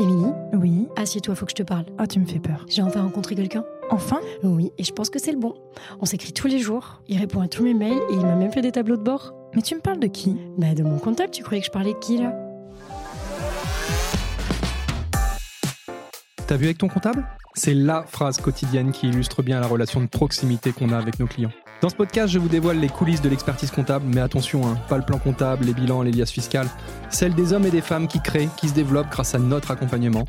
Émilie, 0.00 0.32
Oui. 0.52 0.88
assieds-toi, 0.96 1.34
faut 1.36 1.44
que 1.46 1.52
je 1.52 1.56
te 1.56 1.62
parle. 1.62 1.84
Ah, 1.98 2.06
tu 2.06 2.18
me 2.18 2.26
fais 2.26 2.40
peur. 2.40 2.66
J'ai 2.68 2.82
enfin 2.82 3.02
rencontré 3.02 3.34
quelqu'un. 3.36 3.64
Enfin? 3.90 4.18
Oui, 4.42 4.72
et 4.78 4.82
je 4.82 4.92
pense 4.92 5.08
que 5.08 5.18
c'est 5.20 5.30
le 5.30 5.38
bon. 5.38 5.54
On 6.00 6.04
s'écrit 6.04 6.32
tous 6.32 6.48
les 6.48 6.58
jours, 6.58 7.00
il 7.06 7.18
répond 7.18 7.40
à 7.40 7.48
tous 7.48 7.62
mes 7.62 7.74
mails 7.74 8.00
et 8.10 8.14
il 8.14 8.20
m'a 8.20 8.34
même 8.34 8.50
fait 8.50 8.62
des 8.62 8.72
tableaux 8.72 8.96
de 8.96 9.02
bord. 9.02 9.34
Mais 9.54 9.62
tu 9.62 9.74
me 9.76 9.80
parles 9.80 10.00
de 10.00 10.08
qui? 10.08 10.36
Bah 10.58 10.74
de 10.74 10.82
mon 10.82 10.98
comptable, 10.98 11.30
tu 11.30 11.44
croyais 11.44 11.60
que 11.60 11.66
je 11.66 11.70
parlais 11.70 11.92
de 11.92 11.98
qui 11.98 12.18
là? 12.18 12.32
T'as 16.46 16.56
vu 16.56 16.64
avec 16.64 16.78
ton 16.78 16.88
comptable? 16.88 17.24
C'est 17.54 17.74
la 17.74 18.02
phrase 18.02 18.38
quotidienne 18.38 18.90
qui 18.90 19.08
illustre 19.08 19.42
bien 19.42 19.60
la 19.60 19.66
relation 19.68 20.00
de 20.00 20.06
proximité 20.06 20.72
qu'on 20.72 20.90
a 20.90 20.98
avec 20.98 21.20
nos 21.20 21.26
clients. 21.26 21.52
Dans 21.84 21.90
ce 21.90 21.96
podcast, 21.96 22.32
je 22.32 22.38
vous 22.38 22.48
dévoile 22.48 22.78
les 22.78 22.88
coulisses 22.88 23.20
de 23.20 23.28
l'expertise 23.28 23.70
comptable, 23.70 24.06
mais 24.08 24.22
attention, 24.22 24.66
hein, 24.66 24.78
pas 24.88 24.96
le 24.96 25.02
plan 25.02 25.18
comptable, 25.18 25.66
les 25.66 25.74
bilans, 25.74 26.00
les 26.00 26.12
liasses 26.12 26.30
fiscales, 26.30 26.66
celles 27.10 27.34
des 27.34 27.52
hommes 27.52 27.66
et 27.66 27.70
des 27.70 27.82
femmes 27.82 28.08
qui 28.08 28.22
créent, 28.22 28.48
qui 28.56 28.70
se 28.70 28.74
développent 28.74 29.10
grâce 29.10 29.34
à 29.34 29.38
notre 29.38 29.70
accompagnement. 29.70 30.26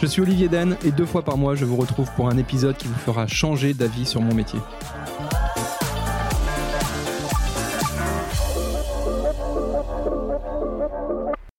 Je 0.00 0.06
suis 0.06 0.22
Olivier 0.22 0.46
Den 0.46 0.76
et 0.84 0.92
deux 0.92 1.04
fois 1.04 1.22
par 1.22 1.36
mois, 1.36 1.56
je 1.56 1.64
vous 1.64 1.74
retrouve 1.74 2.08
pour 2.14 2.28
un 2.28 2.36
épisode 2.38 2.76
qui 2.76 2.86
vous 2.86 2.94
fera 2.94 3.26
changer 3.26 3.74
d'avis 3.74 4.06
sur 4.06 4.20
mon 4.20 4.32
métier. 4.32 4.60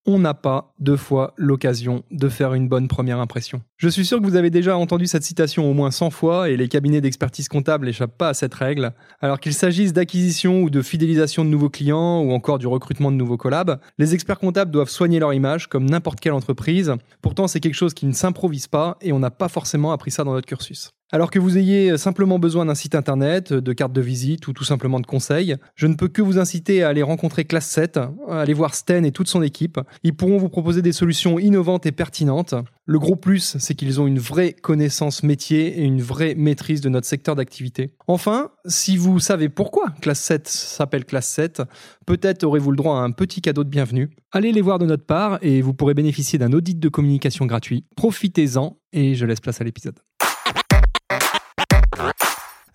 On 0.06 0.20
n'a 0.20 0.34
pas 0.34 0.74
deux 0.80 0.98
fois 0.98 1.34
l'occasion 1.38 2.04
de 2.12 2.30
faire 2.30 2.54
une 2.54 2.68
bonne 2.68 2.88
première 2.88 3.20
impression. 3.20 3.62
Je 3.78 3.88
suis 3.88 4.06
sûr 4.06 4.20
que 4.20 4.26
vous 4.26 4.36
avez 4.36 4.50
déjà 4.50 4.78
entendu 4.78 5.08
cette 5.08 5.24
citation 5.24 5.70
au 5.70 5.74
moins 5.74 5.92
100 5.92 6.10
fois 6.10 6.50
et 6.50 6.58
les 6.58 6.68
cabinets 6.68 7.02
d'expertise 7.02 7.48
comptable 7.48 7.86
n'échappent 7.86 8.18
pas 8.18 8.30
à 8.30 8.34
cette 8.34 8.54
règle. 8.54 8.94
Alors 9.22 9.40
qu'il 9.40 9.54
s'agisse 9.54 9.94
d'acquisition 9.94 10.62
ou 10.62 10.70
de 10.70 10.82
fidélisation 10.82 11.46
de 11.46 11.50
nouveaux 11.50 11.70
clients 11.70 12.22
ou 12.22 12.32
encore 12.32 12.60
du 12.60 12.68
recrutement 12.68 13.12
de 13.12 13.18
nouveaux 13.18 13.38
collabs, 13.38 13.80
les 13.98 14.14
experts 14.14 14.40
comptables 14.40 14.72
doivent 14.72 14.90
soigner 14.90 15.20
leur 15.20 15.34
image 15.34 15.68
comme 15.68 15.90
n'importe 15.90 16.20
quelle 16.20 16.34
entreprise. 16.34 16.94
Pourtant, 17.22 17.48
c'est 17.48 17.60
quelque 17.60 17.74
chose 17.74 17.94
qui 17.94 18.06
ne 18.06 18.14
s'improvise 18.14 18.68
pas 18.68 18.98
et 19.02 19.14
on 19.14 19.20
n'a 19.20 19.32
pas 19.32 19.48
forcément 19.48 19.92
appris 19.92 20.12
ça 20.12 20.24
dans 20.24 20.34
notre 20.34 20.48
cursus. 20.48 20.92
Alors 21.14 21.30
que 21.30 21.38
vous 21.38 21.60
ayez 21.60 21.96
simplement 22.00 22.40
besoin 22.40 22.66
d'un 22.66 22.74
site 22.74 22.96
internet, 22.96 23.54
de 23.54 23.74
carte 23.74 23.94
de 23.94 24.02
visite 24.02 24.48
ou 24.48 24.54
tout 24.54 24.64
simplement 24.64 25.00
de 25.00 25.06
conseils, 25.06 25.58
je 25.76 25.86
ne 25.86 25.94
peux 25.94 26.08
que 26.08 26.24
vous 26.24 26.40
inciter 26.40 26.82
à 26.82 26.90
aller 26.90 27.04
rencontrer 27.04 27.46
Classe 27.46 27.68
7, 27.68 27.98
à 27.98 28.42
aller 28.42 28.56
voir 28.56 28.74
Sten 28.74 29.06
et 29.06 29.12
toute 29.12 29.28
son 29.28 29.44
équipe. 29.44 29.80
Ils 30.02 30.16
pourront 30.16 30.40
vous 30.40 30.50
proposer 30.50 30.82
des 30.82 30.92
solutions 30.92 31.38
innovantes 31.38 31.86
et 31.86 31.92
pertinentes. 31.92 32.56
Le 32.88 32.98
gros 32.98 33.16
plus, 33.16 33.58
c'est 33.60 33.76
qu'ils 33.76 34.02
ont 34.02 34.08
une 34.08 34.18
vraie 34.18 34.54
connaissance 34.54 35.22
métier 35.22 35.82
et 35.82 35.84
une 35.84 36.02
vraie 36.02 36.34
maîtrise 36.34 36.82
de 36.82 36.90
notre 36.90 37.06
secteur 37.06 37.36
d'activité. 37.36 37.94
Enfin, 38.08 38.50
si 38.66 38.98
vous 38.98 39.20
savez 39.20 39.50
pourquoi 39.50 39.94
Classe 40.02 40.22
7 40.22 40.48
s'appelle 40.48 41.06
Classe 41.06 41.28
7, 41.28 41.62
peut-être 42.08 42.44
aurez-vous 42.44 42.72
le 42.72 42.78
droit 42.78 42.98
à 42.98 43.02
un 43.02 43.12
petit 43.12 43.42
cadeau 43.42 43.64
de 43.64 43.70
bienvenue. 43.70 44.10
Allez 44.32 44.52
les 44.52 44.62
voir 44.62 44.80
de 44.80 44.88
notre 44.88 45.06
part 45.06 45.38
et 45.44 45.62
vous 45.62 45.76
pourrez 45.76 45.94
bénéficier 45.94 46.40
d'un 46.40 46.54
audit 46.54 46.80
de 46.80 46.90
communication 46.90 47.46
gratuit. 47.46 47.86
Profitez-en 47.96 48.80
et 48.94 49.14
je 49.14 49.28
laisse 49.28 49.42
place 49.42 49.62
à 49.62 49.64
l'épisode. 49.64 50.00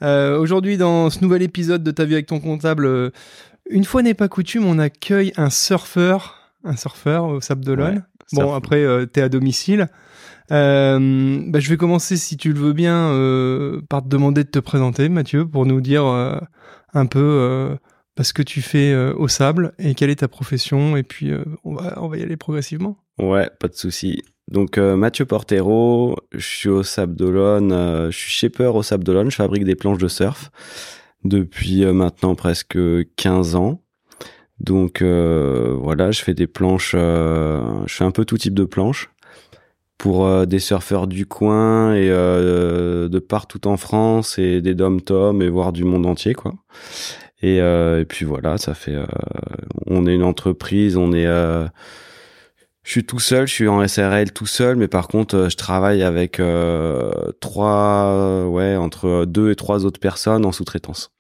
Euh, 0.02 0.38
Aujourd'hui, 0.38 0.76
dans 0.76 1.10
ce 1.10 1.20
nouvel 1.20 1.42
épisode 1.42 1.82
de 1.82 1.90
Ta 1.90 2.04
vie 2.04 2.14
avec 2.14 2.26
ton 2.26 2.40
comptable, 2.40 2.86
euh, 2.86 3.10
une 3.70 3.84
fois 3.84 4.02
n'est 4.02 4.14
pas 4.14 4.28
coutume, 4.28 4.64
on 4.64 4.78
accueille 4.78 5.32
un 5.36 5.50
surfeur, 5.50 6.52
un 6.64 6.76
surfeur 6.76 7.24
au 7.24 7.40
Sable 7.40 7.64
d'Olonne. 7.64 7.96
Ouais, 7.96 8.02
bon, 8.32 8.40
surf. 8.42 8.54
après, 8.54 8.84
euh, 8.84 9.06
t'es 9.06 9.20
à 9.20 9.28
domicile. 9.28 9.88
Bah, 10.50 10.98
je 10.98 11.68
vais 11.68 11.76
commencer, 11.76 12.16
si 12.16 12.36
tu 12.36 12.52
le 12.52 12.58
veux 12.58 12.72
bien, 12.72 13.08
par 13.90 14.02
te 14.02 14.08
demander 14.08 14.44
de 14.44 14.48
te 14.48 14.58
présenter, 14.58 15.08
Mathieu, 15.08 15.46
pour 15.46 15.66
nous 15.66 15.82
dire 15.82 16.04
un 16.04 17.06
peu 17.06 17.76
bah, 18.16 18.24
ce 18.24 18.32
que 18.32 18.42
tu 18.42 18.62
fais 18.62 18.96
au 18.96 19.28
Sable 19.28 19.72
et 19.78 19.94
quelle 19.94 20.08
est 20.08 20.20
ta 20.20 20.28
profession. 20.28 20.96
Et 20.96 21.02
puis, 21.02 21.32
on, 21.64 21.74
va, 21.74 22.02
on 22.02 22.08
va 22.08 22.16
y 22.16 22.22
aller 22.22 22.38
progressivement. 22.38 22.96
Ouais, 23.18 23.50
pas 23.60 23.68
de 23.68 23.74
souci. 23.74 24.22
Donc 24.48 24.78
euh, 24.78 24.96
Mathieu 24.96 25.26
Portero, 25.26 26.16
je 26.32 26.46
suis 26.46 26.68
au 26.70 26.82
Sable 26.82 27.14
d'Olonne, 27.14 27.70
euh, 27.70 28.10
je 28.10 28.16
suis 28.16 28.30
shaper 28.30 28.74
au 28.74 28.82
Sable 28.82 29.04
je 29.30 29.36
fabrique 29.36 29.64
des 29.64 29.74
planches 29.74 29.98
de 29.98 30.08
surf 30.08 30.50
depuis 31.24 31.84
euh, 31.84 31.92
maintenant 31.92 32.34
presque 32.34 32.78
15 33.16 33.56
ans. 33.56 33.82
Donc 34.58 35.02
voilà, 35.02 36.10
je 36.10 36.20
fais 36.20 36.34
des 36.34 36.48
planches, 36.48 36.90
je 36.92 37.84
fais 37.86 38.02
un 38.02 38.10
peu 38.10 38.24
tout 38.24 38.36
type 38.38 38.54
de 38.54 38.64
planches 38.64 39.08
pour 39.98 40.46
des 40.48 40.58
surfeurs 40.58 41.06
du 41.06 41.26
coin 41.26 41.94
et 41.94 42.08
de 42.08 43.18
partout 43.20 43.68
en 43.68 43.76
France 43.76 44.36
et 44.36 44.60
des 44.60 44.74
dom-tom 44.74 45.42
et 45.42 45.48
voire 45.48 45.72
du 45.72 45.84
monde 45.84 46.06
entier 46.06 46.34
quoi. 46.34 46.54
Et, 47.40 47.58
et 47.58 48.04
puis 48.08 48.24
voilà, 48.24 48.58
ça 48.58 48.74
fait, 48.74 48.96
on 49.86 50.08
est 50.08 50.14
une 50.16 50.24
entreprise, 50.24 50.96
on 50.96 51.12
est 51.12 51.28
je 52.88 52.92
suis 52.92 53.04
tout 53.04 53.18
seul, 53.18 53.46
je 53.46 53.52
suis 53.52 53.68
en 53.68 53.86
SRL 53.86 54.32
tout 54.32 54.46
seul, 54.46 54.76
mais 54.76 54.88
par 54.88 55.08
contre, 55.08 55.36
euh, 55.36 55.48
je 55.50 55.58
travaille 55.58 56.02
avec 56.02 56.40
euh, 56.40 57.10
trois, 57.38 58.46
ouais, 58.46 58.76
entre 58.76 59.26
deux 59.26 59.50
et 59.50 59.56
trois 59.56 59.84
autres 59.84 60.00
personnes 60.00 60.46
en 60.46 60.52
sous-traitance. 60.52 61.10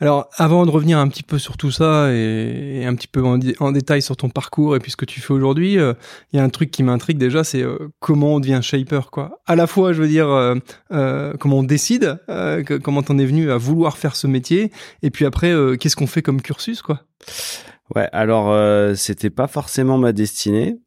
Alors, 0.00 0.30
avant 0.38 0.64
de 0.64 0.70
revenir 0.70 0.98
un 0.98 1.06
petit 1.08 1.22
peu 1.22 1.38
sur 1.38 1.58
tout 1.58 1.70
ça 1.70 2.10
et, 2.10 2.80
et 2.80 2.86
un 2.86 2.94
petit 2.94 3.06
peu 3.06 3.22
en, 3.22 3.36
détail 3.72 4.00
sur 4.00 4.16
ton 4.16 4.30
parcours 4.30 4.76
et 4.76 4.78
puis 4.78 4.90
ce 4.90 4.96
que 4.96 5.04
tu 5.04 5.20
fais 5.20 5.34
aujourd'hui, 5.34 5.78
euh, 5.78 5.92
il 6.32 6.38
y 6.38 6.40
a 6.40 6.42
un 6.42 6.48
truc 6.48 6.70
qui 6.70 6.82
m'intrigue 6.82 7.18
déjà, 7.18 7.44
c'est 7.44 7.62
euh, 7.62 7.76
comment 8.00 8.36
on 8.36 8.40
devient 8.40 8.60
shaper, 8.62 9.10
quoi. 9.12 9.42
À 9.44 9.56
la 9.56 9.66
fois, 9.66 9.92
je 9.92 10.00
veux 10.00 10.08
dire, 10.08 10.30
euh, 10.30 10.54
euh, 10.90 11.34
comment 11.38 11.58
on 11.58 11.64
décide, 11.64 12.18
euh, 12.30 12.62
que- 12.62 12.78
comment 12.78 13.02
t'en 13.02 13.18
es 13.18 13.26
venu 13.26 13.50
à 13.50 13.58
vouloir 13.58 13.98
faire 13.98 14.16
ce 14.16 14.26
métier, 14.26 14.72
et 15.02 15.10
puis 15.10 15.26
après, 15.26 15.52
euh, 15.52 15.76
qu'est-ce 15.76 15.96
qu'on 15.96 16.06
fait 16.06 16.22
comme 16.22 16.40
cursus, 16.40 16.80
quoi? 16.80 17.02
Ouais, 17.94 18.08
alors 18.12 18.50
euh, 18.50 18.94
c'était 18.94 19.28
pas 19.28 19.46
forcément 19.46 19.98
ma 19.98 20.12
destinée, 20.12 20.78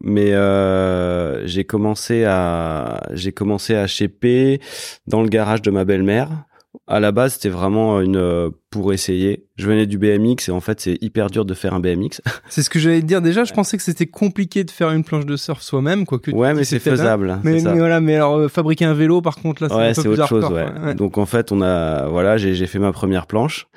mais 0.00 0.32
euh, 0.32 1.46
j'ai 1.46 1.64
commencé 1.64 2.24
à 2.24 3.00
j'ai 3.12 3.32
commencé 3.32 3.74
à 3.74 3.86
shaper 3.86 4.60
dans 5.06 5.22
le 5.22 5.28
garage 5.28 5.62
de 5.62 5.70
ma 5.70 5.84
belle-mère. 5.84 6.44
À 6.86 7.00
la 7.00 7.12
base, 7.12 7.34
c'était 7.34 7.48
vraiment 7.48 8.00
une 8.00 8.16
euh, 8.16 8.50
pour 8.80 8.92
essayer. 8.92 9.44
Je 9.56 9.66
venais 9.68 9.86
du 9.86 9.98
BMX 9.98 10.48
et 10.48 10.50
en 10.50 10.60
fait, 10.60 10.80
c'est 10.80 10.98
hyper 11.00 11.30
dur 11.30 11.44
de 11.44 11.54
faire 11.54 11.74
un 11.74 11.80
BMX. 11.80 12.20
C'est 12.48 12.62
ce 12.62 12.68
que 12.70 12.80
j'allais 12.80 13.00
te 13.00 13.06
dire. 13.06 13.22
Déjà, 13.22 13.44
je 13.44 13.52
pensais 13.52 13.76
que 13.76 13.82
c'était 13.84 14.06
compliqué 14.06 14.64
de 14.64 14.70
faire 14.70 14.90
une 14.90 15.04
planche 15.04 15.26
de 15.26 15.36
surf 15.36 15.62
soi-même, 15.62 16.06
quoi. 16.06 16.18
Que 16.18 16.32
ouais, 16.32 16.50
tu- 16.50 16.56
mais 16.56 16.64
c'est 16.64 16.80
faisable. 16.80 17.38
Mais, 17.44 17.60
voilà, 17.60 18.00
mais 18.00 18.16
alors 18.16 18.36
euh, 18.36 18.48
fabriquer 18.48 18.84
un 18.84 18.94
vélo, 18.94 19.22
par 19.22 19.36
contre, 19.36 19.62
là, 19.62 19.68
c'est 19.92 20.00
un 20.00 20.02
peu 20.02 20.08
autre 20.10 20.26
chose, 20.26 20.42
hardcore, 20.42 20.58
ouais. 20.58 20.66
quoi. 20.72 20.86
Ouais. 20.86 20.94
Donc 20.94 21.18
en 21.18 21.26
fait, 21.26 21.52
on 21.52 21.62
a, 21.62 22.08
voilà, 22.08 22.36
j'ai 22.36 22.66
fait 22.66 22.80
ma 22.80 22.92
première 22.92 23.26
planche 23.26 23.68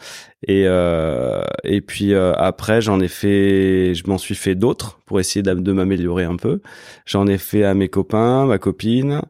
et 0.48 0.64
euh, 0.68 1.42
et 1.64 1.82
puis 1.82 2.14
euh, 2.14 2.34
après, 2.34 2.82
j'en 2.82 3.00
ai 3.00 3.08
fait, 3.08 3.94
je 3.94 4.04
m'en 4.08 4.18
suis 4.18 4.36
fait 4.36 4.56
d'autres 4.56 5.00
pour 5.06 5.20
essayer 5.20 5.42
de 5.44 5.72
m'améliorer 5.72 6.24
un 6.26 6.36
peu. 6.36 6.62
J'en 7.06 7.28
ai 7.28 7.38
fait 7.38 7.64
à 7.64 7.74
mes 7.74 7.88
copains, 7.88 8.46
ma 8.46 8.58
copine, 8.58 9.22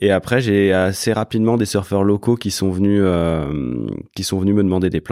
et 0.00 0.10
après 0.10 0.40
j'ai 0.40 0.72
assez 0.72 1.12
rapidement 1.12 1.56
des 1.56 1.64
surfeurs 1.64 2.04
locaux 2.04 2.36
qui 2.36 2.50
sont 2.50 2.70
venus, 2.70 3.02
qui 4.14 4.24
sont 4.24 4.38
venus 4.38 4.54
me 4.54 4.62
demander 4.62 4.90
des 4.90 5.00
planches. 5.00 5.11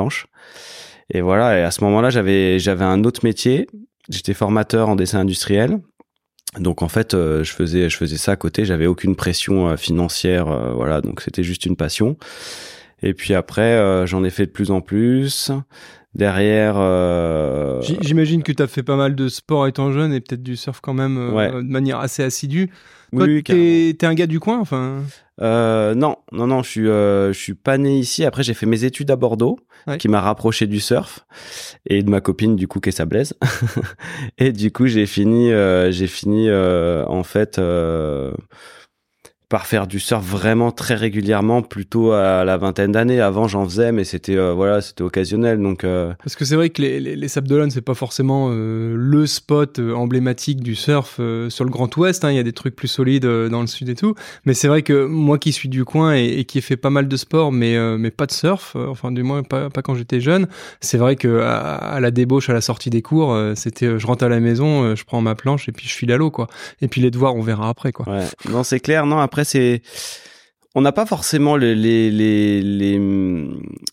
Et 1.12 1.20
voilà, 1.20 1.58
et 1.58 1.62
à 1.62 1.70
ce 1.70 1.82
moment-là, 1.84 2.10
j'avais 2.10 2.58
j'avais 2.58 2.84
un 2.84 3.04
autre 3.04 3.20
métier. 3.24 3.66
J'étais 4.08 4.34
formateur 4.34 4.88
en 4.88 4.96
dessin 4.96 5.20
industriel. 5.20 5.78
Donc 6.58 6.82
en 6.82 6.88
fait, 6.88 7.14
euh, 7.14 7.44
je 7.44 7.52
faisais 7.52 7.88
je 7.88 7.96
faisais 7.96 8.16
ça 8.16 8.32
à 8.32 8.36
côté, 8.36 8.64
j'avais 8.64 8.86
aucune 8.86 9.14
pression 9.14 9.68
euh, 9.68 9.76
financière 9.76 10.48
euh, 10.48 10.72
voilà, 10.72 11.00
donc 11.00 11.20
c'était 11.20 11.44
juste 11.44 11.64
une 11.64 11.76
passion. 11.76 12.16
Et 13.02 13.14
puis 13.14 13.34
après 13.34 14.06
j'en 14.06 14.24
ai 14.24 14.30
fait 14.30 14.46
de 14.46 14.50
plus 14.50 14.70
en 14.70 14.80
plus. 14.80 15.52
Derrière 16.14 16.74
J'imagine 18.00 18.42
que 18.42 18.52
tu 18.52 18.62
as 18.62 18.66
fait 18.66 18.82
pas 18.82 18.96
mal 18.96 19.14
de 19.14 19.28
sport 19.28 19.66
étant 19.68 19.90
jeune 19.92 20.12
et 20.12 20.20
peut-être 20.20 20.42
du 20.42 20.56
surf 20.56 20.80
quand 20.82 20.92
même 20.92 21.32
Ouais. 21.32 21.50
de 21.50 21.60
manière 21.62 21.98
assez 22.00 22.22
assidue. 22.22 22.70
Toi, 23.12 23.24
oui, 23.24 23.42
t'es 23.42 23.96
t'es 23.98 24.06
un 24.06 24.14
gars 24.14 24.26
du 24.26 24.40
coin, 24.40 24.58
enfin. 24.60 25.02
Euh, 25.40 25.94
non, 25.94 26.16
non, 26.32 26.46
non, 26.46 26.62
je 26.62 26.68
suis, 26.70 26.88
euh, 26.88 27.32
je 27.32 27.38
suis 27.38 27.54
pas 27.54 27.78
né 27.78 27.98
ici. 27.98 28.24
Après, 28.24 28.42
j'ai 28.42 28.54
fait 28.54 28.66
mes 28.66 28.84
études 28.84 29.10
à 29.10 29.16
Bordeaux, 29.16 29.58
Ouais. 29.86 29.96
qui 29.96 30.08
m'a 30.08 30.20
rapproché 30.20 30.66
du 30.66 30.78
surf 30.78 31.24
et 31.86 32.02
de 32.02 32.10
ma 32.10 32.20
copine 32.20 32.54
du 32.54 32.68
coup 32.68 32.80
qui 32.80 32.90
est 32.90 32.92
sablaise. 32.92 33.32
et 34.38 34.52
du 34.52 34.70
coup, 34.70 34.86
j'ai 34.86 35.06
fini, 35.06 35.50
euh, 35.50 35.90
j'ai 35.90 36.06
fini 36.06 36.48
euh, 36.50 37.04
en 37.06 37.22
fait 37.22 37.58
euh, 37.58 38.32
par 39.50 39.66
faire 39.66 39.88
du 39.88 39.98
surf 39.98 40.24
vraiment 40.24 40.70
très 40.70 40.94
régulièrement, 40.94 41.60
plutôt 41.60 42.12
à 42.12 42.44
la 42.44 42.56
vingtaine 42.56 42.92
d'années. 42.92 43.20
Avant, 43.20 43.48
j'en 43.48 43.64
faisais, 43.64 43.90
mais 43.90 44.04
c'était 44.04 44.36
euh, 44.36 44.52
voilà, 44.54 44.80
c'était 44.80 45.02
occasionnel. 45.02 45.60
Donc 45.60 45.82
euh, 45.82 46.14
Parce 46.22 46.36
que 46.36 46.44
c'est 46.44 46.54
vrai 46.54 46.70
que 46.70 46.80
les, 46.80 47.00
les, 47.00 47.16
les 47.16 47.28
Sables 47.28 47.48
d'Olonne, 47.48 47.72
c'est 47.72 47.80
pas 47.80 47.94
forcément 47.94 48.48
euh, 48.50 48.94
le 48.96 49.26
spot 49.26 49.80
emblématique 49.80 50.62
du 50.62 50.76
surf 50.76 51.16
sur 51.48 51.64
le 51.64 51.70
Grand 51.70 51.94
Ouest. 51.96 52.24
hein. 52.24 52.30
Il 52.30 52.36
y 52.36 52.38
a 52.38 52.44
des 52.44 52.52
trucs 52.52 52.76
plus 52.76 52.86
solides 52.88 53.26
dans 53.26 53.60
le 53.60 53.66
sud 53.66 53.88
et 53.88 53.96
tout. 53.96 54.14
Mais 54.46 54.54
c'est 54.54 54.68
vrai 54.68 54.82
que 54.82 55.04
moi 55.04 55.36
qui 55.36 55.50
suis 55.52 55.68
du 55.68 55.84
coin 55.84 56.14
et, 56.14 56.26
et 56.38 56.44
qui 56.44 56.58
ai 56.58 56.60
fait 56.60 56.76
pas 56.76 56.90
mal 56.90 57.08
de 57.08 57.16
sport, 57.16 57.50
mais, 57.50 57.76
mais 57.98 58.12
pas 58.12 58.26
de 58.26 58.32
surf, 58.32 58.76
enfin 58.76 59.10
du 59.10 59.24
moins 59.24 59.42
pas, 59.42 59.68
pas 59.68 59.82
quand 59.82 59.96
j'étais 59.96 60.20
jeune, 60.20 60.46
c'est 60.80 60.96
vrai 60.96 61.16
que 61.16 61.40
à, 61.40 61.74
à 61.74 61.98
la 61.98 62.12
débauche, 62.12 62.48
à 62.48 62.52
la 62.52 62.60
sortie 62.60 62.88
des 62.90 63.02
cours, 63.02 63.36
c'était 63.56 63.98
je 63.98 64.06
rentre 64.06 64.24
à 64.24 64.28
la 64.28 64.38
maison, 64.38 64.94
je 64.94 65.02
prends 65.04 65.20
ma 65.20 65.34
planche 65.34 65.68
et 65.68 65.72
puis 65.72 65.88
je 65.88 65.94
file 65.94 66.12
à 66.12 66.16
l'eau, 66.16 66.30
quoi. 66.30 66.46
Et 66.80 66.86
puis 66.86 67.00
les 67.00 67.10
devoirs, 67.10 67.34
on 67.34 67.42
verra 67.42 67.68
après, 67.68 67.90
quoi. 67.90 68.08
Ouais, 68.08 68.24
non, 68.48 68.62
c'est 68.62 68.78
clair. 68.78 69.06
Non, 69.06 69.18
après, 69.18 69.39
On 70.74 70.82
n'a 70.82 70.92
pas 70.92 71.06
forcément 71.06 71.56
les 71.56 73.00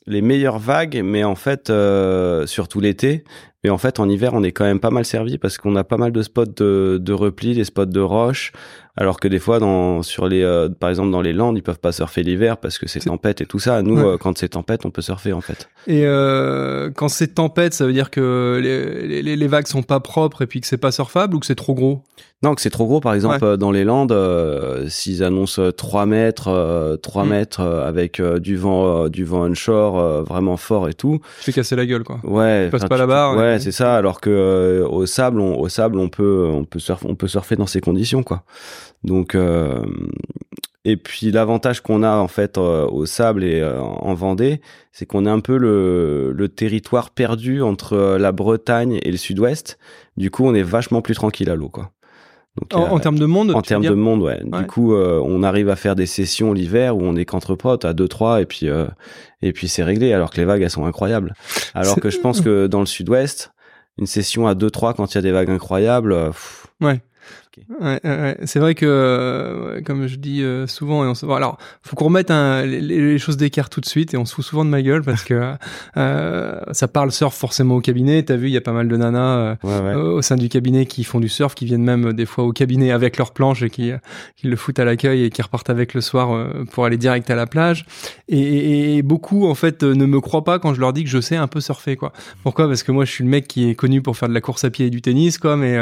meilleures 0.07 0.59
vagues, 0.59 1.01
mais 1.03 1.23
en 1.23 1.35
fait, 1.35 1.69
euh, 1.69 2.45
surtout 2.45 2.79
l'été. 2.79 3.23
Mais 3.63 3.71
en 3.71 3.77
fait, 3.77 3.99
en 3.99 4.07
hiver, 4.07 4.33
on 4.33 4.43
est 4.43 4.51
quand 4.51 4.65
même 4.65 4.79
pas 4.79 4.91
mal 4.91 5.03
servi 5.03 5.37
parce 5.37 5.57
qu'on 5.57 5.75
a 5.75 5.83
pas 5.83 5.97
mal 5.97 6.11
de 6.11 6.21
spots 6.21 6.45
de, 6.45 6.99
de 7.01 7.13
repli, 7.13 7.55
des 7.55 7.63
spots 7.63 7.85
de 7.85 7.99
roche. 7.99 8.51
Alors 8.99 9.19
que 9.19 9.27
des 9.27 9.37
fois, 9.39 9.59
dans, 9.59 10.01
sur 10.01 10.27
les, 10.27 10.41
euh, 10.41 10.69
par 10.69 10.89
exemple, 10.89 11.11
dans 11.11 11.21
les 11.21 11.33
Landes, 11.33 11.55
ils 11.57 11.61
peuvent 11.61 11.79
pas 11.79 11.91
surfer 11.91 12.23
l'hiver 12.23 12.57
parce 12.57 12.79
que 12.79 12.87
c'est 12.87 12.99
tempête 13.01 13.41
et 13.41 13.45
tout 13.45 13.59
ça. 13.59 13.81
Nous, 13.83 13.95
Ouais. 13.97 14.03
euh, 14.13 14.17
quand 14.17 14.37
c'est 14.37 14.49
tempête, 14.49 14.85
on 14.85 14.89
peut 14.91 15.03
surfer 15.03 15.33
en 15.33 15.41
fait. 15.41 15.69
Et 15.85 16.03
euh, 16.05 16.89
quand 16.95 17.07
c'est 17.07 17.35
tempête, 17.35 17.73
ça 17.73 17.85
veut 17.85 17.93
dire 17.93 18.09
que 18.09 18.59
les, 18.61 19.21
les, 19.21 19.35
les 19.35 19.47
vagues 19.47 19.67
sont 19.67 19.83
pas 19.83 19.99
propres 19.99 20.41
et 20.41 20.47
puis 20.47 20.61
que 20.61 20.67
c'est 20.67 20.77
pas 20.77 20.91
surfable 20.91 21.35
ou 21.35 21.39
que 21.39 21.45
c'est 21.45 21.55
trop 21.55 21.75
gros? 21.75 22.01
Non, 22.43 22.53
que 22.53 22.61
c'est 22.61 22.69
trop 22.69 22.85
gros. 22.85 22.99
Par 22.99 23.13
exemple, 23.15 23.43
euh, 23.43 23.57
dans 23.57 23.71
les 23.71 23.83
Landes, 23.83 24.11
euh, 24.11 24.87
s'ils 24.89 25.23
annoncent 25.23 25.59
euh, 25.61 25.71
3 25.71 26.05
mètres, 26.05 26.49
euh, 26.49 26.95
3 26.97 27.23
Mm. 27.25 27.29
mètres 27.29 27.61
avec 27.61 28.21
du 28.21 28.57
vent, 28.57 29.09
du 29.09 29.23
vent 29.25 29.43
onshore 29.47 30.23
vraiment 30.23 30.57
fort 30.57 30.87
et 30.89 30.93
tout. 30.93 31.19
Je 31.39 31.45
fais 31.45 31.53
casser 31.53 31.75
la 31.75 31.85
gueule, 31.85 32.03
quoi. 32.03 32.19
Ouais, 32.23 32.65
Tu 32.65 32.71
passes 32.71 32.85
pas 32.89 32.97
la 32.97 33.07
barre, 33.07 33.35
Ouais, 33.37 33.57
c'est 33.59 33.71
ça. 33.71 33.95
Alors 33.95 34.21
que 34.21 34.29
euh, 34.29 34.87
au 34.87 35.05
sable, 35.05 35.39
on, 35.39 35.59
au 35.59 35.69
sable, 35.69 35.97
on 35.99 36.09
peut, 36.09 36.47
on 36.51 36.63
peut 36.63 36.79
surfer, 36.79 37.05
on 37.09 37.15
peut 37.15 37.27
surfer 37.27 37.55
dans 37.55 37.65
ces 37.67 37.81
conditions, 37.81 38.21
quoi. 38.23 38.43
Donc, 39.07 39.35
euh, 39.35 39.81
et 40.85 40.97
puis 40.97 41.31
l'avantage 41.31 41.81
qu'on 41.81 42.03
a 42.03 42.17
en 42.17 42.27
fait 42.27 42.57
euh, 42.57 42.85
au 42.87 43.05
sable 43.05 43.43
et 43.43 43.61
euh, 43.61 43.79
en 43.81 44.13
Vendée, 44.13 44.61
c'est 44.91 45.05
qu'on 45.05 45.25
est 45.25 45.29
un 45.29 45.39
peu 45.39 45.57
le, 45.57 46.31
le 46.33 46.49
territoire 46.49 47.09
perdu 47.09 47.61
entre 47.61 48.17
la 48.19 48.31
Bretagne 48.31 48.99
et 49.01 49.11
le 49.11 49.17
Sud-Ouest. 49.17 49.79
Du 50.17 50.29
coup, 50.29 50.45
on 50.45 50.53
est 50.53 50.61
vachement 50.63 51.01
plus 51.01 51.15
tranquille 51.15 51.49
à 51.49 51.55
l'eau, 51.55 51.69
quoi. 51.69 51.91
Donc, 52.59 52.73
En, 52.73 52.91
en 52.95 52.99
termes 52.99 53.19
de 53.19 53.25
monde 53.25 53.51
en 53.51 53.61
termes 53.61 53.83
de 53.85 53.93
monde, 53.93 54.21
ouais. 54.23 54.41
Ouais. 54.43 54.59
Du 54.61 54.65
coup, 54.65 54.93
on 54.95 55.43
arrive 55.43 55.69
à 55.69 55.75
faire 55.75 55.95
des 55.95 56.07
sessions 56.07 56.53
l'hiver 56.53 56.97
où 56.97 57.01
on 57.03 57.15
est 57.15 57.23
qu'entre 57.25 57.55
potes 57.55 57.85
à 57.85 57.93
2-3 57.93 58.41
et 58.41 58.45
puis 58.47 58.67
et 59.43 59.53
puis 59.53 59.67
c'est 59.67 59.83
réglé. 59.83 60.11
Alors 60.11 60.31
que 60.31 60.37
les 60.37 60.45
vagues 60.45 60.63
elles 60.63 60.71
sont 60.71 60.85
incroyables. 60.87 61.33
Alors 61.75 61.99
que 61.99 62.09
je 62.09 62.19
pense 62.19 62.41
que 62.41 62.65
dans 62.65 62.79
le 62.79 62.87
Sud-Ouest, 62.87 63.51
une 63.99 64.07
session 64.07 64.47
à 64.47 64.55
2-3 64.55 64.95
quand 64.95 65.13
il 65.13 65.15
y 65.15 65.19
a 65.19 65.21
des 65.21 65.31
vagues 65.31 65.51
incroyables, 65.51 66.15
pff, 66.29 66.65
Ouais. 66.81 66.99
Ouais, 67.81 67.99
ouais, 68.03 68.37
c'est 68.45 68.59
vrai 68.59 68.75
que, 68.75 68.85
euh, 68.87 69.81
comme 69.81 70.07
je 70.07 70.15
dis 70.15 70.41
euh, 70.43 70.67
souvent, 70.67 71.03
et 71.03 71.07
on 71.07 71.13
se... 71.15 71.25
alors, 71.25 71.57
faut 71.83 71.95
qu'on 71.95 72.05
remette 72.05 72.31
un- 72.31 72.65
les, 72.65 72.81
les 72.81 73.17
choses 73.19 73.37
d'écart 73.37 73.69
tout 73.69 73.81
de 73.81 73.85
suite, 73.85 74.13
et 74.13 74.17
on 74.17 74.25
se 74.25 74.33
fout 74.35 74.45
souvent 74.45 74.65
de 74.65 74.69
ma 74.69 74.81
gueule 74.81 75.03
parce 75.03 75.23
que 75.23 75.53
euh, 75.97 76.59
ça 76.71 76.87
parle 76.87 77.11
surf 77.11 77.35
forcément 77.35 77.75
au 77.75 77.81
cabinet. 77.81 78.23
T'as 78.23 78.35
vu, 78.35 78.47
il 78.47 78.53
y 78.53 78.57
a 78.57 78.61
pas 78.61 78.71
mal 78.71 78.87
de 78.87 78.97
nanas 78.97 79.37
euh, 79.37 79.55
ouais, 79.63 79.71
euh, 79.71 80.11
au 80.13 80.21
sein 80.21 80.35
du 80.35 80.49
cabinet 80.49 80.85
qui 80.85 81.03
font 81.03 81.19
du 81.19 81.29
surf, 81.29 81.55
qui 81.55 81.65
viennent 81.65 81.83
même 81.83 82.13
des 82.13 82.25
fois 82.25 82.43
au 82.43 82.51
cabinet 82.51 82.91
avec 82.91 83.17
leur 83.17 83.31
planche 83.31 83.61
et 83.63 83.69
qui, 83.69 83.91
qui 84.35 84.47
le 84.47 84.55
foutent 84.55 84.79
à 84.79 84.85
l'accueil 84.85 85.23
et 85.25 85.29
qui 85.29 85.41
repartent 85.41 85.69
avec 85.69 85.93
le 85.93 86.01
soir 86.01 86.47
pour 86.71 86.85
aller 86.85 86.97
direct 86.97 87.29
à 87.29 87.35
la 87.35 87.47
plage. 87.47 87.85
Et, 88.29 88.39
et- 88.39 88.97
et 88.97 89.01
beaucoup 89.01 89.47
en 89.47 89.55
fait 89.55 89.83
ne 89.83 90.05
me 90.05 90.19
croient 90.21 90.43
pas 90.43 90.59
quand 90.59 90.73
je 90.73 90.79
leur 90.79 90.93
dis 90.93 91.03
que 91.03 91.09
je 91.09 91.19
sais 91.21 91.35
un 91.35 91.47
peu 91.47 91.61
surfer 91.61 91.95
quoi. 91.95 92.13
Pourquoi? 92.43 92.67
Parce 92.67 92.83
que 92.83 92.91
moi 92.91 93.05
je 93.05 93.11
suis 93.11 93.23
le 93.23 93.29
mec 93.29 93.47
qui 93.47 93.69
est 93.69 93.75
connu 93.75 94.01
pour 94.01 94.17
faire 94.17 94.29
de 94.29 94.33
la 94.33 94.41
course 94.41 94.63
à 94.63 94.69
pied 94.69 94.87
et 94.87 94.89
du 94.89 95.01
tennis 95.01 95.37
quoi, 95.37 95.55
mais 95.57 95.77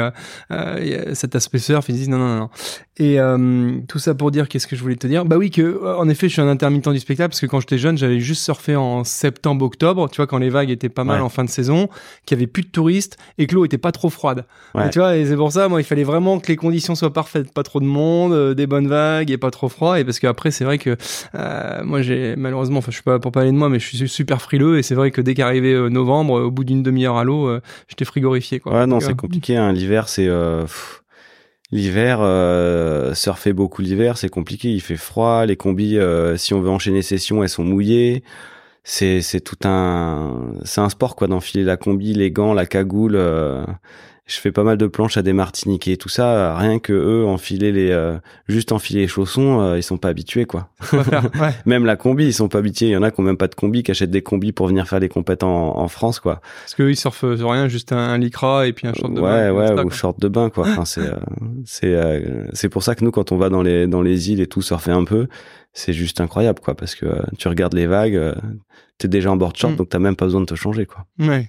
il 0.50 0.88
y 0.88 0.94
a 0.94 1.14
cet 1.14 1.34
aspect 1.36 1.58
surf 1.66 1.88
ils 1.88 1.94
disent 1.96 2.08
non 2.08 2.18
non 2.18 2.36
non. 2.38 2.50
Et 2.98 3.20
euh, 3.20 3.78
tout 3.88 3.98
ça 3.98 4.14
pour 4.14 4.30
dire 4.30 4.48
qu'est-ce 4.48 4.66
que 4.66 4.74
je 4.74 4.80
voulais 4.82 4.96
te 4.96 5.06
dire 5.06 5.24
Bah 5.26 5.36
oui 5.36 5.50
que 5.50 5.60
euh, 5.60 5.96
en 5.98 6.08
effet 6.08 6.28
je 6.28 6.32
suis 6.34 6.40
un 6.42 6.48
intermittent 6.48 6.88
du 6.88 6.98
spectacle 6.98 7.28
parce 7.30 7.40
que 7.40 7.46
quand 7.46 7.60
j'étais 7.60 7.76
jeune 7.78 7.98
j'allais 7.98 8.20
juste 8.20 8.42
surfer 8.42 8.74
en 8.76 9.04
septembre 9.04 9.64
octobre, 9.66 10.08
tu 10.10 10.16
vois 10.16 10.26
quand 10.26 10.38
les 10.38 10.48
vagues 10.50 10.70
étaient 10.70 10.88
pas 10.88 11.04
mal 11.04 11.16
Ouais. 11.16 11.22
en 11.22 11.28
fin 11.28 11.44
de 11.44 11.50
saison, 11.50 11.88
qu'il 12.26 12.36
y 12.36 12.38
avait 12.38 12.46
plus 12.46 12.62
de 12.62 12.68
touristes 12.68 13.16
et 13.38 13.46
que 13.46 13.54
l'eau 13.54 13.64
était 13.64 13.78
pas 13.78 13.92
trop 13.92 14.10
froide. 14.10 14.44
Ouais. 14.74 14.86
Et 14.86 14.90
tu 14.90 14.98
vois, 14.98 15.16
et 15.16 15.24
c'est 15.26 15.36
pour 15.36 15.50
ça, 15.52 15.68
moi, 15.68 15.80
il 15.80 15.84
fallait 15.84 16.04
vraiment 16.04 16.38
que 16.40 16.48
les 16.48 16.56
conditions 16.56 16.94
soient 16.94 17.12
parfaites, 17.12 17.52
pas 17.54 17.62
trop 17.62 17.80
de 17.80 17.86
monde, 17.86 18.32
euh, 18.32 18.54
des 18.54 18.66
bonnes 18.66 18.88
vagues 18.88 19.30
et 19.30 19.38
pas 19.38 19.50
trop 19.50 19.68
froid. 19.68 19.98
Et 19.98 20.04
parce 20.04 20.18
qu'après, 20.18 20.50
c'est 20.50 20.64
vrai 20.64 20.76
que 20.78 20.96
euh, 21.34 21.84
moi, 21.84 22.02
j'ai 22.02 22.34
malheureusement, 22.36 22.78
enfin, 22.78 22.90
je 22.90 22.96
suis 22.96 23.02
pas 23.02 23.18
pour 23.18 23.32
parler 23.32 23.50
de 23.50 23.56
moi, 23.56 23.68
mais 23.70 23.78
je 23.78 23.86
suis 23.96 24.08
super 24.08 24.42
frileux. 24.42 24.78
Et 24.78 24.82
c'est 24.82 24.94
vrai 24.94 25.10
que 25.10 25.20
dès 25.22 25.32
qu'arrivait 25.34 25.88
novembre, 25.88 26.34
au 26.42 26.50
bout 26.50 26.64
d'une 26.64 26.82
demi-heure 26.82 27.16
à 27.16 27.24
l'eau, 27.24 27.50
j'étais 27.88 28.04
frigorifié. 28.04 28.60
Quoi. 28.60 28.72
Ouais, 28.74 28.86
non, 28.86 29.00
c'est 29.00 29.16
compliqué. 29.16 29.56
Hein. 29.56 29.72
L'hiver, 29.72 30.08
c'est 30.08 30.28
l'hiver. 31.72 32.18
Euh, 32.20 33.14
surfer 33.14 33.52
beaucoup 33.52 33.82
l'hiver, 33.82 34.18
c'est 34.18 34.28
compliqué. 34.28 34.70
Il 34.72 34.80
fait 34.80 34.96
froid. 34.96 35.46
Les 35.46 35.56
combis, 35.56 35.98
euh, 35.98 36.36
si 36.36 36.54
on 36.54 36.60
veut 36.60 36.70
enchaîner 36.70 37.02
sessions, 37.02 37.42
elles 37.42 37.48
sont 37.48 37.64
mouillées. 37.64 38.22
C'est 38.84 39.20
c'est 39.22 39.40
tout 39.40 39.58
un 39.64 40.52
c'est 40.64 40.80
un 40.80 40.88
sport 40.88 41.16
quoi 41.16 41.26
d'enfiler 41.28 41.64
la 41.64 41.76
combi, 41.76 42.14
les 42.14 42.30
gants, 42.30 42.54
la 42.54 42.66
cagoule. 42.66 43.16
euh, 43.16 43.64
je 44.26 44.38
fais 44.40 44.50
pas 44.50 44.64
mal 44.64 44.76
de 44.76 44.86
planches 44.88 45.16
à 45.16 45.22
des 45.22 45.32
Martiniquais 45.32 45.92
et 45.92 45.96
tout 45.96 46.08
ça. 46.08 46.56
Rien 46.56 46.80
que 46.80 46.92
eux 46.92 47.24
enfiler 47.24 47.70
les 47.70 47.90
euh, 47.92 48.16
juste 48.48 48.72
enfiler 48.72 49.02
les 49.02 49.06
chaussons, 49.08 49.60
euh, 49.60 49.78
ils 49.78 49.82
sont 49.84 49.98
pas 49.98 50.08
habitués 50.08 50.46
quoi. 50.46 50.68
ouais. 50.92 51.52
Même 51.64 51.84
la 51.86 51.94
combi, 51.96 52.24
ils 52.26 52.32
sont 52.32 52.48
pas 52.48 52.58
habitués. 52.58 52.86
Il 52.86 52.90
y 52.92 52.96
en 52.96 53.02
a 53.04 53.12
qui 53.12 53.20
ont 53.20 53.22
même 53.22 53.36
pas 53.36 53.46
de 53.46 53.54
combi, 53.54 53.84
qui 53.84 53.92
achètent 53.92 54.10
des 54.10 54.22
combis 54.22 54.50
pour 54.50 54.66
venir 54.66 54.88
faire 54.88 54.98
des 54.98 55.08
compètes 55.08 55.44
en, 55.44 55.78
en 55.78 55.86
France 55.88 56.18
quoi. 56.18 56.40
Parce 56.64 56.74
qu'eux, 56.74 56.90
ils 56.90 56.96
surfent 56.96 57.36
sur 57.36 57.50
rien, 57.50 57.68
juste 57.68 57.92
un, 57.92 57.98
un 57.98 58.18
lycra 58.18 58.66
et 58.66 58.72
puis 58.72 58.88
un 58.88 58.94
short 58.94 59.14
de 59.14 59.20
ouais, 59.20 59.30
bain, 59.30 59.52
ouais, 59.52 59.66
basta, 59.68 59.84
ou 59.84 59.90
short 59.90 60.18
de 60.20 60.28
bain, 60.28 60.50
quoi. 60.50 60.64
Enfin, 60.68 60.84
c'est, 60.84 61.02
euh, 61.02 61.14
c'est, 61.64 61.94
euh, 61.94 62.46
c'est 62.52 62.68
pour 62.68 62.82
ça 62.82 62.96
que 62.96 63.04
nous, 63.04 63.12
quand 63.12 63.30
on 63.30 63.36
va 63.36 63.48
dans 63.48 63.62
les, 63.62 63.86
dans 63.86 64.02
les 64.02 64.32
îles 64.32 64.40
et 64.40 64.48
tout, 64.48 64.60
surfer 64.60 64.90
un 64.90 65.04
peu, 65.04 65.28
c'est 65.72 65.92
juste 65.92 66.20
incroyable, 66.20 66.58
quoi, 66.60 66.74
parce 66.74 66.94
que 66.96 67.06
euh, 67.06 67.22
tu 67.38 67.46
regardes 67.48 67.74
les 67.74 67.86
vagues, 67.86 68.16
euh, 68.16 68.34
t'es 68.98 69.08
déjà 69.08 69.30
en 69.30 69.36
board 69.36 69.56
short, 69.56 69.74
Mm. 69.74 69.76
donc 69.76 69.88
t'as 69.88 69.98
même 70.00 70.16
pas 70.16 70.24
besoin 70.24 70.40
de 70.40 70.46
te 70.46 70.54
changer, 70.56 70.86
quoi. 70.86 71.04
Ouais. 71.20 71.46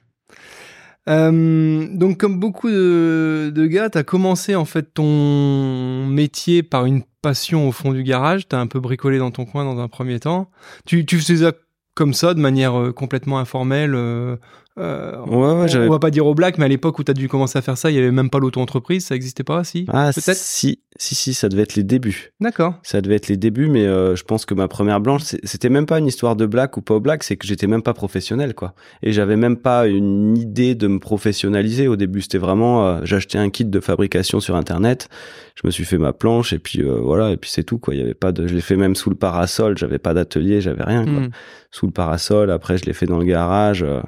Euh, 1.09 1.87
donc 1.93 2.17
comme 2.17 2.39
beaucoup 2.39 2.69
de, 2.69 3.51
de 3.53 3.65
gars, 3.65 3.89
t'as 3.89 4.03
commencé 4.03 4.55
en 4.55 4.65
fait 4.65 4.93
ton 4.93 6.05
métier 6.07 6.63
par 6.63 6.85
une 6.85 7.03
passion 7.21 7.67
au 7.67 7.71
fond 7.71 7.93
du 7.93 8.03
garage. 8.03 8.47
T'as 8.47 8.59
un 8.59 8.67
peu 8.67 8.79
bricolé 8.79 9.17
dans 9.17 9.31
ton 9.31 9.45
coin 9.45 9.63
dans 9.63 9.79
un 9.79 9.87
premier 9.87 10.19
temps. 10.19 10.49
Tu, 10.85 11.05
tu 11.05 11.17
faisais 11.19 11.45
ça 11.45 11.53
comme 11.95 12.13
ça, 12.13 12.33
de 12.33 12.39
manière 12.39 12.77
euh, 12.79 12.91
complètement 12.91 13.39
informelle. 13.39 13.95
euh, 13.95 14.35
euh, 14.77 15.17
Ouais, 15.25 15.35
ouais, 15.63 15.75
on, 15.77 15.87
on 15.87 15.89
va 15.89 15.97
pas 15.99 16.11
dire 16.11 16.27
au 16.27 16.35
black, 16.35 16.59
mais 16.59 16.65
à 16.65 16.67
l'époque 16.67 16.99
où 16.99 17.03
t'as 17.03 17.13
dû 17.13 17.27
commencer 17.27 17.57
à 17.57 17.63
faire 17.63 17.77
ça, 17.77 17.89
il 17.89 17.95
y 17.95 17.97
avait 17.99 18.11
même 18.11 18.29
pas 18.29 18.37
l'auto-entreprise, 18.37 19.05
ça 19.07 19.15
existait 19.15 19.43
pas, 19.43 19.63
si? 19.63 19.85
Ah, 19.91 20.11
Peut-être? 20.13 20.37
si, 20.37 20.81
si, 20.97 21.15
si, 21.15 21.33
ça 21.33 21.49
devait 21.49 21.63
être 21.63 21.75
les 21.75 21.83
débuts. 21.83 22.31
D'accord. 22.39 22.75
Ça 22.83 23.01
devait 23.01 23.15
être 23.15 23.27
les 23.27 23.37
débuts, 23.37 23.67
mais 23.67 23.85
euh, 23.85 24.15
je 24.15 24.23
pense 24.23 24.45
que 24.45 24.53
ma 24.53 24.67
première 24.67 24.99
blanche, 24.99 25.21
c'était 25.43 25.69
même 25.69 25.85
pas 25.85 25.99
une 25.99 26.07
histoire 26.07 26.35
de 26.35 26.45
black 26.45 26.77
ou 26.77 26.81
pas 26.81 26.95
au 26.95 26.99
black, 26.99 27.23
c'est 27.23 27.37
que 27.37 27.47
j'étais 27.47 27.67
même 27.67 27.81
pas 27.81 27.93
professionnel, 27.93 28.53
quoi. 28.53 28.73
Et 29.03 29.11
j'avais 29.11 29.35
même 29.35 29.57
pas 29.57 29.87
une 29.87 30.37
idée 30.37 30.75
de 30.75 30.87
me 30.87 30.99
professionnaliser. 30.99 31.87
Au 31.87 31.95
début, 31.95 32.21
c'était 32.21 32.37
vraiment, 32.37 32.87
euh, 32.87 32.99
j'achetais 33.03 33.37
un 33.37 33.49
kit 33.49 33.65
de 33.65 33.79
fabrication 33.79 34.39
sur 34.39 34.55
internet, 34.55 35.09
je 35.55 35.61
me 35.65 35.71
suis 35.71 35.85
fait 35.85 35.97
ma 35.97 36.13
planche 36.13 36.53
et 36.53 36.59
puis 36.59 36.81
euh, 36.81 36.99
voilà, 37.01 37.31
et 37.31 37.37
puis 37.37 37.49
c'est 37.49 37.63
tout, 37.63 37.79
quoi. 37.79 37.95
Il 37.95 37.99
y 37.99 38.03
avait 38.03 38.13
pas 38.13 38.31
de, 38.31 38.47
je 38.47 38.53
l'ai 38.53 38.61
fait 38.61 38.75
même 38.75 38.95
sous 38.95 39.09
le 39.09 39.15
parasol, 39.15 39.77
j'avais 39.77 39.99
pas 39.99 40.13
d'atelier, 40.13 40.61
j'avais 40.61 40.83
rien, 40.83 41.03
quoi. 41.03 41.13
Hmm. 41.13 41.29
Sous 41.71 41.85
le 41.85 41.91
parasol. 41.91 42.49
Après, 42.49 42.77
je 42.77 42.85
l'ai 42.85 42.93
fait 42.93 43.05
dans 43.05 43.17
le 43.17 43.25
garage. 43.25 43.83
euh, 43.83 44.01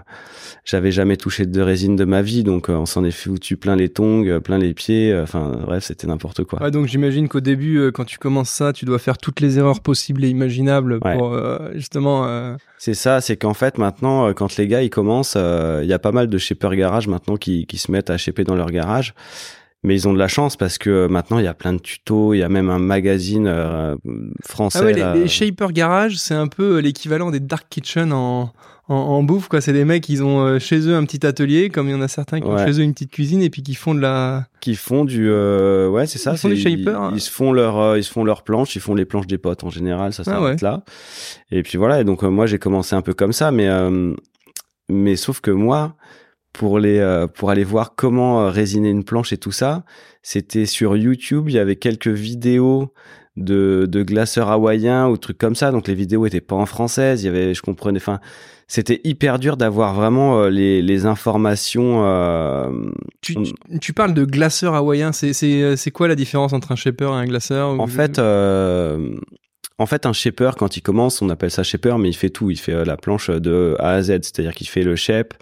j'avais 0.64 0.92
jamais 0.92 1.18
touché 1.18 1.46
de 1.46 1.62
résine 1.62 1.96
de 1.96 2.06
ma 2.06 2.22
vie, 2.22 2.44
donc 2.44 2.70
euh, 2.70 2.74
on 2.74 2.86
s'en 2.86 3.04
est 3.04 3.12
foutu 3.12 3.58
plein 3.58 3.76
les 3.76 3.90
tongs, 3.90 4.26
euh, 4.26 4.40
plein 4.40 4.58
les 4.58 4.74
pieds. 4.74 5.18
Enfin, 5.22 5.60
bref, 5.66 5.84
c'était 5.84 6.08
n'importe 6.08 6.44
quoi. 6.44 6.62
Ouais, 6.62 6.72
donc 6.72 6.79
j'imagine 6.88 7.28
qu'au 7.28 7.40
début, 7.40 7.78
euh, 7.78 7.92
quand 7.92 8.06
tu 8.06 8.18
commences 8.18 8.50
ça, 8.50 8.74
tu 8.74 8.86
dois 8.86 9.00
faire 9.00 9.18
toutes 9.18 9.40
les 9.40 9.58
erreurs 9.58 9.80
possibles 9.82 10.24
et 10.24 10.30
imaginables 10.30 11.00
Ouais. 11.04 11.18
pour 11.18 11.34
euh, 11.34 11.58
justement. 11.76 12.26
euh, 12.28 12.56
C'est 12.78 12.94
ça, 12.94 13.22
c'est 13.22 13.38
qu'en 13.38 13.54
fait 13.54 13.78
maintenant, 13.78 14.34
quand 14.34 14.56
les 14.58 14.68
gars 14.68 14.82
ils 14.84 14.90
commencent, 14.90 15.36
il 15.36 15.88
y 15.88 15.94
a 15.94 16.00
pas 16.00 16.12
mal 16.12 16.28
de 16.28 16.38
shippers 16.38 16.76
garage 16.76 17.08
maintenant 17.08 17.38
qui, 17.38 17.66
qui 17.66 17.78
se 17.78 17.92
mettent 17.92 18.10
à 18.10 18.18
shipper 18.18 18.44
dans 18.44 18.56
leur 18.56 18.72
garage. 18.72 19.14
Mais 19.84 19.96
ils 19.96 20.08
ont 20.10 20.14
de 20.14 20.20
la 20.20 20.28
chance 20.28 20.58
parce 20.58 20.78
que 20.78 20.90
euh, 20.90 21.08
maintenant 21.08 21.40
il 21.40 21.46
y 21.46 21.48
a 21.48 21.54
plein 21.54 21.72
de 21.74 21.80
tutos, 21.80 22.34
il 22.34 22.40
y 22.40 22.44
a 22.44 22.50
même 22.50 22.70
un 22.70 22.80
magazine 22.80 23.48
euh, 23.48 23.96
français. 24.46 24.80
Ah 24.82 24.86
ouais, 24.86 24.94
les, 24.94 25.00
là. 25.00 25.16
les 25.16 25.28
Shaper 25.30 25.72
Garage, 25.72 26.18
c'est 26.18 26.34
un 26.34 26.48
peu 26.48 26.80
l'équivalent 26.80 27.32
des 27.32 27.40
Dark 27.40 27.68
Kitchen 27.70 28.12
en, 28.12 28.52
en, 28.90 28.94
en 28.96 29.24
bouffe. 29.24 29.48
quoi. 29.48 29.62
C'est 29.62 29.72
des 29.72 29.86
mecs, 29.86 30.10
ils 30.10 30.22
ont 30.22 30.42
euh, 30.46 30.60
chez 30.60 30.80
eux 30.86 30.96
un 30.96 31.06
petit 31.06 31.26
atelier, 31.26 31.70
comme 31.70 31.88
il 31.88 31.92
y 31.92 31.96
en 31.96 32.02
a 32.02 32.10
certains 32.10 32.42
qui 32.42 32.48
ont 32.48 32.56
Ouais. 32.56 32.66
chez 32.66 32.82
eux 32.82 32.84
une 32.84 32.92
petite 32.94 33.12
cuisine 33.12 33.42
et 33.42 33.50
puis 33.50 33.64
qui 33.64 33.74
font 33.74 33.96
de 33.96 34.02
la. 34.02 34.48
qui 34.60 34.76
font 34.76 35.06
du 35.06 35.30
euh, 35.30 35.88
ouais 35.88 36.08
c'est 36.08 36.20
ça 36.20 36.34
Ils 36.34 36.38
font 36.40 36.50
du 36.50 36.58
shaper, 36.58 36.90
hein. 36.96 37.12
ils, 37.14 37.22
se 37.22 37.32
font 37.32 37.54
leur 37.54 37.78
euh, 37.80 37.98
ils 37.98 38.04
se 38.04 38.12
font 38.12 38.26
leurs 38.26 38.44
planches 38.44 38.76
ils 38.76 38.82
font 38.82 38.96
les 38.96 39.06
planches 39.06 39.28
des 39.28 39.38
potes 39.38 39.64
en 39.64 39.70
général 39.70 40.12
ça 40.12 40.24
Ah 40.26 40.32
s'arrête 40.32 40.62
là 40.62 40.84
et 41.52 41.64
puis 41.64 41.78
voilà 41.78 42.02
et 42.02 42.04
donc 42.04 42.24
euh, 42.26 42.30
moi 42.30 42.48
j'ai 42.48 42.60
commencé 42.60 42.96
un 42.98 43.02
peu 43.02 43.14
comme 43.14 43.32
ça 43.32 43.52
mais 43.52 43.70
euh, 43.70 44.14
mais 44.90 45.16
sauf 45.16 45.40
que 45.40 45.52
moi 45.52 45.96
pour 46.54 46.80
les 46.80 47.00
euh, 47.00 47.28
pour 47.28 47.50
aller 47.50 47.64
voir 47.64 47.96
comment 47.96 48.42
euh, 48.42 48.50
résiner 48.50 48.90
une 48.90 49.04
planche 49.04 49.34
et 49.34 49.38
tout 49.38 49.52
ça 49.52 49.84
c'était 50.22 50.66
sur 50.66 50.98
YouTube 50.98 51.50
il 51.50 51.56
y 51.56 51.60
avait 51.60 51.76
quelques 51.76 52.08
vidéos 52.08 52.94
de 53.38 53.88
de 53.90 54.04
glaceurs 54.04 54.50
hawaïens 54.50 55.08
ou 55.08 55.18
trucs 55.18 55.38
comme 55.38 55.56
ça 55.56 55.72
donc 55.72 55.88
les 55.88 55.94
vidéos 55.94 56.26
étaient 56.26 56.42
pas 56.42 56.56
en 56.56 56.66
française 56.66 57.24
il 57.24 57.28
y 57.28 57.30
avait 57.30 57.54
je 57.54 57.62
comprenais 57.62 58.00
enfin 58.00 58.20
c'était 58.68 59.02
hyper 59.04 59.40
dur 59.40 59.58
d'avoir 59.58 59.96
vraiment 59.96 60.42
euh, 60.42 60.50
les 60.50 60.84
les 60.84 61.06
informations 61.08 62.04
euh, 62.06 62.70
Tu, 63.22 63.36
tu, 63.36 63.54
tu 63.82 63.94
parles 63.94 64.14
de 64.14 64.26
glaceur 64.26 64.76
hawaïen. 64.76 65.12
C'est, 65.12 65.34
c'est, 65.34 65.76
c'est 65.76 65.90
quoi 65.90 66.08
la 66.08 66.14
différence 66.14 66.54
entre 66.54 66.72
un 66.72 66.76
shaper 66.76 67.10
et 67.10 67.16
un 67.16 67.26
glaceur 67.26 67.80
En 67.80 67.88
fait, 67.88 68.20
en 69.80 69.86
fait, 69.86 70.06
un 70.06 70.14
shaper, 70.14 70.52
quand 70.56 70.78
il 70.78 70.82
commence, 70.82 71.22
on 71.22 71.30
appelle 71.30 71.50
ça 71.50 71.64
shaper, 71.64 71.98
mais 71.98 72.10
il 72.10 72.14
fait 72.14 72.30
tout. 72.30 72.52
Il 72.52 72.58
fait 72.58 72.86
la 72.86 72.96
planche 72.96 73.32
de 73.32 73.76
A 73.80 73.94
à 73.94 74.02
Z, 74.04 74.20
c'est-à-dire 74.22 74.54
qu'il 74.54 74.68
fait 74.68 74.84
le 74.84 74.96
shape, 74.96 75.34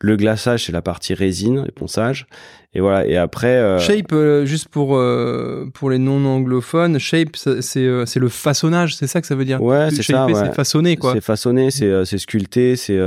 le 0.00 0.16
glaçage, 0.16 0.64
c'est 0.66 0.72
la 0.72 0.82
partie 0.82 1.14
résine, 1.14 1.64
le 1.64 1.72
ponçage, 1.72 2.26
et 2.74 2.80
voilà. 2.80 3.06
Et 3.06 3.16
après. 3.16 3.46
euh, 3.56 3.78
Shape, 3.78 4.12
euh, 4.12 4.44
juste 4.44 4.68
pour, 4.68 4.96
euh, 4.96 5.66
pour 5.74 5.90
les 5.90 5.98
non-anglophones, 5.98 6.98
shape, 6.98 7.36
ça- 7.36 7.62
c'est 7.62 7.88
c'est 8.06 8.20
le 8.20 8.28
façonnage, 8.28 8.96
c'est 8.96 9.06
ça 9.06 9.20
que 9.20 9.26
ça 9.26 9.34
veut 9.34 9.44
dire 9.44 9.62
Ouais, 9.62 9.88
c'est 9.90 10.02
ça, 10.02 10.26
ouais. 10.26 10.34
c'est 10.34 10.54
façonner, 10.54 10.96
quoi. 10.96 11.12
C'est 11.14 11.20
façonné, 11.22 11.70
c'est 11.70 12.04
c'est 12.04 12.18
sculpté, 12.18 12.76
c'est 12.76 12.98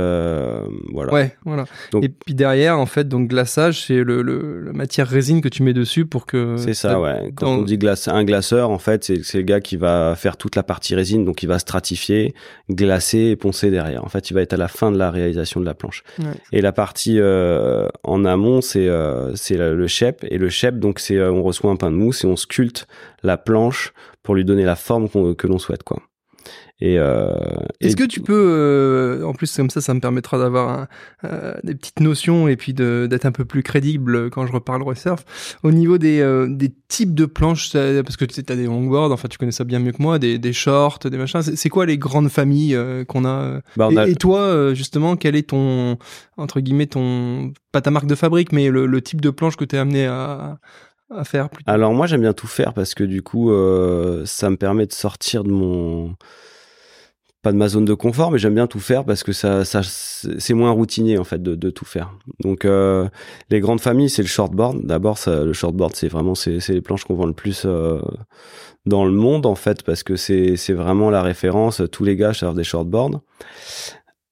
voilà. 0.92 1.12
Ouais, 1.12 1.36
voilà. 1.44 1.64
Donc- 1.92 2.04
Et 2.04 2.08
puis 2.08 2.34
derrière, 2.34 2.78
en 2.78 2.86
fait, 2.86 3.08
donc 3.08 3.28
glaçage, 3.28 3.84
c'est 3.86 4.02
le, 4.02 4.22
le- 4.22 4.62
la 4.64 4.72
matière 4.72 5.06
résine 5.08 5.40
que 5.40 5.48
tu 5.48 5.62
mets 5.62 5.72
dessus 5.74 6.06
pour 6.06 6.26
que. 6.26 6.56
C'est 6.56 6.74
ça, 6.74 7.00
ouais. 7.00 7.32
Quand 7.34 7.46
dans- 7.46 7.58
on 7.60 7.62
dit 7.62 7.78
glace, 7.78 8.08
un 8.08 8.24
glaceur, 8.24 8.70
en 8.70 8.78
fait, 8.78 9.04
c'est 9.04 9.22
c'est 9.24 9.38
le 9.38 9.44
gars 9.44 9.60
qui 9.60 9.76
va 9.76 10.14
faire 10.16 10.36
toute 10.36 10.56
la 10.56 10.62
partie 10.62 10.94
résine, 10.94 11.24
donc 11.24 11.42
il 11.42 11.46
va 11.46 11.58
stratifier, 11.58 12.34
glacer 12.70 13.18
et 13.30 13.36
poncer 13.36 13.70
derrière. 13.70 14.04
En 14.04 14.08
fait, 14.08 14.30
il 14.30 14.34
va 14.34 14.42
être 14.42 14.52
à 14.52 14.56
la 14.56 14.68
fin 14.68 14.90
de 14.92 14.98
la 14.98 15.10
réalisation 15.10 15.60
de 15.60 15.66
la 15.66 15.74
planche. 15.74 16.02
Ouais. 16.18 16.26
Et 16.52 16.60
la 16.60 16.72
partie 16.72 17.18
en 18.04 18.24
amont, 18.24 18.60
c'est 18.60 18.88
c'est 19.34 19.57
le, 19.58 19.76
le 19.76 19.86
chep. 19.86 20.24
Et 20.30 20.38
le 20.38 20.48
chep, 20.48 20.78
donc 20.78 20.98
c'est 20.98 21.16
euh, 21.16 21.30
on 21.32 21.42
reçoit 21.42 21.70
un 21.70 21.76
pain 21.76 21.90
de 21.90 21.96
mousse 21.96 22.24
et 22.24 22.26
on 22.26 22.36
sculpte 22.36 22.86
la 23.22 23.36
planche 23.36 23.92
pour 24.22 24.34
lui 24.34 24.44
donner 24.44 24.64
la 24.64 24.76
forme 24.76 25.08
que 25.08 25.46
l'on 25.46 25.58
souhaite, 25.58 25.82
quoi. 25.82 26.07
Et 26.80 26.96
euh, 26.98 27.28
Est-ce 27.80 27.94
et- 27.94 27.98
que 27.98 28.04
tu 28.04 28.20
peux, 28.20 28.32
euh, 28.34 29.24
en 29.24 29.32
plus 29.32 29.54
comme 29.56 29.68
ça, 29.68 29.80
ça 29.80 29.94
me 29.94 30.00
permettra 30.00 30.38
d'avoir 30.38 30.86
euh, 31.24 31.54
des 31.64 31.74
petites 31.74 31.98
notions 31.98 32.46
et 32.46 32.56
puis 32.56 32.72
d'être 32.72 33.26
un 33.26 33.32
peu 33.32 33.44
plus 33.44 33.64
crédible 33.64 34.30
quand 34.30 34.46
je 34.46 34.52
reparlerai 34.52 34.94
surf. 34.94 35.24
Au 35.64 35.72
niveau 35.72 35.98
des, 35.98 36.46
des 36.48 36.72
types 36.86 37.14
de 37.14 37.26
planches, 37.26 37.72
parce 37.72 38.16
que 38.16 38.24
tu 38.24 38.40
as 38.48 38.54
des 38.56 38.66
longboards, 38.66 39.10
enfin 39.10 39.26
tu 39.28 39.38
connais 39.38 39.50
ça 39.50 39.64
bien 39.64 39.80
mieux 39.80 39.90
que 39.90 40.00
moi, 40.00 40.20
des, 40.20 40.38
des 40.38 40.52
shorts, 40.52 41.00
des 41.10 41.18
machins. 41.18 41.42
C'est 41.42 41.68
quoi 41.68 41.84
les 41.84 41.98
grandes 41.98 42.28
familles 42.28 42.78
qu'on 43.08 43.24
a 43.24 43.60
bah, 43.76 43.88
et, 43.90 43.98
a- 43.98 44.06
et 44.08 44.14
toi, 44.14 44.72
justement, 44.72 45.16
quel 45.16 45.34
est 45.34 45.48
ton, 45.48 45.98
entre 46.36 46.60
guillemets, 46.60 46.86
ton, 46.86 47.52
pas 47.72 47.80
ta 47.80 47.90
marque 47.90 48.06
de 48.06 48.14
fabrique, 48.14 48.52
mais 48.52 48.68
le, 48.68 48.86
le 48.86 49.00
type 49.02 49.20
de 49.20 49.30
planche 49.30 49.56
que 49.56 49.64
tu 49.64 49.74
es 49.74 49.78
amené 49.80 50.06
à, 50.06 50.58
à 51.10 51.24
faire 51.24 51.50
plutôt? 51.50 51.68
Alors 51.70 51.92
moi 51.92 52.06
j'aime 52.06 52.20
bien 52.20 52.34
tout 52.34 52.46
faire 52.46 52.72
parce 52.72 52.94
que 52.94 53.02
du 53.02 53.22
coup 53.22 53.50
euh, 53.50 54.22
ça 54.26 54.48
me 54.50 54.56
permet 54.56 54.86
de 54.86 54.92
sortir 54.92 55.42
de 55.42 55.50
mon 55.50 56.14
pas 57.42 57.52
de 57.52 57.56
ma 57.56 57.68
zone 57.68 57.84
de 57.84 57.94
confort 57.94 58.30
mais 58.30 58.38
j'aime 58.38 58.54
bien 58.54 58.66
tout 58.66 58.80
faire 58.80 59.04
parce 59.04 59.22
que 59.22 59.32
ça, 59.32 59.64
ça 59.64 59.80
c'est 59.82 60.54
moins 60.54 60.70
routinier 60.70 61.18
en 61.18 61.24
fait 61.24 61.42
de, 61.42 61.70
tout 61.70 61.84
faire. 61.84 62.12
Donc 62.40 62.64
euh, 62.64 63.08
les 63.50 63.60
grandes 63.60 63.80
familles 63.80 64.10
c'est 64.10 64.22
le 64.22 64.28
shortboard. 64.28 64.84
D'abord 64.84 65.18
le 65.26 65.52
shortboard 65.52 65.94
c'est 65.94 66.08
vraiment 66.08 66.34
c'est 66.34 66.66
les 66.68 66.80
planches 66.80 67.04
qu'on 67.04 67.14
vend 67.14 67.26
le 67.26 67.32
plus 67.32 67.62
euh, 67.64 68.00
dans 68.86 69.04
le 69.04 69.12
monde 69.12 69.46
en 69.46 69.54
fait 69.54 69.82
parce 69.82 70.02
que 70.02 70.16
c'est 70.16 70.56
c'est 70.56 70.72
vraiment 70.72 71.10
la 71.10 71.22
référence. 71.22 71.82
Tous 71.92 72.04
les 72.04 72.16
gars 72.16 72.34
servent 72.34 72.56
des 72.56 72.64
shortboards. 72.64 73.20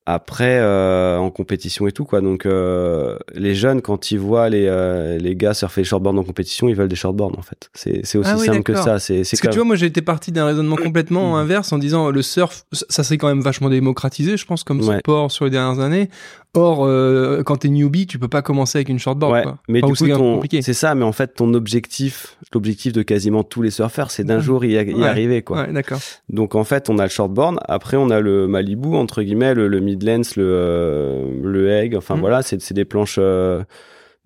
Après, 0.08 0.58
euh, 0.60 1.16
en 1.18 1.30
compétition 1.30 1.88
et 1.88 1.92
tout, 1.92 2.04
quoi. 2.04 2.20
Donc, 2.20 2.46
euh, 2.46 3.18
les 3.34 3.56
jeunes, 3.56 3.82
quand 3.82 4.12
ils 4.12 4.20
voient 4.20 4.48
les, 4.48 4.66
euh, 4.68 5.18
les 5.18 5.34
gars 5.34 5.52
surfer 5.52 5.80
les 5.80 5.84
shortboards 5.84 6.16
en 6.16 6.22
compétition, 6.22 6.68
ils 6.68 6.76
veulent 6.76 6.86
des 6.86 6.94
shortboards, 6.94 7.36
en 7.36 7.42
fait. 7.42 7.70
C'est 7.74 8.06
c'est 8.06 8.16
aussi 8.16 8.30
Ah 8.32 8.36
oui, 8.38 8.46
simple 8.46 8.62
que 8.62 8.76
ça. 8.76 9.00
C'est 9.00 9.24
c'est 9.24 9.36
Parce 9.36 9.40
que 9.40 9.48
tu 9.48 9.56
vois, 9.56 9.64
moi 9.66 9.74
j'ai 9.74 9.86
été 9.86 10.02
parti 10.02 10.30
d'un 10.30 10.46
raisonnement 10.46 10.76
complètement 10.76 11.36
inverse 11.38 11.72
en 11.72 11.78
disant 11.78 12.10
le 12.10 12.22
surf, 12.22 12.64
ça 12.70 12.86
ça 12.88 13.02
s'est 13.02 13.18
quand 13.18 13.26
même 13.28 13.40
vachement 13.42 13.68
démocratisé, 13.68 14.36
je 14.36 14.46
pense, 14.46 14.62
comme 14.62 14.80
Ouais. 14.86 14.98
sport 15.00 15.32
sur 15.32 15.44
les 15.44 15.50
dernières 15.50 15.82
années. 15.84 16.08
Or, 16.54 16.84
euh, 16.86 17.42
quand 17.42 17.56
t'es 17.58 17.68
newbie, 17.68 18.06
tu 18.06 18.18
peux 18.18 18.28
pas 18.28 18.40
commencer 18.40 18.78
avec 18.78 18.88
une 18.88 18.98
shortboard. 18.98 19.32
Ouais, 19.34 19.42
quoi. 19.42 19.58
mais 19.68 19.80
Enfin, 19.80 19.86
du 19.88 19.92
ou 19.92 19.94
coup, 20.40 20.46
c'est 20.62 20.72
ça, 20.72 20.94
mais 20.94 21.04
en 21.04 21.12
fait, 21.12 21.34
ton 21.34 21.52
objectif, 21.52 22.38
l'objectif 22.54 22.92
de 22.94 23.02
quasiment 23.02 23.42
tous 23.44 23.60
les 23.60 23.70
surfeurs, 23.70 24.10
c'est 24.10 24.24
d'un 24.24 24.40
jour 24.40 24.64
y, 24.64 24.70
y 24.72 24.94
Ouais. 24.94 25.06
arriver, 25.06 25.42
quoi. 25.42 25.62
Ouais, 25.66 25.72
d'accord. 25.72 25.98
Donc, 26.30 26.54
en 26.54 26.64
fait, 26.64 26.88
on 26.88 26.98
a 26.98 27.02
le 27.02 27.10
shortboard, 27.10 27.58
après, 27.68 27.96
on 27.98 28.08
a 28.10 28.20
le 28.20 28.46
Malibu, 28.46 28.94
entre 28.94 29.22
guillemets, 29.22 29.52
le, 29.54 29.68
le 29.68 29.80
Midlands, 29.80 30.22
le, 30.36 30.44
euh, 30.44 31.30
le 31.42 31.68
Egg, 31.70 31.94
enfin, 31.94 32.14
Mhm. 32.14 32.20
voilà, 32.20 32.42
c'est 32.42 32.60
c'est 32.62 32.74
des 32.74 32.86
planches 32.86 33.16
euh, 33.18 33.62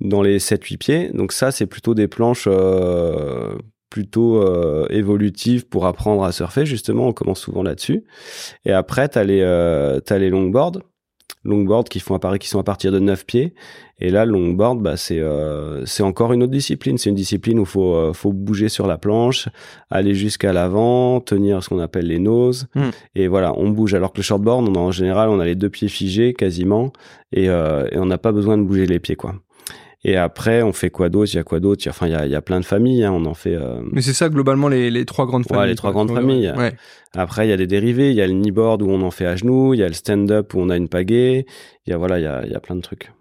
dans 0.00 0.22
les 0.22 0.38
7-8 0.38 0.76
pieds. 0.78 1.10
Donc, 1.12 1.32
ça, 1.32 1.50
c'est 1.50 1.66
plutôt 1.66 1.94
des 1.94 2.06
planches 2.06 2.44
euh, 2.46 3.54
plutôt 3.90 4.40
euh, 4.40 4.86
évolutives 4.90 5.66
pour 5.66 5.84
apprendre 5.86 6.22
à 6.22 6.30
surfer, 6.30 6.64
justement, 6.64 7.08
on 7.08 7.12
commence 7.12 7.40
souvent 7.40 7.64
là-dessus. 7.64 8.04
Et 8.64 8.70
après, 8.72 9.08
t'as 9.08 9.24
les, 9.24 9.40
euh, 9.42 9.98
t'as 9.98 10.18
les 10.18 10.30
longboards, 10.30 10.78
longboards 11.44 11.84
qui 11.84 12.00
font 12.00 12.14
apparaître, 12.14 12.42
qui 12.42 12.48
sont 12.48 12.58
à 12.58 12.64
partir 12.64 12.92
de 12.92 12.98
9 12.98 13.24
pieds. 13.26 13.54
Et 14.00 14.10
là, 14.10 14.24
le 14.24 14.32
longboard, 14.32 14.80
bah, 14.80 14.96
c'est 14.96 15.18
euh, 15.18 15.84
c'est 15.84 16.02
encore 16.02 16.32
une 16.32 16.42
autre 16.42 16.52
discipline. 16.52 16.96
C'est 16.96 17.10
une 17.10 17.16
discipline 17.16 17.58
où 17.58 17.64
faut 17.64 17.94
euh, 17.94 18.12
faut 18.12 18.32
bouger 18.32 18.68
sur 18.68 18.86
la 18.86 18.96
planche, 18.96 19.48
aller 19.90 20.14
jusqu'à 20.14 20.52
l'avant, 20.52 21.20
tenir 21.20 21.62
ce 21.62 21.68
qu'on 21.68 21.80
appelle 21.80 22.06
les 22.06 22.18
noses. 22.18 22.66
Mm. 22.74 22.88
Et 23.14 23.28
voilà, 23.28 23.52
on 23.58 23.68
bouge. 23.68 23.94
Alors 23.94 24.12
que 24.12 24.18
le 24.18 24.22
shortboard, 24.22 24.68
on 24.68 24.74
a, 24.74 24.78
en 24.78 24.90
général, 24.90 25.28
on 25.28 25.38
a 25.38 25.44
les 25.44 25.54
deux 25.54 25.68
pieds 25.68 25.88
figés 25.88 26.32
quasiment, 26.32 26.92
et, 27.32 27.50
euh, 27.50 27.86
et 27.92 27.98
on 27.98 28.06
n'a 28.06 28.18
pas 28.18 28.32
besoin 28.32 28.56
de 28.56 28.62
bouger 28.62 28.86
les 28.86 28.98
pieds, 28.98 29.16
quoi. 29.16 29.34
Et 30.02 30.16
après, 30.16 30.62
on 30.62 30.72
fait 30.72 30.88
quoi 30.90 31.08
d'autre? 31.10 31.30
Il 31.34 31.36
y 31.36 31.40
a 31.40 31.44
quoi 31.44 31.60
d'autre? 31.60 31.82
Il 31.82 31.86
y 31.86 31.88
a- 31.88 31.90
Enfin, 31.90 32.06
il 32.06 32.12
y 32.12 32.14
a, 32.14 32.24
il 32.26 32.32
y 32.32 32.34
a 32.34 32.40
plein 32.40 32.58
de 32.58 32.64
familles. 32.64 33.04
Hein, 33.04 33.12
on 33.12 33.26
en 33.26 33.34
fait. 33.34 33.54
euh, 33.54 33.82
Mais 33.92 34.00
c'est 34.00 34.14
ça 34.14 34.28
globalement 34.30 34.68
les, 34.68 34.90
les 34.90 35.04
trois 35.04 35.26
grandes 35.26 35.42
Ouais, 35.42 35.48
familles. 35.56 35.68
les 35.70 35.74
trois 35.76 35.92
grandes 35.92 36.10
familles. 36.10 36.52
Ouais. 36.56 36.72
Après, 37.14 37.46
il 37.46 37.50
y 37.50 37.52
a 37.52 37.56
des 37.58 37.66
dérivés. 37.66 38.10
Il 38.10 38.16
y 38.16 38.22
a 38.22 38.26
le 38.26 38.32
kneeboard 38.32 38.80
où 38.82 38.88
on 38.88 39.02
en 39.02 39.10
fait 39.10 39.26
à 39.26 39.36
genoux. 39.36 39.74
Il 39.74 39.80
y 39.80 39.82
a 39.82 39.88
le 39.88 39.92
stand-up 39.94 40.54
où 40.54 40.60
on 40.60 40.70
a 40.70 40.76
une 40.76 40.88
pagaie. 40.88 41.44
Il 41.86 41.90
y 41.90 41.92
a 41.92 41.98
voilà, 41.98 42.18
il 42.18 42.22
y 42.22 42.26
a, 42.26 42.42
il 42.46 42.50
y 42.50 42.54
a 42.54 42.60
plein 42.60 42.76
de 42.76 42.80
trucs. 42.80 43.12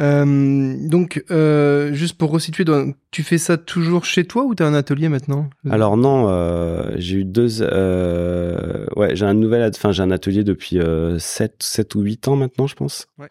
Euh, 0.00 0.74
donc, 0.88 1.22
euh, 1.30 1.92
juste 1.92 2.18
pour 2.18 2.30
resituer, 2.32 2.64
tu 3.12 3.22
fais 3.22 3.38
ça 3.38 3.56
toujours 3.56 4.04
chez 4.04 4.24
toi 4.24 4.44
ou 4.44 4.54
t'as 4.54 4.66
un 4.66 4.74
atelier 4.74 5.08
maintenant? 5.08 5.48
Alors 5.70 5.96
non, 5.96 6.26
euh, 6.28 6.90
j'ai 6.96 7.18
eu 7.18 7.24
deux. 7.24 7.62
Euh, 7.62 8.86
ouais, 8.96 9.14
j'ai 9.14 9.24
un 9.24 9.34
nouvel, 9.34 9.68
enfin 9.74 9.92
j'ai 9.92 10.02
un 10.02 10.10
atelier 10.10 10.42
depuis 10.44 10.78
euh, 10.80 11.18
7, 11.18 11.56
7 11.60 11.94
ou 11.94 12.00
8 12.00 12.26
ans 12.28 12.36
maintenant, 12.36 12.66
je 12.66 12.74
pense. 12.74 13.06
Ouais. 13.18 13.28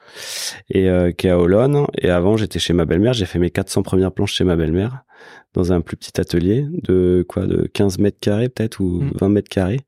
Et 0.70 0.89
euh, 0.89 1.12
qui 1.12 1.27
est 1.27 1.32
à 1.32 1.38
Olonne. 1.39 1.86
Et 1.98 2.10
avant, 2.10 2.38
j'étais 2.38 2.60
chez 2.60 2.74
ma 2.74 2.86
belle-mère. 2.86 3.13
J'ai 3.13 3.25
fait 3.25 3.39
mes 3.39 3.50
400 3.50 3.84
premières 3.84 4.12
planches 4.12 4.34
chez 4.34 4.43
ma 4.46 4.55
belle-mère 4.55 5.03
dans 5.53 5.72
un 5.74 5.82
plus 5.82 5.98
petit 5.98 6.20
atelier 6.20 6.65
de 6.84 7.25
quoi, 7.27 7.46
de 7.46 7.67
15 7.74 8.00
mètres 8.00 8.20
carrés 8.20 8.50
peut-être 8.50 8.79
ou 8.79 9.01
Mm. 9.01 9.12
20 9.20 9.29
mètres 9.29 9.50
carrés. 9.50 9.82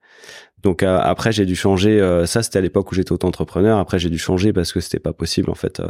Donc 0.63 0.83
euh, 0.83 0.97
après, 1.01 1.31
j'ai 1.31 1.45
dû 1.45 1.55
changer. 1.55 1.99
euh, 2.01 2.25
ça, 2.25 2.43
c'était 2.43 2.57
à 2.57 2.61
l'époque 2.61 2.91
où 2.91 2.95
j'étais 2.95 3.11
auto-entrepreneur. 3.11 3.77
Après, 3.79 3.97
j'ai 3.99 4.09
dû 4.09 4.17
changer 4.19 4.51
parce 4.51 4.73
que 4.73 4.79
c'était 4.79 4.99
pas 4.99 5.13
possible 5.13 5.49
en 5.49 5.55
fait. 5.55 5.79
euh, 5.79 5.87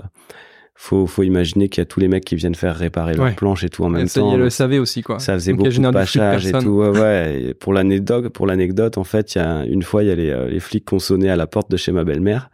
faut, 0.78 1.08
faut 1.08 1.24
imaginer 1.24 1.70
qu'il 1.70 1.82
y 1.82 1.84
a 1.84 1.86
tous 1.86 2.00
les 2.02 2.08
mecs 2.10 2.26
qui 2.26 2.36
viennent 2.36 2.54
faire 2.54 2.76
réparer 2.76 3.14
leurs 3.16 3.26
Ouais. 3.28 3.34
planches 3.34 3.64
et 3.64 3.70
tout 3.70 3.84
en 3.86 3.90
même 3.90 4.08
temps. 4.10 4.28
Il 4.30 4.32
y 4.34 4.36
a 4.36 4.38
le 4.38 4.50
SAV 4.50 4.80
aussi, 4.80 5.02
quoi. 5.02 5.20
Ça 5.20 5.34
faisait 5.34 5.54
Donc, 5.54 5.66
beaucoup 5.66 5.82
de 5.82 5.92
pachage 5.92 6.46
et 6.48 6.52
tout. 6.52 6.70
Ouais, 6.82 6.90
ouais. 6.90 7.42
Et 7.50 7.54
pour 7.54 7.74
l'anecdote, 7.74 8.30
pour 8.30 8.46
l'anecdote, 8.46 8.98
en 8.98 9.04
fait, 9.06 9.36
il 9.36 9.38
y 9.38 9.42
a 9.42 9.64
une 9.66 9.84
fois, 9.84 10.04
il 10.04 10.08
y 10.10 10.12
a 10.12 10.16
les, 10.16 10.30
euh, 10.30 10.50
les 10.50 10.60
flics 10.60 10.86
qui 10.86 10.94
ont 10.94 11.00
sonné 11.00 11.30
à 11.30 11.36
la 11.38 11.48
porte 11.48 11.72
de 11.72 11.78
chez 11.78 11.92
ma 11.94 12.04
belle-mère. 12.04 12.50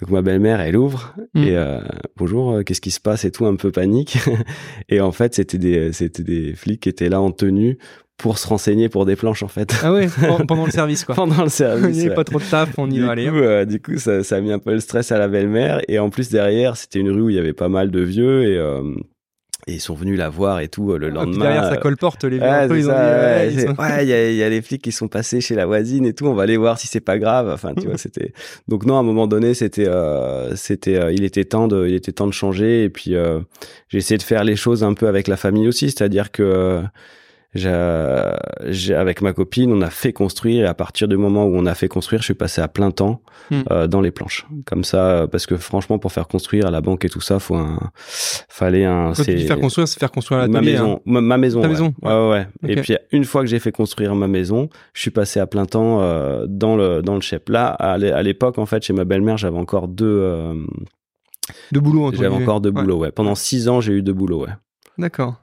Donc 0.00 0.10
ma 0.10 0.22
belle-mère, 0.22 0.60
elle 0.60 0.76
ouvre 0.76 1.14
Mm. 1.34 1.42
et 1.42 1.56
euh, 1.56 1.80
bonjour, 2.16 2.52
euh, 2.52 2.62
qu'est-ce 2.62 2.80
qui 2.80 2.90
se 2.92 3.00
passe 3.00 3.24
et 3.24 3.30
tout, 3.32 3.46
un 3.46 3.56
peu 3.56 3.72
panique. 3.72 4.18
et 4.88 5.00
en 5.00 5.10
fait, 5.10 5.34
c'était 5.34 5.58
des, 5.58 5.92
c'était 5.92 6.22
des 6.22 6.54
flics 6.54 6.80
qui 6.82 6.88
étaient 6.88 7.08
là 7.08 7.20
en 7.20 7.32
tenue 7.32 7.78
pour 8.18 8.36
se 8.38 8.46
renseigner 8.48 8.88
pour 8.88 9.06
des 9.06 9.16
planches 9.16 9.42
en 9.42 9.48
fait. 9.48 9.72
Ah 9.82 9.92
ouais, 9.92 10.08
pen- 10.20 10.44
pendant 10.46 10.66
le 10.66 10.70
service, 10.72 11.04
quoi. 11.04 11.14
Pendant 11.14 11.42
le 11.44 11.48
service. 11.48 11.96
il 11.96 12.00
n'y 12.00 12.06
avait 12.06 12.14
pas 12.14 12.24
trop 12.24 12.38
de 12.38 12.44
taf, 12.44 12.70
on 12.76 12.90
y 12.90 12.94
du 12.94 13.04
va 13.04 13.12
aller. 13.12 13.28
euh, 13.28 13.64
du 13.64 13.80
coup, 13.80 13.96
ça, 13.98 14.22
ça 14.24 14.36
a 14.36 14.40
mis 14.40 14.52
un 14.52 14.58
peu 14.58 14.72
le 14.72 14.80
stress 14.80 15.10
à 15.12 15.18
la 15.18 15.28
belle-mère. 15.28 15.80
Et 15.88 15.98
en 15.98 16.10
plus, 16.10 16.28
derrière, 16.28 16.76
c'était 16.76 16.98
une 16.98 17.10
rue 17.10 17.22
où 17.22 17.30
il 17.30 17.36
y 17.36 17.38
avait 17.38 17.52
pas 17.52 17.68
mal 17.68 17.90
de 17.90 18.00
vieux 18.00 18.42
et, 18.44 18.58
euh, 18.58 18.82
et 19.68 19.74
ils 19.74 19.80
sont 19.80 19.94
venus 19.94 20.18
la 20.18 20.30
voir 20.30 20.58
et 20.60 20.68
tout 20.68 20.90
euh, 20.92 20.98
le 20.98 21.06
Ah, 21.08 21.10
puis 21.10 21.18
lendemain. 21.18 21.44
derrière, 21.44 21.64
ça 21.64 21.72
euh, 21.74 21.76
colporte 21.76 22.24
les 22.24 22.38
vieux. 22.38 22.46
C'est 22.68 22.78
ils 22.78 22.84
ça, 22.86 22.90
ouais, 22.92 23.50
c'est- 23.54 23.66
sont- 23.66 23.74
ouais, 23.80 24.02
il 24.04 24.08
y 24.08 24.12
a, 24.12 24.30
il 24.30 24.36
y 24.36 24.42
a 24.42 24.48
les 24.48 24.62
flics 24.62 24.82
qui 24.82 24.90
sont 24.92 25.08
passés 25.08 25.40
chez 25.40 25.54
la 25.54 25.66
voisine 25.66 26.04
et 26.06 26.12
tout. 26.12 26.26
On 26.26 26.34
va 26.34 26.42
aller 26.44 26.56
voir 26.56 26.78
si 26.80 26.86
c'est 26.88 27.00
pas 27.00 27.18
grave. 27.18 27.48
Enfin, 27.52 27.72
tu 27.80 27.86
vois, 27.86 27.98
c'était. 27.98 28.32
Donc 28.66 28.84
non, 28.84 28.96
à 28.96 29.00
un 29.00 29.04
moment 29.04 29.28
donné, 29.28 29.54
c'était, 29.54 29.86
euh, 29.86 30.56
c'était, 30.56 30.96
euh, 30.96 31.12
il 31.12 31.22
était 31.22 31.44
temps 31.44 31.68
de, 31.68 31.86
il 31.86 31.94
était 31.94 32.12
temps 32.12 32.26
de 32.26 32.32
changer. 32.32 32.82
Et 32.82 32.88
puis, 32.90 33.14
euh, 33.14 33.38
j'ai 33.88 33.98
essayé 33.98 34.18
de 34.18 34.22
faire 34.24 34.42
les 34.42 34.56
choses 34.56 34.82
un 34.82 34.94
peu 34.94 35.06
avec 35.06 35.28
la 35.28 35.36
famille 35.36 35.68
aussi, 35.68 35.86
c'est-à-dire 35.90 36.32
que. 36.32 36.82
Euh, 37.56 38.34
avec 38.96 39.22
ma 39.22 39.32
copine, 39.32 39.72
on 39.72 39.80
a 39.80 39.90
fait 39.90 40.12
construire 40.12 40.64
et 40.64 40.68
à 40.68 40.74
partir 40.74 41.08
du 41.08 41.16
moment 41.16 41.44
où 41.46 41.54
on 41.56 41.64
a 41.66 41.74
fait 41.74 41.88
construire, 41.88 42.20
je 42.20 42.26
suis 42.26 42.34
passé 42.34 42.60
à 42.60 42.68
plein 42.68 42.90
temps 42.90 43.22
Hmm. 43.50 43.62
euh, 43.70 43.86
dans 43.86 44.02
les 44.02 44.10
planches. 44.10 44.46
Comme 44.66 44.84
ça, 44.84 45.26
parce 45.32 45.46
que 45.46 45.56
franchement, 45.56 45.98
pour 45.98 46.12
faire 46.12 46.28
construire 46.28 46.66
à 46.66 46.70
la 46.70 46.82
banque 46.82 47.06
et 47.06 47.08
tout 47.08 47.22
ça, 47.22 47.38
faut 47.38 47.54
un, 47.56 47.78
fallait 47.96 48.84
un. 48.84 49.12
Quand 49.16 49.22
tu 49.24 49.34
dis 49.36 49.46
faire 49.46 49.58
construire, 49.58 49.88
c'est 49.88 49.98
faire 49.98 50.10
construire 50.10 50.40
Ma 50.40 50.46
l'atelier. 50.48 50.76
hein. 50.76 50.82
maison, 50.82 51.00
ma, 51.06 51.20
ma 51.22 51.38
maison, 51.38 51.60
Ta 51.62 51.66
ouais. 51.68 51.72
maison, 51.72 51.94
ouais, 52.02 52.12
ouais, 52.12 52.28
ouais. 52.30 52.46
Et 52.72 52.76
puis 52.82 52.94
une 53.12 53.24
fois 53.24 53.40
que 53.40 53.46
j'ai 53.46 53.58
fait 53.58 53.72
construire 53.72 54.14
ma 54.14 54.28
maison, 54.28 54.68
je 54.92 55.00
suis 55.00 55.10
passé 55.10 55.40
à 55.40 55.46
plein 55.46 55.64
temps 55.64 56.02
euh, 56.02 56.44
dans 56.46 56.76
le 56.76 57.00
dans 57.00 57.14
le 57.14 57.22
chep. 57.22 57.48
Là, 57.48 57.68
à 57.68 57.96
l'é- 57.96 58.12
à 58.12 58.22
l'époque, 58.22 58.58
en 58.58 58.66
fait, 58.66 58.82
chez 58.82 58.92
ma 58.92 59.04
belle-mère, 59.06 59.38
j'avais 59.38 59.56
encore 59.58 59.88
deux, 59.88 60.04
euh, 60.06 60.54
De 61.72 61.80
boulot, 61.80 62.12
j'avais 62.12 62.28
encore 62.28 62.60
deux 62.60 62.70
boulots. 62.72 62.98
Ouais. 62.98 63.12
Pendant 63.12 63.34
six 63.34 63.68
ans, 63.70 63.80
j'ai 63.80 63.94
eu 63.94 64.02
deux 64.02 64.12
boulots. 64.12 64.42
Ouais. 64.44 64.52
D'accord. 64.98 65.36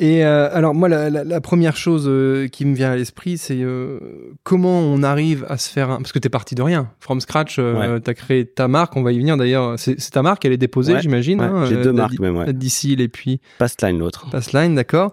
Et 0.00 0.24
euh, 0.24 0.48
alors 0.54 0.74
moi, 0.74 0.88
la, 0.88 1.10
la- 1.10 1.24
la 1.24 1.40
première 1.40 1.76
chose 1.76 2.04
euh, 2.06 2.46
qui 2.46 2.64
me 2.64 2.74
vient 2.74 2.92
à 2.92 2.96
l'esprit, 2.96 3.36
c'est 3.36 3.60
euh, 3.60 3.98
comment 4.44 4.78
on 4.78 5.02
arrive 5.02 5.44
à 5.48 5.58
se 5.58 5.68
faire 5.68 5.90
un... 5.90 5.96
Parce 5.96 6.12
que 6.12 6.20
t'es 6.20 6.28
parti 6.28 6.54
de 6.54 6.62
rien, 6.62 6.90
from 7.00 7.20
scratch, 7.20 7.56
euh, 7.58 7.98
t'as 7.98 8.14
créé 8.14 8.46
ta 8.46 8.68
marque, 8.68 8.96
on 8.96 9.02
va 9.02 9.10
y 9.10 9.18
venir 9.18 9.36
d'ailleurs. 9.36 9.74
C'est 9.76 9.96
ta 10.12 10.22
marque, 10.22 10.44
elle 10.44 10.52
est 10.52 10.56
déposée, 10.56 10.94
Ouais, 10.94 11.02
j'imagine. 11.02 11.40
Ouais, 11.40 11.46
hein, 11.48 11.64
j'ai 11.66 11.74
euh, 11.76 11.82
deux 11.82 11.92
marques 11.92 12.20
même. 12.20 12.36
Ouais. 12.36 12.46
la 12.46 12.52
Dicile 12.52 13.00
et 13.00 13.08
puis 13.08 13.40
Pastline 13.58 13.98
l'autre. 13.98 14.30
Passline, 14.30 14.76
d'accord. 14.76 15.12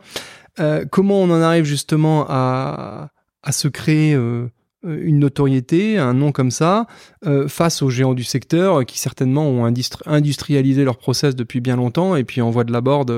Euh, 0.59 0.85
comment 0.89 1.19
on 1.19 1.31
en 1.31 1.41
arrive 1.41 1.65
justement 1.65 2.25
à, 2.29 3.09
à 3.41 3.51
se 3.51 3.67
créer 3.67 4.13
euh, 4.13 4.47
une 4.85 5.19
notoriété, 5.19 5.97
un 5.97 6.13
nom 6.13 6.31
comme 6.31 6.51
ça, 6.51 6.87
euh, 7.25 7.47
face 7.47 7.81
aux 7.81 7.89
géants 7.89 8.13
du 8.13 8.23
secteur 8.23 8.81
euh, 8.81 8.83
qui 8.83 8.99
certainement 8.99 9.47
ont 9.47 9.65
industrialisé 10.05 10.83
leur 10.83 10.97
process 10.97 11.35
depuis 11.35 11.61
bien 11.61 11.75
longtemps 11.75 12.15
et 12.15 12.23
puis 12.23 12.41
envoient 12.41 12.63
de 12.63 12.71
la 12.71 12.81
board 12.81 13.11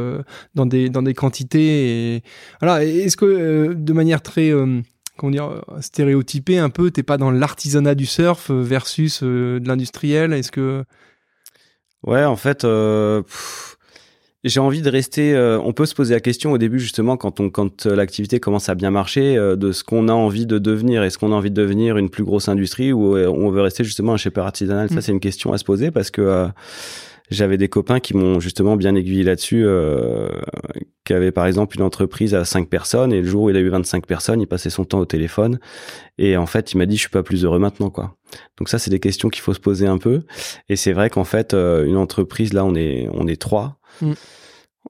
dans 0.56 0.66
des 0.66 0.90
dans 0.90 1.02
des 1.02 1.14
quantités. 1.14 2.16
Et... 2.16 2.24
Voilà. 2.62 2.84
Est-ce 2.84 3.18
que 3.18 3.74
de 3.74 3.94
manière 3.94 4.22
très 4.22 4.52
comment 5.18 5.32
dire 5.32 5.64
stéréotypée 5.82 6.58
un 6.58 6.70
peu, 6.70 6.92
t'es 6.92 7.04
pas 7.04 7.18
dans 7.18 7.32
l'artisanat 7.32 7.96
du 7.96 8.06
surf 8.06 8.52
versus 8.52 9.24
de 9.24 9.62
l'industriel? 9.66 10.34
Est-ce 10.34 10.52
que 10.52 10.84
Ouais, 12.04 12.24
en 12.24 12.36
fait. 12.36 12.66
J'ai 14.44 14.60
envie 14.60 14.82
de 14.82 14.90
rester. 14.90 15.34
Euh, 15.34 15.60
on 15.60 15.74
peut 15.74 15.88
se 15.88 15.96
poser 15.96 16.14
la 16.14 16.20
question 16.20 16.52
au 16.52 16.60
début 16.60 16.80
justement 16.80 17.18
quand 17.18 17.40
on 17.40 17.50
quand 17.50 17.88
euh, 17.88 17.96
l'activité 17.96 18.40
commence 18.40 18.70
à 18.70 18.76
bien 18.76 18.92
marcher 18.92 19.36
euh, 19.36 19.56
de 19.56 19.72
ce 19.72 19.84
qu'on 19.84 20.08
a 20.10 20.14
envie 20.14 20.46
de 20.46 20.60
devenir. 20.60 21.02
Est-ce 21.02 21.18
qu'on 21.18 21.32
a 21.32 21.36
envie 21.36 21.50
de 21.50 21.60
devenir 21.60 21.98
une 21.98 22.10
plus 22.10 22.24
grosse 22.24 22.48
industrie 22.48 22.94
ou 22.94 23.18
on 23.18 23.50
veut 23.50 23.62
rester 23.62 23.84
justement 23.84 24.14
un 24.14 24.18
shaper 24.18 24.42
artisanal? 24.42 24.90
Ça 24.90 24.96
mm. 24.96 25.02
c'est 25.02 25.12
une 25.12 25.20
question 25.20 25.54
à 25.54 25.58
se 25.58 25.64
poser 25.64 25.90
parce 25.90 26.12
que 26.12 26.48
j'avais 27.32 27.58
des 27.58 27.68
copains 27.68 28.00
qui 28.00 28.16
m'ont 28.16 28.40
justement 28.40 28.76
bien 28.78 28.94
aiguillé 28.94 29.24
là-dessus, 29.24 29.66
qui 31.04 31.14
avaient 31.14 31.32
par 31.32 31.48
exemple 31.48 31.76
une 31.76 31.84
entreprise 31.84 32.36
à 32.36 32.46
5 32.46 32.70
personnes 32.70 33.12
et 33.12 33.22
le 33.22 33.28
jour 33.28 33.44
où 33.44 33.50
il 33.50 33.58
a 33.58 33.60
eu 33.60 33.70
25 33.70 34.06
personnes, 34.06 34.40
il 34.40 34.48
passait 34.48 34.70
son 34.70 34.86
temps 34.86 35.00
au 35.00 35.06
téléphone 35.06 35.60
et 36.20 36.38
en 36.38 36.46
fait 36.46 36.74
il 36.74 36.78
m'a 36.78 36.86
dit 36.86 36.96
je 36.96 37.02
suis 37.02 37.10
pas 37.10 37.24
plus 37.24 37.44
heureux 37.44 37.60
maintenant 37.60 37.90
quoi. 37.90 38.16
Donc 38.60 38.70
ça 38.70 38.78
c'est 38.78 38.92
des 38.92 39.00
questions 39.00 39.30
qu'il 39.30 39.42
faut 39.42 39.54
se 39.56 39.60
poser 39.60 39.88
un 39.88 39.98
peu 39.98 40.22
et 40.70 40.76
c'est 40.76 40.94
vrai 40.94 41.10
qu'en 41.10 41.24
fait 41.24 41.54
une 41.54 41.98
entreprise 41.98 42.54
là 42.54 42.64
on 42.64 42.76
est 42.76 43.10
on 43.12 43.28
est 43.28 43.42
trois 43.42 43.80
Mm. 44.02 44.18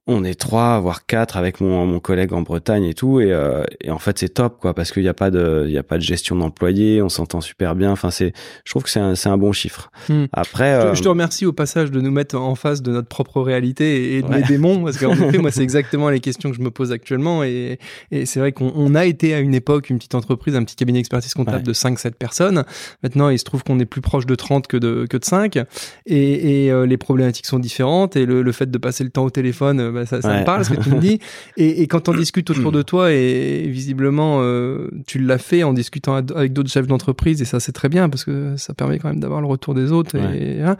On 0.09 0.23
est 0.23 0.39
trois, 0.39 0.79
voire 0.79 1.05
quatre 1.05 1.35
avec 1.35 1.59
mon, 1.59 1.85
mon 1.85 1.99
collègue 1.99 2.31
en 2.31 2.41
Bretagne 2.41 2.85
et 2.85 2.93
tout, 2.93 3.19
et, 3.19 3.33
euh, 3.33 3.65
et 3.81 3.91
en 3.91 3.99
fait 3.99 4.17
c'est 4.17 4.29
top 4.29 4.57
quoi, 4.61 4.73
parce 4.73 4.93
qu'il 4.93 5.03
n'y 5.03 5.09
a 5.09 5.13
pas 5.13 5.29
de, 5.29 5.65
il 5.67 5.73
y 5.73 5.77
a 5.77 5.83
pas 5.83 5.97
de 5.97 6.01
gestion 6.01 6.37
d'employés, 6.37 7.01
on 7.01 7.09
s'entend 7.09 7.41
super 7.41 7.75
bien. 7.75 7.91
Enfin 7.91 8.09
c'est, 8.09 8.31
je 8.63 8.71
trouve 8.71 8.83
que 8.83 8.89
c'est 8.89 9.01
un, 9.01 9.15
c'est 9.15 9.27
un 9.27 9.37
bon 9.37 9.51
chiffre. 9.51 9.91
Mm. 10.07 10.25
Après, 10.31 10.95
je, 10.95 11.01
te 11.01 11.07
euh, 11.07 11.11
remercie 11.11 11.45
au 11.45 11.51
passage 11.51 11.91
de 11.91 11.99
nous 11.99 12.11
mettre 12.11 12.37
en 12.37 12.55
face 12.55 12.81
de 12.81 12.93
notre 12.93 13.09
propre 13.09 13.41
réalité 13.41 14.15
et, 14.15 14.21
de 14.21 14.29
mes 14.29 14.43
démons, 14.43 14.81
parce 14.81 14.97
qu'en 14.97 15.11
effet 15.27 15.39
moi 15.39 15.51
c'est 15.51 15.63
exactement 15.63 16.09
les 16.09 16.21
questions 16.21 16.51
que 16.51 16.55
je 16.55 16.61
me 16.61 16.71
pose 16.71 16.93
actuellement, 16.93 17.43
et, 17.43 17.77
et 18.11 18.25
c'est 18.25 18.39
vrai 18.39 18.53
qu'on 18.53 18.95
a 18.95 19.05
été 19.05 19.33
à 19.33 19.39
une 19.39 19.55
époque 19.55 19.89
une 19.89 19.97
petite 19.97 20.15
entreprise, 20.15 20.55
un 20.55 20.63
petit 20.63 20.77
cabinet 20.77 20.99
d'expertise 20.99 21.33
comptable 21.33 21.63
de 21.63 21.73
5-7 21.73 22.11
personnes. 22.11 22.63
Maintenant 23.03 23.27
il 23.27 23.39
se 23.39 23.43
trouve 23.43 23.65
qu'on 23.65 23.77
est 23.79 23.85
plus 23.85 24.01
proche 24.01 24.25
de 24.25 24.35
30 24.35 24.67
que 24.67 24.77
de 24.77 25.05
que 25.09 25.17
de 25.17 25.25
5, 25.25 25.57
et, 26.05 26.65
et 26.65 26.71
euh, 26.71 26.85
les 26.85 26.97
problématiques 26.97 27.45
sont 27.45 27.59
différentes, 27.59 28.15
et 28.15 28.25
le, 28.25 28.41
le 28.41 28.51
fait 28.53 28.71
de 28.71 28.77
passer 28.77 29.03
le 29.03 29.09
temps 29.09 29.25
au 29.25 29.29
téléphone 29.29 29.96
bah, 29.97 30.05
ça, 30.05 30.17
me 30.17 30.45
parle 30.45 30.65
ce 30.65 30.71
que 30.71 30.81
tu 30.81 30.89
me 30.89 30.99
dis. 30.99 31.19
Et, 31.57 31.87
quand 31.87 32.09
on 32.09 32.13
discute 32.13 32.49
autour 32.49 32.71
de 32.71 32.81
toi, 32.81 33.11
et 33.11 33.67
visiblement 33.67 34.39
euh, 34.41 34.89
tu 35.05 35.19
l'as 35.19 35.37
fait 35.37 35.63
en 35.63 35.73
discutant 35.73 36.15
avec 36.15 36.53
d'autres 36.53 36.69
chefs 36.69 36.87
d'entreprise, 36.87 37.41
et 37.41 37.45
ça 37.45 37.59
c'est 37.59 37.71
très 37.71 37.89
bien 37.89 38.09
parce 38.09 38.23
que 38.23 38.55
ça 38.57 38.73
permet 38.73 38.99
quand 38.99 39.09
même 39.09 39.19
d'avoir 39.19 39.41
le 39.41 39.47
retour 39.47 39.73
des 39.73 39.91
autres. 39.91 40.15
Et, 40.15 40.61
hein, 40.61 40.77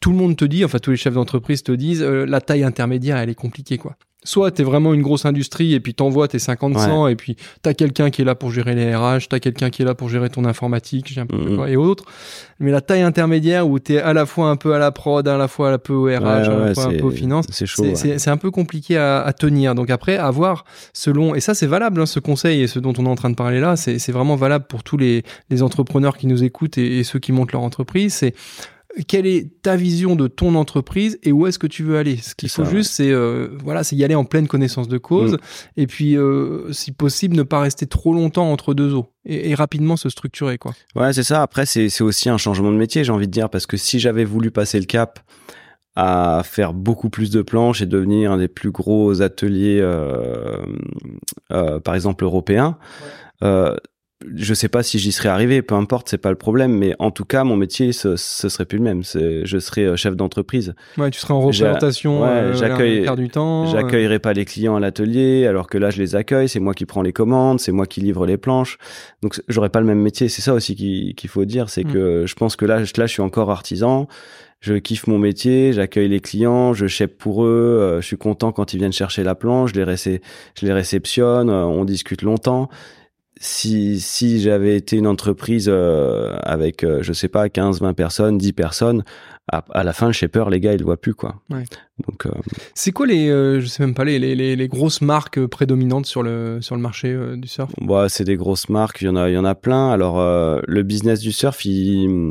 tout 0.00 0.10
le 0.10 0.16
monde 0.16 0.36
te 0.36 0.44
dit, 0.44 0.64
enfin 0.64 0.78
tous 0.78 0.90
les 0.90 0.96
chefs 0.96 1.14
d'entreprise 1.14 1.62
te 1.62 1.72
disent, 1.72 2.02
euh, 2.02 2.24
la 2.26 2.40
taille 2.40 2.64
intermédiaire 2.64 3.16
elle 3.16 3.30
est 3.30 3.34
compliquée 3.34 3.78
quoi 3.78 3.96
soit 4.24 4.50
tu 4.50 4.62
es 4.62 4.64
vraiment 4.64 4.94
une 4.94 5.02
grosse 5.02 5.24
industrie 5.24 5.74
et 5.74 5.80
puis 5.80 5.94
t'envoies 5.94 6.26
tes 6.28 6.38
50 6.38 6.78
cents 6.78 7.06
et 7.06 7.14
puis 7.14 7.36
t'as 7.62 7.72
quelqu'un 7.72 8.10
qui 8.10 8.22
est 8.22 8.24
là 8.24 8.34
pour 8.34 8.50
gérer 8.50 8.74
les 8.74 8.94
RH, 8.94 9.28
t'as 9.30 9.38
quelqu'un 9.38 9.70
qui 9.70 9.82
est 9.82 9.84
là 9.84 9.94
pour 9.94 10.08
gérer 10.08 10.28
ton 10.28 10.44
informatique 10.44 11.16
mm-hmm. 11.16 11.68
et 11.68 11.76
autres. 11.76 12.04
Mais 12.58 12.72
la 12.72 12.80
taille 12.80 13.02
intermédiaire 13.02 13.68
où 13.68 13.78
t'es 13.78 13.98
à 13.98 14.12
la 14.12 14.26
fois 14.26 14.50
un 14.50 14.56
peu 14.56 14.74
à 14.74 14.78
la 14.78 14.90
prod, 14.90 15.26
à 15.26 15.36
la 15.36 15.46
fois 15.46 15.70
un 15.70 15.78
peu 15.78 15.92
au 15.92 16.06
RH, 16.06 16.08
à 16.10 16.48
la 16.48 16.74
fois 16.74 16.84
un 16.86 16.96
peu 16.96 17.04
aux 17.04 17.10
finances, 17.10 17.46
c'est 17.50 18.30
un 18.30 18.36
peu 18.36 18.50
compliqué 18.50 18.96
à, 18.96 19.32
tenir. 19.38 19.74
Donc 19.74 19.90
après, 19.90 20.16
à 20.16 20.30
voir 20.30 20.64
selon, 20.92 21.34
et 21.34 21.40
ça 21.40 21.54
c'est 21.54 21.66
valable, 21.66 22.00
hein, 22.00 22.06
ce 22.06 22.18
conseil 22.18 22.62
et 22.62 22.66
ce 22.66 22.80
dont 22.80 22.92
on 22.98 23.06
est 23.06 23.10
en 23.10 23.14
train 23.14 23.30
de 23.30 23.36
parler 23.36 23.60
là, 23.60 23.76
c'est 23.76 24.12
vraiment 24.12 24.34
valable 24.34 24.66
pour 24.68 24.82
tous 24.82 24.96
les, 24.96 25.22
les 25.50 25.62
entrepreneurs 25.62 26.16
qui 26.16 26.26
nous 26.26 26.42
écoutent 26.42 26.78
et, 26.78 26.98
et 26.98 27.04
ceux 27.04 27.20
qui 27.20 27.30
montent 27.30 27.52
leur 27.52 27.62
entreprise, 27.62 28.14
c'est 28.14 28.34
quelle 29.04 29.26
est 29.26 29.62
ta 29.62 29.76
vision 29.76 30.16
de 30.16 30.26
ton 30.26 30.54
entreprise 30.54 31.18
et 31.22 31.32
où 31.32 31.46
est-ce 31.46 31.58
que 31.58 31.66
tu 31.66 31.82
veux 31.82 31.98
aller? 31.98 32.16
Ce 32.16 32.34
qu'il 32.34 32.48
faut 32.48 32.64
juste, 32.64 32.92
c'est 32.92 33.10
euh, 33.10 33.48
voilà, 33.62 33.84
c'est 33.84 33.96
y 33.96 34.04
aller 34.04 34.14
en 34.14 34.24
pleine 34.24 34.48
connaissance 34.48 34.88
de 34.88 34.98
cause 34.98 35.34
mm. 35.34 35.38
et 35.76 35.86
puis, 35.86 36.16
euh, 36.16 36.72
si 36.72 36.92
possible, 36.92 37.36
ne 37.36 37.42
pas 37.42 37.60
rester 37.60 37.86
trop 37.86 38.12
longtemps 38.12 38.50
entre 38.50 38.74
deux 38.74 38.94
eaux 38.94 39.12
et, 39.24 39.54
rapidement 39.54 39.96
se 39.96 40.08
structurer, 40.08 40.58
quoi. 40.58 40.72
Ouais, 40.94 41.12
c'est 41.12 41.22
ça. 41.22 41.42
Après, 41.42 41.66
c'est 41.66 42.00
aussi 42.00 42.28
un 42.28 42.38
changement 42.38 42.72
de 42.72 42.76
métier, 42.76 43.04
j'ai 43.04 43.12
envie 43.12 43.26
de 43.26 43.32
dire, 43.32 43.50
parce 43.50 43.66
que 43.66 43.76
si 43.76 43.98
j'avais 43.98 44.24
voulu 44.24 44.50
passer 44.50 44.80
le 44.80 44.86
cap 44.86 45.20
à 45.96 46.42
faire 46.44 46.72
beaucoup 46.72 47.10
plus 47.10 47.30
de 47.30 47.42
planches 47.42 47.82
et 47.82 47.86
devenir 47.86 48.32
un 48.32 48.38
des 48.38 48.48
plus 48.48 48.70
gros 48.70 49.20
ateliers, 49.20 49.80
euh, 49.80 50.64
par 51.84 51.94
exemple 51.94 52.24
européens 52.24 52.78
je 54.34 54.52
sais 54.52 54.68
pas 54.68 54.82
si 54.82 54.98
j'y 54.98 55.12
serais 55.12 55.28
arrivé, 55.28 55.62
peu 55.62 55.76
importe, 55.76 56.08
c'est 56.08 56.18
pas 56.18 56.30
le 56.30 56.36
problème, 56.36 56.72
mais 56.72 56.94
en 56.98 57.12
tout 57.12 57.24
cas, 57.24 57.44
mon 57.44 57.56
métier, 57.56 57.92
ce, 57.92 58.16
ce 58.16 58.48
serait 58.48 58.64
plus 58.64 58.78
le 58.78 58.84
même. 58.84 59.02
Je 59.04 59.58
serais 59.60 59.84
euh, 59.84 59.96
chef 59.96 60.16
d'entreprise. 60.16 60.74
Ouais, 60.96 61.10
tu 61.10 61.20
serais 61.20 61.34
en 61.34 61.40
représentation, 61.40 62.22
ouais, 62.22 62.28
euh, 62.28 62.52
j'accueille, 62.54 63.08
du 63.16 63.28
temps. 63.28 63.66
Euh. 63.68 63.70
J'accueillerai 63.70 64.18
pas 64.18 64.32
les 64.32 64.44
clients 64.44 64.74
à 64.74 64.80
l'atelier, 64.80 65.46
alors 65.46 65.68
que 65.68 65.78
là, 65.78 65.90
je 65.90 66.02
les 66.02 66.16
accueille, 66.16 66.48
c'est 66.48 66.58
moi 66.58 66.74
qui 66.74 66.84
prends 66.84 67.02
les 67.02 67.12
commandes, 67.12 67.60
c'est 67.60 67.70
moi 67.70 67.86
qui 67.86 68.00
livre 68.00 68.26
les 68.26 68.36
planches. 68.36 68.78
Donc, 69.22 69.40
j'aurais 69.46 69.70
pas 69.70 69.80
le 69.80 69.86
même 69.86 70.00
métier. 70.00 70.28
C'est 70.28 70.42
ça 70.42 70.52
aussi 70.52 70.74
qu'il 70.74 71.30
faut 71.30 71.44
dire, 71.44 71.70
c'est 71.70 71.84
mm. 71.84 71.92
que 71.92 72.26
je 72.26 72.34
pense 72.34 72.56
que 72.56 72.64
là, 72.64 72.80
là, 72.80 73.06
je 73.06 73.12
suis 73.12 73.22
encore 73.22 73.50
artisan. 73.50 74.08
Je 74.60 74.74
kiffe 74.74 75.06
mon 75.06 75.20
métier, 75.20 75.72
j'accueille 75.72 76.08
les 76.08 76.18
clients, 76.18 76.72
je 76.74 76.88
chèpe 76.88 77.16
pour 77.16 77.44
eux, 77.44 77.98
je 78.00 78.04
suis 78.04 78.16
content 78.16 78.50
quand 78.50 78.74
ils 78.74 78.78
viennent 78.78 78.92
chercher 78.92 79.22
la 79.22 79.36
planche, 79.36 79.70
je 79.72 79.80
les, 79.80 80.20
je 80.58 80.66
les 80.66 80.72
réceptionne, 80.72 81.48
on 81.48 81.84
discute 81.84 82.22
longtemps 82.22 82.68
si, 83.40 84.00
si 84.00 84.40
j'avais 84.40 84.76
été 84.76 84.96
une 84.96 85.06
entreprise 85.06 85.68
euh, 85.68 86.36
avec, 86.42 86.84
euh, 86.84 87.02
je 87.02 87.12
sais 87.12 87.28
pas, 87.28 87.48
15, 87.48 87.80
20 87.80 87.94
personnes, 87.94 88.38
10 88.38 88.52
personnes, 88.52 89.04
à, 89.50 89.64
à, 89.70 89.84
la 89.84 89.92
fin, 89.92 90.08
le 90.08 90.12
shaper, 90.12 90.50
les 90.50 90.60
gars, 90.60 90.72
ils 90.74 90.78
le 90.78 90.84
voient 90.84 91.00
plus, 91.00 91.14
quoi. 91.14 91.36
Ouais. 91.48 91.64
Donc, 92.06 92.26
euh... 92.26 92.30
c'est 92.74 92.92
quoi 92.92 93.06
les, 93.06 93.30
euh, 93.30 93.60
je 93.60 93.66
sais 93.66 93.82
même 93.82 93.94
pas, 93.94 94.04
les, 94.04 94.18
les, 94.18 94.56
les, 94.56 94.68
grosses 94.68 95.00
marques 95.00 95.44
prédominantes 95.46 96.06
sur 96.06 96.22
le, 96.22 96.58
sur 96.60 96.74
le 96.74 96.82
marché 96.82 97.16
du 97.36 97.48
surf? 97.48 97.70
Bah, 97.80 98.08
C'est 98.08 98.24
des 98.24 98.36
grosses 98.36 98.68
marques, 98.68 99.00
il 99.00 99.06
y 99.06 99.08
en 99.08 99.16
a, 99.16 99.30
il 99.30 99.34
y 99.34 99.38
en 99.38 99.44
a 99.44 99.54
plein. 99.54 99.90
Alors, 99.90 100.18
le 100.20 100.82
business 100.82 101.20
du 101.20 101.32
surf, 101.32 101.64
il 101.64 102.30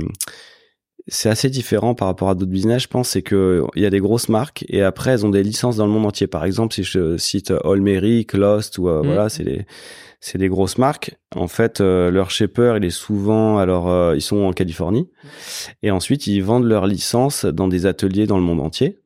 c'est 1.08 1.30
assez 1.30 1.50
différent 1.50 1.96
par 1.96 2.08
rapport 2.08 2.30
à 2.30 2.36
d'autres 2.36 2.52
business, 2.52 2.84
je 2.84 2.88
pense, 2.88 3.10
c'est 3.10 3.22
que 3.22 3.64
il 3.76 3.82
y 3.82 3.86
a 3.86 3.90
des 3.90 4.00
grosses 4.00 4.30
marques 4.30 4.66
et 4.68 4.82
après 4.82 5.12
elles 5.12 5.26
ont 5.26 5.30
des 5.30 5.44
licences 5.44 5.78
dans 5.78 5.86
le 5.86 5.92
monde 5.92 6.06
entier. 6.06 6.28
Par 6.28 6.46
exemple, 6.46 6.74
si 6.74 6.84
je 6.84 7.18
cite 7.18 7.54
Olmeric, 7.64 8.34
Lost 8.34 8.78
ou 8.78 8.88
mmh. 8.88 9.06
voilà, 9.06 9.30
c'est 9.30 9.44
les 9.44 9.66
c'est 10.20 10.38
des 10.38 10.50
grosses 10.50 10.78
marques. 10.78 11.16
En 11.36 11.48
fait, 11.48 11.82
euh, 11.82 12.10
leur 12.10 12.32
shaper, 12.32 12.76
il 12.78 12.86
est 12.86 12.90
souvent, 12.90 13.58
alors 13.58 13.90
euh, 13.90 14.16
ils 14.16 14.22
sont 14.22 14.38
en 14.38 14.52
Californie, 14.52 15.10
et 15.84 15.92
ensuite 15.92 16.28
ils 16.28 16.42
vendent 16.42 16.66
leur 16.66 16.88
licence 16.88 17.46
dans 17.46 17.68
des 17.68 17.86
ateliers 17.86 18.26
dans 18.26 18.38
le 18.38 18.44
monde 18.44 18.62
entier. 18.62 19.00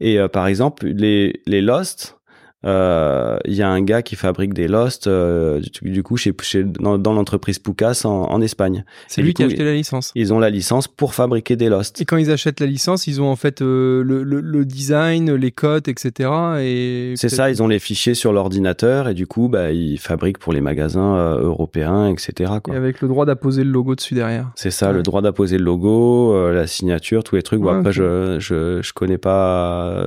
Et 0.00 0.18
euh, 0.18 0.28
par 0.28 0.46
exemple, 0.46 0.86
les 0.86 1.42
les 1.46 1.60
Lost, 1.60 2.18
euh, 2.64 3.38
il 3.44 3.54
y 3.54 3.62
a 3.62 3.68
un 3.68 3.82
gars 3.82 4.02
qui 4.02 4.16
fabrique 4.16 4.54
des 4.54 4.68
Lost 4.68 5.06
euh, 5.06 5.60
du, 5.82 6.02
coup 6.02 6.16
chez, 6.16 6.32
chez 6.42 6.64
dans, 6.64 6.96
l'entreprise 7.12 7.58
Pucas 7.58 8.02
en, 8.04 8.08
en 8.08 8.40
Espagne. 8.40 8.84
C'est 9.08 9.22
lui 9.22 9.34
qui 9.34 9.42
a 9.42 9.46
acheté 9.46 9.64
la 9.64 9.74
licence. 9.74 10.12
Ils 10.14 10.32
ont 10.32 10.38
la 10.38 10.50
licence 10.50 10.88
pour 10.88 11.14
fabriquer 11.14 11.56
des 11.56 11.68
Lost. 11.68 12.00
Et 12.00 12.04
quand 12.04 12.16
ils 12.16 12.30
achètent 12.30 12.60
la 12.60 12.66
licence, 12.66 13.06
ils 13.06 13.20
ont 13.20 13.28
en 13.28 13.36
fait 13.36 13.62
euh, 13.62 14.02
le, 14.04 14.22
le, 14.22 14.40
le, 14.40 14.64
design, 14.64 15.34
les 15.34 15.50
codes, 15.50 15.88
etc. 15.88 16.30
Et 16.60 17.14
c'est 17.16 17.28
ça, 17.28 17.50
ils 17.50 17.62
ont 17.62 17.68
les 17.68 17.78
fichiers 17.78 18.14
sur 18.14 18.32
l'ordinateur 18.32 19.08
et 19.08 19.14
du 19.14 19.26
coup, 19.26 19.48
bah, 19.48 19.72
ils 19.72 19.98
fabriquent 19.98 20.38
pour 20.38 20.52
les 20.52 20.60
magasins 20.60 21.36
européens, 21.36 22.08
etc. 22.08 22.52
Quoi. 22.62 22.74
Et 22.74 22.76
avec 22.76 23.00
le 23.00 23.08
droit 23.08 23.26
d'apposer 23.26 23.64
le 23.64 23.70
logo 23.70 23.94
dessus 23.94 24.14
derrière. 24.14 24.50
C'est 24.54 24.70
ça, 24.70 24.92
le 24.92 25.02
droit 25.02 25.22
d'apposer 25.22 25.58
le 25.58 25.64
logo, 25.64 26.50
la 26.50 26.66
signature, 26.66 27.24
tous 27.24 27.36
les 27.36 27.42
trucs. 27.42 27.60
Bon, 27.60 27.78
après, 27.78 27.92
je, 27.92 28.38
je 28.38 28.80
je 28.82 28.92
connais 28.92 29.18
pas 29.18 30.06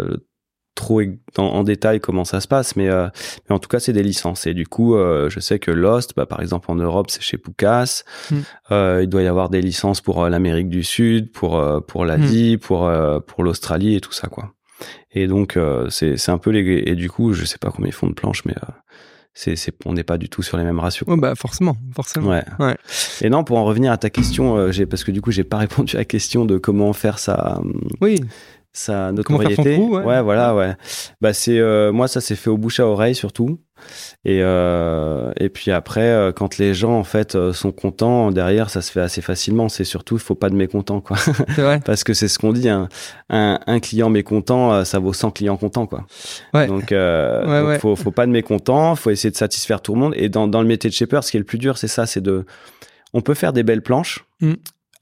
trop 0.76 1.02
en, 1.38 1.64
détail 1.64 2.00
comment 2.00 2.26
ça 2.26 2.42
se 2.42 2.48
passe, 2.48 2.76
mais, 2.76 2.90
euh, 2.90 3.08
mais 3.50 3.56
en 3.56 3.60
tout 3.60 3.70
cas, 3.70 3.80
c'est 3.80 3.94
des 3.94 4.04
licences. 4.04 4.46
Et 4.46 4.54
du 4.54 4.68
coup, 4.68 4.96
euh, 4.96 5.30
je 5.30 5.40
sais 5.40 5.58
que 5.58 5.72
Lost, 5.72 6.14
bah, 6.16 6.26
par 6.26 6.42
exemple, 6.42 6.70
en 6.70 6.76
Europe, 6.76 7.10
c'est 7.10 7.22
chez 7.22 7.38
Pukas. 7.38 8.04
Hmm. 8.30 8.40
Euh, 8.72 9.00
il 9.02 9.08
doit 9.08 9.24
y 9.24 9.28
avoir 9.28 9.50
des 9.50 9.62
licences 9.62 10.02
pour 10.02 10.28
l'Amérique 10.28 10.70
du 10.70 10.84
Sud, 10.84 11.32
pour, 11.32 11.64
pour 11.88 12.06
l'Asie, 12.06 12.58
hmm. 12.58 12.60
pour, 12.60 12.92
pour 13.26 13.44
l'Australie 13.44 13.96
et 13.96 14.02
tout 14.02 14.12
ça, 14.12 14.28
quoi. 14.28 14.54
Et 15.12 15.28
donc, 15.28 15.58
c'est, 15.90 16.30
un 16.30 16.38
peu 16.38 16.52
les... 16.52 16.84
Et 16.86 16.96
du 16.96 17.10
coup, 17.10 17.34
je 17.34 17.46
sais 17.46 17.58
pas 17.58 17.72
combien 17.72 17.88
ils 17.88 17.94
font 17.94 18.08
de 18.08 18.14
planches, 18.14 18.44
mais... 18.44 18.56
c'est, 19.34 19.56
on 19.86 19.94
n'est 19.94 20.04
pas 20.04 20.18
du 20.18 20.28
tout 20.28 20.44
sur 20.44 20.58
les 20.58 20.66
mêmes 20.66 20.80
ratios. 20.80 21.08
Oh 21.08 21.16
bah 21.16 21.36
forcément, 21.36 21.78
forcément. 21.96 22.30
Ouais. 22.30 22.44
ouais. 22.60 22.76
Et 23.22 23.30
non, 23.30 23.46
pour 23.46 23.58
en 23.58 23.64
revenir 23.64 23.94
à 23.94 23.98
ta 23.98 24.10
question, 24.10 24.72
j'ai 24.72 24.86
parce 24.86 25.06
que 25.06 25.12
du 25.12 25.22
coup 25.22 25.32
j'ai 25.32 25.46
pas 25.46 25.58
répondu 25.66 25.96
à 25.96 26.00
la 26.00 26.06
question 26.06 26.44
de 26.44 26.58
comment 26.58 26.92
faire 26.92 27.20
ça. 27.20 27.62
Oui 28.02 28.20
sa 28.76 29.12
notoriété. 29.12 29.78
Comment 29.78 30.06
ouais. 30.06 30.22
voilà, 30.22 30.54
ouais. 30.54 30.76
Bah 31.22 31.34
c'est 31.34 31.58
euh, 31.58 31.92
moi 31.92 32.08
ça 32.08 32.22
s'est 32.22 32.36
fait 32.36 32.50
au 32.50 32.58
bouche 32.58 32.80
à 32.80 32.86
oreille 32.88 33.16
surtout. 33.16 33.60
Et 34.24 34.40
euh, 34.42 35.32
et 35.38 35.50
puis 35.50 35.72
après 35.72 36.10
euh, 36.10 36.32
quand 36.32 36.58
les 36.58 36.74
gens 36.74 36.98
en 36.98 37.04
fait 37.04 37.36
euh, 37.36 37.54
sont 37.54 37.72
contents 37.72 38.32
derrière 38.32 38.70
ça 38.70 38.82
se 38.82 38.92
fait 38.92 39.00
assez 39.00 39.22
facilement. 39.22 39.70
C'est 39.70 39.84
surtout 39.84 40.16
il 40.16 40.22
faut 40.22 40.36
pas 40.36 40.50
de 40.50 40.56
mécontents 40.56 41.00
quoi. 41.00 41.18
Vrai. 41.58 41.80
Parce 41.86 42.04
que 42.04 42.14
c'est 42.14 42.28
ce 42.28 42.38
qu'on 42.38 42.52
dit 42.52 42.68
un, 42.70 42.90
un, 43.30 43.60
un 43.66 43.80
client 43.80 44.10
mécontent 44.10 44.84
ça 44.84 45.00
vaut 45.00 45.14
100 45.14 45.32
clients 45.32 45.58
contents 45.58 45.88
quoi. 45.88 46.06
Ouais. 46.54 46.68
Donc, 46.68 46.94
donc 46.94 47.80
faut 47.80 47.96
faut 47.96 48.12
pas 48.12 48.26
de 48.26 48.32
mécontents, 48.32 48.96
faut 48.96 49.10
essayer 49.10 49.32
de 49.32 49.38
satisfaire 49.38 49.82
tout 49.82 49.94
le 49.94 50.00
monde. 50.00 50.14
Et 50.18 50.28
dans 50.28 50.48
dans 50.48 50.62
le 50.62 50.68
métier 50.68 50.90
de 50.90 50.96
shaper 50.96 51.24
ce 51.24 51.32
qui 51.32 51.38
est 51.38 51.40
le 51.42 51.46
plus 51.46 51.60
dur 51.60 51.78
c'est 51.78 51.88
ça 51.88 52.06
c'est 52.06 52.22
de 52.22 52.46
on 53.14 53.22
peut 53.22 53.36
faire 53.36 53.54
des 53.54 53.64
belles 53.64 53.84
planches. 53.84 54.26
Mm. 54.42 54.54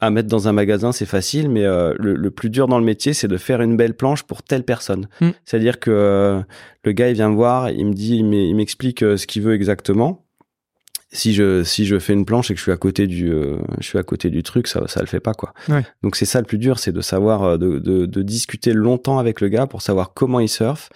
À 0.05 0.09
mettre 0.09 0.27
dans 0.27 0.47
un 0.47 0.51
magasin, 0.51 0.91
c'est 0.91 1.05
facile, 1.05 1.47
mais 1.49 1.63
euh, 1.63 1.93
le, 1.97 2.15
le 2.15 2.31
plus 2.31 2.49
dur 2.49 2.67
dans 2.67 2.77
le 2.79 2.85
métier, 2.85 3.13
c'est 3.13 3.27
de 3.29 3.37
faire 3.37 3.61
une 3.61 3.77
belle 3.77 3.93
planche 3.93 4.23
pour 4.23 4.43
telle 4.43 4.63
personne. 4.63 5.07
Mm. 5.21 5.29
C'est-à-dire 5.45 5.79
que 5.79 5.91
euh, 5.91 6.41
le 6.83 6.91
gars, 6.91 7.07
il 7.09 7.13
vient 7.13 7.29
me 7.29 7.35
voir, 7.35 7.69
il 7.69 7.85
me 7.85 7.93
dit, 7.93 8.17
il 8.17 8.25
m'e- 8.25 8.47
il 8.49 8.55
m'explique 8.55 9.01
euh, 9.03 9.15
ce 9.17 9.25
qu'il 9.27 9.41
veut 9.43 9.53
exactement. 9.53 10.19
Si 11.15 11.33
je 11.35 11.63
si 11.63 11.85
je 11.85 11.99
fais 11.99 12.13
une 12.13 12.25
planche 12.25 12.49
et 12.49 12.55
que 12.55 12.57
je 12.57 12.63
suis 12.63 12.71
à 12.71 12.77
côté 12.77 13.05
du 13.05 13.31
je 13.79 13.85
suis 13.85 13.99
à 13.99 14.03
côté 14.03 14.31
du 14.31 14.41
truc, 14.41 14.67
ça 14.67 14.87
ça 14.87 14.99
le 14.99 15.05
fait 15.05 15.19
pas 15.19 15.35
quoi. 15.35 15.53
Ouais. 15.69 15.85
Donc 16.01 16.15
c'est 16.15 16.25
ça 16.25 16.39
le 16.39 16.45
plus 16.47 16.57
dur, 16.57 16.79
c'est 16.79 16.91
de 16.91 17.01
savoir 17.01 17.59
de, 17.59 17.77
de 17.77 18.07
de 18.07 18.21
discuter 18.23 18.73
longtemps 18.73 19.19
avec 19.19 19.39
le 19.39 19.47
gars 19.49 19.67
pour 19.67 19.83
savoir 19.83 20.13
comment 20.15 20.39
il 20.39 20.49
surfe, 20.49 20.89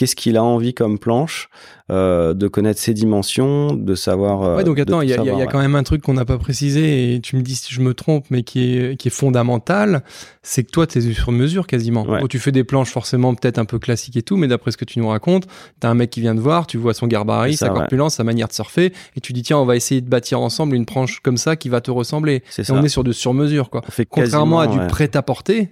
qu'est-ce 0.00 0.16
qu'il 0.16 0.38
a 0.38 0.42
envie 0.42 0.72
comme 0.72 0.98
planche, 0.98 1.50
euh, 1.90 2.32
de 2.32 2.48
connaître 2.48 2.80
ses 2.80 2.94
dimensions, 2.94 3.74
de 3.74 3.94
savoir. 3.94 4.40
euh, 4.42 4.56
Ouais, 4.56 4.64
donc 4.64 4.76
de 4.78 4.80
attends, 4.82 5.02
il 5.02 5.10
y 5.10 5.12
a, 5.12 5.22
y 5.22 5.46
quand 5.46 5.58
même 5.58 5.74
un 5.74 5.82
truc 5.82 6.00
qu'on 6.00 6.14
n'a 6.14 6.24
pas 6.24 6.38
précisé 6.38 7.12
et 7.14 7.20
tu 7.20 7.36
me 7.36 7.42
dis 7.42 7.54
si 7.54 7.74
je 7.74 7.82
me 7.82 7.92
trompe, 7.92 8.24
mais 8.30 8.42
qui 8.42 8.76
est, 8.78 8.96
qui 8.98 9.08
est 9.08 9.10
fondamental, 9.10 10.02
c'est 10.42 10.64
que 10.64 10.70
toi, 10.70 10.86
tu 10.86 11.00
es 11.00 11.12
sur 11.12 11.32
mesure 11.32 11.66
quasiment. 11.66 12.06
Ouais. 12.06 12.26
Tu 12.30 12.38
fais 12.38 12.50
des 12.50 12.64
planches 12.64 12.88
forcément 12.88 13.34
peut-être 13.34 13.58
un 13.58 13.66
peu 13.66 13.78
classiques 13.78 14.16
et 14.16 14.22
tout, 14.22 14.38
mais 14.38 14.48
d'après 14.48 14.70
ce 14.70 14.78
que 14.78 14.86
tu 14.86 14.98
nous 15.00 15.08
racontes, 15.08 15.46
tu 15.78 15.86
as 15.86 15.90
un 15.90 15.94
mec 15.94 16.08
qui 16.08 16.22
vient 16.22 16.34
te 16.34 16.40
voir, 16.40 16.66
tu 16.66 16.78
vois 16.78 16.94
son 16.94 17.06
gabarit, 17.06 17.56
ça, 17.56 17.66
sa 17.66 17.72
ouais. 17.72 17.80
corpulence, 17.80 18.14
sa 18.14 18.24
manière 18.24 18.48
de 18.48 18.54
surfer, 18.54 18.94
et 19.16 19.20
tu 19.20 19.34
dis 19.34 19.42
tiens, 19.42 19.58
on 19.58 19.66
va 19.66 19.76
essayer 19.76 20.00
de 20.00 20.08
bâtir 20.08 20.40
ensemble 20.40 20.76
une 20.76 20.86
planche 20.86 21.20
comme 21.20 21.36
ça 21.36 21.56
qui 21.56 21.68
va 21.68 21.82
te 21.82 21.90
ressembler. 21.90 22.42
C'est 22.48 22.62
Et 22.62 22.64
ça. 22.64 22.72
on 22.72 22.82
est 22.82 22.88
sur 22.88 23.04
de 23.04 23.12
sur-mesure, 23.12 23.68
quoi. 23.68 23.82
On 23.86 23.90
fait 23.90 24.06
Contrairement 24.06 24.60
à 24.60 24.66
du 24.66 24.78
prêt-à-porter, 24.88 25.68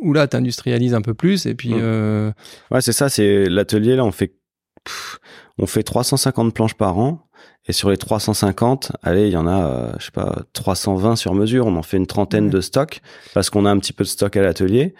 où 0.00 0.12
là, 0.12 0.26
tu 0.28 0.36
industrialises 0.36 0.94
un 0.94 1.02
peu 1.02 1.14
plus, 1.14 1.46
et 1.46 1.54
puis... 1.54 1.70
Mm. 1.70 1.78
euh, 1.80 2.32
Ouais, 2.70 2.80
c'est 2.80 2.92
ça, 2.92 3.08
c'est 3.08 3.48
l'atelier 3.48 3.96
là, 3.96 4.04
on 4.04 4.12
fait 4.12 4.34
pff, 4.84 5.18
on 5.58 5.66
fait 5.66 5.82
350 5.82 6.54
planches 6.54 6.74
par 6.74 6.98
an 6.98 7.26
et 7.68 7.72
sur 7.72 7.90
les 7.90 7.98
350, 7.98 8.92
allez, 9.02 9.26
il 9.26 9.32
y 9.32 9.36
en 9.36 9.46
a 9.46 9.66
euh, 9.66 9.92
je 9.98 10.06
sais 10.06 10.10
pas 10.10 10.42
320 10.54 11.14
sur 11.16 11.34
mesure, 11.34 11.66
on 11.66 11.76
en 11.76 11.82
fait 11.82 11.98
une 11.98 12.06
trentaine 12.06 12.48
de 12.48 12.60
stocks 12.62 13.00
parce 13.34 13.50
qu'on 13.50 13.66
a 13.66 13.70
un 13.70 13.78
petit 13.78 13.92
peu 13.92 14.02
de 14.04 14.08
stock 14.08 14.34
à 14.36 14.42
l'atelier 14.42 14.94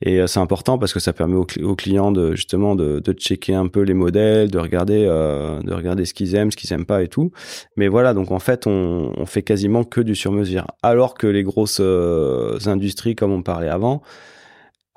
et 0.00 0.18
euh, 0.20 0.26
c'est 0.26 0.40
important 0.40 0.78
parce 0.78 0.94
que 0.94 1.00
ça 1.00 1.12
permet 1.12 1.36
aux, 1.36 1.44
cli- 1.44 1.62
aux 1.62 1.76
clients 1.76 2.10
de 2.10 2.34
justement 2.34 2.74
de, 2.76 3.00
de 3.00 3.12
checker 3.12 3.54
un 3.54 3.68
peu 3.68 3.82
les 3.82 3.92
modèles, 3.92 4.50
de 4.50 4.58
regarder 4.58 5.04
euh, 5.06 5.60
de 5.60 5.72
regarder 5.72 6.06
ce 6.06 6.14
qu'ils 6.14 6.34
aiment, 6.34 6.50
ce 6.50 6.56
qu'ils 6.56 6.72
aiment 6.72 6.86
pas 6.86 7.02
et 7.02 7.08
tout. 7.08 7.30
Mais 7.76 7.88
voilà, 7.88 8.14
donc 8.14 8.30
en 8.32 8.38
fait, 8.38 8.66
on, 8.66 9.12
on 9.14 9.26
fait 9.26 9.42
quasiment 9.42 9.84
que 9.84 10.00
du 10.00 10.14
sur 10.14 10.32
mesure 10.32 10.66
alors 10.82 11.12
que 11.14 11.26
les 11.26 11.42
grosses 11.42 11.78
euh, 11.80 12.58
industries 12.66 13.16
comme 13.16 13.32
on 13.32 13.42
parlait 13.42 13.68
avant 13.68 14.02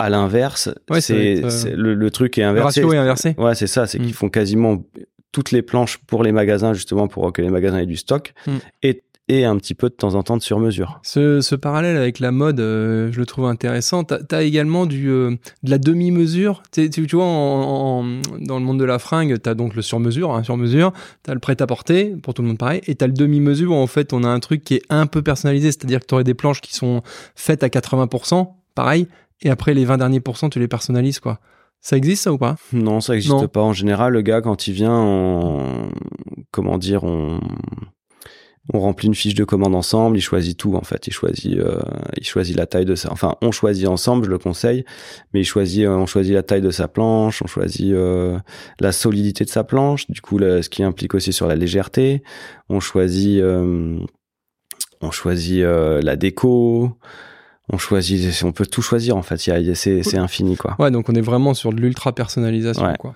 à 0.02 0.10
l'inverse, 0.10 0.70
Ouais, 0.90 1.02
c'est 1.02 1.44
euh, 1.44 1.76
le, 1.76 1.94
le 1.96 2.12
truc 2.12 2.38
est 2.38 2.42
le 2.42 2.48
inversé. 2.48 2.82
ratio 2.82 2.94
est 2.94 2.98
inversé. 2.98 3.36
Ouais, 3.38 3.56
c'est 3.56 3.68
ça, 3.68 3.88
c'est 3.88 4.00
Mm. 4.00 4.04
qu'ils 4.04 4.14
font 4.14 4.30
quasiment 4.30 4.84
toutes 5.32 5.52
les 5.52 5.62
planches 5.62 5.98
pour 6.08 6.24
les 6.24 6.32
magasins, 6.32 6.74
justement, 6.74 7.08
pour 7.08 7.32
que 7.32 7.42
les 7.42 7.50
magasins 7.50 7.78
aient 7.80 7.86
du 7.86 7.96
stock, 7.98 8.34
Mm. 8.48 8.52
et, 8.84 9.04
et 9.30 9.46
un 9.46 9.56
petit 9.56 9.76
peu 9.76 9.88
de 9.88 9.94
temps 9.94 10.16
en 10.16 10.24
temps 10.24 10.36
de 10.36 10.42
sur-mesure. 10.42 11.00
Ce, 11.04 11.40
ce 11.40 11.56
parallèle 11.56 11.96
avec 11.96 12.20
la 12.20 12.32
mode, 12.32 12.60
euh, 12.60 13.10
je 13.14 13.20
le 13.20 13.26
trouve 13.26 13.46
intéressant. 13.46 14.04
T'as 14.04 14.18
as 14.32 14.42
également 14.44 14.86
du, 14.86 15.10
euh, 15.10 15.32
de 15.64 15.70
la 15.70 15.78
demi-mesure. 15.78 16.64
Tu, 16.74 16.90
tu- 16.90 17.08
tu 17.08 17.16
vois, 17.16 17.24
en, 17.24 18.02
en- 18.04 18.22
dans 18.42 18.60
le 18.60 18.66
monde 18.66 18.80
de 18.80 18.84
la 18.84 19.00
fringue, 19.00 19.38
t'as 19.42 19.54
donc 19.54 19.74
le 19.76 19.82
sur-mesure, 19.84 20.34
hein, 20.36 20.44
sur-mesure. 20.44 20.92
T'as 21.24 21.34
le 21.34 21.40
prêt-à-porter, 21.40 22.16
pour 22.22 22.34
tout 22.34 22.42
le 22.42 22.50
monde 22.50 22.58
pareil. 22.58 22.82
Et 22.88 22.96
t'as 22.96 23.08
le 23.08 23.14
demi-mesure 23.14 23.72
où 23.72 23.76
en 23.76 23.88
fait, 23.88 24.12
on 24.12 24.26
a 24.26 24.28
un 24.28 24.40
truc 24.42 24.66
qui 24.66 24.76
est 24.76 24.84
un 24.90 25.06
peu 25.06 25.22
personnalisé. 25.22 25.68
C'est-à-dire 25.72 26.02
que 26.02 26.06
t'aurais 26.08 26.26
des 26.26 26.34
planches 26.34 26.60
qui 26.60 26.74
sont 26.74 27.02
faites 27.36 27.64
à 27.64 27.70
80%, 27.70 28.48
pareil. 28.76 29.08
Et 29.42 29.50
après, 29.50 29.74
les 29.74 29.86
20 29.86 29.98
derniers 29.98 30.20
pourcents, 30.20 30.50
tu 30.50 30.60
les 30.60 30.68
personnalises, 30.68 31.20
quoi. 31.20 31.40
Ça 31.82 31.98
existe, 31.98 32.24
ça 32.24 32.34
ou 32.34 32.38
pas? 32.38 32.58
Non, 32.74 33.02
ça 33.02 33.14
n'existe 33.14 33.48
pas. 33.48 33.62
En 33.62 33.74
général, 33.74 34.14
le 34.14 34.22
gars, 34.22 34.42
quand 34.42 34.68
il 34.68 34.74
vient, 34.74 34.94
on... 34.94 35.90
comment 36.52 36.78
dire, 36.78 37.04
on... 37.04 37.40
on 38.72 38.80
remplit 38.80 39.08
une 39.08 39.16
fiche 39.16 39.34
de 39.34 39.44
commande 39.44 39.74
ensemble, 39.74 40.16
il 40.16 40.22
choisit 40.22 40.56
tout, 40.56 40.76
en 40.76 40.84
fait. 40.84 41.08
Il 41.08 41.14
choisit, 41.14 41.58
euh, 41.58 41.80
il 42.18 42.24
choisit 42.24 42.56
la 42.56 42.68
taille 42.68 42.86
de 42.86 42.94
sa... 42.94 43.12
Enfin, 43.12 43.36
on 43.42 43.52
choisit 43.52 43.88
ensemble, 43.88 44.26
je 44.26 44.30
le 44.30 44.38
conseille, 44.38 44.86
mais 45.34 45.40
il 45.42 45.46
choisit, 45.46 45.86
euh, 45.86 45.96
on 45.96 46.06
choisit 46.06 46.36
la 46.36 46.44
taille 46.44 46.62
de 46.62 46.70
sa 46.70 46.88
planche, 46.88 47.42
on 47.42 47.48
choisit 47.48 47.94
euh, 47.94 48.38
la 48.80 48.92
solidité 48.92 49.44
de 49.44 49.50
sa 49.50 49.64
planche, 49.64 50.08
du 50.08 50.22
coup, 50.22 50.38
ce 50.38 50.70
qui 50.70 50.84
implique 50.84 51.16
aussi 51.16 51.34
sur 51.34 51.48
la 51.48 51.56
légèreté. 51.56 52.22
On 52.70 52.80
choisit... 52.80 53.42
euh, 53.42 53.98
on 55.02 55.10
choisit 55.12 55.64
euh, 55.64 56.00
la 56.02 56.16
déco, 56.16 56.92
on 57.72 57.78
choisit, 57.78 58.44
on 58.44 58.52
peut 58.52 58.66
tout 58.66 58.82
choisir 58.82 59.16
en 59.18 59.22
fait. 59.24 59.38
C'est, 59.74 60.04
c'est 60.04 60.18
infini 60.18 60.58
quoi. 60.58 60.76
Ouais, 60.78 60.92
donc 60.92 61.10
on 61.10 61.14
est 61.16 61.22
vraiment 61.22 61.54
sur 61.54 61.72
de 61.74 61.80
l'ultra 61.82 62.14
personnalisation, 62.14 62.86
Ouais. 62.86 62.96
quoi. 63.00 63.16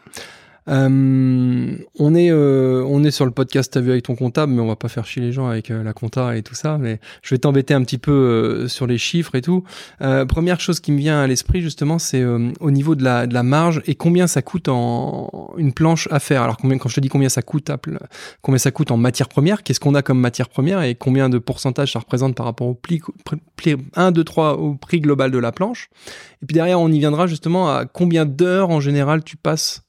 Euh, 0.68 1.78
on 2.00 2.16
est 2.16 2.32
euh, 2.32 2.84
on 2.88 3.04
est 3.04 3.12
sur 3.12 3.26
le 3.26 3.32
podcast 3.32 3.72
T'as 3.72 3.82
vu 3.82 3.92
avec 3.92 4.04
ton 4.04 4.16
comptable, 4.16 4.52
mais 4.54 4.62
on 4.62 4.68
va 4.68 4.76
pas 4.76 4.88
faire 4.88 5.06
chier 5.06 5.22
les 5.22 5.32
gens 5.32 5.48
avec 5.48 5.70
euh, 5.70 5.84
la 5.84 5.94
compta 5.94 6.36
et 6.36 6.44
tout 6.44 6.56
ça. 6.56 6.78
Mais 6.78 7.00
je 7.22 7.36
vais 7.36 7.40
t'embêter 7.40 7.74
un 7.74 7.84
petit 7.84 7.98
peu 7.98 8.12
euh, 8.12 8.68
sur 8.68 8.88
les 8.88 8.98
chiffres 8.98 9.36
et 9.36 9.42
tout. 9.42 9.64
Euh, 10.02 10.26
première 10.26 10.60
chose 10.60 10.80
qui 10.80 10.92
me 10.92 10.98
vient 10.98 11.22
à 11.22 11.28
l'esprit 11.28 11.62
justement, 11.62 12.00
c'est 12.00 12.24
au 12.26 12.72
niveau 12.72 12.96
de 12.96 13.04
la 13.04 13.28
de 13.28 13.34
la 13.34 13.44
marge 13.44 13.82
et 13.86 13.96
combien 13.96 14.28
ça 14.28 14.42
coûte 14.42 14.68
en 14.68 15.54
une 15.58 15.74
planche 15.74 16.08
à 16.12 16.20
faire. 16.20 16.42
Alors 16.42 16.58
combien 16.58 16.78
quand 16.78 16.90
je 16.90 16.96
te 16.96 17.02
dis 17.02 17.10
combien 17.10 17.30
ça 17.30 17.42
coûte, 17.42 17.72
combien 18.42 18.58
ça 18.58 18.72
coûte 18.72 18.92
en 18.92 18.98
matière 18.98 19.30
première, 19.30 19.64
qu'est-ce 19.64 19.80
qu'on 19.80 19.96
a 19.96 20.02
comme 20.02 20.20
matière 20.20 20.50
première 20.50 20.82
et 20.82 20.96
combien 20.96 21.30
de 21.30 21.38
pourcentage 21.38 21.94
ça 21.94 22.00
représente 22.00 22.36
par 22.36 22.46
rapport 22.46 22.68
au 22.68 22.74
pli, 22.74 23.02
pli 23.56 23.76
1, 23.96 24.12
2, 24.12 24.24
3 24.24 24.58
au 24.58 24.76
prix 24.76 25.00
global 25.00 25.32
de 25.32 25.38
la 25.38 25.52
planche. 25.52 25.90
Et 26.42 26.46
puis 26.46 26.54
derrière, 26.54 26.80
on 26.80 26.92
y 26.92 27.00
viendra 27.00 27.28
justement 27.28 27.70
à 27.70 27.86
combien 27.86 28.26
d'heures 28.26 28.70
en 28.70 28.80
général 28.80 29.24
tu 29.24 29.38
passes 29.38 29.85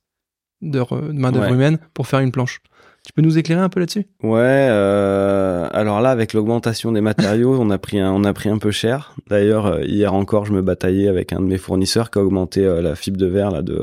de 0.63 0.81
main 1.13 1.33
d'œuvre 1.33 1.47
Ouais. 1.47 1.53
humaine 1.53 1.79
pour 1.95 2.07
faire 2.07 2.21
une 2.21 2.33
planche. 2.33 2.61
Tu 3.05 3.13
peux 3.13 3.23
nous 3.23 3.39
éclairer 3.39 3.61
un 3.61 3.69
peu 3.69 3.79
là-dessus? 3.79 4.07
Ouais. 4.23 4.67
euh, 4.69 5.69
alors 5.73 6.01
là, 6.01 6.11
avec 6.11 6.33
l'augmentation 6.33 6.91
des 6.91 7.01
matériaux, 7.01 7.57
on 7.61 7.71
a 7.71 7.79
pris 7.79 8.01
un, 8.01 8.11
on 8.13 8.25
a 8.25 8.33
pris 8.33 8.49
un 8.49 8.59
peu 8.59 8.73
cher. 8.73 9.15
D'ailleurs, 9.29 9.67
euh, 9.67 9.83
hier 9.85 10.13
encore, 10.13 10.45
je 10.45 10.53
me 10.53 10.61
bataillais 10.63 11.07
avec 11.09 11.33
un 11.33 11.39
de 11.41 11.45
mes 11.47 11.59
fournisseurs 11.59 12.11
qui 12.11 12.19
a 12.19 12.23
augmenté 12.23 12.65
euh, 12.67 12.83
la 12.83 12.97
fibre 12.97 13.17
de 13.19 13.27
verre 13.27 13.51
là 13.53 13.63
de 13.63 13.81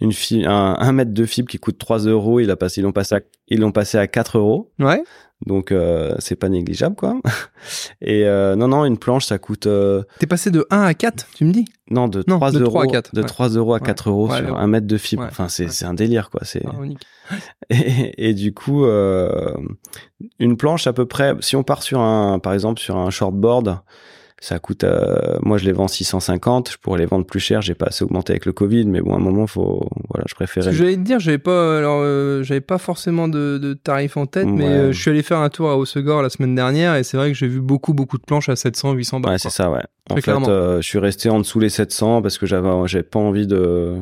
une 0.00 0.12
fi- 0.12 0.44
un, 0.46 0.76
un 0.78 0.92
mètre 0.92 1.12
de 1.12 1.24
fibre 1.26 1.48
qui 1.48 1.58
coûte 1.58 1.78
3 1.78 2.00
euros. 2.00 2.40
Il 2.40 2.50
a 2.50 2.56
passé, 2.56 2.80
ils 2.80 2.84
l'ont 2.84 2.92
passé, 2.92 3.16
à, 3.16 3.20
ils 3.48 3.60
l'ont 3.60 3.72
passé 3.72 3.98
à 3.98 4.06
4 4.06 4.38
euros. 4.38 4.70
Ouais. 4.78 5.02
Donc 5.46 5.72
euh, 5.72 6.14
c'est 6.18 6.36
pas 6.36 6.50
négligeable 6.50 6.94
quoi. 6.96 7.18
Et 8.02 8.26
euh, 8.26 8.56
non 8.56 8.68
non, 8.68 8.84
une 8.84 8.98
planche 8.98 9.24
ça 9.24 9.38
coûte 9.38 9.66
euh, 9.66 10.02
T'es 10.18 10.26
passé 10.26 10.50
de 10.50 10.66
1 10.70 10.82
à 10.82 10.92
4, 10.92 11.28
tu 11.34 11.46
me 11.46 11.52
dis? 11.52 11.64
Non 11.90 12.08
de 12.08 12.22
Non, 12.26 12.36
3 12.36 12.50
de 12.52 12.58
euros 12.60 12.70
3 12.72 12.84
à 12.84 12.86
4, 12.88 13.14
de 13.14 13.20
ouais. 13.22 13.26
3 13.26 13.48
euros 13.48 13.72
à 13.72 13.78
Ouais. 13.78 13.86
4 13.86 14.10
euros 14.10 14.28
Ouais, 14.30 14.36
sur 14.44 14.58
un 14.58 14.66
mètre 14.66 14.86
de 14.86 14.96
fibre. 14.98 15.24
Enfin 15.26 15.48
c'est 15.48 15.70
c'est 15.70 15.86
un 15.86 15.94
délire 15.94 16.28
quoi. 16.28 16.40
C'est 16.44 16.62
Ah, 16.66 17.34
et, 17.70 18.28
et 18.30 18.34
du 18.34 18.52
coup, 18.52 18.84
euh, 18.84 19.54
une 20.38 20.56
planche 20.58 20.86
à 20.86 20.92
peu 20.92 21.06
près, 21.06 21.34
si 21.40 21.56
on 21.56 21.62
part 21.62 21.82
sur 21.82 22.00
un, 22.00 22.38
par 22.38 22.52
exemple, 22.52 22.78
sur 22.80 22.96
un 22.98 23.08
shortboard, 23.10 23.78
ça 24.42 24.58
coûte, 24.58 24.84
euh, 24.84 25.36
moi 25.42 25.58
je 25.58 25.66
les 25.66 25.72
vends 25.72 25.86
650, 25.86 26.70
je 26.72 26.76
pourrais 26.78 26.98
les 26.98 27.04
vendre 27.06 27.26
plus 27.26 27.40
cher, 27.40 27.60
j'ai 27.60 27.74
pas 27.74 27.86
assez 27.86 28.04
augmenté 28.04 28.32
avec 28.32 28.46
le 28.46 28.52
Covid, 28.52 28.86
mais 28.86 29.02
bon, 29.02 29.12
à 29.12 29.16
un 29.16 29.20
moment, 29.20 29.46
faut, 29.46 29.86
voilà, 30.08 30.24
je 30.26 30.30
Ce 30.30 30.34
préférais. 30.34 30.72
j'allais 30.72 30.96
te 30.96 31.02
dire, 31.02 31.20
j'avais 31.20 31.36
pas, 31.38 31.76
alors, 31.78 32.00
euh, 32.02 32.42
j'avais 32.42 32.62
pas 32.62 32.78
forcément 32.78 33.28
de, 33.28 33.58
de 33.58 33.74
tarif 33.74 34.16
en 34.16 34.24
tête, 34.24 34.46
mais 34.46 34.64
euh, 34.66 34.92
je 34.92 35.00
suis 35.00 35.10
allé 35.10 35.22
faire 35.22 35.40
un 35.40 35.50
tour 35.50 35.68
à 35.68 35.76
Haussegor 35.76 36.22
la 36.22 36.30
semaine 36.30 36.54
dernière 36.54 36.94
et 36.96 37.02
c'est 37.04 37.18
vrai 37.18 37.28
que 37.30 37.36
j'ai 37.36 37.48
vu 37.48 37.60
beaucoup, 37.60 37.92
beaucoup 37.92 38.16
de 38.16 38.24
planches 38.24 38.48
à 38.48 38.56
700, 38.56 38.92
800 38.92 39.20
balles. 39.20 39.32
Ouais, 39.32 39.38
c'est 39.38 39.50
ça, 39.50 39.70
ouais. 39.70 39.82
En 40.10 40.16
fait, 40.16 40.28
euh, 40.30 40.80
je 40.80 40.88
suis 40.88 40.98
resté 40.98 41.28
en 41.28 41.38
dessous 41.38 41.60
les 41.60 41.68
700 41.68 42.22
parce 42.22 42.38
que 42.38 42.46
j'avais, 42.46 42.68
j'avais 42.86 43.04
pas 43.04 43.18
envie 43.20 43.46
de. 43.46 43.96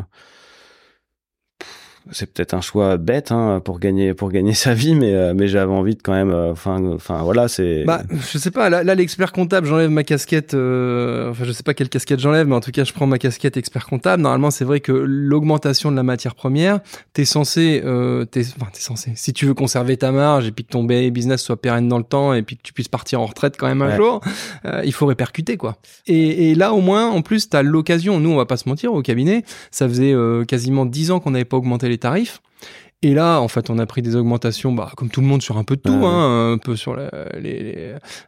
C'est 2.10 2.32
peut-être 2.32 2.54
un 2.54 2.60
choix 2.60 2.96
bête 2.96 3.32
hein, 3.32 3.60
pour 3.64 3.78
gagner 3.80 4.14
pour 4.14 4.30
gagner 4.30 4.54
sa 4.54 4.74
vie, 4.74 4.94
mais 4.94 5.14
euh, 5.14 5.34
mais 5.34 5.48
j'avais 5.48 5.72
envie 5.72 5.94
de 5.94 6.02
quand 6.02 6.12
même. 6.12 6.30
euh, 6.30 6.52
Enfin, 6.52 6.82
enfin 6.94 7.22
voilà, 7.22 7.48
c'est. 7.48 7.84
Bah, 7.84 8.02
je 8.10 8.38
sais 8.38 8.50
pas, 8.50 8.70
là, 8.70 8.82
là, 8.82 8.94
l'expert 8.94 9.32
comptable, 9.32 9.66
j'enlève 9.66 9.90
ma 9.90 10.02
casquette, 10.04 10.54
euh, 10.54 11.30
enfin, 11.30 11.44
je 11.44 11.52
sais 11.52 11.62
pas 11.62 11.74
quelle 11.74 11.88
casquette 11.88 12.20
j'enlève, 12.20 12.46
mais 12.46 12.54
en 12.54 12.60
tout 12.60 12.70
cas, 12.70 12.84
je 12.84 12.92
prends 12.92 13.06
ma 13.06 13.18
casquette 13.18 13.56
expert 13.56 13.86
comptable. 13.86 14.22
Normalement, 14.22 14.50
c'est 14.50 14.64
vrai 14.64 14.80
que 14.80 14.92
l'augmentation 14.92 15.90
de 15.90 15.96
la 15.96 16.02
matière 16.02 16.34
première, 16.34 16.80
t'es 17.12 17.24
censé, 17.24 17.82
euh, 17.84 18.24
t'es, 18.24 18.42
enfin, 18.56 18.70
t'es 18.72 18.80
censé, 18.80 19.12
si 19.14 19.32
tu 19.32 19.46
veux 19.46 19.54
conserver 19.54 19.96
ta 19.96 20.10
marge 20.12 20.46
et 20.46 20.52
puis 20.52 20.64
que 20.64 20.70
ton 20.70 20.84
business 20.84 21.42
soit 21.42 21.60
pérenne 21.60 21.88
dans 21.88 21.98
le 21.98 22.04
temps 22.04 22.32
et 22.34 22.42
puis 22.42 22.56
que 22.56 22.62
tu 22.62 22.72
puisses 22.72 22.88
partir 22.88 23.20
en 23.20 23.26
retraite 23.26 23.56
quand 23.58 23.66
même 23.66 23.82
un 23.82 23.88
Ouais. 23.88 23.96
jour, 23.96 24.20
euh, 24.64 24.82
il 24.84 24.92
faut 24.92 25.06
répercuter, 25.06 25.56
quoi. 25.56 25.76
Et, 26.06 26.50
et 26.50 26.54
là, 26.54 26.72
au 26.72 26.80
moins, 26.80 27.08
en 27.10 27.22
plus, 27.22 27.48
t'as 27.48 27.62
l'occasion, 27.62 28.18
nous, 28.20 28.30
on 28.30 28.36
va 28.36 28.46
pas 28.46 28.56
se 28.56 28.68
mentir, 28.68 28.92
au 28.92 29.02
cabinet, 29.02 29.44
ça 29.70 29.88
faisait 29.88 30.12
euh, 30.12 30.44
quasiment 30.44 30.86
10 30.86 31.10
ans 31.10 31.20
qu'on 31.20 31.30
n'avait 31.32 31.44
pas 31.44 31.56
augmenté 31.56 31.88
les 31.88 31.97
tarifs. 31.98 32.40
Et 33.00 33.14
là, 33.14 33.38
en 33.40 33.46
fait, 33.46 33.70
on 33.70 33.78
a 33.78 33.86
pris 33.86 34.02
des 34.02 34.16
augmentations, 34.16 34.72
bah, 34.72 34.90
comme 34.96 35.08
tout 35.08 35.20
le 35.20 35.26
monde, 35.28 35.40
sur 35.40 35.56
un 35.56 35.62
peu 35.62 35.76
de 35.76 35.82
tout, 35.82 35.92
hein, 36.04 36.52
un 36.54 36.58
peu 36.58 36.74
sur 36.74 36.96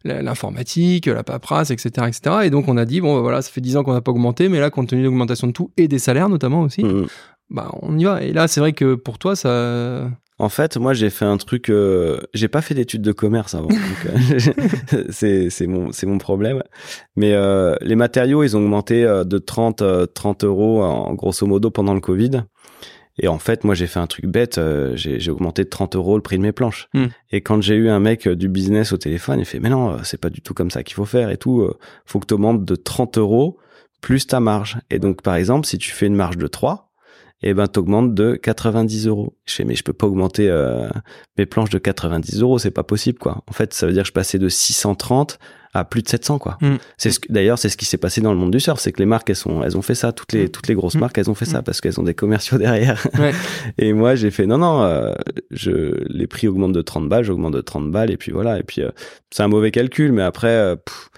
l'informatique, 0.05 1.07
la 1.07 1.25
paperasse, 1.25 1.71
etc., 1.73 2.07
etc. 2.07 2.37
Et 2.45 2.51
donc, 2.51 2.69
on 2.69 2.77
a 2.77 2.85
dit, 2.85 3.01
bon, 3.01 3.17
bah, 3.17 3.21
voilà, 3.21 3.43
ça 3.43 3.51
fait 3.51 3.61
10 3.61 3.77
ans 3.77 3.83
qu'on 3.83 3.95
n'a 3.95 4.01
pas 4.01 4.13
augmenté, 4.13 4.49
mais 4.49 4.61
là, 4.61 4.71
compte 4.71 4.89
tenu 4.91 5.01
de 5.01 5.07
l'augmentation 5.07 5.49
de 5.49 5.53
tout 5.53 5.73
et 5.77 5.89
des 5.89 5.99
salaires 5.99 6.29
notamment 6.29 6.63
aussi, 6.63 6.85
bah, 7.51 7.71
on 7.83 7.99
y 7.99 8.05
va. 8.05 8.23
Et 8.23 8.33
là, 8.33 8.47
c'est 8.47 8.61
vrai 8.61 8.73
que 8.73 8.95
pour 8.95 9.19
toi, 9.19 9.35
ça. 9.35 10.09
En 10.39 10.49
fait, 10.49 10.77
moi, 10.79 10.95
j'ai 10.95 11.11
fait 11.11 11.25
un 11.27 11.37
truc. 11.37 11.69
euh, 11.69 12.21
j'ai 12.33 12.49
pas 12.49 12.63
fait 12.63 12.75
d'études 12.75 13.03
de 13.03 13.13
commerce 13.13 13.55
avant. 13.55 13.69
euh, 14.93 15.05
c'est 15.11 15.67
mon 15.67 15.91
mon 16.07 16.19
problème. 16.19 16.63
Mais 17.17 17.35
euh, 17.35 17.75
les 17.83 17.97
matériaux, 17.97 18.43
ils 18.45 18.57
ont 18.57 18.61
augmenté 18.61 19.05
euh, 19.05 19.25
de 19.25 19.39
30 19.39 19.83
euh, 19.83 20.07
30 20.07 20.45
euros 20.45 20.83
en 20.83 21.13
grosso 21.15 21.45
modo 21.47 21.71
pendant 21.71 21.93
le 21.93 22.01
Covid. 22.01 22.45
Et 23.19 23.29
en 23.29 23.39
fait, 23.39 23.65
moi, 23.65 23.75
j'ai 23.75 23.87
fait 23.87 23.99
un 23.99 24.07
truc 24.07 24.27
bête. 24.27 24.59
euh, 24.59 24.97
j'ai 24.97 25.21
j'ai 25.21 25.31
augmenté 25.31 25.65
de 25.65 25.69
30 25.69 25.97
euros 25.97 26.17
le 26.17 26.23
prix 26.23 26.39
de 26.39 26.43
mes 26.43 26.53
planches. 26.53 26.89
Hmm. 26.95 27.07
Et 27.31 27.41
quand 27.43 27.61
j'ai 27.61 27.75
eu 27.75 27.89
un 27.89 28.01
mec 28.01 28.27
euh, 28.27 28.37
du 28.37 28.49
business 28.49 28.93
au 28.93 28.97
téléphone, 28.97 29.39
il 29.41 29.45
fait, 29.45 29.61
mais 29.61 29.69
non, 29.69 29.91
euh, 29.93 29.99
c'est 30.05 30.21
pas 30.21 30.31
du 30.31 30.41
tout 30.41 30.55
comme 30.55 30.71
ça 30.71 30.83
qu'il 30.83 30.95
faut 30.95 31.05
faire 31.05 31.31
et 31.31 31.37
tout. 31.37 31.61
euh, 31.61 31.79
Faut 32.07 32.19
que 32.21 32.27
tu 32.27 32.35
augmentes 32.35 32.65
de 32.65 32.75
30 32.77 33.19
euros 33.19 33.59
plus 34.01 34.27
ta 34.27 34.41
marge. 34.41 34.79
Et 34.91 34.99
donc, 34.99 35.23
par 35.23 35.35
exemple, 35.35 35.67
si 35.67 35.77
tu 35.77 35.91
fais 35.91 36.07
une 36.07 36.15
marge 36.17 36.39
de 36.39 36.47
3, 36.47 36.91
eh 37.43 37.55
ben, 37.55 37.67
t'augmentes 37.67 38.15
de 38.15 38.35
90 38.37 39.07
euros. 39.07 39.37
Je 39.47 39.55
fais, 39.55 39.65
mais 39.65 39.75
je 39.75 39.83
peux 39.83 39.93
pas 39.93 40.07
augmenter 40.07 40.49
euh, 40.49 40.89
mes 41.39 41.47
planches 41.47 41.71
de 41.71 41.79
90 41.79 42.41
euros, 42.43 42.59
c'est 42.59 42.71
pas 42.71 42.83
possible, 42.85 43.19
quoi. 43.19 43.43
En 43.47 43.53
fait, 43.53 43.73
ça 43.75 43.87
veut 43.87 43.93
dire 43.93 44.03
que 44.03 44.09
je 44.09 44.13
passais 44.13 44.39
de 44.39 44.49
630 44.49 45.39
à 45.73 45.85
plus 45.85 46.03
de 46.03 46.09
700, 46.09 46.39
quoi. 46.39 46.59
Mm. 46.61 46.77
C'est 46.99 47.11
ce 47.11 47.21
d'ailleurs, 47.29 47.59
c'est 47.59 47.69
ce 47.69 47.77
qui 47.77 47.85
s'est 47.85 47.97
passé 47.99 48.21
dans 48.21 48.33
le 48.33 48.39
monde 48.39 48.51
du 48.51 48.59
surf, 48.61 48.81
c'est 48.81 48.91
que 48.93 48.99
les 48.99 49.07
marques, 49.07 49.31
elles 49.31 49.37
sont, 49.37 49.63
elles 49.63 49.77
ont 49.77 49.83
fait 49.83 49.95
ça, 49.95 50.13
toutes 50.13 50.33
les, 50.33 50.49
toutes 50.49 50.67
les 50.67 50.75
grosses 50.75 50.97
Mm. 50.97 51.01
marques, 51.01 51.19
elles 51.19 51.31
ont 51.31 51.35
fait 51.35 51.45
ça 51.45 51.61
Mm. 51.61 51.65
parce 51.65 51.81
qu'elles 51.81 52.01
ont 52.01 52.05
des 52.05 52.15
commerciaux 52.15 52.59
derrière. 52.59 53.07
Ouais. 53.19 53.33
Et 53.79 53.93
moi, 53.93 54.15
j'ai 54.15 54.31
fait, 54.31 54.47
non, 54.47 54.59
non, 54.59 54.83
euh, 54.83 55.13
je, 55.51 55.95
les 56.09 56.27
prix 56.27 56.49
augmentent 56.49 56.73
de 56.73 56.83
30 56.83 57.09
balles, 57.09 57.25
j'augmente 57.25 57.55
de 57.55 57.61
30 57.61 57.91
balles, 57.91 58.11
et 58.11 58.17
puis 58.17 58.33
voilà. 58.33 58.59
Et 58.59 58.63
puis, 58.63 58.83
euh, 58.83 58.91
c'est 59.31 59.43
un 59.43 59.49
mauvais 59.49 59.71
calcul, 59.71 60.13
mais 60.13 60.23
après, 60.23 60.49
euh, 60.49 60.77
pff, 60.77 61.10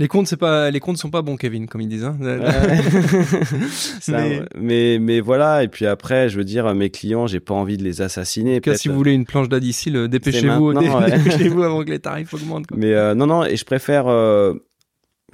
Les 0.00 0.08
comptes, 0.08 0.26
c'est 0.26 0.36
pas, 0.38 0.70
les 0.70 0.80
comptes 0.80 0.96
sont 0.96 1.10
pas 1.10 1.20
bons, 1.22 1.36
Kevin, 1.36 1.68
comme 1.68 1.82
ils 1.82 1.88
disent. 1.88 2.04
Hein. 2.04 2.16
Ça, 4.00 4.12
Mais- 4.18 4.42
mais... 4.58 4.98
mais 4.98 5.20
voilà 5.20 5.62
et 5.62 5.68
puis 5.68 5.86
après 5.86 6.28
je 6.28 6.36
veux 6.38 6.44
dire 6.44 6.74
mes 6.74 6.90
clients 6.90 7.26
j'ai 7.26 7.40
pas 7.40 7.54
envie 7.54 7.76
de 7.76 7.84
les 7.84 8.00
assassiner 8.00 8.60
cas, 8.60 8.74
si 8.74 8.88
vous 8.88 8.94
voulez 8.94 9.12
une 9.12 9.26
planche 9.26 9.48
d'Adicil, 9.48 9.96
euh, 9.96 10.08
dépêchez-vous, 10.08 10.72
ouais. 10.72 11.10
dépêchez-vous 11.18 11.62
avant 11.62 11.84
que 11.84 11.90
les 11.90 11.98
tarifs 11.98 12.32
augmentent. 12.34 12.66
quoi. 12.66 12.76
mais 12.78 12.94
euh, 12.94 13.14
non 13.14 13.26
non 13.26 13.44
et 13.44 13.56
je 13.56 13.64
préfère 13.64 14.06
euh, 14.08 14.54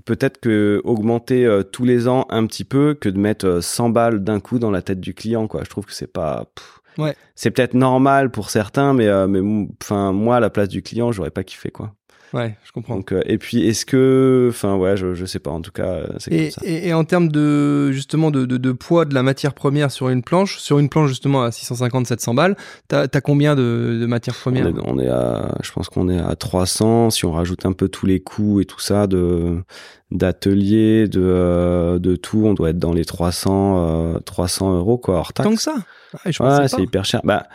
peut-être 0.04 0.38
que 0.40 0.80
augmenter 0.84 1.44
euh, 1.46 1.62
tous 1.62 1.84
les 1.84 2.08
ans 2.08 2.26
un 2.30 2.44
petit 2.46 2.64
peu 2.64 2.94
que 2.94 3.08
de 3.08 3.18
mettre 3.18 3.46
euh, 3.46 3.60
100 3.60 3.90
balles 3.90 4.24
d'un 4.24 4.40
coup 4.40 4.58
dans 4.58 4.70
la 4.70 4.82
tête 4.82 5.00
du 5.00 5.14
client 5.14 5.46
quoi 5.46 5.62
je 5.64 5.70
trouve 5.70 5.84
que 5.86 5.92
c'est 5.94 6.12
pas 6.12 6.46
pff. 6.54 6.80
Ouais. 6.98 7.14
c'est 7.34 7.50
peut-être 7.50 7.74
normal 7.74 8.30
pour 8.30 8.50
certains 8.50 8.94
mais 8.94 9.06
euh, 9.06 9.26
mais 9.28 9.68
enfin 9.82 10.12
moi 10.12 10.36
à 10.36 10.40
la 10.40 10.50
place 10.50 10.68
du 10.68 10.82
client 10.82 11.12
j'aurais 11.12 11.30
pas 11.30 11.44
kiffé 11.44 11.70
quoi 11.70 11.94
Ouais, 12.36 12.54
je 12.64 12.70
comprends. 12.72 12.96
donc 12.96 13.12
euh, 13.12 13.22
et 13.26 13.38
puis 13.38 13.66
est-ce 13.66 13.86
que 13.86 14.48
enfin 14.50 14.76
ouais 14.76 14.96
je, 14.96 15.14
je 15.14 15.24
sais 15.24 15.38
pas 15.38 15.50
en 15.50 15.60
tout 15.62 15.70
cas 15.72 15.86
euh, 15.86 16.06
c'est 16.18 16.30
comme 16.30 16.38
Et, 16.38 16.50
ça 16.50 16.60
et, 16.64 16.88
et 16.88 16.92
en 16.94 17.04
termes 17.04 17.28
de 17.28 17.90
justement 17.92 18.30
de, 18.30 18.44
de, 18.44 18.58
de 18.58 18.72
poids 18.72 19.04
de 19.06 19.14
la 19.14 19.22
matière 19.22 19.54
première 19.54 19.90
sur 19.90 20.08
une 20.10 20.22
planche, 20.22 20.58
sur 20.58 20.78
une 20.78 20.88
planche 20.90 21.08
justement 21.08 21.42
à 21.42 21.48
650-700 21.48 22.34
balles, 22.34 22.56
t'as 22.88 23.06
as 23.12 23.20
combien 23.22 23.54
de, 23.56 23.98
de 24.00 24.06
matière 24.06 24.34
On 24.38 24.40
première 24.42 24.66
est, 24.66 24.74
on 24.84 24.98
est 24.98 25.08
à, 25.08 25.54
je 25.62 25.72
pense 25.72 25.88
qu'on 25.88 26.08
est 26.08 26.18
à 26.20 26.36
300 26.36 27.10
si 27.10 27.24
on 27.24 27.32
rajoute 27.32 27.64
un 27.64 27.72
peu 27.72 27.88
tous 27.88 28.06
les 28.06 28.20
coûts 28.20 28.60
et 28.60 28.64
tout 28.66 28.80
ça 28.80 29.06
de 29.06 29.62
d'atelier, 30.12 31.08
de 31.08 31.20
euh, 31.22 31.98
de 31.98 32.16
tout, 32.16 32.42
on 32.46 32.54
doit 32.54 32.70
être 32.70 32.78
dans 32.78 32.92
les 32.92 33.04
300 33.04 34.14
euh, 34.14 34.18
300 34.20 34.76
euros 34.76 34.98
quoi 34.98 35.16
hors 35.16 35.32
taxe. 35.32 35.48
Tant 35.48 35.54
que 35.54 35.60
ça? 35.62 35.74
Ah, 36.24 36.30
je 36.30 36.42
ouais, 36.42 36.68
c'est 36.68 36.82
hyper 36.82 37.04
cher. 37.04 37.20
Bah 37.24 37.46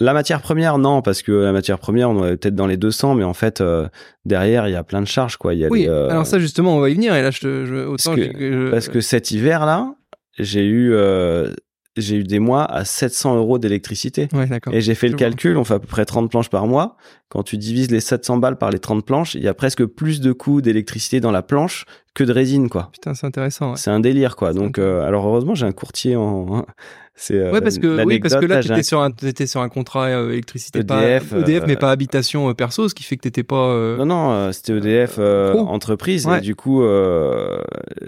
la 0.00 0.12
matière 0.12 0.40
première 0.42 0.78
non 0.78 1.02
parce 1.02 1.22
que 1.22 1.30
la 1.32 1.52
matière 1.52 1.78
première 1.78 2.10
on 2.10 2.24
est 2.26 2.36
peut-être 2.36 2.54
dans 2.54 2.66
les 2.66 2.76
200 2.76 3.14
mais 3.14 3.24
en 3.24 3.34
fait 3.34 3.60
euh, 3.60 3.88
derrière 4.24 4.66
il 4.68 4.72
y 4.72 4.76
a 4.76 4.82
plein 4.84 5.00
de 5.02 5.06
charges 5.06 5.36
quoi. 5.36 5.54
Il 5.54 5.60
y 5.60 5.64
a 5.64 5.68
Oui, 5.68 5.82
des, 5.82 5.88
euh, 5.88 6.08
alors 6.10 6.26
ça 6.26 6.38
justement, 6.38 6.76
on 6.76 6.80
va 6.80 6.88
y 6.90 6.94
venir. 6.94 7.14
Et 7.14 7.22
là, 7.22 7.30
je 7.30 7.40
te, 7.40 7.64
je, 7.66 7.74
autant 7.86 8.14
que- 8.14 8.22
j'ai- 8.22 8.32
je- 8.52 8.70
parce 8.70 8.88
que 8.88 9.00
cet 9.00 9.30
hiver 9.30 9.66
là 9.66 9.94
j'ai 10.38 10.64
eu 10.64 10.92
euh, 10.94 11.52
j'ai 11.96 12.16
eu 12.16 12.22
des 12.24 12.38
mois 12.38 12.64
à 12.64 12.84
700 12.84 13.36
euros 13.36 13.58
d'électricité. 13.58 14.28
Ouais. 14.32 14.48
Et 14.72 14.80
j'ai 14.80 14.94
fait 14.94 15.08
Je 15.08 15.12
le 15.12 15.18
vois. 15.18 15.26
calcul, 15.26 15.56
on 15.56 15.64
fait 15.64 15.74
à 15.74 15.78
peu 15.80 15.88
près 15.88 16.04
30 16.04 16.30
planches 16.30 16.48
par 16.48 16.66
mois. 16.68 16.96
Quand 17.28 17.42
tu 17.42 17.58
divises 17.58 17.90
les 17.90 18.00
700 18.00 18.36
balles 18.38 18.56
par 18.56 18.70
les 18.70 18.78
30 18.78 19.04
planches, 19.04 19.34
il 19.34 19.42
y 19.42 19.48
a 19.48 19.54
presque 19.54 19.84
plus 19.84 20.20
de 20.20 20.32
coûts 20.32 20.60
d'électricité 20.62 21.18
dans 21.20 21.32
la 21.32 21.42
planche 21.42 21.84
que 22.14 22.24
de 22.24 22.32
résine, 22.32 22.68
quoi. 22.68 22.90
Putain, 22.92 23.14
c'est 23.14 23.26
intéressant. 23.26 23.70
Ouais. 23.70 23.76
C'est 23.76 23.90
un 23.90 24.00
délire, 24.00 24.34
quoi. 24.36 24.52
Donc, 24.52 24.78
euh, 24.78 25.02
alors 25.06 25.26
heureusement, 25.26 25.54
j'ai 25.54 25.66
un 25.66 25.72
courtier 25.72 26.16
en. 26.16 26.64
C'est. 27.16 27.34
euh, 27.34 27.52
Ouais, 27.52 27.60
parce 27.60 27.78
que, 27.78 28.02
oui, 28.06 28.18
parce 28.18 28.34
que 28.36 28.46
là, 28.46 28.62
j'ai 28.62 28.68
t'étais 28.68 28.80
un- 28.80 28.82
sur 28.82 29.02
un, 29.02 29.10
t'étais 29.10 29.46
sur 29.46 29.60
un 29.60 29.68
contrat 29.68 30.06
euh, 30.06 30.30
électricité 30.32 30.78
EDF, 30.78 30.86
pas, 31.30 31.38
EDF, 31.40 31.62
euh, 31.62 31.64
mais 31.66 31.76
pas 31.76 31.90
habitation 31.90 32.54
perso, 32.54 32.88
ce 32.88 32.94
qui 32.94 33.02
fait 33.02 33.16
que 33.16 33.22
t'étais 33.22 33.42
pas. 33.42 33.66
euh, 33.72 33.98
Non, 33.98 34.06
non, 34.06 34.52
c'était 34.52 34.72
EDF 34.72 35.18
entreprise. 35.18 36.26
Ouais. 36.26 36.38
Et 36.38 36.40
du 36.40 36.54
coup, 36.54 36.82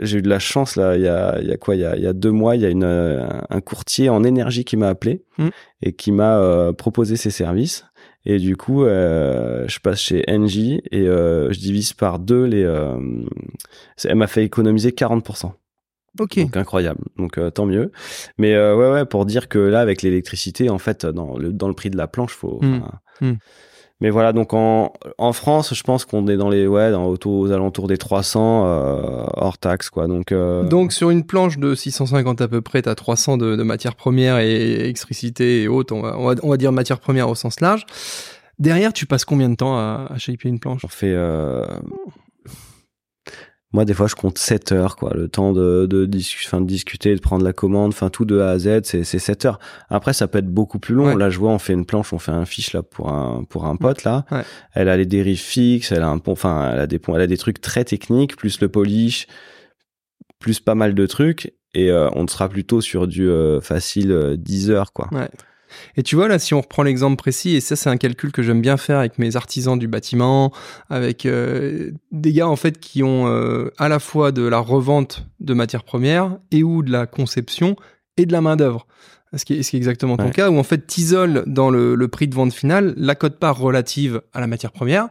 j'ai 0.01 0.19
eu 0.19 0.23
de 0.23 0.29
la 0.31 0.39
chance, 0.39 0.77
là, 0.77 0.97
il 0.97 1.03
y 1.03 1.09
a, 1.09 1.39
il 1.41 1.49
y 1.49 1.53
a 1.53 1.57
quoi? 1.59 1.75
Il 1.75 1.83
y 1.83 1.85
a, 1.85 1.95
il 1.97 2.03
y 2.03 2.07
a 2.07 2.13
deux 2.15 2.31
mois, 2.31 2.57
il 2.57 2.63
y 2.63 2.67
a 2.67 2.71
une, 2.71 2.85
un 2.85 3.61
courtier 3.61 4.09
en 4.09 4.25
énergie 4.25 4.65
qui 4.65 4.77
m'a 4.77 4.89
appelé 4.89 5.23
Mm. 5.39 5.49
et 5.83 5.93
qui 5.95 6.13
m'a 6.13 6.73
proposé 6.77 7.17
ses 7.17 7.31
services. 7.31 7.85
Et 8.25 8.39
du 8.39 8.57
coup, 8.57 8.85
euh, 8.85 9.67
je 9.69 9.81
passe 9.81 10.01
chez 10.01 10.25
Engie 10.29 10.81
et 10.91 11.09
euh, 11.09 11.53
je 11.53 11.59
divise 11.59 11.93
par 11.93 12.19
deux 12.19 12.45
les. 12.45 12.63
euh, 12.63 12.97
elle 14.05 14.17
m'a 14.17 14.27
fait 14.29 14.45
économiser 14.45 14.91
40%. 14.91 15.53
Ok. 16.21 16.39
Donc 16.39 16.57
incroyable. 16.57 17.01
Donc 17.17 17.41
tant 17.55 17.67
mieux. 17.67 17.91
Mais 18.39 18.57
ouais, 18.57 18.91
ouais, 18.91 19.05
pour 19.07 19.27
dire 19.27 19.49
que 19.49 19.59
là, 19.59 19.81
avec 19.81 20.03
l'électricité, 20.03 20.71
en 20.71 20.79
fait, 20.79 21.07
dans 21.07 21.37
le, 21.39 21.53
dans 21.53 21.69
le 21.69 21.75
prix 21.75 21.91
de 21.91 21.97
la 21.97 22.07
planche, 22.07 22.33
faut. 22.33 22.59
Mm. 22.61 22.75
enfin, 22.75 23.01
Mm. 23.23 23.35
Mais 24.03 24.11
voilà, 24.11 24.33
donc 24.33 24.53
en, 24.53 24.93
en 25.17 25.33
France, 25.33 25.73
je 25.75 25.83
pense 25.83 26.05
qu'on 26.05 26.27
est 26.27 26.37
dans 26.37 26.51
les 26.51 26.67
ouais, 26.67 26.91
dans, 26.91 27.07
autour, 27.07 27.39
aux 27.39 27.51
alentours 27.53 27.87
des 27.87 27.97
300 27.97 28.65
euh, 28.67 29.25
hors 29.35 29.57
taxe, 29.59 29.89
quoi. 29.91 30.09
Donc, 30.09 30.33
euh, 30.33 30.65
Donc 30.65 30.93
sur 30.93 31.09
une 31.11 31.25
planche 31.25 31.57
de 31.59 31.75
650 31.75 32.41
à 32.41 32.49
peu 32.49 32.61
près, 32.61 32.83
t'as 32.83 32.95
300 32.97 33.37
de, 33.39 33.57
de 33.57 33.63
matières 33.63 33.95
premières 33.95 34.39
et 34.39 34.73
électricité 34.73 35.63
et 35.63 35.69
autres, 35.69 35.95
on 35.95 36.03
va, 36.03 36.19
on 36.19 36.27
va, 36.27 36.35
on 36.43 36.51
va 36.51 36.57
dire 36.57 36.73
matières 36.73 36.99
premières 37.01 37.29
au 37.31 37.35
sens 37.37 37.61
large. 37.61 37.87
Derrière, 38.59 38.93
tu 38.93 39.07
passes 39.07 39.25
combien 39.25 39.49
de 39.49 39.55
temps 39.55 39.77
à, 39.79 40.07
à 40.11 40.19
shaper 40.19 40.49
une 40.49 40.59
planche? 40.61 40.85
On 40.85 40.89
fait. 40.89 41.13
euh, 41.15 41.65
Moi, 43.73 43.85
des 43.85 43.95
fois, 43.95 44.07
je 44.07 44.15
compte 44.15 44.37
7 44.37 44.73
heures, 44.73 44.97
quoi. 44.97 45.15
Le 45.15 45.29
temps 45.29 45.53
de, 45.53 45.87
de, 45.87 46.09
enfin, 46.45 46.61
de 46.61 46.67
discuter, 46.67 47.15
de 47.15 47.21
prendre 47.21 47.45
la 47.45 47.53
commande, 47.53 47.91
enfin, 47.91 48.11
tout 48.11 48.25
de 48.25 48.39
A 48.41 48.51
à 48.51 48.59
Z, 48.59 48.83
c'est, 48.85 49.05
c'est 49.05 49.19
7 49.19 49.47
heures. 49.47 49.59
Après, 49.89 50.13
ça 50.13 50.29
peut 50.29 50.39
être 50.39 50.53
beaucoup 50.53 50.79
plus 50.79 50.95
long. 50.95 51.07
Ouais. 51.07 51.17
Là, 51.17 51.31
je 51.31 51.39
vois, 51.39 51.51
on 51.51 51.59
fait 51.59 51.73
une 51.73 51.87
planche, 51.87 52.13
on 52.13 52.19
fait 52.19 52.33
un 52.33 52.45
fiche, 52.45 52.75
là, 52.75 52.83
pour 52.83 53.11
un, 53.11 53.45
pour 53.45 53.65
un 53.65 53.77
pote, 53.77 54.05
là. 54.05 54.27
Ouais. 54.31 54.43
Elle 54.75 54.89
a 54.89 54.97
les 54.97 55.07
dérives 55.07 55.41
fixes, 55.41 55.91
elle 55.93 56.03
a 56.03 56.09
un 56.09 56.19
pont, 56.19 56.33
enfin, 56.33 56.71
elle 56.73 56.81
a 56.81 56.87
des 56.87 56.99
ponts, 56.99 57.15
elle 57.15 57.23
a 57.23 57.27
des 57.27 57.39
trucs 57.39 57.61
très 57.61 57.85
techniques, 57.85 58.37
plus 58.37 58.61
le 58.61 58.69
polish, 58.69 59.27
plus 60.39 60.61
pas 60.61 60.75
mal 60.75 60.95
de 60.95 61.07
trucs. 61.07 61.55
Et 61.75 61.91
euh, 61.91 62.11
on 62.15 62.27
sera 62.27 62.49
plutôt 62.49 62.83
sur 62.83 63.07
du 63.07 63.29
euh, 63.29 63.61
facile 63.61 64.13
euh, 64.13 64.37
10 64.37 64.71
heures, 64.71 64.93
quoi. 64.93 65.09
Ouais. 65.13 65.31
Et 65.97 66.03
tu 66.03 66.17
vois, 66.17 66.29
là, 66.29 66.39
si 66.39 66.55
on 66.55 66.61
reprend 66.61 66.83
l'exemple 66.83 67.17
précis, 67.17 67.55
et 67.57 67.61
ça, 67.61 67.77
c'est 67.77 67.91
un 67.91 67.97
calcul 67.97 68.33
que 68.33 68.43
j'aime 68.43 68.61
bien 68.61 68.77
faire 68.77 68.99
avec 68.99 69.19
mes 69.19 69.37
artisans 69.37 69.79
du 69.79 69.89
bâtiment, 69.89 70.53
avec 70.91 71.27
euh, 71.27 71.91
des 72.11 72.33
gars, 72.33 72.49
en 72.49 72.57
fait, 72.57 72.79
qui 72.79 73.03
ont 73.03 73.27
euh, 73.29 73.71
à 73.79 73.89
la 73.89 73.99
fois 73.99 74.33
de 74.33 74.43
la 74.43 74.59
revente 74.59 75.27
de 75.41 75.55
matières 75.55 75.85
premières 75.85 76.39
et 76.51 76.63
ou 76.63 76.83
de 76.83 76.91
la 76.91 77.07
conception 77.07 77.77
et 78.17 78.27
de 78.27 78.33
la 78.33 78.41
main-d'œuvre. 78.41 78.87
Ce 79.35 79.47
qui, 79.47 79.55
est, 79.55 79.63
ce 79.63 79.71
qui 79.71 79.77
est 79.77 79.79
exactement 79.79 80.19
ton 80.19 80.25
Ouais. 80.25 80.31
cas, 80.31 80.51
où 80.51 80.59
en 80.59 80.63
fait, 80.63 80.87
t'isoles 80.87 81.45
dans 81.47 81.71
le, 81.71 81.95
le 81.95 82.09
prix 82.09 82.29
de 82.29 82.35
vente 82.35 82.53
final 82.53 82.93
la 82.99 83.15
cote-part 83.15 83.57
relative 83.59 84.21
à 84.35 84.41
la 84.41 84.47
matière 84.47 84.73
première 84.73 85.09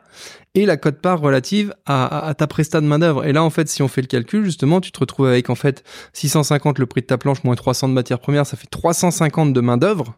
et 0.53 0.67
la 0.67 0.77
cote-part 0.77 1.19
relative 1.19 1.73
à, 1.87 2.05
à, 2.05 2.27
à 2.27 2.33
ta 2.35 2.45
prestat 2.45 2.81
de 2.81 2.85
main-d'œuvre. 2.85 3.25
Et 3.25 3.33
là, 3.33 3.43
en 3.43 3.49
fait, 3.49 3.67
si 3.67 3.81
on 3.81 3.87
fait 3.87 4.01
le 4.01 4.07
calcul, 4.07 4.45
justement, 4.45 4.79
tu 4.79 4.91
te 4.91 4.99
retrouves 4.99 5.25
avec, 5.25 5.49
en 5.49 5.55
fait, 5.55 5.83
650 6.13 6.77
le 6.77 6.85
prix 6.85 7.01
de 7.01 7.07
ta 7.07 7.17
planche 7.17 7.43
moins 7.43 7.55
300 7.55 7.89
de 7.89 7.93
matière 7.93 8.19
première, 8.19 8.45
ça 8.45 8.57
fait 8.57 8.67
350 8.69 9.53
de 9.53 9.59
main-d'œuvre. 9.61 10.13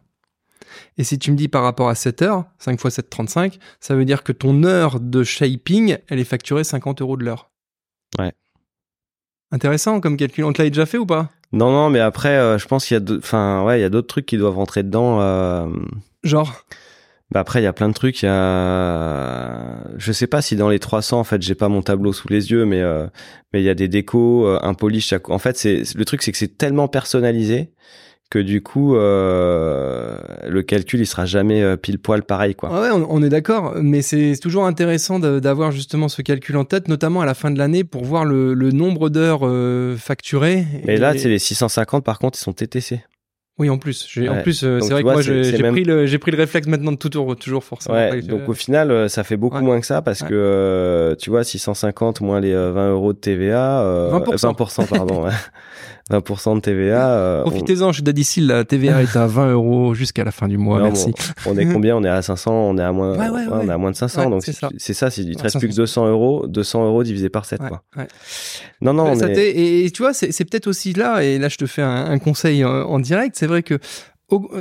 Et 0.98 1.04
si 1.04 1.18
tu 1.18 1.30
me 1.32 1.36
dis 1.36 1.48
par 1.48 1.62
rapport 1.62 1.88
à 1.88 1.94
7 1.94 2.22
heures, 2.22 2.44
5 2.58 2.74
x 2.74 2.88
7, 2.94 3.10
35, 3.10 3.58
ça 3.80 3.94
veut 3.94 4.04
dire 4.04 4.22
que 4.22 4.32
ton 4.32 4.64
heure 4.64 5.00
de 5.00 5.22
shaping, 5.24 5.98
elle 6.08 6.18
est 6.20 6.24
facturée 6.24 6.64
50 6.64 7.00
euros 7.02 7.16
de 7.16 7.24
l'heure. 7.24 7.50
Ouais. 8.18 8.32
Intéressant 9.52 10.00
comme 10.00 10.16
calcul. 10.16 10.44
On 10.44 10.52
te 10.52 10.62
l'a 10.62 10.68
déjà 10.68 10.86
fait 10.86 10.98
ou 10.98 11.06
pas? 11.06 11.30
Non, 11.52 11.70
non, 11.70 11.88
mais 11.90 12.00
après, 12.00 12.36
euh, 12.36 12.58
je 12.58 12.66
pense 12.66 12.86
qu'il 12.86 12.96
y 12.96 13.00
a, 13.00 13.16
enfin, 13.18 13.62
ouais, 13.64 13.78
il 13.78 13.82
y 13.82 13.84
a 13.84 13.88
d'autres 13.88 14.08
trucs 14.08 14.26
qui 14.26 14.36
doivent 14.36 14.56
rentrer 14.56 14.82
dedans. 14.82 15.20
euh, 15.20 15.68
Genre? 16.24 16.64
Bah 17.30 17.40
après, 17.40 17.60
il 17.60 17.64
y 17.64 17.68
a 17.68 17.72
plein 17.72 17.88
de 17.88 17.94
trucs. 17.94 18.22
Il 18.22 18.26
y 18.26 18.28
a, 18.28 19.80
je 19.96 20.12
sais 20.12 20.26
pas 20.26 20.42
si 20.42 20.56
dans 20.56 20.68
les 20.68 20.78
300, 20.78 21.20
en 21.20 21.24
fait, 21.24 21.40
j'ai 21.42 21.54
pas 21.54 21.68
mon 21.68 21.82
tableau 21.82 22.12
sous 22.12 22.28
les 22.28 22.50
yeux, 22.50 22.64
mais 22.64 22.80
euh, 22.80 23.06
mais 23.52 23.60
il 23.62 23.64
y 23.64 23.70
a 23.70 23.74
des 23.74 23.88
décos, 23.88 24.46
un 24.46 24.74
polish. 24.74 25.06
Chaque... 25.08 25.30
En 25.30 25.38
fait, 25.38 25.56
c'est 25.56 25.82
le 25.94 26.04
truc, 26.04 26.22
c'est 26.22 26.32
que 26.32 26.38
c'est 26.38 26.58
tellement 26.58 26.88
personnalisé 26.88 27.72
que 28.34 28.38
du 28.40 28.62
coup, 28.62 28.96
euh, 28.96 30.16
le 30.48 30.62
calcul, 30.62 30.98
il 31.00 31.06
sera 31.06 31.24
jamais 31.24 31.62
euh, 31.62 31.76
pile 31.76 31.98
poil 32.00 32.22
pareil, 32.24 32.54
quoi. 32.56 32.70
Ah 32.72 32.80
Ouais, 32.80 32.88
on, 32.92 33.06
on 33.08 33.22
est 33.22 33.28
d'accord, 33.28 33.74
mais 33.80 34.02
c'est 34.02 34.34
toujours 34.42 34.66
intéressant 34.66 35.18
d'avoir 35.20 35.70
justement 35.70 36.08
ce 36.08 36.20
calcul 36.22 36.56
en 36.56 36.64
tête, 36.64 36.88
notamment 36.88 37.20
à 37.20 37.26
la 37.26 37.34
fin 37.34 37.50
de 37.52 37.58
l'année, 37.58 37.84
pour 37.84 38.04
voir 38.04 38.24
le, 38.24 38.52
le 38.54 38.72
nombre 38.72 39.08
d'heures 39.08 39.40
euh, 39.46 39.96
facturées. 39.96 40.64
Mais 40.84 40.94
Et- 40.94 40.98
là, 40.98 41.16
c'est 41.16 41.28
les 41.28 41.38
650, 41.38 42.04
par 42.04 42.18
contre, 42.18 42.38
ils 42.38 42.42
sont 42.42 42.52
TTC. 42.52 43.04
Oui, 43.56 43.70
en 43.70 43.78
plus. 43.78 44.08
En 44.28 44.42
plus, 44.42 44.52
c'est 44.54 44.90
vrai 44.90 45.02
que 45.04 45.08
moi, 45.08 45.22
j'ai 45.22 45.56
même- 45.62 45.74
pris, 45.74 45.84
le- 45.84 46.06
j'ai 46.06 46.18
pris 46.18 46.32
le 46.32 46.36
réflexe 46.38 46.66
maintenant 46.66 46.90
de 46.90 46.96
toujours, 46.96 47.36
toujours 47.36 47.62
forcément. 47.62 47.94
Ouais, 47.94 48.20
donc 48.20 48.48
au 48.48 48.52
final, 48.52 49.08
ça 49.08 49.22
fait 49.22 49.36
beaucoup 49.36 49.58
Ouais. 49.58 49.62
moins 49.62 49.78
que 49.78 49.86
ça 49.86 50.02
parce 50.02 50.24
que 50.24 51.16
tu 51.20 51.30
vois, 51.30 51.44
650 51.44 52.20
moins 52.20 52.40
les 52.40 52.52
euh, 52.52 52.72
20 52.72 52.90
euros 52.90 53.12
de 53.12 53.18
TVA, 53.18 53.82
euh, 53.82 54.10
20%. 54.10 54.54
20%, 54.54 54.86
pardon, 54.88 55.24
ouais. 55.24 55.30
20% 56.10 56.56
de 56.56 56.60
TVA. 56.60 57.10
euh, 57.10 57.42
on- 57.46 57.50
Profitez-en, 57.50 57.88
je 57.88 57.94
suis 57.94 58.02
d'Adicil, 58.02 58.46
la 58.46 58.64
TVA 58.64 59.02
est 59.02 59.16
à 59.16 59.26
20 59.26 59.52
euros 59.52 59.94
jusqu'à 59.94 60.22
la 60.24 60.30
fin 60.32 60.48
du 60.48 60.58
mois, 60.58 60.78
Non, 60.78 60.84
merci. 60.86 61.12
bon, 61.44 61.52
on 61.52 61.56
est 61.56 61.66
combien? 61.66 61.96
On 61.96 62.04
est 62.04 62.08
à 62.08 62.20
500, 62.20 62.52
on 62.52 62.76
est 62.78 62.82
à 62.82 62.92
moins, 62.92 63.12
Ouais, 63.18 63.28
ouais, 63.30 63.44
on 63.50 63.68
est 63.68 63.72
à 63.72 63.78
moins 63.78 63.90
de 63.90 63.96
500. 63.96 64.24
Ouais, 64.24 64.30
donc 64.30 64.42
c'est 64.44 64.52
ça. 64.52 64.68
c'est 64.76 64.92
Ouais, 65.36 65.42
reste 65.42 65.58
plus 65.58 65.68
que 65.68 65.74
500. 65.74 66.02
200 66.04 66.08
euros, 66.08 66.46
200 66.46 66.84
euros 66.86 67.02
divisé 67.04 67.28
par 67.30 67.44
7 67.46 67.60
Ouais, 67.62 67.68
quoi. 67.68 67.82
ouais. 67.96 68.06
Non, 68.80 68.92
non, 68.92 69.04
on 69.06 69.14
ça 69.14 69.28
est- 69.30 69.34
t'est- 69.34 69.50
et, 69.50 69.84
et 69.86 69.90
tu 69.90 70.02
vois, 70.02 70.12
c'est 70.12 70.30
c'est 70.32 70.44
peut-être 70.44 70.66
aussi 70.66 70.92
là, 70.92 71.22
et 71.22 71.38
là 71.38 71.48
je 71.48 71.56
te 71.56 71.66
fais 71.66 71.82
un, 71.82 72.06
un 72.10 72.18
conseil 72.18 72.64
en, 72.64 72.70
en 72.70 72.98
direct, 73.00 73.34
c'est 73.38 73.46
vrai 73.46 73.62
que 73.62 73.78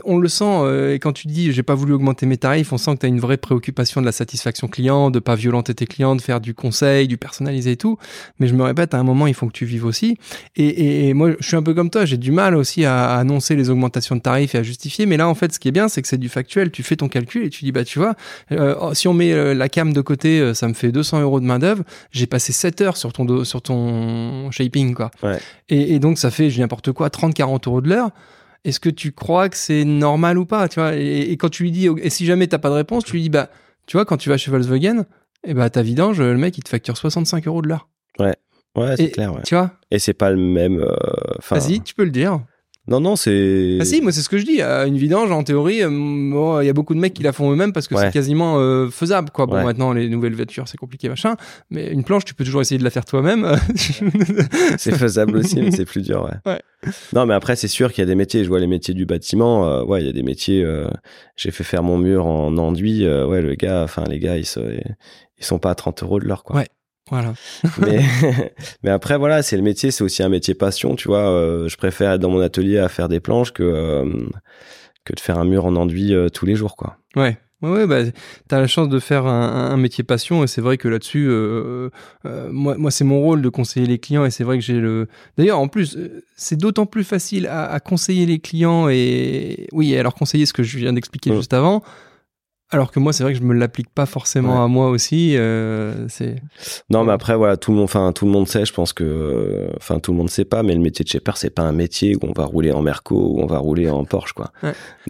on 0.06 0.18
le 0.18 0.28
sent, 0.28 0.44
euh, 0.46 0.94
et 0.94 1.00
quand 1.00 1.14
tu 1.14 1.28
dis 1.28 1.52
j'ai 1.52 1.64
pas 1.64 1.76
voulu 1.76 1.94
augmenter 1.94 2.26
mes 2.26 2.38
tarifs, 2.38 2.74
on 2.74 2.78
sent 2.78 2.96
que 2.96 3.00
tu 3.00 3.06
as 3.06 3.10
une 3.10 3.20
vraie 3.20 3.38
préoccupation 3.38 4.02
de 4.02 4.06
la 4.06 4.12
satisfaction 4.12 4.68
client, 4.68 5.12
de 5.12 5.20
pas 5.20 5.36
violenter 5.36 5.74
tes 5.74 5.86
clients, 5.86 6.16
de 6.16 6.22
faire 6.22 6.42
du 6.42 6.54
conseil, 6.54 7.08
du 7.08 7.18
personnalisé 7.18 7.72
et 7.72 7.78
tout. 7.78 7.98
Mais 8.40 8.48
je 8.48 8.56
me 8.56 8.64
répète, 8.64 8.94
à 8.94 9.00
un 9.00 9.04
moment, 9.04 9.28
il 9.28 9.34
faut 9.34 9.48
que 9.48 9.54
tu 9.54 9.66
vives 9.66 9.86
aussi. 9.86 10.18
Et, 10.56 11.14
moi, 11.14 11.32
je 11.40 11.48
suis 11.48 11.56
un 11.56 11.64
peu 11.64 11.74
comme 11.74 11.90
toi, 11.90 12.06
j'ai 12.06 12.18
du 12.18 12.32
mal 12.32 12.56
aussi 12.56 12.86
à, 12.86 13.16
annoncer 13.16 13.56
les 13.56 13.70
augmentations 13.70 14.16
de 14.16 14.22
tarifs 14.22 14.56
et 14.56 14.58
à 14.58 14.64
justifier. 14.64 15.06
Mais 15.06 15.18
là, 15.18 15.28
en 15.28 15.36
fait, 15.36 15.54
ce 15.54 15.60
qui 15.60 15.68
est 15.68 15.72
bien, 15.72 15.88
c'est 15.88 16.02
que 16.02 16.08
c'est 16.08 16.18
du 16.18 16.30
factuel. 16.30 16.72
Tu 16.72 16.84
fais 16.84 16.96
ton 16.96 17.08
calcul 17.08 17.44
et 17.44 17.50
tu 17.50 17.64
dis, 17.66 17.72
bah, 17.72 17.84
tu 17.84 18.00
vois, 18.00 18.16
euh, 18.52 18.76
oh, 18.80 18.94
si 18.94 19.08
on 19.08 19.14
met 19.14 19.34
euh, 19.34 19.54
la 19.54 19.70
cam 19.70 19.94
de 19.94 20.02
côté, 20.02 20.54
ça 20.54 20.68
me 20.68 20.74
fait 20.74 20.92
200 20.92 21.22
euros 21.22 21.40
de 21.40 21.46
main 21.46 21.60
d'œuvre. 21.60 21.84
J'ai 22.12 22.28
passé 22.28 22.54
7 22.54 22.82
heures 22.82 22.98
sur 22.98 23.14
ton, 23.14 23.44
sur 23.44 23.62
ton 23.62 24.52
shaping, 24.52 24.94
quoi. 24.94 25.12
Et, 25.70 25.96
et 25.96 26.00
donc, 26.00 26.18
ça 26.18 26.32
fait, 26.32 26.50
je 26.50 26.60
n'importe 26.60 26.92
quoi, 26.92 27.10
30-40 27.10 27.68
euros 27.68 27.82
de 27.82 27.90
l'heure 27.90 28.12
est-ce 28.66 28.80
que 28.80 28.90
tu 28.90 29.12
crois 29.12 29.50
que 29.50 29.58
c'est 29.58 29.86
normal 29.86 30.38
ou 30.38 30.46
pas 30.46 30.68
tu 30.68 30.80
vois? 30.80 30.96
Et, 30.96 31.36
quand 31.38 31.50
tu 31.50 31.64
lui 31.64 31.72
dis 31.72 31.88
et 32.02 32.10
si 32.10 32.26
jamais 32.26 32.48
t'as 32.48 32.60
pas 32.60 32.70
de 32.70 32.76
réponse 32.76 33.04
tu 33.04 33.14
lui 33.14 33.22
dis 33.22 33.30
bah 33.30 33.50
tu 33.86 33.98
vois 33.98 34.06
quand 34.06 34.18
tu 34.18 34.30
vas 34.30 34.38
chez 34.38 34.52
Volkswagen 34.52 35.06
et 35.46 35.52
eh 35.52 35.54
bah 35.54 35.70
ta 35.70 35.82
vidange 35.82 36.22
le 36.22 36.38
mec 36.38 36.58
il 36.58 36.64
te 36.64 36.70
facture 36.70 36.98
65 36.98 37.48
euros 37.48 37.62
de 37.62 37.68
l'heure. 37.68 37.90
Ouais. 38.20 38.36
Ouais 38.76 38.96
c'est 38.98 39.12
clair 39.12 39.34
ouais. 39.34 39.42
tu 39.44 39.56
vois? 39.56 39.72
Et 39.92 40.00
c'est 40.00 40.14
pas 40.14 40.32
le 40.32 40.38
même 40.38 40.80
euh, 40.80 40.96
vas-y 41.50 41.82
tu 41.82 41.94
peux 41.94 42.06
le 42.06 42.12
dire 42.12 42.42
non, 42.86 43.00
non, 43.00 43.16
c'est. 43.16 43.78
Ah 43.80 43.86
si, 43.86 44.02
moi 44.02 44.12
c'est 44.12 44.22
ce 44.22 44.28
que 44.28 44.38
je 44.38 44.44
dis. 44.44 44.62
Une 44.62 44.98
vidange, 44.98 45.32
en 45.32 45.44
théorie, 45.44 45.82
euh, 45.84 46.60
il 46.62 46.66
y 46.66 46.70
a 46.70 46.74
beaucoup 46.74 46.94
de 46.94 47.00
mecs 47.00 47.14
qui 47.14 47.24
la 47.24 47.32
font 47.32 47.50
eux-mêmes 47.50 47.72
parce 47.72 47.88
que 47.88 47.96
c'est 47.96 48.12
quasiment 48.12 48.60
euh, 48.60 48.90
faisable, 48.90 49.30
quoi. 49.30 49.46
Bon, 49.46 49.64
maintenant 49.64 49.94
les 49.94 50.10
nouvelles 50.10 50.36
voitures, 50.36 50.68
c'est 50.68 50.78
compliqué, 50.78 51.08
machin. 51.08 51.38
Mais 51.70 51.88
une 51.88 52.04
planche, 52.04 52.26
tu 52.26 52.34
peux 52.34 52.44
toujours 52.44 52.60
essayer 52.60 52.78
de 52.78 52.84
la 52.84 52.90
faire 52.90 53.06
toi-même. 53.06 53.56
c'est 54.78 54.96
faisable 54.96 55.38
aussi, 55.38 55.62
mais 55.62 55.72
c'est 55.72 55.86
plus 55.86 56.02
dur, 56.02 56.30
ouais. 56.46 56.62
Non, 57.14 57.26
mais 57.26 57.34
après, 57.34 57.56
c'est 57.56 57.70
sûr 57.70 57.94
qu'il 57.94 58.02
y 58.02 58.04
a 58.04 58.08
des 58.08 58.16
métiers. 58.16 58.44
Je 58.44 58.50
vois 58.50 58.60
les 58.60 58.68
métiers 58.68 58.94
du 58.94 59.06
bâtiment. 59.06 59.66
Euh, 59.66 59.84
ouais, 59.86 60.02
il 60.02 60.06
y 60.06 60.10
a 60.10 60.14
des 60.14 60.24
métiers. 60.24 60.66
J'ai 61.38 61.52
fait 61.52 61.64
faire 61.64 61.84
mon 61.84 61.98
mur 61.98 62.26
en 62.26 62.58
enduit. 62.58 63.08
ouais, 63.08 63.42
le 63.42 63.56
gars, 63.56 63.84
enfin 63.84 64.04
les 64.10 64.20
gars, 64.20 64.38
ils 64.38 64.46
sont, 64.46 64.66
ils 65.38 65.46
sont 65.46 65.58
pas 65.58 65.72
à 65.72 65.76
30 65.76 66.04
euros 66.04 66.20
de 66.20 66.26
l'heure, 66.26 66.44
quoi. 66.44 66.58
Ouais. 66.58 66.68
Voilà. 67.10 67.34
mais, 67.80 68.02
mais 68.84 68.90
après, 68.90 69.18
voilà, 69.18 69.44
c'est 69.44 69.58
le 69.58 69.64
métier, 69.64 69.92
c'est 69.92 70.04
aussi 70.04 70.24
un 70.24 70.30
métier 70.30 70.54
passion, 70.54 70.96
tu 70.96 71.08
vois. 71.08 71.30
Euh, 71.30 71.68
je 71.68 71.78
préfère 71.78 72.12
être 72.12 72.22
dans 72.22 72.30
mon 72.30 72.40
atelier 72.40 72.78
à 72.78 72.90
faire 72.90 73.10
des 73.10 73.20
planches 73.20 73.52
que, 73.52 73.64
euh, 73.64 74.28
que 75.04 75.14
de 75.14 75.20
faire 75.20 75.38
un 75.38 75.46
mur 75.46 75.66
en 75.66 75.76
enduit 75.76 76.14
euh, 76.14 76.30
tous 76.30 76.46
les 76.46 76.56
jours, 76.56 76.76
quoi. 76.76 76.98
Ouais. 77.16 77.38
Ouais, 77.62 77.70
ouais 77.70 77.88
bah, 77.88 78.02
t'as 78.50 78.60
la 78.60 78.68
chance 78.68 78.90
de 78.90 79.00
faire 79.00 79.26
un, 79.26 79.72
un 79.72 79.78
métier 79.78 80.04
passion 80.04 80.44
et 80.44 80.48
c'est 80.48 80.60
vrai 80.60 80.78
que 80.78 80.90
là-dessus, 80.90 81.30
moi, 82.52 82.76
moi 82.78 82.92
c'est 82.92 83.06
mon 83.06 83.22
rôle 83.22 83.42
de 83.42 83.48
conseiller 83.48 83.88
les 83.88 84.00
clients 84.00 84.26
et 84.26 84.32
c'est 84.32 84.44
vrai 84.44 84.58
que 84.58 84.64
j'ai 84.66 84.82
le. 84.82 85.08
D'ailleurs, 85.38 85.60
en 85.60 85.70
plus, 85.70 85.98
c'est 86.36 86.58
d'autant 86.58 86.86
plus 86.86 87.06
facile 87.06 87.48
à, 87.48 87.72
à, 87.72 87.80
conseiller 87.80 88.26
les 88.26 88.40
clients 88.40 88.90
et 88.90 89.70
oui, 89.72 89.96
alors 89.96 90.14
conseiller 90.14 90.46
ce 90.46 90.52
que 90.52 90.62
je 90.62 90.78
viens 90.78 90.92
d'expliquer 90.92 91.32
mmh. 91.32 91.36
juste 91.38 91.54
avant 91.54 91.84
alors 92.74 92.92
que 92.92 93.00
moi, 93.00 93.14
c'est 93.14 93.24
vrai 93.24 93.34
que 93.34 93.40
je 93.40 93.44
me 93.44 93.54
l'applique 93.54 93.90
pas 93.90 94.08
forcément 94.08 94.64
à 94.64 94.68
moi 94.68 94.90
aussi. 94.90 95.38
Euh, 95.38 96.08
c'est. 96.10 96.42
Non, 96.90 97.04
mais 97.04 97.14
après, 97.14 97.36
voilà, 97.36 97.56
tout 97.56 97.72
le 97.72 97.78
monde, 97.78 97.86
enfin, 97.86 98.12
tout 98.14 98.26
le 98.26 98.32
monde 98.32 98.48
sait. 98.48 98.66
Je 98.66 98.74
pense 98.74 98.94
que, 98.94 99.70
enfin, 99.78 100.00
tout 100.00 100.12
le 100.12 100.18
monde 100.18 100.30
sait 100.30 100.44
pas, 100.44 100.64
mais 100.64 100.74
le 100.74 100.82
métier 100.82 101.06
de 101.06 101.10
shaper, 101.10 101.38
c'est 101.38 101.52
pas 101.52 101.62
un 101.62 101.72
métier 101.72 102.16
où 102.16 102.20
on 102.24 102.32
va 102.34 102.46
rouler 102.46 102.72
en 102.72 102.82
Merco, 102.82 103.16
où 103.16 103.42
on 103.42 103.46
va 103.46 103.60
rouler 103.60 103.90
en 103.90 104.04
Porsche, 104.06 104.34
quoi. 104.34 104.52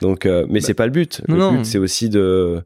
Donc, 0.02 0.26
euh, 0.26 0.46
mais 0.50 0.60
bah, 0.60 0.66
c'est 0.66 0.74
pas 0.74 0.86
le 0.86 0.92
but. 0.92 1.22
Le 1.28 1.58
but, 1.58 1.66
c'est 1.66 1.78
aussi 1.78 2.10
de. 2.10 2.64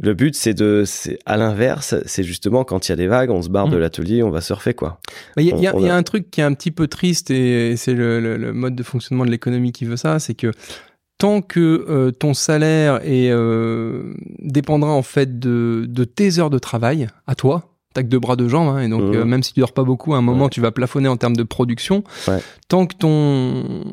Le 0.00 0.14
but, 0.14 0.34
c'est 0.34 0.54
de, 0.54 0.84
c'est 0.86 1.18
à 1.26 1.36
l'inverse, 1.36 1.96
c'est 2.06 2.22
justement 2.22 2.62
quand 2.62 2.88
il 2.88 2.92
y 2.92 2.94
a 2.94 2.96
des 2.96 3.08
vagues, 3.08 3.30
on 3.30 3.42
se 3.42 3.48
barre 3.48 3.68
de 3.68 3.76
mm. 3.76 3.80
l'atelier, 3.80 4.22
on 4.22 4.30
va 4.30 4.40
surfer, 4.40 4.72
quoi. 4.72 5.00
Il 5.36 5.44
y, 5.44 5.52
a, 5.52 5.76
y 5.78 5.88
a 5.88 5.94
un 5.96 6.02
truc 6.04 6.30
qui 6.30 6.40
est 6.40 6.44
un 6.44 6.54
petit 6.54 6.70
peu 6.70 6.86
triste 6.86 7.30
et 7.32 7.74
c'est 7.76 7.92
le, 7.92 8.20
le, 8.20 8.52
mode 8.52 8.76
de 8.76 8.82
fonctionnement 8.84 9.26
de 9.26 9.30
l'économie 9.30 9.72
qui 9.72 9.84
veut 9.84 9.96
ça, 9.96 10.20
c'est 10.20 10.34
que 10.34 10.52
tant 11.20 11.42
que 11.42 11.84
euh, 11.88 12.10
ton 12.10 12.32
salaire 12.32 12.96
est, 13.04 13.30
euh, 13.30 14.14
dépendra 14.38 14.90
en 14.90 15.02
fait 15.02 15.38
de, 15.38 15.84
de, 15.86 16.04
tes 16.04 16.38
heures 16.38 16.48
de 16.48 16.58
travail 16.58 17.08
à 17.26 17.34
toi, 17.34 17.74
t'as 17.92 18.02
que 18.02 18.08
deux 18.08 18.18
bras 18.18 18.36
deux 18.36 18.48
jambes, 18.48 18.74
hein, 18.74 18.80
et 18.80 18.88
donc 18.88 19.02
mmh. 19.02 19.18
euh, 19.18 19.24
même 19.26 19.42
si 19.42 19.52
tu 19.52 19.60
dors 19.60 19.72
pas 19.72 19.84
beaucoup, 19.84 20.14
à 20.14 20.16
un 20.16 20.22
moment 20.22 20.48
tu 20.48 20.62
vas 20.62 20.72
plafonner 20.72 21.08
en 21.08 21.18
termes 21.18 21.36
de 21.36 21.42
production. 21.42 22.02
Tant 22.68 22.86
que 22.86 22.94
ton 22.96 23.84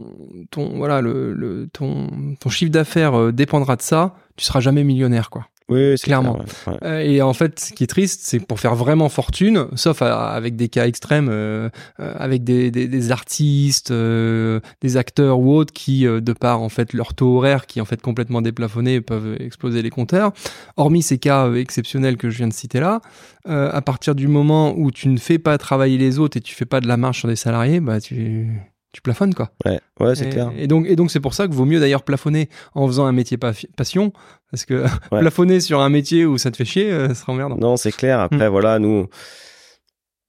ton 0.51 0.77
voilà 0.77 1.01
le, 1.01 1.33
le 1.33 1.67
ton 1.71 2.07
ton 2.39 2.49
chiffre 2.49 2.71
d'affaires 2.71 3.33
dépendra 3.33 3.75
de 3.75 3.81
ça, 3.81 4.15
tu 4.37 4.45
seras 4.45 4.61
jamais 4.61 4.85
millionnaire 4.85 5.29
quoi. 5.29 5.47
Oui, 5.69 5.95
clairement. 5.95 6.39
Euh, 6.83 6.99
et 6.99 7.21
en 7.21 7.33
fait, 7.33 7.59
ce 7.59 7.73
qui 7.73 7.83
est 7.83 7.87
triste, 7.87 8.21
c'est 8.23 8.39
pour 8.39 8.59
faire 8.59 8.75
vraiment 8.75 9.09
fortune, 9.09 9.67
sauf 9.75 10.01
avec 10.01 10.55
des 10.55 10.69
cas 10.69 10.87
extrêmes, 10.87 11.27
euh, 11.29 11.69
euh, 11.99 12.13
avec 12.17 12.45
des, 12.45 12.71
des, 12.71 12.87
des 12.87 13.11
artistes, 13.11 13.91
des 13.91 14.97
acteurs 14.97 15.39
ou 15.39 15.53
autres 15.53 15.73
qui, 15.73 16.05
de 16.05 16.33
par 16.33 16.61
en 16.61 16.69
fait 16.69 16.93
leur 16.93 17.13
taux 17.13 17.37
horaire 17.37 17.65
qui 17.65 17.79
est 17.79 17.81
en 17.81 17.85
fait 17.85 18.01
complètement 18.01 18.41
déplafonné, 18.41 19.01
peuvent 19.01 19.35
exploser 19.41 19.81
les 19.81 19.89
compteurs. 19.89 20.31
Hormis 20.77 21.01
ces 21.01 21.17
cas 21.17 21.51
exceptionnels 21.53 22.15
que 22.15 22.29
je 22.29 22.37
viens 22.37 22.47
de 22.47 22.53
citer 22.53 22.79
là, 22.79 23.01
à 23.45 23.81
partir 23.81 24.15
du 24.15 24.29
moment 24.29 24.73
où 24.77 24.91
tu 24.91 25.09
ne 25.09 25.17
fais 25.17 25.37
pas 25.37 25.57
travailler 25.57 25.97
les 25.97 26.17
autres 26.17 26.37
et 26.37 26.41
tu 26.41 26.55
fais 26.55 26.65
pas 26.65 26.79
de 26.79 26.87
la 26.87 26.95
marge 26.95 27.19
sur 27.19 27.27
des 27.27 27.35
salariés, 27.35 27.81
bah 27.81 27.99
tu 27.99 28.47
tu 28.91 29.01
plafonnes 29.01 29.33
quoi. 29.33 29.51
Ouais, 29.65 29.79
ouais 29.99 30.15
c'est 30.15 30.29
clair. 30.29 30.51
Et 30.57 30.67
donc, 30.67 30.85
et 30.87 30.95
donc 30.95 31.11
c'est 31.11 31.19
pour 31.19 31.33
ça 31.33 31.47
que 31.47 31.53
vaut 31.53 31.65
mieux 31.65 31.79
d'ailleurs 31.79 32.03
plafonner 32.03 32.49
en 32.73 32.87
faisant 32.87 33.05
un 33.05 33.11
métier 33.11 33.37
passion, 33.37 34.13
parce 34.51 34.65
que 34.65 34.85
plafonner 35.09 35.59
sur 35.59 35.81
un 35.81 35.89
métier 35.89 36.25
où 36.25 36.37
ça 36.37 36.51
te 36.51 36.57
fait 36.57 36.65
chier, 36.65 36.91
euh, 36.91 37.09
ça 37.09 37.15
sera 37.15 37.33
emmerdant. 37.33 37.57
Non, 37.57 37.77
c'est 37.77 37.91
clair. 37.91 38.19
Après, 38.19 38.47
hmm. 38.47 38.51
voilà, 38.51 38.79
nous, 38.79 39.07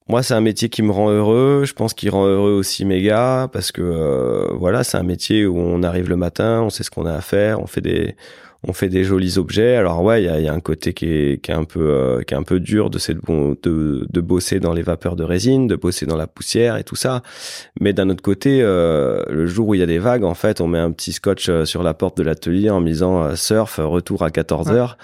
moi, 0.09 0.23
c'est 0.23 0.35
un 0.35 0.40
métier 0.40 0.71
qui 0.71 0.83
me 0.83 0.90
rend 0.90 1.11
heureux. 1.11 1.64
Je 1.66 1.75
pense 1.75 1.92
qu'il 1.92 2.09
rend 2.11 2.27
heureux 2.27 2.53
aussi 2.53 2.87
mes 2.87 3.03
gars, 3.03 3.49
parce 3.53 3.73
que 3.73 3.83
euh, 3.83 4.49
voilà, 4.55 4.83
c'est 4.83 4.97
un 4.97 5.03
métier 5.03 5.44
où 5.47 5.59
on 5.59 5.83
arrive 5.83 6.09
le 6.09 6.16
matin, 6.16 6.62
on 6.62 6.71
sait 6.71 6.83
ce 6.83 6.90
qu'on 6.90 7.05
a 7.05 7.12
à 7.12 7.21
faire, 7.21 7.61
on 7.61 7.66
fait 7.66 7.83
des 7.83 8.16
on 8.66 8.73
fait 8.73 8.88
des 8.88 9.05
jolis 9.05 9.38
objets. 9.38 9.77
Alors 9.77 10.03
ouais, 10.03 10.23
il 10.23 10.27
y 10.27 10.29
a, 10.29 10.40
y 10.40 10.49
a, 10.49 10.53
un 10.53 10.61
côté 10.61 10.92
qui 10.92 11.07
est, 11.07 11.42
qui 11.42 11.51
est 11.51 11.55
un 11.55 11.64
peu 11.64 11.81
euh, 11.81 12.23
qui 12.23 12.35
est 12.35 12.37
un 12.37 12.42
peu 12.42 12.59
dur 12.59 12.90
de, 12.90 12.99
cette, 12.99 13.18
de 13.27 14.07
de 14.11 14.21
bosser 14.21 14.59
dans 14.59 14.73
les 14.73 14.83
vapeurs 14.83 15.16
de 15.16 15.25
résine, 15.25 15.66
de 15.68 15.77
bosser 15.77 16.07
dans 16.07 16.16
la 16.16 16.27
poussière 16.27 16.77
et 16.77 16.85
tout 16.85 16.97
ça. 16.97 17.23
Mais 17.81 17.92
d'un 17.92 18.11
autre 18.11 18.23
côté, 18.23 18.61
euh, 18.62 19.23
le 19.29 19.47
jour 19.47 19.68
où 19.68 19.75
il 19.75 19.81
y 19.81 19.83
a 19.83 19.87
des 19.87 19.99
vagues, 19.99 20.25
en 20.25 20.35
fait, 20.35 20.61
on 20.61 20.66
met 20.66 20.79
un 20.79 20.90
petit 20.90 21.12
scotch 21.12 21.49
euh, 21.49 21.64
sur 21.64 21.83
la 21.83 21.94
porte 21.94 22.16
de 22.16 22.23
l'atelier 22.25 22.71
en 22.71 22.81
misant 22.81 23.37
surf 23.37 23.79
retour 23.83 24.23
à 24.23 24.31
14 24.31 24.71
heures. 24.71 24.99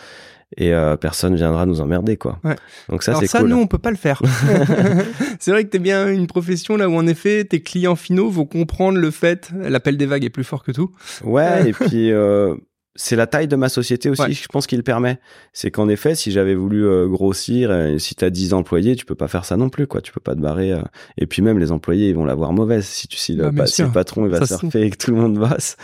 Et 0.57 0.73
personne 1.01 1.35
viendra 1.35 1.67
nous 1.67 1.81
emmerder, 1.81 2.17
quoi. 2.17 2.39
Ouais. 2.45 2.55
Donc 2.89 3.03
ça, 3.03 3.15
c'est 3.15 3.27
cool. 3.27 3.29
ça, 3.29 3.43
nous, 3.43 3.57
on 3.57 3.67
peut 3.67 3.79
pas 3.79 3.91
le 3.91 3.97
faire. 3.97 4.23
c'est 5.41 5.51
vrai 5.51 5.65
que 5.65 5.71
t'es 5.71 5.81
bien 5.81 6.07
une 6.09 6.29
profession 6.29 6.77
là 6.77 6.89
où, 6.89 6.95
en 6.95 7.09
effet, 7.09 7.45
tes 7.45 7.61
clients 7.61 7.97
finaux 7.97 8.31
vont 8.31 8.45
comprendre 8.47 8.99
le 8.99 9.11
fait, 9.11 9.51
l'appel 9.59 9.97
des 9.97 10.07
vagues 10.07 10.25
est 10.25 10.31
plus 10.31 10.45
fort 10.45 10.63
que 10.63 10.71
tout. 10.71 10.93
Ouais, 11.25 11.71
et 11.71 11.73
puis 11.73 12.13
c'est 12.97 13.17
la 13.17 13.27
taille 13.27 13.49
de 13.49 13.57
ma 13.57 13.69
société 13.69 14.09
aussi, 14.09 14.35
je 14.35 14.47
pense, 14.47 14.67
qu'il 14.67 14.83
permet. 14.85 15.19
C'est 15.53 15.71
qu'en 15.71 15.89
effet, 15.89 16.15
si 16.15 16.31
j'avais 16.31 16.55
voulu 16.55 16.87
euh, 16.87 17.09
grossir, 17.09 17.71
euh, 17.71 17.99
si 17.99 18.15
tu 18.15 18.25
as 18.25 18.31
10 18.31 18.55
employés, 18.55 18.95
tu 18.95 19.05
peux 19.05 19.17
pas 19.17 19.27
faire 19.27 19.45
ça 19.45 19.57
non 19.57 19.69
plus, 19.69 19.89
quoi. 19.89 20.01
Tu 20.01 20.13
peux 20.13 20.21
pas 20.21 20.35
te 20.37 20.41
barrer. 20.41 20.73
Euh. 20.73 20.83
Et 21.19 21.27
puis 21.27 21.43
même 21.43 21.59
les 21.59 21.73
employés, 21.73 22.09
ils 22.11 22.15
vont 22.15 22.25
l'avoir 22.25 22.53
mauvaise 22.53 22.85
si 22.85 23.09
tu 23.09 23.17
si 23.17 23.35
le, 23.35 23.51
bah, 23.51 23.67
si 23.67 23.83
le 23.83 23.91
patron 23.91 24.27
il 24.27 24.31
va 24.31 24.47
surfer 24.47 24.83
et 24.83 24.91
que 24.91 24.97
tout 24.97 25.11
le 25.11 25.17
monde 25.17 25.39
bosse. 25.39 25.77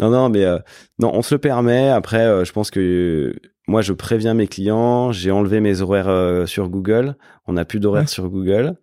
Non, 0.00 0.08
non, 0.10 0.30
mais 0.30 0.44
non, 0.98 1.12
on 1.14 1.22
se 1.22 1.34
le 1.34 1.38
permet. 1.38 1.88
Après, 1.90 2.44
je 2.44 2.52
pense 2.52 2.70
que 2.70 3.34
moi, 3.68 3.80
je 3.80 3.92
préviens 3.92 4.34
mes 4.34 4.48
clients. 4.48 5.12
J'ai 5.12 5.30
enlevé 5.30 5.60
mes 5.60 5.82
horaires 5.82 6.48
sur 6.48 6.68
Google. 6.68 7.16
On 7.46 7.52
n'a 7.52 7.64
plus 7.64 7.78
d'horaires 7.78 8.08
sur 8.08 8.28
Google. 8.28 8.74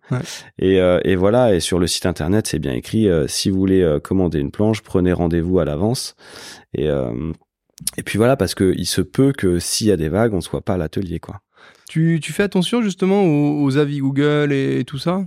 Et, 0.58 0.76
et, 0.76 1.16
voilà. 1.16 1.54
Et 1.54 1.60
sur 1.60 1.78
le 1.78 1.86
site 1.86 2.06
internet, 2.06 2.46
c'est 2.46 2.58
bien 2.58 2.72
écrit. 2.72 3.08
si 3.26 3.50
vous 3.50 3.58
voulez 3.58 3.98
commander 4.02 4.38
une 4.38 4.50
planche, 4.50 4.80
prenez 4.80 5.12
rendez-vous 5.12 5.58
à 5.58 5.66
l'avance. 5.66 6.16
Et 6.72 6.88
et 7.96 8.02
puis 8.02 8.18
voilà, 8.18 8.36
parce 8.36 8.54
que 8.54 8.74
il 8.76 8.86
se 8.86 9.00
peut 9.00 9.32
que 9.32 9.58
s'il 9.58 9.86
y 9.86 9.92
a 9.92 9.96
des 9.96 10.08
vagues, 10.08 10.34
on 10.34 10.40
soit 10.40 10.60
pas 10.60 10.74
à 10.74 10.76
l'atelier, 10.76 11.20
quoi. 11.20 11.40
Tu, 11.88 12.20
tu, 12.22 12.32
fais 12.32 12.42
attention 12.42 12.82
justement 12.82 13.22
aux, 13.24 13.76
avis 13.76 13.98
Google 13.98 14.52
et, 14.52 14.82
tout 14.84 14.98
ça? 14.98 15.26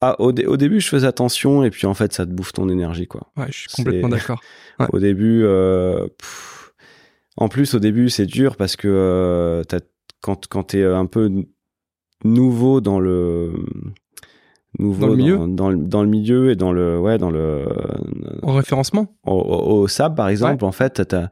Ah, 0.00 0.16
au, 0.18 0.28
au, 0.28 0.56
début, 0.56 0.80
je 0.80 0.88
faisais 0.88 1.06
attention 1.06 1.62
et 1.62 1.70
puis 1.70 1.86
en 1.86 1.94
fait, 1.94 2.12
ça 2.12 2.26
te 2.26 2.32
bouffe 2.32 2.52
ton 2.52 2.68
énergie, 2.68 3.06
quoi. 3.06 3.30
Ouais, 3.36 3.46
je 3.50 3.60
suis 3.60 3.68
complètement 3.68 4.08
d'accord. 4.08 4.40
Au 4.92 4.98
début, 4.98 5.42
euh, 5.44 6.06
en 7.36 7.48
plus, 7.48 7.74
au 7.74 7.78
début, 7.78 8.10
c'est 8.10 8.26
dur 8.26 8.56
parce 8.56 8.76
que 8.76 8.88
euh, 8.88 9.62
quand, 10.20 10.46
quand 10.48 10.64
tu 10.64 10.80
es 10.80 10.84
un 10.84 11.06
peu 11.06 11.30
nouveau 12.24 12.80
dans 12.80 12.98
le 12.98 13.54
nouveau 14.78 15.06
dans 15.06 15.08
le 15.08 15.16
milieu, 15.16 15.36
dans, 15.48 15.72
dans, 15.72 16.02
le 16.02 16.08
milieu 16.08 16.50
et 16.50 16.56
dans 16.56 16.72
le 16.72 16.98
ouais 16.98 17.18
dans 17.18 17.30
le 17.30 17.66
en 18.42 18.54
référencement? 18.54 19.06
au, 19.26 19.32
au, 19.32 19.88
SAB 19.88 20.16
par 20.16 20.28
exemple 20.28 20.64
en 20.64 20.72
fait 20.72 21.02
t'as 21.06 21.28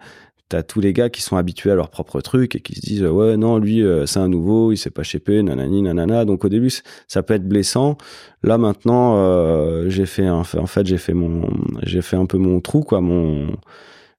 as 0.52 0.62
tous 0.62 0.80
les 0.80 0.92
gars 0.92 1.10
qui 1.10 1.22
sont 1.22 1.36
habitués 1.36 1.70
à 1.70 1.74
leur 1.74 1.88
propre 1.88 2.20
truc 2.20 2.54
et 2.54 2.60
qui 2.60 2.74
se 2.76 2.80
disent 2.80 3.04
ouais 3.04 3.36
non 3.36 3.58
lui 3.58 3.82
euh, 3.82 4.06
c'est 4.06 4.20
un 4.20 4.28
nouveau 4.28 4.72
il 4.72 4.76
sait 4.76 4.90
pas 4.90 5.02
shaper 5.02 5.42
nanani 5.42 5.82
nanana. 5.82 6.24
Donc 6.24 6.44
au 6.44 6.48
début 6.48 6.70
ça 7.08 7.22
peut 7.22 7.34
être 7.34 7.48
blessant. 7.48 7.96
Là 8.42 8.58
maintenant 8.58 9.16
euh, 9.16 9.88
j'ai 9.88 10.06
fait 10.06 10.26
un, 10.26 10.40
en 10.40 10.66
fait 10.66 10.86
j'ai 10.86 10.98
fait 10.98 11.14
mon 11.14 11.48
j'ai 11.82 12.02
fait 12.02 12.16
un 12.16 12.26
peu 12.26 12.38
mon 12.38 12.60
trou 12.60 12.82
quoi 12.82 13.00
mon 13.00 13.48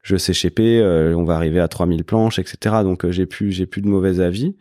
je 0.01 0.17
sais 0.17 0.33
shaper 0.33 0.79
euh, 0.81 1.15
on 1.15 1.23
va 1.23 1.35
arriver 1.35 1.59
à 1.59 1.67
3000 1.67 2.03
planches 2.03 2.39
etc 2.39 2.77
donc 2.83 3.09
j'ai 3.09 3.25
plus 3.25 3.51
j'ai 3.51 3.65
plus 3.65 3.81
de 3.81 3.87
mauvais 3.87 4.19
avis 4.19 4.55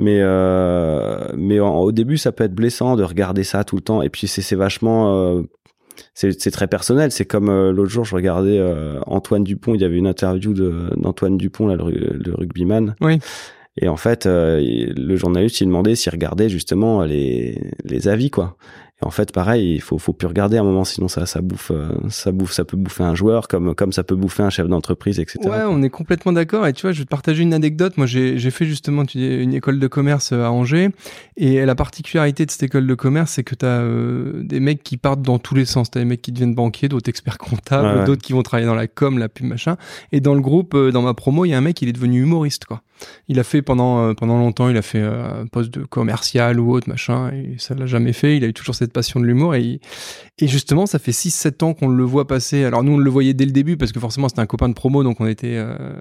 mais 0.00 0.20
euh, 0.20 1.28
mais 1.36 1.60
au 1.60 1.92
début 1.92 2.16
ça 2.16 2.32
peut 2.32 2.44
être 2.44 2.54
blessant 2.54 2.96
de 2.96 3.04
regarder 3.04 3.44
ça 3.44 3.64
tout 3.64 3.76
le 3.76 3.82
temps 3.82 4.00
et 4.00 4.08
puis 4.08 4.26
c'est 4.26 4.56
vachement 4.56 5.14
euh, 5.14 5.42
c'est 6.14 6.50
très 6.50 6.66
personnel. 6.66 7.12
C'est 7.12 7.26
comme 7.26 7.50
euh, 7.50 7.72
l'autre 7.72 7.90
jour, 7.90 8.04
je 8.04 8.14
regardais 8.14 8.58
Antoine 9.06 9.44
Dupont. 9.44 9.74
Il 9.74 9.82
y 9.82 9.84
avait 9.84 9.98
une 9.98 10.06
interview 10.06 10.54
d'Antoine 10.54 11.36
Dupont, 11.36 11.66
là, 11.66 11.76
le, 11.76 11.90
le, 11.90 12.34
rugbyman. 12.34 12.94
Oui. 13.02 13.18
Et 13.76 13.86
en 13.86 13.96
fait, 13.96 14.26
le 14.26 15.16
journaliste, 15.16 15.60
il 15.60 15.66
demandait 15.66 15.94
s'il 15.94 16.10
regardait 16.12 16.48
justement 16.48 17.04
les, 17.04 17.60
les 17.84 18.08
avis, 18.08 18.30
quoi 18.30 18.56
en 19.02 19.10
fait, 19.10 19.32
pareil, 19.32 19.76
il 19.76 19.80
faut, 19.80 19.98
faut 19.98 20.12
plus 20.12 20.26
regarder 20.26 20.58
à 20.58 20.60
un 20.60 20.64
moment, 20.64 20.84
sinon 20.84 21.08
ça, 21.08 21.24
ça 21.24 21.40
bouffe, 21.40 21.70
euh, 21.70 21.88
ça 22.10 22.32
bouffe, 22.32 22.52
ça 22.52 22.64
peut 22.64 22.76
bouffer 22.76 23.02
un 23.02 23.14
joueur, 23.14 23.48
comme, 23.48 23.74
comme 23.74 23.92
ça 23.92 24.04
peut 24.04 24.14
bouffer 24.14 24.42
un 24.42 24.50
chef 24.50 24.68
d'entreprise, 24.68 25.18
etc. 25.18 25.38
Ouais, 25.44 25.62
on 25.66 25.82
est 25.82 25.88
complètement 25.88 26.32
d'accord. 26.32 26.66
Et 26.66 26.74
tu 26.74 26.82
vois, 26.82 26.92
je 26.92 26.98
vais 26.98 27.04
te 27.06 27.10
partager 27.10 27.42
une 27.42 27.54
anecdote. 27.54 27.96
Moi, 27.96 28.06
j'ai 28.06 28.50
fait 28.50 28.66
justement 28.66 29.04
une 29.14 29.54
école 29.54 29.78
de 29.78 29.86
commerce 29.86 30.32
euh, 30.32 30.44
à 30.44 30.50
Angers. 30.50 30.90
Et 31.38 31.64
la 31.64 31.74
particularité 31.74 32.44
de 32.44 32.50
cette 32.50 32.64
école 32.64 32.86
de 32.86 32.94
commerce, 32.94 33.32
c'est 33.32 33.44
que 33.44 33.54
tu 33.54 33.64
as 33.64 33.80
euh, 33.80 34.42
des 34.42 34.60
mecs 34.60 34.82
qui 34.82 34.98
partent 34.98 35.22
dans 35.22 35.38
tous 35.38 35.54
les 35.54 35.64
sens. 35.64 35.90
Tu 35.90 35.96
as 35.96 36.02
des 36.02 36.06
mecs 36.06 36.20
qui 36.20 36.32
deviennent 36.32 36.54
banquiers, 36.54 36.88
d'autres 36.88 37.08
experts 37.08 37.38
comptables, 37.38 38.04
d'autres 38.04 38.22
qui 38.22 38.34
vont 38.34 38.42
travailler 38.42 38.66
dans 38.66 38.74
la 38.74 38.86
com, 38.86 39.18
la 39.18 39.30
pub, 39.30 39.46
machin. 39.46 39.76
Et 40.12 40.20
dans 40.20 40.34
le 40.34 40.42
groupe, 40.42 40.76
dans 40.76 41.02
ma 41.02 41.14
promo, 41.14 41.46
il 41.46 41.50
y 41.50 41.54
a 41.54 41.58
un 41.58 41.62
mec, 41.62 41.80
il 41.80 41.88
est 41.88 41.94
devenu 41.94 42.20
humoriste, 42.20 42.66
quoi. 42.66 42.82
Il 43.28 43.38
a 43.38 43.44
fait 43.44 43.62
pendant, 43.62 44.14
pendant 44.14 44.38
longtemps, 44.38 44.68
il 44.68 44.76
a 44.76 44.82
fait 44.82 45.00
un 45.00 45.46
poste 45.46 45.72
de 45.72 45.84
commercial 45.84 46.60
ou 46.60 46.72
autre, 46.72 46.88
machin. 46.88 47.30
Et 47.32 47.56
ça 47.58 47.74
l'a 47.74 47.86
jamais 47.86 48.12
fait. 48.12 48.36
Il 48.36 48.44
a 48.44 48.46
eu 48.46 48.52
toujours 48.52 48.74
cette 48.74 48.92
passion 48.92 49.20
de 49.20 49.26
l'humour 49.26 49.54
et, 49.54 49.80
et 50.38 50.48
justement 50.48 50.86
ça 50.86 50.98
fait 50.98 51.12
6-7 51.12 51.64
ans 51.64 51.74
qu'on 51.74 51.88
le 51.88 52.04
voit 52.04 52.26
passer. 52.26 52.64
Alors 52.64 52.82
nous 52.82 52.92
on 52.92 52.98
le 52.98 53.10
voyait 53.10 53.34
dès 53.34 53.44
le 53.44 53.52
début 53.52 53.76
parce 53.76 53.92
que 53.92 54.00
forcément 54.00 54.28
c'était 54.28 54.40
un 54.40 54.46
copain 54.46 54.68
de 54.68 54.74
promo 54.74 55.02
donc 55.02 55.20
on 55.20 55.26
était 55.26 55.56
euh, 55.56 55.94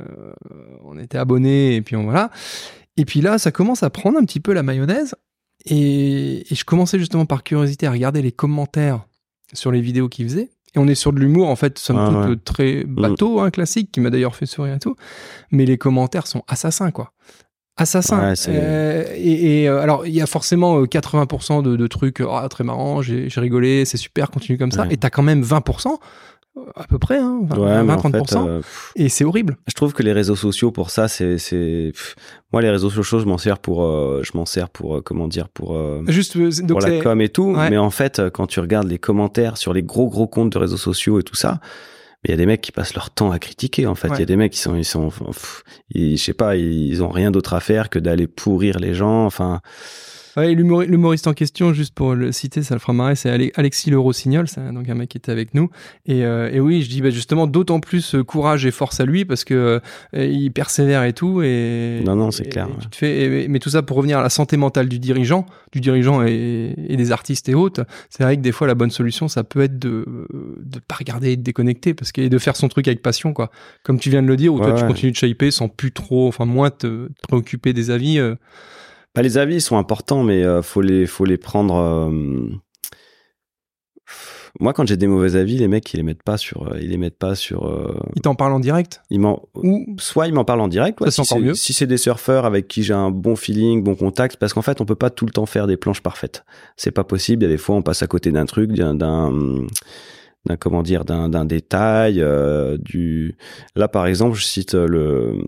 on 0.83 0.97
était 0.97 1.17
abonnés 1.17 1.75
et 1.75 1.81
puis 1.81 1.95
on 1.95 2.03
voilà. 2.03 2.31
Et 2.97 3.05
puis 3.05 3.21
là 3.21 3.37
ça 3.37 3.51
commence 3.51 3.83
à 3.83 3.89
prendre 3.89 4.17
un 4.17 4.25
petit 4.25 4.39
peu 4.39 4.53
la 4.53 4.63
mayonnaise 4.63 5.15
et, 5.65 6.45
je 6.49 6.63
commençais 6.63 6.99
justement 6.99 7.25
par 7.25 7.43
curiosité 7.43 7.87
à 7.87 7.91
regarder 7.91 8.21
les 8.21 8.31
commentaires 8.31 9.05
sur 9.53 9.71
les 9.71 9.81
vidéos 9.81 10.09
qu'il 10.09 10.25
faisait. 10.27 10.49
Et 10.75 10.79
on 10.79 10.87
est 10.87 10.95
sur 10.95 11.13
de 11.13 11.19
l'humour, 11.19 11.49
en 11.49 11.55
fait, 11.55 11.79
somme 11.79 11.97
ah 11.97 12.27
toute 12.27 12.43
très 12.43 12.83
bateau, 12.85 13.39
hein, 13.39 13.49
classique, 13.49 13.91
qui 13.91 13.99
m'a 13.99 14.09
d'ailleurs 14.09 14.35
fait 14.35 14.45
sourire 14.45 14.75
et 14.75 14.79
tout. 14.79 14.95
Mais 15.51 15.65
les 15.65 15.77
commentaires 15.77 16.27
sont 16.27 16.43
assassins, 16.47 16.91
quoi. 16.91 17.13
Assassin. 17.79 18.33
Euh, 18.49 19.05
et, 19.15 19.69
euh, 19.69 19.81
alors, 19.81 20.05
il 20.05 20.13
y 20.13 20.21
a 20.21 20.27
forcément 20.27 20.83
80% 20.83 21.65
euh, 21.65 21.77
de, 21.77 21.87
trucs 21.87 22.21
ah, 22.21 22.47
très 22.49 22.65
marrants, 22.65 23.01
j'ai 23.01 23.29
rigolé, 23.37 23.85
c'est 23.85 23.97
super, 23.97 24.29
continue 24.31 24.57
comme 24.57 24.71
ça. 24.71 24.85
Et 24.89 24.97
t'as 24.97 25.09
quand 25.09 25.23
même 25.23 25.41
20% 25.41 25.97
à 26.75 26.85
peu 26.85 26.99
près, 26.99 27.17
hein, 27.17 27.41
20-30%. 27.49 28.61
et 28.95 29.09
c'est 29.09 29.23
horrible. 29.25 29.57
Je 29.67 29.73
trouve 29.73 29.93
que 29.93 30.03
les 30.03 30.13
réseaux 30.13 30.35
sociaux, 30.35 30.71
pour 30.71 30.89
ça, 30.89 31.07
c'est, 31.07 31.37
moi 32.51 32.61
les 32.61 32.69
réseaux 32.69 32.89
sociaux, 32.89 33.19
je 33.19 33.25
m'en 33.25 33.37
sers 33.37 33.59
pour, 33.59 33.81
je 34.23 34.31
m'en 34.35 34.45
sers 34.45 34.69
pour, 34.69 35.03
comment 35.03 35.27
dire, 35.27 35.49
pour, 35.49 35.77
juste 36.07 36.37
pour 36.67 36.79
la 36.79 37.01
com 37.01 37.21
et 37.21 37.29
tout. 37.29 37.51
Mais 37.51 37.77
en 37.77 37.91
fait, 37.91 38.21
quand 38.33 38.47
tu 38.47 38.59
regardes 38.59 38.87
les 38.87 38.99
commentaires 38.99 39.57
sur 39.57 39.73
les 39.73 39.83
gros 39.83 40.09
gros 40.09 40.27
comptes 40.27 40.53
de 40.53 40.57
réseaux 40.57 40.77
sociaux 40.77 41.19
et 41.19 41.23
tout 41.23 41.35
ça, 41.35 41.59
il 42.25 42.31
y 42.31 42.33
a 42.33 42.37
des 42.37 42.45
mecs 42.45 42.61
qui 42.61 42.71
passent 42.71 42.95
leur 42.95 43.11
temps 43.11 43.31
à 43.31 43.39
critiquer 43.39 43.87
en 43.87 43.95
fait 43.95 44.09
il 44.09 44.19
y 44.19 44.23
a 44.23 44.25
des 44.25 44.35
mecs 44.35 44.51
qui 44.51 44.59
sont 44.59 44.75
ils 44.75 44.85
sont 44.85 45.09
je 45.95 46.15
sais 46.17 46.33
pas 46.33 46.57
ils 46.57 47.01
ont 47.01 47.09
rien 47.09 47.31
d'autre 47.31 47.53
à 47.53 47.59
faire 47.59 47.89
que 47.89 47.97
d'aller 47.97 48.27
pourrir 48.27 48.79
les 48.79 48.93
gens 48.93 49.25
enfin 49.25 49.61
Ouais, 50.37 50.53
l'humoriste 50.53 51.27
en 51.27 51.33
question, 51.33 51.73
juste 51.73 51.93
pour 51.93 52.13
le 52.13 52.31
citer, 52.31 52.61
ça 52.61 52.75
le 52.75 52.79
fera 52.79 52.93
marrer, 52.93 53.15
c'est 53.15 53.51
Alexis 53.55 53.89
Le 53.89 53.99
Rossignol, 53.99 54.47
c'est 54.47 54.61
donc 54.71 54.87
un 54.89 54.93
mec 54.93 55.09
qui 55.09 55.17
était 55.17 55.31
avec 55.31 55.53
nous. 55.53 55.69
Et, 56.05 56.23
euh, 56.23 56.51
et 56.51 56.59
oui, 56.59 56.81
je 56.83 56.89
dis 56.89 57.01
bah, 57.01 57.09
justement 57.09 57.47
d'autant 57.47 57.79
plus 57.79 58.15
euh, 58.15 58.23
courage 58.23 58.65
et 58.65 58.71
force 58.71 58.99
à 58.99 59.05
lui 59.05 59.25
parce 59.25 59.43
que 59.43 59.81
euh, 60.13 60.25
il 60.25 60.51
persévère 60.51 61.03
et 61.03 61.13
tout. 61.13 61.41
Et, 61.41 62.01
non, 62.05 62.15
non, 62.15 62.31
c'est 62.31 62.45
clair. 62.45 62.67
tu 62.79 62.87
te 62.89 62.95
fais, 62.95 63.47
mais 63.49 63.59
tout 63.59 63.69
ça 63.69 63.81
pour 63.81 63.97
revenir 63.97 64.19
à 64.19 64.23
la 64.23 64.29
santé 64.29 64.55
mentale 64.57 64.87
du 64.87 64.99
dirigeant, 64.99 65.45
du 65.71 65.81
dirigeant 65.81 66.23
et, 66.25 66.75
et 66.87 66.95
des 66.95 67.11
artistes 67.11 67.49
et 67.49 67.55
autres. 67.55 67.85
C'est 68.09 68.23
vrai 68.23 68.37
que 68.37 68.41
des 68.41 68.51
fois, 68.51 68.67
la 68.67 68.75
bonne 68.75 68.91
solution, 68.91 69.27
ça 69.27 69.43
peut 69.43 69.61
être 69.61 69.79
de 69.79 70.05
de 70.59 70.79
pas 70.79 70.95
regarder 70.95 71.31
et 71.31 71.37
de 71.37 71.41
déconnecter 71.41 71.93
parce 71.93 72.11
que 72.11 72.27
de 72.27 72.37
faire 72.37 72.55
son 72.55 72.67
truc 72.67 72.87
avec 72.87 73.01
passion, 73.01 73.33
quoi. 73.33 73.49
Comme 73.83 73.99
tu 73.99 74.09
viens 74.09 74.21
de 74.21 74.27
le 74.27 74.37
dire, 74.37 74.53
ou 74.53 74.59
toi 74.59 74.73
tu 74.73 74.85
continues 74.85 75.11
de 75.11 75.17
shaper 75.17 75.51
sans 75.51 75.69
plus 75.69 75.91
trop, 75.91 76.27
enfin 76.27 76.45
moins 76.45 76.69
te, 76.69 77.09
préoccuper 77.27 77.73
des 77.73 77.89
avis. 77.89 78.19
Bah, 79.15 79.21
les 79.21 79.37
avis 79.37 79.59
sont 79.59 79.77
importants, 79.77 80.23
mais 80.23 80.43
euh, 80.43 80.61
faut 80.61 80.81
les 80.81 81.07
faut 81.07 81.25
les 81.25 81.37
prendre. 81.37 81.75
Euh, 81.75 82.47
moi, 84.59 84.73
quand 84.73 84.87
j'ai 84.87 84.97
des 84.97 85.07
mauvais 85.07 85.35
avis, 85.35 85.57
les 85.57 85.67
mecs, 85.67 85.93
ils 85.93 85.97
les 85.97 86.03
mettent 86.03 86.23
pas 86.23 86.37
sur, 86.37 86.67
euh, 86.67 86.79
ils 86.79 86.89
les 86.89 86.97
mettent 86.97 87.17
pas 87.17 87.35
sur. 87.35 87.71
Ils 88.15 88.21
t'en 88.21 88.35
parlent 88.35 88.53
en 88.53 88.59
direct? 88.59 89.01
Ils 89.09 89.19
m'en, 89.19 89.43
Ou... 89.55 89.95
soit 89.99 90.27
ils 90.27 90.33
m'en 90.33 90.45
parlent 90.45 90.61
en 90.61 90.67
direct. 90.67 90.99
Ça, 91.05 91.11
si 91.11 91.25
c'est 91.25 91.39
mieux. 91.39 91.53
Si 91.53 91.73
c'est 91.73 91.87
des 91.87 91.97
surfeurs 91.97 92.45
avec 92.45 92.67
qui 92.67 92.83
j'ai 92.83 92.93
un 92.93 93.11
bon 93.11 93.35
feeling, 93.35 93.83
bon 93.83 93.95
contact, 93.95 94.37
parce 94.37 94.53
qu'en 94.53 94.61
fait, 94.61 94.81
on 94.81 94.85
peut 94.85 94.95
pas 94.95 95.09
tout 95.09 95.25
le 95.25 95.31
temps 95.31 95.45
faire 95.45 95.67
des 95.67 95.77
planches 95.77 96.01
parfaites. 96.01 96.43
C'est 96.77 96.91
pas 96.91 97.03
possible. 97.03 97.43
Il 97.43 97.47
y 97.47 97.49
a 97.49 97.51
des 97.51 97.57
fois, 97.57 97.75
on 97.75 97.81
passe 97.81 98.03
à 98.03 98.07
côté 98.07 98.31
d'un 98.31 98.45
truc, 98.45 98.71
d'un, 98.71 98.95
d'un, 98.95 99.67
comment 100.59 100.83
dire, 100.83 101.05
d'un, 101.05 101.29
d'un 101.29 101.45
détail, 101.45 102.23
du. 102.79 103.37
Là, 103.75 103.87
par 103.87 104.07
exemple, 104.07 104.35
je 104.35 104.43
cite 104.43 104.73
le 104.73 105.45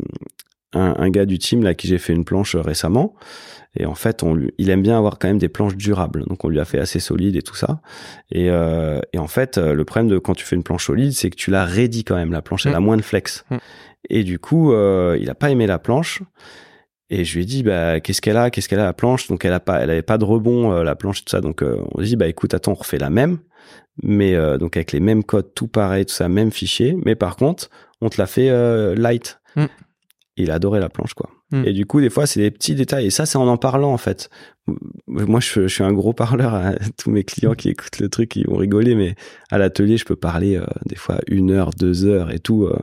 un, 0.73 0.95
un, 0.97 1.09
gars 1.09 1.25
du 1.25 1.37
team 1.37 1.63
là 1.63 1.73
qui 1.73 1.87
j'ai 1.87 1.97
fait 1.97 2.13
une 2.13 2.25
planche 2.25 2.55
récemment. 2.55 3.15
Et 3.75 3.85
en 3.85 3.95
fait, 3.95 4.21
on 4.23 4.33
lui, 4.33 4.53
il 4.57 4.69
aime 4.69 4.81
bien 4.81 4.97
avoir 4.97 5.17
quand 5.17 5.29
même 5.29 5.37
des 5.37 5.47
planches 5.47 5.75
durables. 5.77 6.25
Donc 6.25 6.43
on 6.43 6.49
lui 6.49 6.59
a 6.59 6.65
fait 6.65 6.79
assez 6.79 6.99
solide 6.99 7.35
et 7.37 7.41
tout 7.41 7.55
ça. 7.55 7.81
Et, 8.29 8.49
euh, 8.49 8.99
et 9.13 9.17
en 9.17 9.27
fait, 9.27 9.57
euh, 9.57 9.73
le 9.73 9.85
problème 9.85 10.09
de 10.09 10.17
quand 10.17 10.33
tu 10.33 10.45
fais 10.45 10.57
une 10.57 10.63
planche 10.63 10.87
solide, 10.87 11.13
c'est 11.13 11.29
que 11.29 11.37
tu 11.37 11.51
la 11.51 11.63
raidis 11.63 12.03
quand 12.03 12.15
même. 12.15 12.31
La 12.31 12.41
planche, 12.41 12.65
elle 12.65 12.75
a 12.75 12.81
mm. 12.81 12.83
moins 12.83 12.97
de 12.97 13.01
flex. 13.01 13.45
Mm. 13.49 13.57
Et 14.09 14.23
du 14.23 14.39
coup, 14.39 14.73
euh, 14.73 15.17
il 15.21 15.29
a 15.29 15.35
pas 15.35 15.51
aimé 15.51 15.67
la 15.67 15.79
planche. 15.79 16.21
Et 17.13 17.25
je 17.25 17.35
lui 17.35 17.43
ai 17.43 17.45
dit, 17.45 17.61
bah, 17.61 17.99
qu'est-ce 17.99 18.21
qu'elle 18.21 18.37
a, 18.37 18.49
qu'est-ce 18.49 18.69
qu'elle 18.69 18.79
a 18.79 18.85
la 18.85 18.93
planche? 18.93 19.27
Donc 19.27 19.43
elle 19.43 19.51
a 19.51 19.59
pas, 19.59 19.81
elle 19.81 19.89
avait 19.89 20.01
pas 20.01 20.17
de 20.17 20.23
rebond 20.23 20.71
euh, 20.71 20.83
la 20.83 20.95
planche 20.95 21.25
tout 21.25 21.29
ça. 21.29 21.41
Donc 21.41 21.61
euh, 21.61 21.83
on 21.93 22.01
dit, 22.01 22.15
bah 22.15 22.27
écoute, 22.27 22.53
attends, 22.53 22.71
on 22.71 22.75
refait 22.75 22.97
la 22.97 23.09
même, 23.09 23.39
mais 24.01 24.33
euh, 24.33 24.57
donc 24.57 24.77
avec 24.77 24.93
les 24.93 25.01
mêmes 25.01 25.25
codes, 25.25 25.53
tout 25.53 25.67
pareil, 25.67 26.05
tout 26.05 26.13
ça, 26.13 26.29
même 26.29 26.51
fichier. 26.51 26.95
Mais 27.03 27.15
par 27.15 27.35
contre, 27.35 27.69
on 27.99 28.07
te 28.07 28.19
l'a 28.19 28.27
fait 28.27 28.49
light. 28.95 29.39
Mm 29.57 29.65
il 30.37 30.51
a 30.51 30.55
adoré 30.55 30.79
la 30.79 30.89
planche, 30.89 31.13
quoi. 31.13 31.29
Hmm. 31.51 31.65
Et 31.65 31.73
du 31.73 31.85
coup, 31.85 31.99
des 31.99 32.09
fois, 32.09 32.25
c'est 32.25 32.39
des 32.39 32.51
petits 32.51 32.75
détails. 32.75 33.07
Et 33.07 33.09
ça, 33.09 33.25
c'est 33.25 33.37
en 33.37 33.47
en 33.47 33.57
parlant, 33.57 33.91
en 33.91 33.97
fait. 33.97 34.29
Moi, 35.07 35.39
je, 35.41 35.67
suis 35.67 35.83
un 35.83 35.91
gros 35.91 36.13
parleur. 36.13 36.53
À 36.53 36.73
tous 36.97 37.11
mes 37.11 37.23
clients 37.23 37.53
qui 37.53 37.69
écoutent 37.69 37.99
le 37.99 38.09
truc, 38.09 38.35
ils 38.35 38.47
vont 38.47 38.55
rigoler. 38.55 38.95
Mais 38.95 39.15
à 39.49 39.57
l'atelier, 39.57 39.97
je 39.97 40.05
peux 40.05 40.15
parler 40.15 40.55
euh, 40.55 40.65
des 40.85 40.95
fois 40.95 41.19
une 41.27 41.51
heure, 41.51 41.71
deux 41.71 42.05
heures 42.05 42.31
et 42.31 42.39
tout. 42.39 42.63
Euh, 42.63 42.79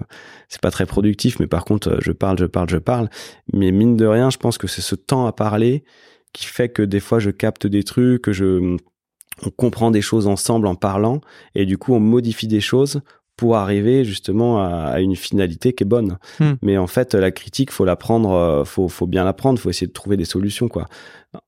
c'est 0.48 0.60
pas 0.60 0.70
très 0.70 0.86
productif. 0.86 1.40
Mais 1.40 1.46
par 1.46 1.64
contre, 1.64 1.88
euh, 1.88 1.98
je 2.00 2.12
parle, 2.12 2.38
je 2.38 2.46
parle, 2.46 2.68
je 2.68 2.78
parle. 2.78 3.08
Mais 3.52 3.70
mine 3.70 3.96
de 3.96 4.06
rien, 4.06 4.28
je 4.30 4.38
pense 4.38 4.58
que 4.58 4.66
c'est 4.66 4.82
ce 4.82 4.94
temps 4.94 5.26
à 5.26 5.32
parler 5.32 5.84
qui 6.34 6.44
fait 6.44 6.68
que 6.68 6.82
des 6.82 7.00
fois, 7.00 7.18
je 7.18 7.30
capte 7.30 7.66
des 7.66 7.82
trucs, 7.82 8.22
que 8.22 8.32
je 8.32 8.76
on 9.46 9.50
comprend 9.50 9.90
des 9.90 10.02
choses 10.02 10.26
ensemble 10.26 10.66
en 10.66 10.74
parlant 10.74 11.20
et 11.54 11.64
du 11.64 11.78
coup 11.78 11.94
on 11.94 12.00
modifie 12.00 12.48
des 12.48 12.60
choses 12.60 13.02
pour 13.38 13.56
arriver 13.56 14.04
justement 14.04 14.62
à, 14.62 15.00
une 15.00 15.14
finalité 15.14 15.72
qui 15.72 15.84
est 15.84 15.86
bonne. 15.86 16.18
Hmm. 16.40 16.54
Mais 16.60 16.76
en 16.76 16.88
fait, 16.88 17.14
la 17.14 17.30
critique, 17.30 17.70
faut 17.70 17.84
la 17.84 17.94
prendre, 17.94 18.32
euh, 18.32 18.64
faut, 18.64 18.88
faut 18.88 19.06
bien 19.06 19.24
la 19.24 19.32
prendre, 19.32 19.60
faut 19.60 19.70
essayer 19.70 19.86
de 19.86 19.92
trouver 19.92 20.16
des 20.16 20.24
solutions, 20.26 20.68
quoi. 20.68 20.88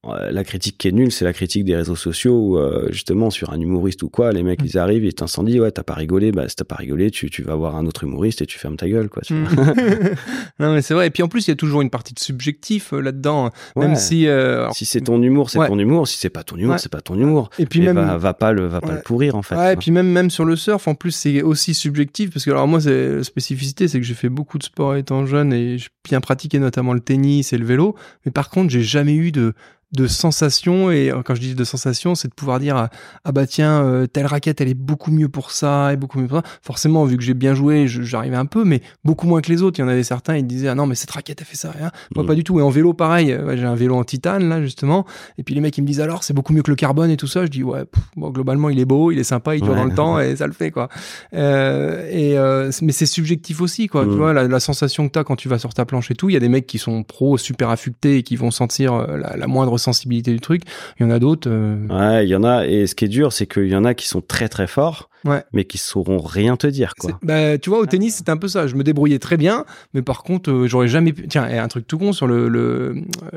Euh, 0.04 0.30
la 0.30 0.44
critique 0.44 0.76
qui 0.76 0.88
est 0.88 0.92
nulle, 0.92 1.10
c'est 1.10 1.24
la 1.24 1.32
critique 1.32 1.64
des 1.64 1.74
réseaux 1.74 1.96
sociaux 1.96 2.38
où, 2.38 2.58
euh, 2.58 2.88
justement, 2.90 3.30
sur 3.30 3.50
un 3.50 3.58
humoriste 3.58 4.02
ou 4.02 4.10
quoi, 4.10 4.30
les 4.30 4.42
mecs, 4.42 4.62
mm. 4.62 4.66
ils 4.66 4.78
arrivent, 4.78 5.04
ils 5.04 5.14
t'incendient, 5.14 5.60
ouais, 5.60 5.70
t'as 5.70 5.82
pas 5.82 5.94
rigolé, 5.94 6.32
bah, 6.32 6.46
si 6.50 6.56
t'as 6.56 6.64
pas 6.64 6.74
rigolé, 6.74 7.10
tu, 7.10 7.30
tu 7.30 7.42
vas 7.42 7.54
voir 7.54 7.76
un 7.76 7.86
autre 7.86 8.04
humoriste 8.04 8.42
et 8.42 8.46
tu 8.46 8.58
fermes 8.58 8.76
ta 8.76 8.86
gueule, 8.86 9.08
quoi. 9.08 9.22
Tu 9.22 9.32
mm. 9.32 9.46
non, 10.60 10.74
mais 10.74 10.82
c'est 10.82 10.92
vrai. 10.92 11.06
Et 11.06 11.10
puis 11.10 11.22
en 11.22 11.28
plus, 11.28 11.46
il 11.46 11.50
y 11.50 11.52
a 11.52 11.56
toujours 11.56 11.80
une 11.80 11.88
partie 11.88 12.12
de 12.12 12.18
subjectif 12.18 12.92
euh, 12.92 13.00
là-dedans. 13.00 13.50
Même 13.76 13.96
si. 13.96 14.26
Si 14.72 14.84
c'est 14.84 15.00
ton 15.00 15.22
humour, 15.22 15.48
c'est 15.48 15.66
ton 15.66 15.78
humour. 15.78 16.06
Si 16.06 16.18
c'est 16.18 16.30
pas 16.30 16.42
ton 16.42 16.56
humour, 16.56 16.78
c'est 16.78 16.92
pas 16.92 17.00
ton 17.00 17.18
humour. 17.18 17.48
Et 17.58 17.64
puis 17.64 17.80
même. 17.80 17.98
Va, 18.18 18.34
pas 18.34 18.52
le, 18.52 18.66
va 18.66 18.82
pas 18.82 18.92
le 18.92 19.00
pourrir, 19.00 19.34
en 19.34 19.42
fait. 19.42 19.56
Ouais, 19.56 19.72
et 19.72 19.76
puis 19.76 19.90
même, 19.90 20.08
même 20.08 20.28
sur 20.28 20.44
le 20.44 20.56
surf, 20.56 20.88
en 20.88 20.94
plus, 20.94 21.12
c'est 21.12 21.42
aussi 21.42 21.72
subjectif 21.72 22.30
parce 22.32 22.44
que, 22.44 22.50
alors, 22.50 22.68
moi, 22.68 22.80
c'est, 22.80 23.16
la 23.16 23.24
spécificité, 23.24 23.88
c'est 23.88 23.98
que 23.98 24.04
j'ai 24.04 24.14
fait 24.14 24.28
beaucoup 24.28 24.58
de 24.58 24.62
sport 24.62 24.96
étant 24.96 25.24
jeune 25.24 25.52
et 25.52 25.78
j'ai 25.78 25.88
bien 26.04 26.20
pratiqué 26.20 26.58
notamment 26.58 26.92
le 26.92 27.00
tennis 27.00 27.52
et 27.52 27.58
le 27.58 27.64
vélo. 27.64 27.94
Mais 28.26 28.32
par 28.32 28.50
contre, 28.50 28.70
j'ai 28.70 28.82
jamais 28.82 29.14
eu 29.14 29.32
de, 29.32 29.54
de 29.92 30.06
sensations 30.06 30.90
et 30.90 31.10
euh, 31.10 31.22
quand 31.24 31.34
je 31.34 31.40
dis 31.40 31.54
de 31.54 31.64
sensations 31.64 32.14
c'est 32.14 32.28
de 32.28 32.34
pouvoir 32.34 32.60
dire 32.60 32.88
ah 33.24 33.32
bah 33.32 33.46
tiens 33.46 33.82
euh, 33.82 34.06
telle 34.06 34.26
raquette 34.26 34.60
elle 34.60 34.68
est 34.68 34.74
beaucoup 34.74 35.10
mieux 35.10 35.28
pour 35.28 35.50
ça 35.50 35.92
et 35.92 35.96
beaucoup 35.96 36.20
mieux 36.20 36.28
pour 36.28 36.38
ça. 36.38 36.44
Forcément 36.62 37.04
vu 37.04 37.16
que 37.16 37.24
j'ai 37.24 37.34
bien 37.34 37.54
joué 37.54 37.88
j'arrivais 37.88 38.36
un 38.36 38.46
peu 38.46 38.64
mais 38.64 38.82
beaucoup 39.04 39.26
moins 39.26 39.40
que 39.40 39.50
les 39.50 39.62
autres. 39.62 39.80
Il 39.80 39.82
y 39.82 39.84
en 39.84 39.88
avait 39.88 40.04
certains 40.04 40.36
ils 40.36 40.46
disaient 40.46 40.68
ah 40.68 40.76
non 40.76 40.86
mais 40.86 40.94
cette 40.94 41.10
raquette 41.10 41.40
elle 41.40 41.46
fait 41.46 41.56
ça 41.56 41.72
hein. 41.82 41.90
moi 42.14 42.24
pas 42.24 42.34
mm. 42.34 42.36
du 42.36 42.44
tout. 42.44 42.60
Et 42.60 42.62
en 42.62 42.70
vélo 42.70 42.94
pareil. 42.94 43.36
J'ai 43.54 43.64
un 43.64 43.74
vélo 43.74 43.96
en 43.96 44.04
titane 44.04 44.48
là 44.48 44.62
justement. 44.62 45.06
Et 45.38 45.42
puis 45.42 45.56
les 45.56 45.60
mecs 45.60 45.76
ils 45.76 45.82
me 45.82 45.86
disent 45.86 46.00
alors 46.00 46.22
c'est 46.22 46.34
beaucoup 46.34 46.52
mieux 46.52 46.62
que 46.62 46.70
le 46.70 46.76
carbone 46.76 47.10
et 47.10 47.16
tout 47.16 47.26
ça. 47.26 47.44
Je 47.44 47.50
dis 47.50 47.64
ouais 47.64 47.84
bon 48.16 48.30
globalement 48.30 48.70
il 48.70 48.78
est 48.78 48.84
beau 48.84 49.10
il 49.10 49.18
est 49.18 49.24
sympa 49.24 49.56
il 49.56 49.62
dure 49.62 49.74
dans 49.74 49.84
le 49.84 49.94
temps 49.94 50.20
et 50.20 50.36
ça 50.36 50.46
le 50.46 50.52
fait 50.52 50.70
quoi. 50.70 50.88
Euh, 51.34 52.06
et 52.10 52.36
mais 52.82 52.92
c'est 52.92 53.06
subjectif 53.06 53.60
aussi 53.60 53.88
quoi. 53.88 54.04
Tu 54.04 54.10
mm. 54.10 54.14
vois 54.14 54.32
la, 54.32 54.60
sensation 54.60 55.08
que 55.08 55.12
t'as 55.12 55.24
quand 55.24 55.36
tu 55.36 55.48
vas 55.48 55.58
sur 55.58 55.74
ta 55.74 55.84
planche 55.84 56.10
et 56.10 56.14
tout 56.14 56.28
il 56.28 56.34
y 56.34 56.36
a 56.36 56.40
des 56.40 56.48
mecs 56.48 56.66
qui 56.66 56.78
sont 56.78 57.02
pros 57.02 57.38
super 57.38 57.70
affûtés 57.70 58.18
et 58.18 58.22
qui 58.22 58.36
vont 58.36 58.50
sentir 58.50 59.06
la, 59.08 59.36
la 59.36 59.46
moindre 59.46 59.79
sensibilité 59.80 60.32
du 60.32 60.38
truc. 60.40 60.62
Il 60.98 61.02
y 61.02 61.06
en 61.06 61.10
a 61.10 61.18
d'autres. 61.18 61.50
euh, 61.50 61.86
Ouais, 61.88 62.24
il 62.24 62.28
y 62.28 62.36
en 62.36 62.44
a. 62.44 62.66
Et 62.66 62.86
ce 62.86 62.94
qui 62.94 63.04
est 63.06 63.08
dur, 63.08 63.32
c'est 63.32 63.46
qu'il 63.46 63.66
y 63.68 63.74
en 63.76 63.84
a 63.84 63.94
qui 63.94 64.06
sont 64.06 64.20
très 64.20 64.48
très 64.48 64.66
forts, 64.68 65.10
Ouais. 65.24 65.42
mais 65.52 65.64
qui 65.64 65.76
sauront 65.78 66.18
rien 66.18 66.56
te 66.56 66.66
dire, 66.66 66.94
quoi. 66.98 67.18
bah, 67.22 67.58
tu 67.58 67.68
vois, 67.70 67.80
au 67.80 67.86
tennis, 67.86 68.16
c'était 68.16 68.30
un 68.30 68.36
peu 68.36 68.48
ça. 68.48 68.66
Je 68.66 68.74
me 68.76 68.84
débrouillais 68.84 69.18
très 69.18 69.36
bien, 69.36 69.64
mais 69.92 70.02
par 70.02 70.22
contre, 70.22 70.50
euh, 70.50 70.66
j'aurais 70.66 70.88
jamais 70.88 71.12
pu. 71.12 71.26
Tiens, 71.28 71.48
et 71.48 71.58
un 71.58 71.68
truc 71.68 71.86
tout 71.86 71.98
con 71.98 72.12
sur 72.12 72.26
le, 72.26 72.48
le- 72.48 72.94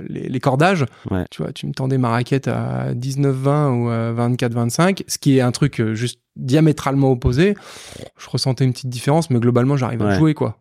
les, 0.07 0.29
les 0.29 0.39
cordages. 0.39 0.85
Ouais. 1.09 1.25
Tu 1.31 1.41
vois, 1.41 1.51
tu 1.51 1.65
me 1.67 1.73
tendais 1.73 1.97
ma 1.97 2.09
raquette 2.09 2.47
à 2.47 2.93
19-20 2.93 3.69
ou 3.83 3.89
à 3.89 4.13
24-25, 4.29 5.03
ce 5.07 5.17
qui 5.17 5.37
est 5.37 5.41
un 5.41 5.51
truc 5.51 5.79
euh, 5.81 5.93
juste 5.95 6.19
diamétralement 6.35 7.11
opposé. 7.11 7.55
Je 8.17 8.27
ressentais 8.29 8.63
une 8.65 8.71
petite 8.73 8.89
différence, 8.89 9.29
mais 9.29 9.39
globalement, 9.39 9.77
j'arrive 9.77 10.01
à 10.01 10.17
jouer, 10.17 10.33
quoi. 10.33 10.57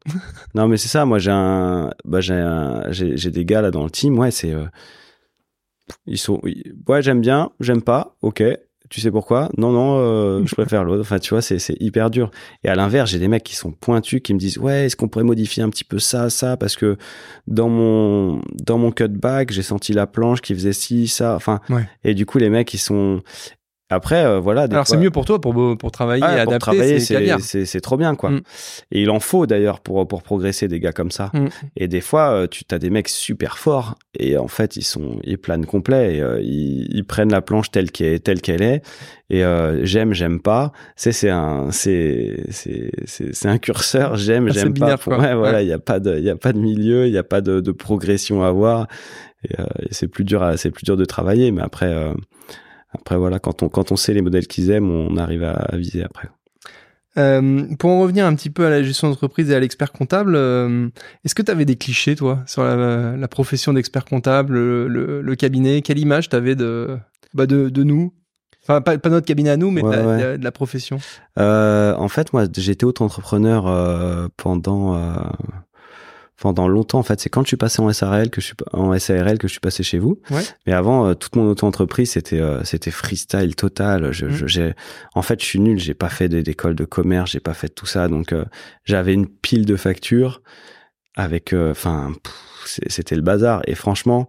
Non, 0.55 0.69
mais 0.69 0.77
c'est 0.77 0.89
ça. 0.89 1.05
Moi, 1.07 1.19
j'ai 1.19 1.31
un, 1.31 1.91
bah, 2.05 2.21
j'ai 2.21 2.35
un- 2.35 2.83
des 2.91 3.45
gars 3.47 3.63
là 3.63 3.71
dans 3.71 3.85
le 3.85 3.91
team. 3.91 4.19
Ouais, 4.19 4.31
c'est, 4.31 4.53
euh, 4.53 4.65
ils 6.07 6.19
sont, 6.19 6.41
ouais, 6.89 7.03
j'aime 7.03 7.21
bien, 7.21 7.51
j'aime 7.61 7.83
pas. 7.83 8.17
Ok. 8.23 8.43
Tu 8.91 9.01
sais 9.01 9.11
pourquoi? 9.11 9.49
Non, 9.57 9.71
non, 9.73 9.97
euh, 10.01 10.43
je 10.47 10.55
préfère 10.55 10.85
l'autre. 10.85 11.01
Enfin, 11.01 11.19
tu 11.19 11.31
vois, 11.31 11.41
c'est 11.41 11.59
c'est 11.59 11.77
hyper 11.81 12.11
dur. 12.11 12.31
Et 12.63 12.69
à 12.69 12.75
l'inverse, 12.75 13.11
j'ai 13.11 13.19
des 13.19 13.29
mecs 13.29 13.43
qui 13.43 13.55
sont 13.57 13.73
pointus, 13.73 14.21
qui 14.23 14.35
me 14.35 14.39
disent, 14.39 14.59
ouais, 14.59 14.85
est-ce 14.85 14.97
qu'on 14.97 15.09
pourrait 15.09 15.25
modifier 15.25 15.63
un 15.63 15.71
petit 15.71 15.85
peu 15.85 15.99
ça, 15.99 16.29
ça, 16.29 16.59
parce 16.59 16.77
que 16.77 16.99
dans 17.47 17.71
mon 17.71 18.43
dans 18.63 18.77
mon 18.77 18.91
cutback, 18.93 19.51
j'ai 19.51 19.63
senti 19.63 19.95
la 19.95 20.07
planche 20.07 20.43
qui 20.43 20.53
faisait 20.55 20.75
ci, 20.75 21.09
ça. 21.09 21.35
Enfin, 21.37 21.61
Ouais. 21.71 21.89
et 22.05 22.13
du 22.15 22.27
coup, 22.27 22.37
les 22.37 22.51
mecs, 22.51 22.75
ils 22.75 22.79
sont. 22.79 23.23
Après, 23.93 24.25
euh, 24.25 24.41
voilà. 24.41 24.69
des 24.69 24.75
Alors, 24.75 24.87
c'est 24.87 24.97
mieux 24.97 25.11
pour 25.11 25.25
toi, 25.25 25.41
pour, 25.41 25.77
pour 25.77 25.91
travailler 25.91 26.23
Ouais, 26.23 26.41
et 26.43 26.45
pour 26.45 26.55
adapter, 26.55 26.99
c'est 26.99 27.81
trop 27.81 27.97
bien, 27.97 28.15
quoi. 28.15 28.31
Mm. 28.31 28.41
Et 28.93 29.03
il 29.03 29.11
en 29.11 29.21
faut 29.21 29.47
d'ailleurs 29.47 29.81
pour, 29.81 30.09
pour 30.09 30.23
progresser 30.23 30.67
des 30.67 30.81
gars 30.81 30.93
comme 30.93 31.11
ça. 31.11 31.31
Mm. 31.35 31.47
Et 31.77 31.89
des 31.89 32.01
fois, 32.01 32.31
euh, 32.31 32.47
tu 32.49 32.65
as 32.71 32.79
des 32.79 32.91
mecs 32.91 33.09
super 33.09 33.59
forts 33.59 33.97
et 34.19 34.39
en 34.39 34.49
fait, 34.49 34.77
ils 34.77 34.83
sont 34.85 35.19
ils 35.25 35.39
planent 35.39 35.67
complet. 35.67 36.17
Et, 36.17 36.23
euh, 36.23 36.41
ils, 36.41 36.89
ils 36.95 37.05
prennent 37.05 37.31
la 37.31 37.43
planche 37.43 37.71
telle 37.71 37.91
qu'elle 37.91 38.21
telle 38.21 38.41
qu'elle 38.41 38.63
est. 38.63 38.83
Et 39.31 39.45
euh, 39.45 39.85
j'aime, 39.85 40.13
j'aime 40.15 40.41
pas. 40.41 40.73
C'est 40.97 41.13
c'est 41.13 41.31
un 41.31 41.71
c'est 41.71 42.45
c'est 42.51 43.47
un 43.49 43.59
curseur. 43.59 44.17
J'aime, 44.17 44.49
Ah, 44.49 44.53
j'aime 44.53 44.75
pas. 44.75 44.97
quoi. 44.97 45.19
Ouais, 45.19 45.35
voilà. 45.35 45.59
Ouais. 45.59 45.65
Il 45.67 45.69
y 45.69 45.73
a 45.73 45.79
pas 45.79 46.01
de 46.01 46.17
il 46.17 46.25
y 46.25 46.31
a 46.31 46.37
pas 46.37 46.53
de 46.53 46.59
milieu. 46.59 47.07
Il 47.07 47.13
y 47.13 47.19
a 47.19 47.25
pas 47.25 47.41
de, 47.41 47.61
de 47.61 47.73
progression 47.73 48.43
à 48.43 48.49
avoir. 48.49 48.87
Et, 49.49 49.55
et 49.55 49.89
c'est 49.91 50.09
plus 50.09 50.25
dur 50.25 50.51
c'est 50.57 50.71
plus 50.71 50.85
dur 50.85 50.97
de 50.97 51.05
travailler. 51.05 51.51
Mais 51.51 51.63
après. 51.63 51.95
Après 52.95 53.17
voilà, 53.17 53.39
quand 53.39 53.63
on 53.63 53.69
quand 53.69 53.93
on 53.93 53.97
sait 53.97 54.15
les 54.15 54.23
modèles 54.23 54.47
qu'ils 54.47 54.71
aiment, 54.71 54.91
on 54.91 55.17
arrive 55.17 55.43
à, 55.45 55.53
à 55.53 55.77
viser 55.77 56.03
après. 56.05 56.29
Euh, 57.19 57.65
pour 57.79 57.91
en 57.91 58.01
revenir 58.01 58.25
un 58.25 58.35
petit 58.35 58.49
peu 58.49 58.65
à 58.65 58.71
la 58.71 58.83
gestion 58.83 59.11
d'entreprise 59.11 59.51
et 59.51 59.55
à 59.55 59.61
l'expert 59.61 59.93
comptable, 59.93 60.35
euh, 60.35 60.89
est-ce 61.25 61.35
que 61.35 61.43
tu 61.43 61.51
avais 61.51 61.67
des 61.67 61.77
clichés, 61.77 62.17
toi, 62.17 62.43
sur 62.47 62.65
la, 62.65 63.17
la 63.19 63.29
profession 63.29 63.75
d'expert 63.75 64.07
comptable, 64.07 64.55
le, 64.55 64.89
le- 64.89 65.21
le 65.21 65.35
cabinet? 65.37 65.83
Quelle 65.83 65.99
image 65.99 66.31
tu 66.31 66.37
avais 66.37 66.55
de, 66.55 66.97
bah 67.35 67.45
de, 67.47 67.69
de 67.69 67.83
nous? 67.83 68.15
Enfin, 68.63 68.81
pas, 68.81 68.97
pas 68.97 69.11
notre 69.11 69.27
cabinet 69.27 69.51
à 69.51 69.57
nous, 69.59 69.71
mais 69.71 69.83
de, 69.83 69.89
Ouais, 69.89 69.97
la, 69.97 70.07
ouais. 70.07 70.17
de 70.19 70.23
la- 70.23 70.39
de 70.39 70.45
la 70.45 70.53
profession. 70.53 70.99
Euh, 71.39 71.95
en 71.97 72.09
fait, 72.09 72.33
moi, 72.33 72.45
j'étais 72.57 72.85
auto-entrepreneur 72.85 74.31
pendant 74.39 74.97
pendant 76.43 76.67
longtemps. 76.67 76.99
En 76.99 77.03
fait, 77.05 77.21
c'est 77.21 77.31
quand 77.31 77.43
je 77.45 77.49
suis 77.49 77.57
passé 77.57 77.81
en 77.81 77.91
SARL 77.93 78.29
que 78.29 78.41
je 78.41 78.47
suis 78.49 78.57
en 78.73 78.99
SARL 78.99 79.39
que 79.39 79.47
je 79.47 79.53
suis 79.53 79.61
passé 79.61 79.83
chez 79.85 79.99
vous. 80.01 80.21
Ouais. 80.31 80.43
Mais 80.67 80.73
avant, 80.73 81.07
euh, 81.07 81.15
toute 81.15 81.37
mon 81.37 81.49
auto-entreprise, 81.49 82.11
c'était 82.11 82.41
euh, 82.41 82.65
c'était 82.65 82.91
freestyle 82.91 83.55
total. 83.55 84.11
Je, 84.13 84.27
Mm. 84.27 84.31
je- 84.33 84.47
j'ai, 84.49 84.75
en 85.15 85.23
fait, 85.23 85.41
je 85.41 85.47
suis 85.47 85.61
nul. 85.61 85.79
J'ai 85.79 85.95
pas 85.95 86.09
fait 86.09 86.29
d'école 86.29 86.75
de 86.75 86.85
commerce. 86.85 87.31
J'ai 87.31 87.41
pas 87.41 87.55
fait 87.55 87.69
tout 87.69 87.87
ça. 87.87 88.09
Donc, 88.09 88.33
euh, 88.33 88.45
j'avais 88.85 89.15
une 89.15 89.29
pile 89.29 89.65
de 89.65 89.77
factures 89.77 90.43
avec, 91.15 91.53
euh, 91.53 91.71
enfin, 91.71 92.13
c'était 92.67 93.15
le 93.17 93.23
bazar. 93.23 93.63
Et 93.67 93.75
franchement, 93.75 94.29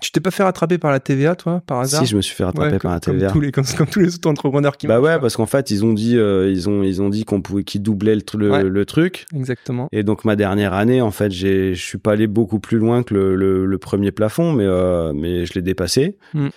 Tu 0.00 0.10
t'es 0.10 0.20
pas 0.20 0.30
fait 0.30 0.42
rattraper 0.42 0.78
par 0.78 0.90
la 0.90 1.00
TVA, 1.00 1.36
toi, 1.36 1.62
par 1.66 1.80
hasard 1.80 2.00
si 2.00 2.06
je 2.06 2.16
me 2.16 2.22
suis 2.22 2.34
fait 2.34 2.44
rattraper 2.44 2.72
Ouais, 2.72 2.78
par 2.78 2.92
la 2.92 3.00
TVA. 3.00 3.26
Comme 3.28 3.34
tous 3.34 3.40
les, 3.40 3.52
comme, 3.52 3.64
comme 3.76 3.86
tous 3.86 4.00
les 4.00 4.14
auto-entrepreneurs 4.14 4.76
qui 4.76 4.86
Bah 4.86 5.00
ouais, 5.00 5.18
parce 5.20 5.36
qu'en 5.36 5.46
fait, 5.46 5.70
ils 5.70 5.84
ont 5.84 5.92
dit, 5.92 6.16
euh, 6.16 6.50
ils 6.50 6.68
ont, 6.68 6.82
ils 6.82 7.02
ont 7.02 7.08
dit 7.10 7.24
qu'on 7.24 7.40
pouvait, 7.42 7.62
qu'ils 7.62 7.82
doublaient 7.82 8.14
le, 8.14 8.22
tr- 8.22 8.38
le, 8.38 8.50
Ouais. 8.50 8.62
le 8.64 8.84
truc. 8.86 9.26
Exactement. 9.34 9.88
Et 9.92 10.02
donc 10.02 10.24
ma 10.24 10.34
dernière 10.34 10.72
année, 10.72 11.00
en 11.02 11.10
fait, 11.10 11.30
j'ai, 11.30 11.74
je 11.74 11.82
suis 11.84 11.98
pas 11.98 12.12
allé 12.12 12.26
beaucoup 12.26 12.58
plus 12.58 12.78
loin 12.78 13.02
que 13.02 13.14
le, 13.14 13.78
premier 13.78 14.10
plafond, 14.12 14.52
mais 14.52 14.64
euh, 14.64 15.12
mais 15.14 15.44
je 15.46 15.52
l'ai 15.54 15.62
dépassé. 15.62 16.16
Mm. 16.34 16.48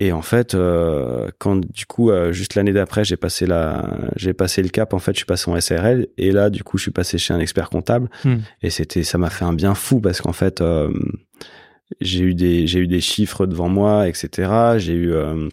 Et 0.00 0.10
en 0.10 0.22
fait, 0.22 0.54
euh, 0.54 1.28
quand 1.38 1.56
du 1.60 1.86
coup, 1.86 2.10
euh, 2.10 2.32
juste 2.32 2.54
l'année 2.56 2.72
d'après, 2.72 3.04
j'ai 3.04 3.16
passé 3.16 3.46
la, 3.46 3.88
j'ai 4.16 4.32
passé 4.32 4.60
le 4.62 4.68
cap. 4.68 4.94
En 4.94 4.98
fait, 4.98 5.12
je 5.12 5.18
suis 5.18 5.26
passé 5.26 5.48
en 5.50 5.60
SRL, 5.60 6.08
et 6.18 6.32
là, 6.32 6.50
du 6.50 6.64
coup, 6.64 6.76
je 6.78 6.82
suis 6.82 6.90
passé 6.90 7.18
chez 7.18 7.32
un 7.34 7.38
expert 7.40 7.70
comptable. 7.70 8.08
Mm. 8.24 8.36
Et 8.62 8.70
c'était, 8.70 9.02
ça 9.04 9.18
m'a 9.18 9.30
fait 9.30 9.44
un 9.44 9.52
bien 9.52 9.74
fou 9.74 10.00
parce 10.00 10.20
qu'en 10.20 10.32
fait, 10.32 10.60
euh, 10.60 10.90
j'ai 12.00 12.20
eu 12.24 12.34
des, 12.34 12.66
j'ai 12.66 12.80
eu 12.80 12.86
des 12.86 13.00
chiffres 13.00 13.46
devant 13.46 13.68
moi, 13.68 14.08
etc. 14.08 14.50
J'ai 14.78 14.94
eu 14.94 15.12
euh, 15.12 15.48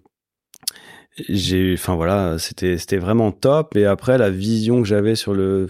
j'ai 1.28 1.74
enfin 1.74 1.96
voilà 1.96 2.38
c'était 2.40 2.78
c'était 2.78 2.98
vraiment 2.98 3.32
top 3.32 3.76
et 3.76 3.86
après 3.86 4.18
la 4.18 4.30
vision 4.30 4.82
que 4.82 4.88
j'avais 4.88 5.16
sur 5.16 5.34
le 5.34 5.68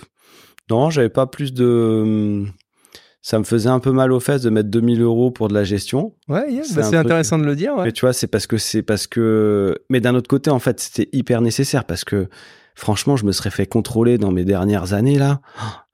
non 0.70 0.89
j'avais 0.91 1.09
pas 1.09 1.26
plus 1.26 1.53
de 1.53 2.43
ça 3.22 3.39
me 3.39 3.43
faisait 3.43 3.70
un 3.70 3.80
peu 3.80 3.91
mal 3.91 4.11
aux 4.11 4.20
fesses 4.20 4.43
de 4.43 4.49
mettre 4.49 4.70
2000 4.70 5.01
euros 5.01 5.32
pour 5.32 5.47
de 5.47 5.53
la 5.53 5.63
gestion 5.63 6.13
Ouais, 6.28 6.51
yeah, 6.53 6.63
C'est 6.63 6.76
bah, 6.91 6.99
intéressant 6.99 7.38
de 7.38 7.43
le 7.45 7.55
dire. 7.55 7.76
Ouais. 7.76 7.86
mais 7.86 7.91
tu 7.91 8.01
vois 8.01 8.13
c'est 8.13 8.28
parce 8.28 8.47
que 8.47 8.57
c'est 8.57 8.84
parce 8.84 9.07
que 9.07 9.76
mais 9.89 9.99
d'un 9.99 10.13
autre 10.15 10.28
côté 10.30 10.49
en 10.51 10.59
fait 10.59 10.80
c'était 10.80 11.09
hyper 11.13 11.41
nécessaire 11.41 11.86
parce 11.86 12.03
que 12.03 12.28
franchement 12.80 13.17
je 13.17 13.25
me 13.25 13.32
serais 13.32 13.51
fait 13.51 13.65
contrôler 13.65 14.17
dans 14.17 14.32
mes 14.32 14.45
dernières 14.45 14.93
années 14.93 15.17
là 15.17 15.41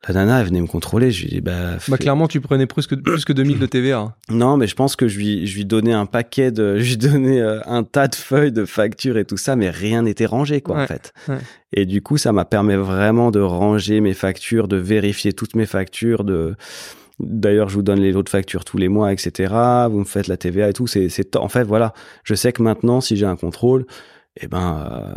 la 0.08 0.14
nana 0.14 0.40
elle 0.40 0.48
venait 0.48 0.62
me 0.62 0.68
contrôler 0.68 1.12
je 1.12 1.24
lui 1.24 1.30
dis 1.30 1.42
bah, 1.42 1.78
Bah, 1.88 1.98
clairement, 1.98 2.28
tu 2.28 2.40
prenais 2.40 2.68
plus 2.68 2.86
que, 2.88 2.96
plus 2.96 3.26
que 3.26 3.34
2000 3.34 3.60
de 3.60 3.66
TVA. 3.66 4.16
non, 4.30 4.58
mais 4.58 4.68
je 4.68 4.76
pense 4.76 4.96
que 4.96 5.08
je 5.08 5.18
lui, 5.18 5.48
je 5.48 5.56
lui 5.56 5.66
donnais 5.66 5.94
un 5.94 6.06
paquet 6.06 6.52
de, 6.52 6.78
je 6.78 6.90
lui 6.90 6.98
donnais 6.98 7.42
euh, 7.42 7.60
un 7.66 7.84
tas 7.84 8.08
de 8.08 8.16
feuilles 8.16 8.52
de 8.52 8.66
factures 8.66 9.18
et 9.18 9.26
tout 9.26 9.38
ça, 9.38 9.56
mais 9.56 9.70
rien 9.70 10.04
n'était 10.04 10.28
rangé, 10.28 10.62
quoi, 10.62 10.84
en 10.84 10.88
fait. 10.88 11.14
ouais. 11.28 11.40
Et 11.74 11.86
du 11.86 12.02
coup, 12.02 12.18
ça 12.18 12.32
m'a 12.32 12.46
permis 12.46 12.76
vraiment 12.76 13.32
de 13.32 13.40
ranger 13.40 14.00
mes 14.00 14.14
factures, 14.14 14.68
de 14.68 14.78
vérifier 14.78 15.34
toutes 15.34 15.56
mes 15.56 15.66
factures, 15.66 16.24
de, 16.24 16.56
d'ailleurs, 17.20 17.70
je 17.70 17.76
vous 17.76 17.84
donne 17.84 18.00
les 18.00 18.12
lots 18.12 18.24
de 18.24 18.30
factures 18.30 18.64
tous 18.66 18.78
les 18.78 18.90
mois, 18.90 19.12
etc. 19.12 19.54
Vous 19.90 20.00
me 20.00 20.06
faites 20.06 20.28
la 20.28 20.38
TVA 20.38 20.70
et 20.70 20.74
tout. 20.74 20.88
C'est, 20.88 21.36
en 21.36 21.50
fait, 21.50 21.64
voilà. 21.64 21.94
Je 22.24 22.36
sais 22.36 22.52
que 22.52 22.62
maintenant, 22.62 23.02
si 23.02 23.18
j'ai 23.18 23.26
un 23.26 23.36
contrôle, 23.36 23.86
eh 24.42 24.48
ben, 24.48 24.86
euh, 24.92 25.14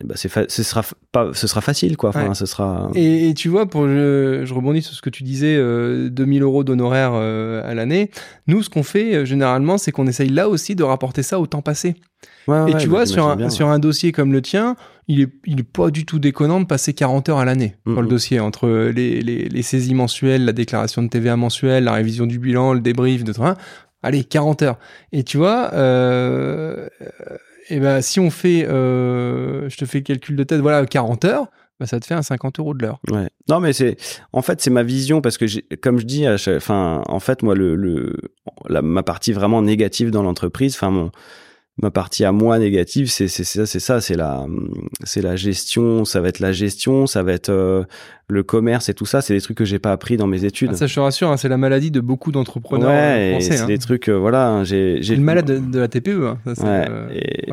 eh 0.00 0.04
ben 0.06 0.14
c'est 0.16 0.50
ce 0.50 0.62
sera 0.62 0.82
pas, 1.12 1.30
ce 1.34 1.46
sera 1.46 1.60
facile, 1.60 1.96
quoi. 1.96 2.10
Enfin, 2.10 2.28
Ouais. 2.28 2.34
ce 2.34 2.46
sera. 2.46 2.90
Et, 2.94 3.28
et 3.28 3.34
tu 3.34 3.48
vois, 3.48 3.68
pour 3.68 3.86
je, 3.86 4.42
je 4.44 4.54
rebondis 4.54 4.82
sur 4.82 4.94
ce 4.94 5.02
que 5.02 5.10
tu 5.10 5.22
disais, 5.22 5.54
euh, 5.56 6.08
2000 6.08 6.42
euros 6.42 6.64
d'honoraires 6.64 7.12
euh, 7.14 7.62
à 7.70 7.74
l'année. 7.74 8.10
Nous, 8.46 8.62
ce 8.62 8.70
qu'on 8.70 8.82
fait 8.82 9.14
euh, 9.14 9.24
généralement, 9.26 9.76
c'est 9.76 9.92
qu'on 9.92 10.06
essaye 10.06 10.30
là 10.30 10.48
aussi 10.48 10.74
de 10.74 10.82
rapporter 10.82 11.22
ça 11.22 11.38
au 11.40 11.46
temps 11.46 11.60
passé. 11.62 11.96
Ouais, 12.46 12.70
et 12.70 12.74
ouais, 12.74 12.80
tu 12.80 12.88
bah, 12.88 12.94
vois, 12.96 13.06
sur 13.06 13.28
un, 13.28 13.36
bien, 13.36 13.50
sur 13.50 13.68
un 13.68 13.78
dossier 13.78 14.10
comme 14.12 14.32
le 14.32 14.40
tien, 14.40 14.76
il 15.08 15.20
est, 15.20 15.28
il 15.44 15.60
est 15.60 15.70
pas 15.70 15.90
du 15.90 16.06
tout 16.06 16.18
déconnant 16.18 16.60
de 16.60 16.64
passer 16.66 16.94
40 16.94 17.28
heures 17.28 17.38
à 17.38 17.44
l'année 17.44 17.76
sur 17.86 17.96
le 17.96 18.02
Mhm. 18.04 18.08
dossier, 18.08 18.40
entre 18.40 18.68
les, 18.68 19.20
les, 19.20 19.48
les 19.50 19.62
saisies 19.62 19.94
mensuelles, 19.94 20.46
la 20.46 20.52
déclaration 20.52 21.02
de 21.02 21.08
TVA 21.08 21.36
mensuelle, 21.36 21.84
la 21.84 21.92
révision 21.92 22.24
du 22.26 22.38
bilan, 22.38 22.72
le 22.72 22.80
débrief 22.80 23.24
de 23.24 23.32
train. 23.32 23.56
Allez, 24.02 24.24
40 24.24 24.62
heures. 24.62 24.78
Et 25.12 25.22
tu 25.24 25.36
vois, 25.36 25.70
euh, 25.74 26.88
et 27.68 27.80
ben, 27.80 28.00
si 28.00 28.20
on 28.20 28.30
fait, 28.30 28.66
euh, 28.66 29.68
je 29.68 29.76
te 29.76 29.84
fais 29.84 29.98
le 29.98 30.04
calcul 30.04 30.36
de 30.36 30.44
tête, 30.44 30.60
voilà, 30.60 30.84
40 30.86 31.24
heures, 31.24 31.46
bah, 31.80 31.86
ça 31.86 32.00
te 32.00 32.06
fait 32.06 32.14
un 32.14 32.22
50 32.22 32.58
euros 32.58 32.74
de 32.74 32.82
l'heure. 32.82 33.00
Ouais. 33.10 33.28
Non, 33.48 33.60
mais 33.60 33.72
c'est, 33.72 33.96
en 34.32 34.42
fait, 34.42 34.60
c'est 34.60 34.70
ma 34.70 34.82
vision 34.82 35.20
parce 35.20 35.38
que, 35.38 35.46
comme 35.76 35.98
je 35.98 36.04
dis, 36.04 36.26
enfin, 36.28 37.02
en 37.06 37.20
fait, 37.20 37.42
moi, 37.42 37.54
le, 37.54 37.76
le, 37.76 38.16
la, 38.68 38.82
ma 38.82 39.02
partie 39.02 39.32
vraiment 39.32 39.62
négative 39.62 40.10
dans 40.10 40.22
l'entreprise, 40.22 40.74
enfin, 40.74 40.90
mon, 40.90 41.10
ma 41.82 41.90
partie 41.90 42.24
à 42.24 42.32
moi 42.32 42.58
négative, 42.58 43.08
c'est, 43.10 43.28
c'est 43.28 43.44
ça, 43.44 43.64
c'est 43.66 43.78
ça, 43.80 44.00
c'est 44.00 44.16
la, 44.16 44.46
c'est 45.04 45.22
la 45.22 45.36
gestion, 45.36 46.04
ça 46.04 46.20
va 46.20 46.28
être 46.28 46.40
la 46.40 46.52
gestion, 46.52 47.06
ça 47.06 47.22
va 47.22 47.32
être 47.32 47.50
euh, 47.50 47.84
le 48.28 48.42
commerce 48.42 48.88
et 48.88 48.94
tout 48.94 49.06
ça, 49.06 49.20
c'est 49.20 49.34
des 49.34 49.40
trucs 49.40 49.56
que 49.56 49.64
j'ai 49.64 49.78
pas 49.78 49.92
appris 49.92 50.16
dans 50.16 50.26
mes 50.26 50.44
études. 50.44 50.70
Ah, 50.72 50.76
ça, 50.76 50.86
je 50.86 50.94
te 50.94 51.00
rassure, 51.00 51.30
hein, 51.30 51.36
c'est 51.36 51.48
la 51.48 51.56
maladie 51.56 51.90
de 51.90 52.00
beaucoup 52.00 52.32
d'entrepreneurs 52.32 52.90
euh, 52.90 53.16
ouais, 53.16 53.28
et 53.28 53.30
français. 53.32 53.56
c'est 53.56 53.62
hein. 53.62 53.66
des 53.66 53.78
trucs, 53.78 54.08
euh, 54.08 54.18
voilà, 54.18 54.48
hein, 54.48 54.64
j'ai, 54.64 54.98
j'ai 55.02 55.14
le 55.16 55.22
malade 55.22 55.46
de, 55.46 55.58
de 55.58 55.78
la 55.78 55.88
TPE. 55.88 56.26
hein. 56.26 56.54
Ça, 56.54 56.64
Ouais, 56.64 56.86
euh, 56.90 57.08
et 57.12 57.52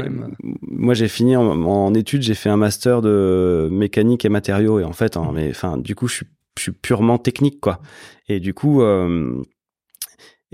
moi 0.61 0.93
j'ai 0.95 1.07
fini 1.07 1.35
en, 1.35 1.45
en 1.45 1.93
études, 1.93 2.23
j'ai 2.23 2.33
fait 2.35 2.49
un 2.49 2.57
master 2.57 3.01
de 3.01 3.69
mécanique 3.71 4.25
et 4.25 4.29
matériaux 4.29 4.79
et 4.79 4.83
en 4.83 4.93
fait, 4.93 5.17
hein, 5.17 5.31
mais 5.33 5.49
enfin, 5.49 5.77
du 5.77 5.93
coup, 5.95 6.07
je 6.07 6.15
suis, 6.15 6.25
je 6.57 6.63
suis 6.63 6.71
purement 6.71 7.17
technique 7.17 7.59
quoi. 7.59 7.79
Et 8.27 8.39
du 8.39 8.53
coup, 8.55 8.81
euh, 8.81 9.35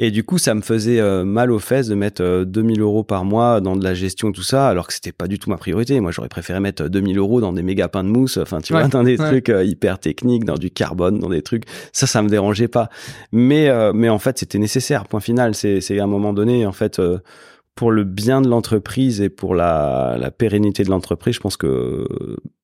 et 0.03 0.09
du 0.09 0.23
coup, 0.23 0.39
ça 0.39 0.55
me 0.55 0.61
faisait 0.61 0.99
euh, 0.99 1.23
mal 1.23 1.51
aux 1.51 1.59
fesses 1.59 1.87
de 1.87 1.93
mettre 1.93 2.23
euh, 2.23 2.43
2000 2.43 2.81
euros 2.81 3.03
par 3.03 3.23
mois 3.23 3.61
dans 3.61 3.75
de 3.75 3.83
la 3.83 3.93
gestion 3.93 4.31
tout 4.31 4.41
ça, 4.41 4.67
alors 4.67 4.87
que 4.87 4.93
c'était 4.93 5.11
pas 5.11 5.27
du 5.27 5.37
tout 5.37 5.51
ma 5.51 5.57
priorité. 5.57 5.99
Moi, 5.99 6.11
j'aurais 6.11 6.27
préféré 6.27 6.59
mettre 6.59 6.87
2000 6.89 7.19
euros 7.19 7.39
dans 7.39 7.53
des 7.53 7.61
méga 7.61 7.87
pains 7.87 8.03
de 8.03 8.09
mousse, 8.09 8.37
enfin, 8.37 8.61
tu 8.61 8.73
Ouais, 8.73 8.79
vois, 8.79 8.89
dans 8.89 9.03
des 9.03 9.19
ouais. 9.21 9.27
trucs 9.27 9.49
euh, 9.49 9.63
hyper 9.63 9.99
techniques, 9.99 10.43
dans 10.43 10.57
du 10.57 10.71
carbone, 10.71 11.19
dans 11.19 11.29
des 11.29 11.43
trucs. 11.43 11.65
Ça, 11.93 12.07
ça 12.07 12.23
me 12.23 12.29
dérangeait 12.29 12.67
pas. 12.67 12.89
Mais, 13.31 13.69
euh, 13.69 13.93
mais 13.93 14.09
en 14.09 14.17
fait, 14.17 14.39
c'était 14.39 14.57
nécessaire. 14.57 15.05
Point 15.05 15.19
final. 15.19 15.53
C'est, 15.53 15.81
c'est 15.81 15.99
à 15.99 16.03
un 16.03 16.07
moment 16.07 16.33
donné, 16.33 16.65
en 16.65 16.71
fait. 16.71 16.99
Pour 17.81 17.89
le 17.91 18.03
bien 18.03 18.41
de 18.41 18.47
l'entreprise 18.47 19.21
et 19.21 19.29
pour 19.29 19.55
la, 19.55 20.15
la 20.19 20.29
pérennité 20.29 20.83
de 20.83 20.89
l'entreprise, 20.91 21.33
je 21.33 21.39
pense 21.39 21.57
que 21.57 22.05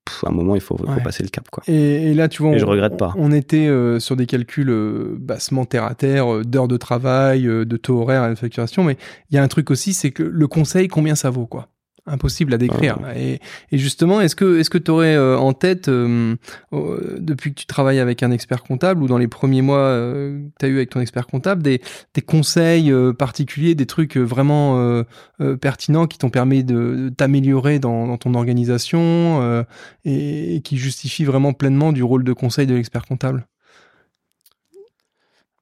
pff, 0.06 0.24
à 0.24 0.30
un 0.30 0.32
moment 0.32 0.54
il 0.54 0.62
faut, 0.62 0.78
faut 0.78 0.86
Ouais. 0.86 1.02
passer 1.04 1.24
le 1.24 1.30
cap 1.30 1.50
quoi. 1.50 1.64
Et, 1.68 2.12
et 2.12 2.14
là, 2.14 2.28
tu 2.30 2.44
vois, 2.44 2.54
Et 2.54 2.60
je 2.60 2.66
on- 2.66 2.70
regrette 2.70 2.98
pas. 2.98 3.14
On 3.18 3.32
était 3.32 3.66
euh, 3.68 4.00
sur 4.00 4.16
des 4.16 4.28
calculs 4.28 4.70
euh, 4.70 5.16
bassement 5.20 5.66
terre 5.66 5.86
à 5.86 5.96
terre, 5.96 6.32
euh, 6.32 6.44
d'heures 6.44 6.68
de 6.68 6.78
travail, 6.78 7.46
de 7.46 7.78
taux 7.78 8.00
horaire 8.00 8.26
et 8.28 8.30
de 8.30 8.36
facturation, 8.36 8.84
mais 8.84 8.96
il 9.32 9.36
y 9.36 9.40
a 9.40 9.44
un 9.44 9.48
truc 9.48 9.72
aussi, 9.72 9.94
c'est 9.94 10.12
que 10.12 10.22
le 10.22 10.48
conseil, 10.48 10.88
combien 10.88 11.16
ça 11.16 11.32
vaut, 11.32 11.48
quoi 11.48 11.70
Impossible 12.08 12.54
à 12.54 12.58
décrire. 12.58 13.00
Ah. 13.04 13.18
Et, 13.18 13.40
et 13.72 13.78
justement, 13.78 14.22
est-ce 14.22 14.36
que 14.36 14.60
est-ce 14.60 14.70
que 14.70 14.78
tu 14.78 14.92
aurais 14.92 15.18
en 15.18 15.54
tête, 15.54 15.90
euh, 15.90 16.36
euh, 16.74 17.18
depuis 17.20 17.54
que 17.54 17.60
tu 17.60 17.66
travailles 17.66 18.00
avec 18.00 18.24
un 18.24 18.32
expert 18.32 18.64
comptable 18.64 19.04
ou 19.04 19.08
dans 19.08 19.18
les 19.18 19.28
premiers 19.28 19.62
mois 19.62 19.80
euh, 19.80 20.40
que 20.40 20.60
tu 20.60 20.66
as 20.66 20.70
eu 20.70 20.78
avec 20.78 20.90
ton 20.90 21.02
expert 21.02 21.28
comptable, 21.28 21.62
des, 21.62 21.82
des 22.14 22.22
conseils 22.22 22.92
euh, 22.92 23.14
particuliers, 23.14 23.76
des 23.76 23.86
trucs 23.86 24.18
euh, 24.18 24.22
vraiment 24.22 24.80
euh, 24.80 25.04
euh, 25.42 25.58
pertinents 25.58 26.08
qui 26.08 26.18
t'ont 26.18 26.30
permis 26.30 26.64
de, 26.64 26.96
de 26.96 27.10
t'améliorer 27.10 27.80
dans, 27.80 28.08
dans 28.08 28.18
ton 28.18 28.34
organisation 28.34 29.42
euh, 29.42 29.64
et, 30.06 30.56
et 30.56 30.62
qui 30.62 30.78
justifient 30.78 31.26
vraiment 31.26 31.54
pleinement 31.54 31.92
du 31.92 32.04
rôle 32.04 32.24
de 32.24 32.34
conseil 32.34 32.68
de 32.68 32.76
l'expert 32.76 33.06
comptable? 33.06 33.46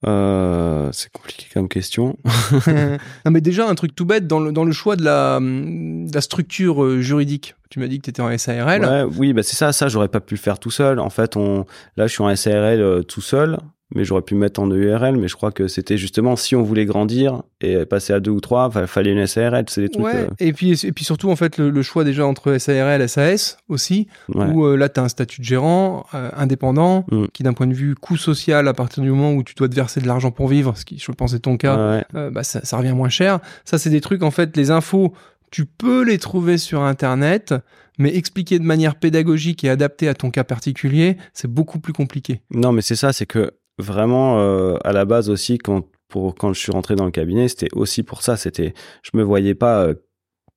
Euh, 0.08 0.90
c'est 0.92 1.12
compliqué 1.12 1.48
comme 1.54 1.68
question. 1.68 2.18
non, 2.68 3.32
mais 3.32 3.42
déjà, 3.42 3.68
un 3.68 3.76
truc 3.76 3.96
tout 3.96 4.06
bête 4.06 4.28
dans 4.28 4.40
le, 4.40 4.52
dans 4.52 4.64
le 4.64 4.72
choix 4.72 4.96
de 4.96 5.04
la, 5.04 5.40
de 5.40 6.14
la 6.14 6.22
structure 6.22 6.84
euh, 6.84 7.02
juridique. 7.02 7.56
Tu 7.70 7.80
m'as 7.80 7.88
dit 7.88 7.98
que 8.00 8.04
tu 8.04 8.10
étais 8.12 8.22
en 8.22 8.38
SARL. 8.38 8.86
Ouais, 8.86 9.04
oui, 9.18 9.34
bah 9.34 9.44
c'est 9.44 9.56
ça, 9.56 9.74
ça 9.74 9.88
j'aurais 9.88 10.08
pas 10.08 10.20
pu 10.20 10.36
le 10.36 10.40
faire 10.40 10.60
tout 10.60 10.72
seul. 10.72 11.00
En 11.00 11.10
fait, 11.10 11.36
on, 11.36 11.66
là 11.98 12.08
je 12.08 12.14
suis 12.14 12.24
en 12.24 12.34
SARL 12.36 12.80
euh, 12.80 13.02
tout 13.02 13.22
seul, 13.22 13.58
mais 13.96 14.04
j'aurais 14.06 14.22
pu 14.22 14.36
me 14.36 14.42
mettre 14.42 14.60
en 14.60 14.68
EURL, 14.70 15.18
mais 15.18 15.28
je 15.28 15.36
crois 15.36 15.52
que 15.52 15.68
c'était 15.68 15.98
justement 15.98 16.36
si 16.36 16.56
on 16.56 16.62
voulait 16.62 16.86
grandir 16.86 17.42
et 17.62 17.86
passer 17.86 18.14
à 18.14 18.20
deux 18.20 18.32
ou 18.32 18.42
trois, 18.42 18.70
il 18.76 18.86
fallait 18.88 19.12
une 19.14 19.26
SARL, 19.26 19.66
c'est 19.70 19.82
des 19.82 19.90
trucs. 19.90 20.06
Ouais, 20.06 20.16
euh, 20.16 20.28
et 20.40 20.54
puis, 20.54 20.72
et 20.86 20.92
puis 20.92 21.06
surtout, 21.06 21.32
en 21.32 21.36
fait, 21.36 21.58
le, 21.58 21.70
le 21.70 21.82
choix 21.82 22.04
déjà 22.04 22.26
entre 22.28 22.58
SARL 22.58 23.02
et 23.02 23.08
SAS 23.08 23.58
aussi, 23.70 24.08
ouais. 24.34 24.46
où 24.48 24.66
euh, 24.66 24.76
là, 24.76 24.90
tu 24.90 25.00
as 25.00 25.04
un 25.04 25.08
statut 25.10 25.42
de 25.42 25.46
gérant 25.46 26.06
euh, 26.14 26.30
indépendant, 26.36 27.06
Mm. 27.12 27.26
qui 27.34 27.44
d'un 27.44 27.54
point 27.54 27.68
de 27.68 27.74
vue 27.74 27.96
coût 27.96 28.18
social, 28.18 28.68
à 28.68 28.74
partir 28.74 29.02
du 29.02 29.10
moment 29.10 29.34
où 29.34 29.44
tu 29.44 29.56
dois 29.56 29.70
te 29.70 29.76
verser 29.76 30.02
de 30.02 30.08
l'argent 30.08 30.32
pour 30.32 30.48
vivre, 30.48 30.74
ce 30.78 30.84
qui, 30.86 31.00
je 31.00 31.12
pense, 31.12 31.34
est 31.34 31.40
ton 31.40 31.58
cas, 31.58 32.04
Ouais, 32.14 32.32
bah, 32.32 32.44
ça, 32.44 32.64
ça 32.66 32.78
revient 32.78 32.94
moins 32.94 33.10
cher. 33.10 33.40
Ça, 33.64 33.78
c'est 33.78 33.90
des 33.90 34.02
trucs, 34.02 34.24
en 34.24 34.32
fait, 34.32 34.56
les 34.58 34.72
infos, 34.72 35.14
tu 35.52 35.66
peux 35.66 36.04
les 36.04 36.18
trouver 36.18 36.58
sur 36.58 36.82
Internet, 36.82 37.54
mais 37.98 38.14
expliquer 38.16 38.60
de 38.60 38.66
manière 38.66 38.96
pédagogique 38.96 39.64
et 39.64 39.70
adaptée 39.70 40.10
à 40.10 40.14
ton 40.14 40.30
cas 40.32 40.44
particulier, 40.44 41.16
c'est 41.34 41.48
beaucoup 41.50 41.80
plus 41.80 41.94
compliqué. 41.94 42.42
Non, 42.52 42.72
mais 42.74 42.82
c'est 42.82 42.96
ça, 42.98 43.14
c'est 43.14 43.26
que 43.26 43.52
vraiment 43.80 44.40
euh, 44.40 44.78
à 44.84 44.92
la 44.94 45.06
base 45.06 45.30
aussi 45.30 45.58
quand 45.58 45.86
pour 46.08 46.36
quand 46.36 46.54
je 46.54 46.60
suis 46.60 46.72
rentré 46.72 46.96
dans 46.96 47.06
le 47.06 47.12
cabinet, 47.12 47.48
c'était 47.48 47.70
aussi 47.74 48.04
pour 48.04 48.22
ça. 48.22 48.38
C'était, 48.38 48.74
je 49.04 49.12
me 49.16 49.24
voyais 49.24 49.56
pas 49.56 49.84
euh, 49.84 49.96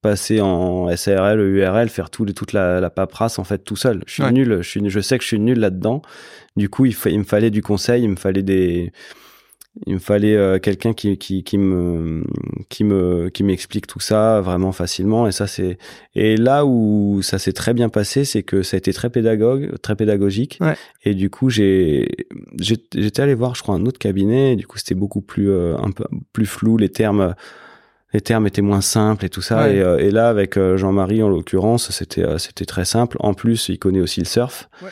passer 0.02 0.40
en 0.40 0.94
SARL, 0.94 1.40
URL, 1.40 1.88
faire 1.88 2.10
tout, 2.10 2.24
toute 2.26 2.52
la, 2.52 2.80
la 2.80 2.90
paperasse 2.90 3.38
en 3.38 3.44
fait 3.44 3.58
tout 3.64 3.74
seul. 3.76 4.02
Je 4.06 4.12
suis 4.14 4.22
Ouais. 4.22 4.30
nul, 4.32 4.58
je 4.62 4.68
suis, 4.68 4.88
je 4.88 5.00
sais 5.00 5.16
que 5.18 5.24
je 5.24 5.28
suis 5.28 5.40
nul 5.40 5.58
là-dedans. 5.58 6.02
Du 6.56 6.68
coup, 6.68 6.84
il, 6.86 6.94
fa- 6.94 7.10
il 7.10 7.18
me 7.18 7.24
fallait 7.24 7.50
du 7.50 7.62
conseil, 7.62 8.04
il 8.04 8.10
me 8.10 8.16
fallait 8.16 8.42
des, 8.44 8.92
il 9.86 9.94
me 9.94 9.98
fallait 9.98 10.36
euh, 10.36 10.58
quelqu'un 10.58 10.92
qui, 10.92 11.16
qui, 11.18 11.44
qui 11.44 11.56
me, 11.58 12.24
qui 12.68 12.84
me, 12.84 13.28
qui 13.28 13.42
m'explique 13.44 13.86
tout 13.86 14.00
ça 14.00 14.40
vraiment 14.40 14.72
facilement. 14.72 15.26
Et 15.26 15.32
ça 15.32 15.46
c'est, 15.46 15.78
et 16.14 16.36
là 16.36 16.64
où 16.66 17.20
ça 17.22 17.38
s'est 17.38 17.52
très 17.52 17.74
bien 17.74 17.88
passé, 17.88 18.24
c'est 18.24 18.42
que 18.42 18.62
ça 18.62 18.76
a 18.76 18.78
été 18.78 18.92
très 18.92 19.10
pédagogue, 19.10 19.78
très 19.82 19.94
pédagogique. 19.96 20.58
Ouais. 20.60 20.74
Et 21.04 21.14
du 21.14 21.30
coup, 21.30 21.48
j'ai, 21.50 22.08
j'ai- 22.60 22.82
j'étais 22.94 23.22
allé 23.22 23.34
voir, 23.34 23.54
je 23.54 23.62
crois, 23.62 23.74
un 23.74 23.86
autre 23.86 23.98
cabinet. 23.98 24.52
Et 24.52 24.56
du 24.56 24.66
coup, 24.66 24.78
c'était 24.78 24.94
beaucoup 24.94 25.20
plus, 25.20 25.50
euh, 25.50 25.76
un 25.78 25.90
peu 25.90 26.04
plus 26.32 26.46
flou. 26.46 26.76
Les 26.76 26.88
termes, 26.88 27.34
les 28.12 28.20
termes 28.20 28.46
étaient 28.46 28.62
moins 28.62 28.80
simples 28.80 29.24
et 29.26 29.28
tout 29.28 29.42
ça. 29.42 29.62
Ouais. 29.64 29.76
Et, 29.76 29.80
euh, 29.80 29.98
et 29.98 30.10
là, 30.10 30.28
avec 30.28 30.58
Jean-Marie, 30.76 31.22
en 31.22 31.28
l'occurrence, 31.28 31.90
c'était, 31.90 32.24
c'était 32.38 32.64
très 32.64 32.84
simple. 32.84 33.16
En 33.20 33.34
plus, 33.34 33.68
il 33.68 33.78
connaît 33.78 34.00
aussi 34.00 34.20
le 34.20 34.26
surf. 34.26 34.68
Ouais. 34.82 34.88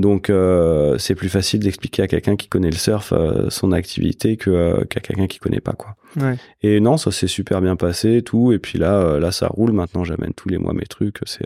Donc, 0.00 0.30
euh, 0.30 0.96
c'est 0.96 1.14
plus 1.14 1.28
facile 1.28 1.60
d'expliquer 1.60 2.02
à 2.02 2.08
quelqu'un 2.08 2.34
qui 2.34 2.48
connaît 2.48 2.70
le 2.70 2.76
surf 2.76 3.12
euh, 3.12 3.50
son 3.50 3.72
activité 3.72 4.38
que, 4.38 4.50
euh, 4.50 4.84
qu'à 4.84 5.00
quelqu'un 5.00 5.26
qui 5.26 5.38
connaît 5.38 5.60
pas, 5.60 5.74
quoi. 5.74 5.94
Ouais. 6.18 6.36
Et 6.62 6.80
non, 6.80 6.96
ça 6.96 7.10
s'est 7.10 7.26
super 7.26 7.60
bien 7.60 7.76
passé, 7.76 8.16
et 8.16 8.22
tout. 8.22 8.50
Et 8.52 8.58
puis 8.58 8.78
là, 8.78 9.18
là, 9.18 9.30
ça 9.30 9.48
roule. 9.48 9.72
Maintenant, 9.72 10.02
j'amène 10.04 10.32
tous 10.32 10.48
les 10.48 10.56
mois 10.56 10.72
mes 10.72 10.86
trucs. 10.86 11.18
C'est, 11.26 11.44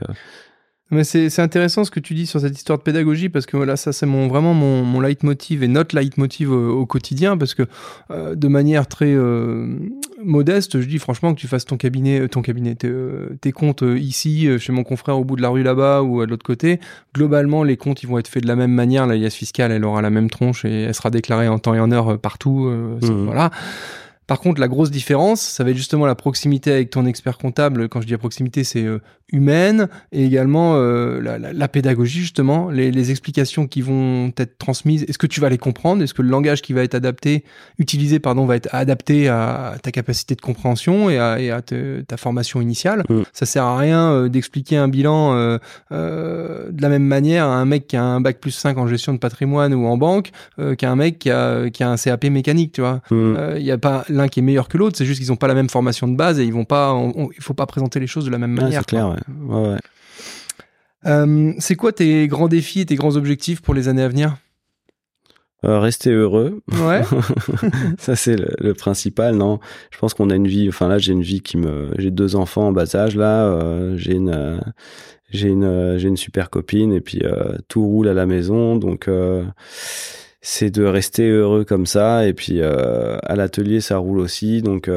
Mais 0.90 1.02
c'est 1.02 1.40
intéressant 1.40 1.82
ce 1.84 1.90
que 1.90 1.98
tu 1.98 2.12
dis 2.14 2.26
sur 2.26 2.40
cette 2.40 2.56
histoire 2.56 2.78
de 2.78 2.82
pédagogie 2.84 3.30
parce 3.30 3.46
que 3.46 3.56
voilà, 3.56 3.74
ça 3.76 3.92
c'est 3.92 4.04
mon, 4.06 4.28
vraiment 4.28 4.52
mon, 4.52 4.84
mon 4.84 5.00
leitmotiv 5.00 5.62
et 5.62 5.68
notre 5.68 5.96
leitmotiv 5.96 6.52
au, 6.52 6.78
au 6.78 6.86
quotidien 6.86 7.38
parce 7.38 7.54
que 7.54 7.62
euh, 8.10 8.34
de 8.34 8.48
manière 8.48 8.86
très 8.86 9.12
euh, 9.12 9.78
modeste, 10.22 10.80
je 10.80 10.86
dis 10.86 10.98
franchement 10.98 11.34
que 11.34 11.40
tu 11.40 11.48
fasses 11.48 11.64
ton 11.64 11.78
cabinet, 11.78 12.20
euh, 12.20 12.28
ton 12.28 12.42
cabinet, 12.42 12.74
tes, 12.74 12.92
tes 13.40 13.50
comptes 13.50 13.82
ici, 13.96 14.46
chez 14.58 14.72
mon 14.72 14.84
confrère 14.84 15.18
au 15.18 15.24
bout 15.24 15.36
de 15.36 15.42
la 15.42 15.48
rue 15.48 15.62
là-bas 15.62 16.02
ou 16.02 16.20
à 16.20 16.26
l'autre 16.26 16.44
côté, 16.44 16.78
globalement 17.14 17.64
les 17.64 17.78
comptes 17.78 18.02
ils 18.02 18.08
vont 18.08 18.18
être 18.18 18.28
faits 18.28 18.42
de 18.42 18.48
la 18.48 18.56
même 18.56 18.72
manière, 18.72 19.06
la 19.06 19.16
liasse 19.16 19.34
fiscale 19.34 19.72
elle 19.72 19.84
aura 19.84 20.02
la 20.02 20.10
même 20.10 20.28
tronche 20.30 20.64
et 20.66 20.82
elle 20.82 20.94
sera 20.94 21.10
déclarée 21.10 21.48
en 21.48 21.58
temps 21.58 21.74
et 21.74 21.80
en 21.80 21.90
heure 21.92 22.18
partout, 22.20 22.66
euh, 22.66 22.98
Mhm. 23.02 23.24
voilà. 23.24 23.50
Par 24.26 24.40
contre, 24.40 24.58
la 24.58 24.68
grosse 24.68 24.90
différence, 24.90 25.42
ça 25.42 25.64
va 25.64 25.70
être 25.70 25.76
justement 25.76 26.06
la 26.06 26.14
proximité 26.14 26.72
avec 26.72 26.88
ton 26.88 27.04
expert 27.04 27.36
comptable. 27.36 27.90
Quand 27.90 28.00
je 28.00 28.06
dis 28.06 28.12
la 28.12 28.18
proximité, 28.18 28.64
c'est 28.64 28.82
euh, 28.82 29.00
humaine 29.34 29.88
et 30.12 30.24
également 30.24 30.74
euh, 30.76 31.20
la, 31.20 31.38
la- 31.38 31.52
la 31.52 31.68
pédagogie, 31.68 32.20
justement, 32.20 32.70
les, 32.70 32.90
les 32.90 33.10
explications 33.10 33.66
qui 33.66 33.82
vont 33.82 34.32
être 34.38 34.56
transmises. 34.58 35.04
Est-ce 35.08 35.18
que 35.18 35.26
tu 35.26 35.40
vas 35.40 35.48
les 35.48 35.58
comprendre? 35.58 36.02
Est-ce 36.02 36.14
que 36.14 36.22
le 36.22 36.28
langage 36.28 36.62
qui 36.62 36.72
va 36.72 36.82
être 36.82 36.94
adapté, 36.94 37.44
utilisé, 37.78 38.18
pardon, 38.20 38.46
va 38.46 38.56
être 38.56 38.68
adapté 38.72 39.28
à 39.28 39.74
ta 39.82 39.90
capacité 39.90 40.34
de 40.34 40.40
compréhension 40.40 41.10
et 41.10 41.18
à, 41.18 41.40
et 41.40 41.50
à 41.50 41.60
te- 41.62 42.00
ta 42.02 42.16
formation 42.16 42.60
initiale? 42.60 43.02
Mm. 43.08 43.22
Ça 43.32 43.46
sert 43.46 43.64
à 43.64 43.76
rien 43.78 44.10
euh, 44.12 44.28
d'expliquer 44.28 44.76
un 44.76 44.88
bilan 44.88 45.34
euh, 45.34 45.58
euh, 45.92 46.70
de 46.70 46.82
la 46.82 46.88
même 46.88 47.04
manière 47.04 47.46
à 47.46 47.56
un 47.56 47.64
mec 47.64 47.86
qui 47.86 47.96
a 47.96 48.02
un 48.04 48.20
bac 48.20 48.38
plus 48.40 48.50
5 48.52 48.78
en 48.78 48.86
gestion 48.86 49.12
de 49.12 49.18
patrimoine 49.18 49.74
ou 49.74 49.86
en 49.86 49.96
banque 49.96 50.30
euh, 50.58 50.74
qu'à 50.74 50.90
un 50.90 50.96
mec 50.96 51.18
qui 51.18 51.30
a, 51.30 51.70
qui 51.70 51.82
a 51.82 51.90
un 51.90 51.96
CAP 51.96 52.24
mécanique, 52.26 52.72
tu 52.72 52.80
vois. 52.80 53.00
Il 53.10 53.62
n'y 53.62 53.70
a 53.70 53.78
pas 53.78 54.04
l'un 54.08 54.28
qui 54.28 54.40
est 54.40 54.42
meilleur 54.42 54.68
que 54.68 54.78
l'autre, 54.78 54.96
c'est 54.98 55.04
juste 55.04 55.20
qu'ils 55.20 55.30
n'ont 55.30 55.36
pas 55.36 55.48
la 55.48 55.54
même 55.54 55.68
formation 55.70 56.08
de 56.08 56.16
base 56.16 56.38
et 56.38 56.44
ils 56.44 56.52
vont 56.52 56.64
pas, 56.64 56.92
on- 56.92 57.12
on- 57.16 57.28
il 57.36 57.42
faut 57.42 57.54
pas 57.54 57.66
présenter 57.66 58.00
les 58.00 58.06
choses 58.06 58.24
de 58.24 58.30
la 58.30 58.38
même 58.38 58.54
Ouais, 58.56 58.62
manière. 58.64 58.80
c'est 58.80 58.86
clair, 58.88 59.04
quoi. 59.06 59.14
ouais. 59.14 59.20
Ouais, 59.28 59.68
ouais. 59.70 59.78
Euh, 61.06 61.52
c'est 61.58 61.76
quoi 61.76 61.92
tes 61.92 62.26
grands 62.28 62.48
défis 62.48 62.80
et 62.80 62.86
tes 62.86 62.96
grands 62.96 63.16
objectifs 63.16 63.60
pour 63.60 63.74
les 63.74 63.88
années 63.88 64.02
à 64.02 64.08
venir? 64.08 64.36
Euh, 65.64 65.78
rester 65.78 66.10
heureux. 66.10 66.60
Ouais. 66.72 67.02
ça 67.98 68.16
c'est 68.16 68.36
le, 68.36 68.48
le 68.58 68.74
principal 68.74 69.34
non? 69.34 69.60
Je 69.90 69.98
pense 69.98 70.12
qu'on 70.12 70.28
a 70.28 70.34
une 70.34 70.46
vie 70.46 70.68
enfin 70.68 70.88
là 70.88 70.98
j'ai 70.98 71.12
une 71.12 71.22
vie 71.22 71.40
qui 71.40 71.56
me 71.56 71.90
j'ai 71.96 72.10
deux 72.10 72.36
enfants 72.36 72.68
en 72.68 72.72
bas 72.72 72.94
âge 72.94 73.16
là 73.16 73.46
euh, 73.46 73.96
j'ai 73.96 74.12
une 74.12 74.28
euh, 74.28 74.58
j'ai 75.30 75.48
une 75.48 75.96
j'ai 75.96 76.08
une 76.08 76.18
super 76.18 76.50
copine 76.50 76.92
et 76.92 77.00
puis 77.00 77.22
tout 77.68 77.86
roule 77.86 78.08
à 78.08 78.14
la 78.14 78.26
maison 78.26 78.76
donc 78.76 79.08
c'est 80.42 80.70
de 80.70 80.84
rester 80.84 81.28
heureux 81.28 81.64
comme 81.64 81.86
ça 81.86 82.26
et 82.28 82.34
puis 82.34 82.62
à 82.62 83.34
l'atelier 83.34 83.80
ça 83.80 83.96
roule 83.96 84.20
aussi 84.20 84.62
donc 84.62 84.88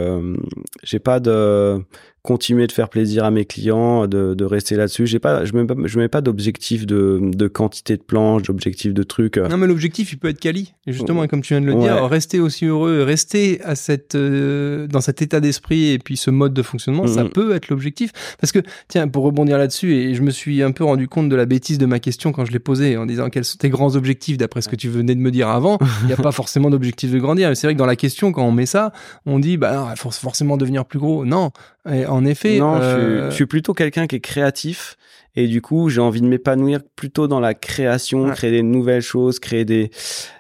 j'ai 0.84 1.00
pas 1.00 1.20
de 1.20 1.82
continuer 2.28 2.68
de 2.68 2.74
faire 2.74 2.90
plaisir 2.90 3.24
à 3.24 3.32
mes 3.32 3.46
clients 3.46 4.06
de, 4.06 4.34
de 4.34 4.44
rester 4.46 4.76
là-dessus 4.76 5.08
j'ai 5.08 5.20
pas 5.20 5.46
je 5.46 5.54
mets 5.54 5.66
pas 5.66 5.76
je 5.86 5.98
mets 5.98 6.10
pas 6.10 6.20
d'objectif 6.20 6.86
de, 6.86 7.22
de 7.22 7.48
quantité 7.48 7.96
de 7.96 8.02
planches 8.02 8.44
d'objectif 8.44 8.94
de 8.94 9.04
trucs 9.04 9.38
Non, 9.38 9.56
mais 9.56 9.66
l'objectif, 9.68 10.12
il 10.12 10.18
peut 10.18 10.28
être 10.28 10.40
quali. 10.40 10.74
Justement, 10.86 11.24
et 11.24 11.28
comme 11.30 11.42
tu 11.42 11.54
viens 11.54 11.62
de 11.62 11.66
le 11.68 11.74
Ouais. 11.74 11.84
dire, 11.84 12.08
rester 12.10 12.40
aussi 12.40 12.66
heureux, 12.66 13.04
rester 13.04 13.62
à 13.62 13.76
cette, 13.76 14.16
euh, 14.16 14.88
dans 14.88 15.00
cet 15.02 15.22
état 15.22 15.40
d'esprit 15.40 15.92
et 15.92 16.00
puis 16.00 16.18
ce 16.18 16.30
mode 16.32 16.54
de 16.54 16.62
fonctionnement, 16.62 17.08
ça 17.08 17.24
peut 17.26 17.56
être 17.56 17.70
l'objectif. 17.70 18.12
Parce 18.42 18.52
que, 18.52 18.60
tiens, 18.88 19.08
pour 19.08 19.24
rebondir 19.24 19.58
là-dessus, 19.58 19.94
et 19.94 20.14
je 20.16 20.22
me 20.22 20.32
suis 20.32 20.62
un 20.64 20.72
peu 20.72 20.84
rendu 20.84 21.08
compte 21.08 21.30
de 21.30 21.36
la 21.36 21.46
bêtise 21.46 21.78
de 21.78 21.86
ma 21.86 22.00
question 22.00 22.32
quand 22.32 22.46
je 22.46 22.52
l'ai 22.52 22.60
posée 22.60 22.98
en 22.98 23.06
disant 23.06 23.30
quels 23.30 23.46
sont 23.46 23.58
tes 23.58 23.70
grands 23.70 23.96
objectifs 23.96 24.38
d'après 24.38 24.62
ce 24.62 24.70
que 24.70 24.76
tu 24.76 24.90
venais 24.90 25.16
de 25.16 25.20
me 25.22 25.32
dire 25.32 25.48
avant. 25.50 25.78
Il 26.02 26.08
n'y 26.08 26.14
a 26.14 26.18
pas 26.18 26.32
forcément 26.32 26.70
d'objectif 26.70 27.12
de 27.12 27.20
grandir. 27.20 27.50
Mais 27.50 27.56
c'est 27.56 27.68
vrai 27.68 27.74
que 27.74 27.80
dans 27.80 27.86
la 27.86 27.96
question, 27.96 28.32
quand 28.32 28.46
on 28.46 28.52
met 28.52 28.66
ça, 28.66 28.92
on 29.26 29.40
dit, 29.40 29.58
bah, 29.58 29.74
non, 29.76 29.86
il 29.94 29.98
faut 29.98 30.12
forcément 30.12 30.58
devenir 30.58 30.86
plus 30.86 31.00
gros. 31.00 31.26
Non. 31.26 31.52
Et 31.92 32.06
en 32.06 32.26
effet. 32.26 32.60
Non, 32.60 32.78
je, 32.78 32.82
euh, 32.84 33.22
suis, 33.24 33.32
je 33.32 33.36
suis 33.36 33.46
plutôt 33.46 33.74
quelqu'un 33.74 34.08
qui 34.08 34.16
est 34.18 34.20
créatif 34.20 34.98
et 35.36 35.48
du 35.48 35.62
coup, 35.62 35.90
j'ai 35.90 36.02
envie 36.02 36.22
de 36.22 36.28
m'épanouir 36.28 36.80
plutôt 36.96 37.28
dans 37.28 37.40
la 37.40 37.54
création, 37.54 38.26
Ouais. 38.26 38.34
créer 38.34 38.52
des 38.52 38.64
nouvelles 38.64 39.02
choses, 39.04 39.40
créer 39.40 39.66
des. 39.66 39.92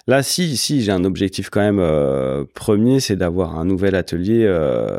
Là, 0.07 0.23
si, 0.23 0.57
si, 0.57 0.81
j'ai 0.81 0.91
un 0.91 1.03
objectif 1.03 1.49
quand 1.51 1.59
même 1.61 1.79
euh, 1.79 2.45
premier, 2.55 2.99
c'est 2.99 3.15
d'avoir 3.15 3.59
un 3.59 3.65
nouvel 3.65 3.93
atelier. 3.95 4.43
euh, 4.45 4.97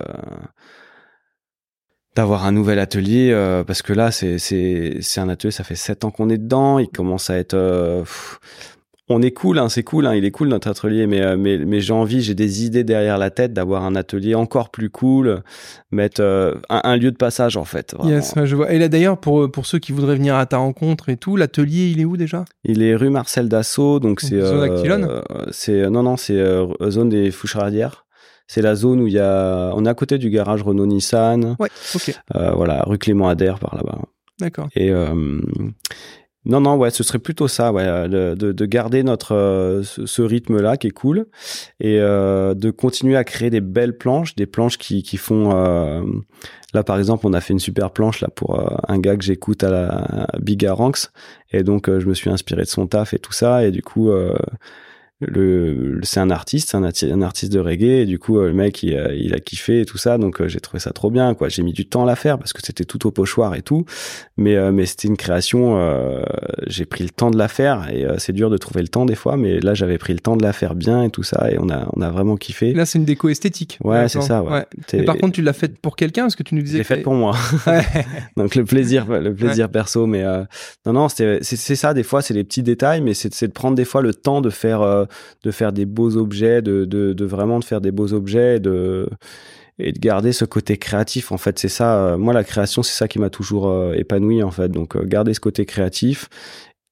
d'avoir 2.17 2.47
un 2.47 2.53
nouvel 2.53 2.81
atelier 2.81 3.33
parce 3.65 3.81
que 3.81 3.93
là 3.93 4.11
c'est 4.11 4.39
c'est 4.39 4.97
c'est 5.03 5.21
un 5.21 5.29
atelier 5.29 5.53
ça 5.53 5.63
fait 5.63 5.77
sept 5.77 6.05
ans 6.05 6.11
qu'on 6.11 6.31
est 6.31 6.39
dedans 6.39 6.81
il 6.81 6.89
commence 6.89 7.31
à 7.31 7.37
être 7.37 7.57
pff, 8.01 8.41
on 9.09 9.23
est 9.23 9.31
cool 9.31 9.59
hein, 9.59 9.69
c'est 9.69 9.83
cool 9.83 10.07
hein, 10.07 10.15
il 10.15 10.25
est 10.25 10.31
cool 10.31 10.49
notre 10.49 10.69
atelier 10.69 11.07
mais 11.07 11.21
euh, 11.21 11.37
mais 11.37 11.59
mais 11.59 11.81
j'ai 11.81 11.93
envie 11.93 12.21
j'ai 12.21 12.35
des 12.35 12.65
idées 12.65 12.85
derrière 12.85 13.19
la 13.19 13.31
tête 13.31 13.53
d'avoir 13.53 13.85
un 13.85 13.95
atelier 13.95 14.35
encore 14.35 14.71
plus 14.71 14.91
cool 14.91 15.43
mettre 15.91 16.21
euh, 16.23 16.55
un, 16.69 16.81
un 16.85 16.97
lieu 16.97 17.11
de 17.11 17.17
passage 17.17 17.57
en 17.57 17.65
fait 17.65 17.95
vraiment. 17.95 18.11
Yes, 18.11 18.35
je 18.45 18.57
vois. 18.57 18.73
Et 18.73 18.79
là 18.79 18.89
d'ailleurs, 18.89 19.19
pour, 19.19 19.51
pour 19.51 19.67
ceux 19.67 19.79
qui 19.79 19.93
voudraient 19.93 20.17
venir 20.17 20.37
à 20.37 20.47
ta 20.47 20.59
rencontre 20.59 21.09
et 21.09 21.17
tout, 21.17 21.37
l'atelier, 21.37 21.89
il 21.89 22.01
est 22.01 22.05
où 22.05 22.17
déjà? 22.17 22.45
Il 22.65 22.83
est 22.83 22.95
rue 22.95 23.11
Marcel 23.11 23.49
Dassault 23.49 24.01
donc 24.01 24.21
c'est 24.21 24.35
euh, 24.35 25.23
c'est 25.51 25.89
non 25.91 26.03
non 26.03 26.17
c'est 26.17 26.39
euh, 26.39 26.67
zone 26.89 27.09
des 27.09 27.31
Foucheradières 27.31 28.05
C'est 28.51 28.63
la 28.63 28.75
zone 28.75 29.01
où 29.03 29.07
il 29.07 29.13
y 29.13 29.19
a, 29.19 29.73
on 29.75 29.85
est 29.85 29.89
à 29.91 29.95
côté 29.95 30.17
du 30.17 30.31
garage 30.31 30.63
Renault 30.63 30.87
Nissan. 30.87 31.57
Ouais, 31.59 31.69
ok. 31.95 32.19
Euh, 32.35 32.53
voilà, 32.53 32.83
rue 32.87 32.97
Clément 32.99 33.29
Adair 33.29 33.59
par 33.59 33.77
là-bas. 33.77 33.99
D'accord. 34.41 34.69
Et 34.75 34.91
euh, 34.91 35.41
non, 36.49 36.63
non, 36.63 36.77
ouais, 36.77 36.91
ce 36.91 37.05
serait 37.05 37.19
plutôt 37.19 37.47
ça, 37.47 37.73
ouais, 37.73 37.85
de, 38.09 38.35
de 38.35 38.67
garder 38.67 39.03
notre 39.03 39.35
euh, 39.35 39.83
ce, 39.83 40.23
rythme-là 40.23 40.79
qui 40.79 40.87
est 40.87 40.93
cool 40.93 41.27
et 41.79 42.01
euh, 42.01 42.55
de 42.55 42.71
continuer 42.71 43.17
à 43.17 43.25
créer 43.25 43.51
des 43.51 43.61
belles 43.61 43.99
planches, 43.99 44.35
des 44.35 44.47
planches 44.47 44.79
qui, 44.79 45.03
qui 45.03 45.19
font. 45.19 45.55
Euh, 45.55 46.03
là, 46.73 46.83
par 46.83 46.99
exemple, 46.99 47.27
on 47.27 47.35
a 47.35 47.43
fait 47.43 47.53
une 47.53 47.59
super 47.59 47.91
planche 47.91 48.23
là 48.23 48.29
pour 48.35 48.59
euh, 48.59 48.75
un 48.89 48.99
gars 48.99 49.17
que 49.17 49.25
j'écoute 49.25 49.63
à 49.63 49.71
la 49.71 50.27
Bigaranx 50.41 51.13
et 51.53 51.63
donc 51.63 51.87
je 51.87 52.07
me 52.07 52.15
suis 52.15 52.31
inspiré 52.31 52.63
de 52.63 52.69
son 52.69 52.87
taf 52.87 53.13
et 53.13 53.19
tout 53.19 53.33
ça 53.33 53.65
et 53.65 53.71
du 53.71 53.83
coup 53.83 54.11
le, 55.21 55.99
c'est 56.03 56.21
un 56.21 56.31
artiste, 56.31 56.75
un, 56.75 56.85
un, 56.85 57.23
artiste 57.23 57.53
de 57.53 57.59
reggae, 57.59 58.03
et 58.03 58.07
du 58.07 58.19
coup, 58.19 58.39
le 58.39 58.53
mec, 58.53 58.83
il, 58.83 58.97
a, 58.97 59.13
il 59.13 59.35
a 59.35 59.41
kiffé 59.41 59.81
et 59.81 59.85
tout 59.85 59.99
ça, 59.99 60.17
donc 60.17 60.47
j'ai 60.47 60.61
trouvé 60.61 60.79
ça 60.79 60.93
trop 60.93 61.11
bien, 61.11 61.35
quoi. 61.35 61.49
J'ai 61.49 61.63
mis 61.63 61.73
du 61.73 61.87
temps 61.87 62.05
à 62.05 62.07
la 62.07 62.17
faire 62.17 62.39
parce 62.39 62.53
que 62.53 62.61
c'était 62.65 62.85
tout 62.85 63.05
au 63.07 63.11
pochoir 63.11 63.55
et 63.57 63.63
tout, 63.63 63.85
mais, 64.37 64.55
euh, 64.55 64.71
mais 64.71 64.87
c'était 64.87 65.09
une 65.09 65.17
création, 65.17 65.77
euh, 65.79 66.23
j'ai 66.67 66.85
pris 66.85 67.03
le 67.03 67.11
temps 67.11 67.31
de 67.31 67.39
la 67.39 67.49
faire, 67.49 67.89
et 67.93 68.05
euh, 68.05 68.15
c'est 68.19 68.33
dur 68.33 68.49
de 68.49 68.57
trouver 68.57 68.83
le 68.83 68.89
temps 68.89 69.07
des 69.07 69.17
fois, 69.17 69.37
mais 69.37 69.59
là, 69.59 69.75
j'avais 69.75 69.99
pris 69.99 70.13
le 70.13 70.21
temps 70.21 70.37
de 70.37 70.43
la 70.43 70.53
faire 70.53 70.77
bien 70.77 71.03
et 71.03 71.11
tout 71.11 71.25
ça, 71.25 71.51
et 71.51 71.59
on 71.59 71.69
a, 71.69 71.89
on 71.95 72.01
a 72.01 72.11
vraiment 72.11 72.37
kiffé. 72.37 72.73
Là, 72.73 72.87
c'est 72.87 72.99
une 72.99 73.05
déco 73.05 73.29
esthétique. 73.29 73.79
Ouais, 73.83 74.09
c'est 74.09 74.23
ça, 74.23 74.43
ouais. 74.43 74.53
ouais. 74.53 74.67
Mais 74.93 75.03
par 75.03 75.17
contre, 75.17 75.33
tu 75.33 75.43
l'as 75.43 75.53
faite 75.53 75.79
pour 75.79 75.97
quelqu'un, 75.97 76.23
parce 76.23 76.37
que 76.37 76.45
tu 76.45 76.55
nous 76.55 76.63
disais. 76.63 76.79
J'ai 76.79 76.85
faite 76.85 77.03
pour 77.03 77.15
moi. 77.15 77.37
donc 78.37 78.55
le 78.55 78.65
plaisir, 78.65 79.07
le 79.07 79.35
plaisir 79.35 79.67
ouais. 79.67 79.73
perso, 79.73 80.07
mais 80.07 80.23
non, 80.87 80.93
non, 80.93 81.09
c'est 81.09 81.43
ça, 81.43 81.93
des 81.93 82.05
fois, 82.05 82.23
c'est 82.23 82.35
les 82.35 82.45
petits 82.45 82.63
détails, 82.63 83.01
mais 83.01 83.15
c'est 83.15 83.47
de 83.47 83.53
prendre 83.53 83.77
des 83.77 83.85
fois 83.85 84.01
le 84.01 84.15
temps 84.15 84.41
de 84.41 84.51
faire 84.51 85.08
de 85.43 85.51
faire 85.51 85.73
des 85.73 85.87
beaux 85.87 86.17
objets, 86.17 86.63
de, 86.63 86.85
de, 86.85 87.13
de, 87.13 87.25
vraiment 87.25 87.59
de 87.59 87.65
faire 87.65 87.81
des 87.81 87.93
beaux 87.93 88.13
objets, 88.13 88.61
de 88.61 89.09
et 89.81 89.93
de 89.93 89.99
garder 90.01 90.33
ce 90.33 90.45
côté 90.45 90.77
créatif. 90.77 91.31
En 91.31 91.39
fait, 91.39 91.57
c'est 91.59 91.69
ça. 91.69 92.17
moi, 92.19 92.35
la 92.35 92.43
création, 92.43 92.83
c'est 92.83 92.97
ça 92.97 93.07
qui 93.07 93.21
m'a 93.21 93.31
toujours 93.31 93.69
euh, 93.69 93.93
épanoui. 93.93 94.43
En 94.43 94.51
fait, 94.51 94.69
donc 94.71 95.01
garder 95.07 95.35
ce 95.35 95.41
côté 95.41 95.67
créatif. 95.67 96.29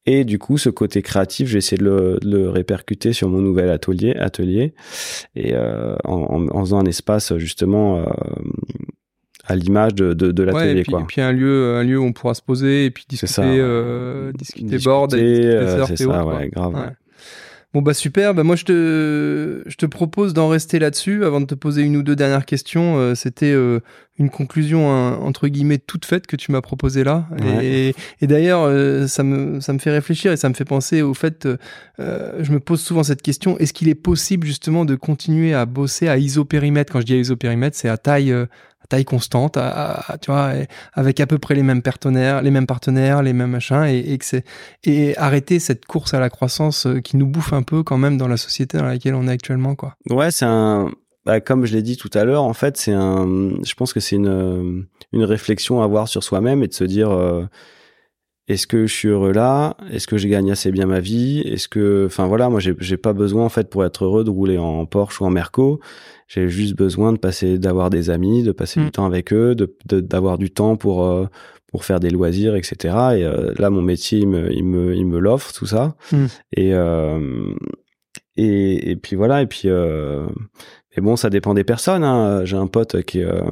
Et 0.07 0.25
du 0.25 0.39
coup, 0.39 0.57
ce 0.57 0.71
côté 0.71 1.03
créatif, 1.03 1.49
j'ai 1.49 1.59
essayé 1.59 1.79
de 1.79 1.85
le, 1.85 2.19
de 2.23 2.31
le, 2.31 2.49
répercuter 2.49 3.13
sur 3.13 3.29
mon 3.29 3.41
nouvel 3.41 3.71
atelier, 3.71 4.15
atelier, 4.15 4.73
et 5.35 5.53
euh, 5.55 5.97
en, 6.05 6.47
en, 6.49 6.61
faisant 6.61 6.79
un 6.79 6.87
espace 6.87 7.37
justement 7.39 7.99
euh, 7.99 8.05
à 9.45 9.57
l'image 9.57 9.97
de, 9.97 10.15
de, 10.15 10.31
de 10.31 10.43
l'atelier. 10.45 10.75
Ouais, 10.75 10.79
et, 10.79 10.83
puis, 10.83 10.93
quoi. 10.93 11.01
et 11.01 11.05
puis 11.07 11.21
un 11.21 11.33
lieu, 11.33 11.75
un 11.75 11.83
lieu 11.83 11.99
où 11.99 12.05
on 12.05 12.13
pourra 12.13 12.35
se 12.35 12.43
poser 12.43 12.85
et 12.85 12.91
puis 12.93 13.05
discuter, 13.09 13.33
ça, 13.33 13.43
euh, 13.43 14.31
discuter, 14.33 14.63
discuter 14.63 14.85
board, 14.89 15.15
et 15.15 15.19
discuter 15.19 15.87
c'est 15.89 15.97
ça, 16.05 16.25
autres, 16.25 16.39
ouais, 16.39 16.49
grave. 16.51 16.75
Ouais. 16.75 16.93
Bon 17.77 17.83
bah 17.83 17.93
super, 17.93 18.33
bah 18.33 18.43
moi 18.43 18.57
je 18.57 18.65
te, 18.65 19.63
je 19.67 19.77
te 19.77 19.85
propose 19.85 20.33
d'en 20.33 20.49
rester 20.49 20.79
là-dessus 20.79 21.27
avant 21.27 21.43
de 21.43 21.45
te 21.45 21.55
poser 21.55 21.83
une 21.83 21.99
ou 21.99 22.03
deux 22.03 22.17
dernières 22.17 22.47
questions. 22.47 22.97
Euh, 22.97 23.15
C'était 23.15 23.53
euh, 23.53 23.81
une 24.19 24.31
conclusion 24.31 24.91
hein, 24.91 25.19
entre 25.19 25.47
guillemets 25.49 25.77
toute 25.77 26.07
faite 26.07 26.27
que 26.27 26.37
tu 26.37 26.53
m'as 26.53 26.63
proposée 26.63 27.05
là. 27.05 27.29
Ouais. 27.39 27.67
Et, 27.67 27.95
et 28.23 28.27
d'ailleurs 28.27 28.63
euh, 28.63 29.07
ça, 29.07 29.23
me, 29.23 29.61
ça 29.61 29.75
me 29.75 29.79
fait 29.79 29.91
réfléchir 29.91 30.33
et 30.33 30.39
ça 30.39 30.49
me 30.49 30.55
fait 30.55 30.65
penser 30.65 31.03
au 31.03 31.13
fait, 31.13 31.47
je 31.99 32.51
me 32.51 32.61
pose 32.61 32.81
souvent 32.81 33.03
cette 33.03 33.21
question, 33.21 33.59
est-ce 33.59 33.75
qu'il 33.75 33.91
est 33.91 33.95
possible 33.95 34.47
justement 34.47 34.87
de 34.87 34.95
continuer 34.95 35.53
à 35.53 35.67
bosser 35.67 36.09
à 36.09 36.17
isopérimètre? 36.17 36.91
Quand 36.91 37.01
je 37.01 37.05
dis 37.05 37.13
à 37.13 37.19
isopérimètre, 37.19 37.77
c'est 37.77 37.91
à 37.91 37.99
taille 37.99 38.35
taille 38.89 39.05
constante, 39.05 39.59
tu 40.23 40.31
vois, 40.31 40.53
avec 40.93 41.21
à 41.21 41.27
peu 41.27 41.39
près 41.39 41.55
les 41.55 41.63
mêmes 41.63 41.83
partenaires, 41.83 42.43
les 42.43 42.51
mêmes 42.51 42.67
partenaires, 42.67 43.23
les 43.23 43.33
mêmes 43.33 43.51
machins, 43.51 43.85
et, 43.85 44.17
que 44.19 44.25
c'est 44.25 44.45
et 44.85 45.17
arrêter 45.17 45.59
cette 45.59 45.87
course 45.87 46.15
à 46.15 46.21
la 46.21 46.31
croissance 46.31 46.87
qui 47.05 47.17
nous 47.17 47.27
bouffe 47.27 47.53
un 47.53 47.63
peu 47.63 47.83
quand 47.83 47.99
même 47.99 48.17
dans 48.17 48.29
la 48.29 48.37
société 48.37 48.79
dans 48.79 48.85
laquelle 48.85 49.15
on 49.15 49.29
est 49.29 49.33
actuellement, 49.33 49.75
quoi. 49.75 49.95
Ouais, 50.11 50.31
c'est 50.31 50.47
un, 50.47 50.91
bah, 51.25 51.41
comme 51.41 51.67
je 51.67 51.75
l'ai 51.75 51.83
dit 51.83 51.97
tout 51.97 52.11
à 52.15 52.25
l'heure, 52.25 52.43
en 52.43 52.55
fait, 52.55 52.77
c'est 52.77 52.93
un, 52.93 53.27
je 53.65 53.75
pense 53.75 53.93
que 53.93 54.01
c'est 54.01 54.17
une 54.17 54.87
une 55.13 55.25
réflexion 55.25 55.81
à 55.81 55.85
avoir 55.85 56.09
sur 56.09 56.23
soi-même 56.23 56.63
et 56.63 56.69
de 56.69 56.75
se 56.75 56.85
dire. 56.85 57.11
Euh, 57.11 57.45
est-ce 58.49 58.69
que 58.69 58.87
je 58.87 58.93
suis 58.93 59.09
heureux 59.09 59.33
là? 59.33 59.77
Est-ce 59.91 60.07
que 60.07 60.17
j'ai 60.17 60.29
gagné 60.29 60.53
assez 60.53 60.71
bien 60.71 60.87
ma 60.87 61.01
vie? 61.01 61.41
Est-ce 61.41 61.69
que, 61.69 62.05
enfin 62.07 62.27
voilà, 62.27 62.49
moi 62.49 62.61
j'ai 62.61 62.97
pas 62.97 63.13
besoin 63.13 63.45
en 63.45 63.49
fait 63.49 63.69
pour 63.69 63.85
être 63.85 64.05
heureux 64.05 64.23
de 64.23 64.31
rouler 64.31 64.57
en 64.57 64.87
Porsche 64.87 65.21
ou 65.21 65.25
en 65.25 65.31
Merco. 65.31 65.81
J'ai 66.29 66.49
juste 66.49 66.77
besoin 66.77 67.13
de 67.13 67.19
passer, 67.19 67.59
d'avoir 67.59 67.91
des 67.91 68.09
amis, 68.09 68.45
de 68.45 68.53
passer 68.53 68.79
mmh. 68.79 68.85
du 68.85 68.91
temps 68.93 69.07
avec 69.07 69.33
eux, 69.33 69.57
de 69.57 69.75
d'avoir 70.01 70.39
du 70.39 70.51
temps 70.51 70.77
pour 70.77 71.05
euh, 71.05 71.27
pour 71.67 71.85
faire 71.85 71.99
des 71.99 72.11
loisirs, 72.11 72.55
etc. 72.55 72.77
Et 73.17 73.25
euh, 73.25 73.53
là, 73.59 73.71
mon 73.71 73.83
métier, 73.83 74.21
il 74.21 74.29
me 74.29 74.53
il 74.53 74.65
me 74.65 74.95
il 74.95 75.07
me 75.07 75.19
l'offre 75.19 75.53
tout 75.53 75.67
ça. 75.67 75.97
Mmh. 76.13 76.27
Et 76.57 76.75
euh, 76.75 77.53
et 78.37 78.91
et 78.91 78.97
puis 78.97 79.17
voilà. 79.17 79.43
Et 79.43 79.47
puis 79.47 79.69
et 80.97 81.01
bon, 81.01 81.17
ça 81.17 81.29
dépend 81.31 81.53
des 81.55 81.65
personnes. 81.65 82.05
Hein. 82.05 82.45
J'ai 82.45 82.57
un 82.57 82.67
pote 82.67 83.03
qui 83.03 83.21
est, 83.21 83.25
euh, 83.25 83.43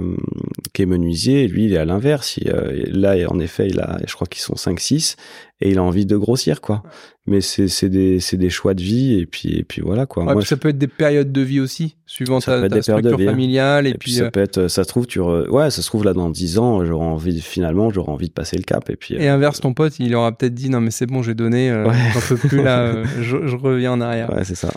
qui 0.73 0.83
est 0.83 0.87
menuisier, 0.87 1.47
lui, 1.47 1.67
il 1.67 1.75
est 1.75 1.79
à 1.79 1.85
l'inverse. 1.85 2.39
Euh, 2.47 2.85
là, 2.89 3.17
en 3.29 3.39
effet, 3.39 3.69
il 3.69 3.81
a, 3.81 3.99
je 4.07 4.15
crois 4.15 4.27
qu'ils 4.27 4.43
sont 4.43 4.55
5-6, 4.55 5.17
et 5.61 5.71
il 5.71 5.79
a 5.79 5.83
envie 5.83 6.07
de 6.07 6.17
grossir, 6.17 6.61
quoi. 6.61 6.83
Mais 7.27 7.41
c'est 7.41 7.89
des, 7.89 8.19
des 8.33 8.51
choix 8.51 8.75
de 8.75 8.83
vie, 8.83 9.19
et 9.19 9.25
puis, 9.25 9.57
et 9.57 9.65
puis 9.65 9.81
voilà, 9.81 10.05
quoi. 10.05 10.25
Ouais, 10.25 10.35
Moi, 10.35 10.43
ça 10.43 10.57
je... 10.57 10.61
peut 10.61 10.69
être 10.69 10.79
des 10.79 10.89
périodes 10.89 11.33
de 11.33 11.41
vie 11.41 11.61
aussi, 11.61 11.97
suivant 12.05 12.41
ça 12.41 12.61
ta, 12.61 12.69
ta 12.69 12.83
structure 12.83 13.19
familiale. 13.19 13.87
Et, 13.87 13.91
et 13.91 13.95
puis, 13.95 14.13
ça 14.13 14.25
euh... 14.25 14.31
peut 14.31 14.41
être, 14.41 14.69
ça 14.69 14.85
se 14.85 14.89
trouve, 14.89 15.07
tu 15.07 15.21
re... 15.21 15.47
ouais, 15.51 15.71
ça 15.71 15.81
se 15.81 15.87
trouve, 15.87 16.05
là, 16.05 16.13
dans 16.13 16.29
10 16.29 16.59
ans, 16.59 16.85
j'aurai 16.85 17.07
envie, 17.07 17.41
finalement, 17.41 17.91
j'aurai 17.91 18.13
envie 18.13 18.29
de 18.29 18.33
passer 18.35 18.57
le 18.57 18.63
cap, 18.63 18.91
et 18.91 18.97
puis. 18.97 19.15
Et 19.15 19.29
inverse, 19.29 19.61
ton 19.61 19.73
pote, 19.73 19.99
il 19.99 20.15
aura 20.15 20.33
peut-être 20.33 20.55
dit, 20.55 20.69
non, 20.69 20.81
mais 20.81 20.91
c'est 20.91 21.07
bon, 21.07 21.23
j'ai 21.23 21.35
donné, 21.35 21.71
euh, 21.71 21.89
ouais. 21.89 21.97
j'en 22.13 22.21
peux 22.21 22.37
plus, 22.37 22.63
là, 22.63 23.03
je, 23.21 23.47
je, 23.47 23.57
reviens 23.57 23.93
en 23.93 24.01
arrière. 24.03 24.31
Ouais, 24.31 24.45
c'est 24.45 24.55
ça. 24.55 24.71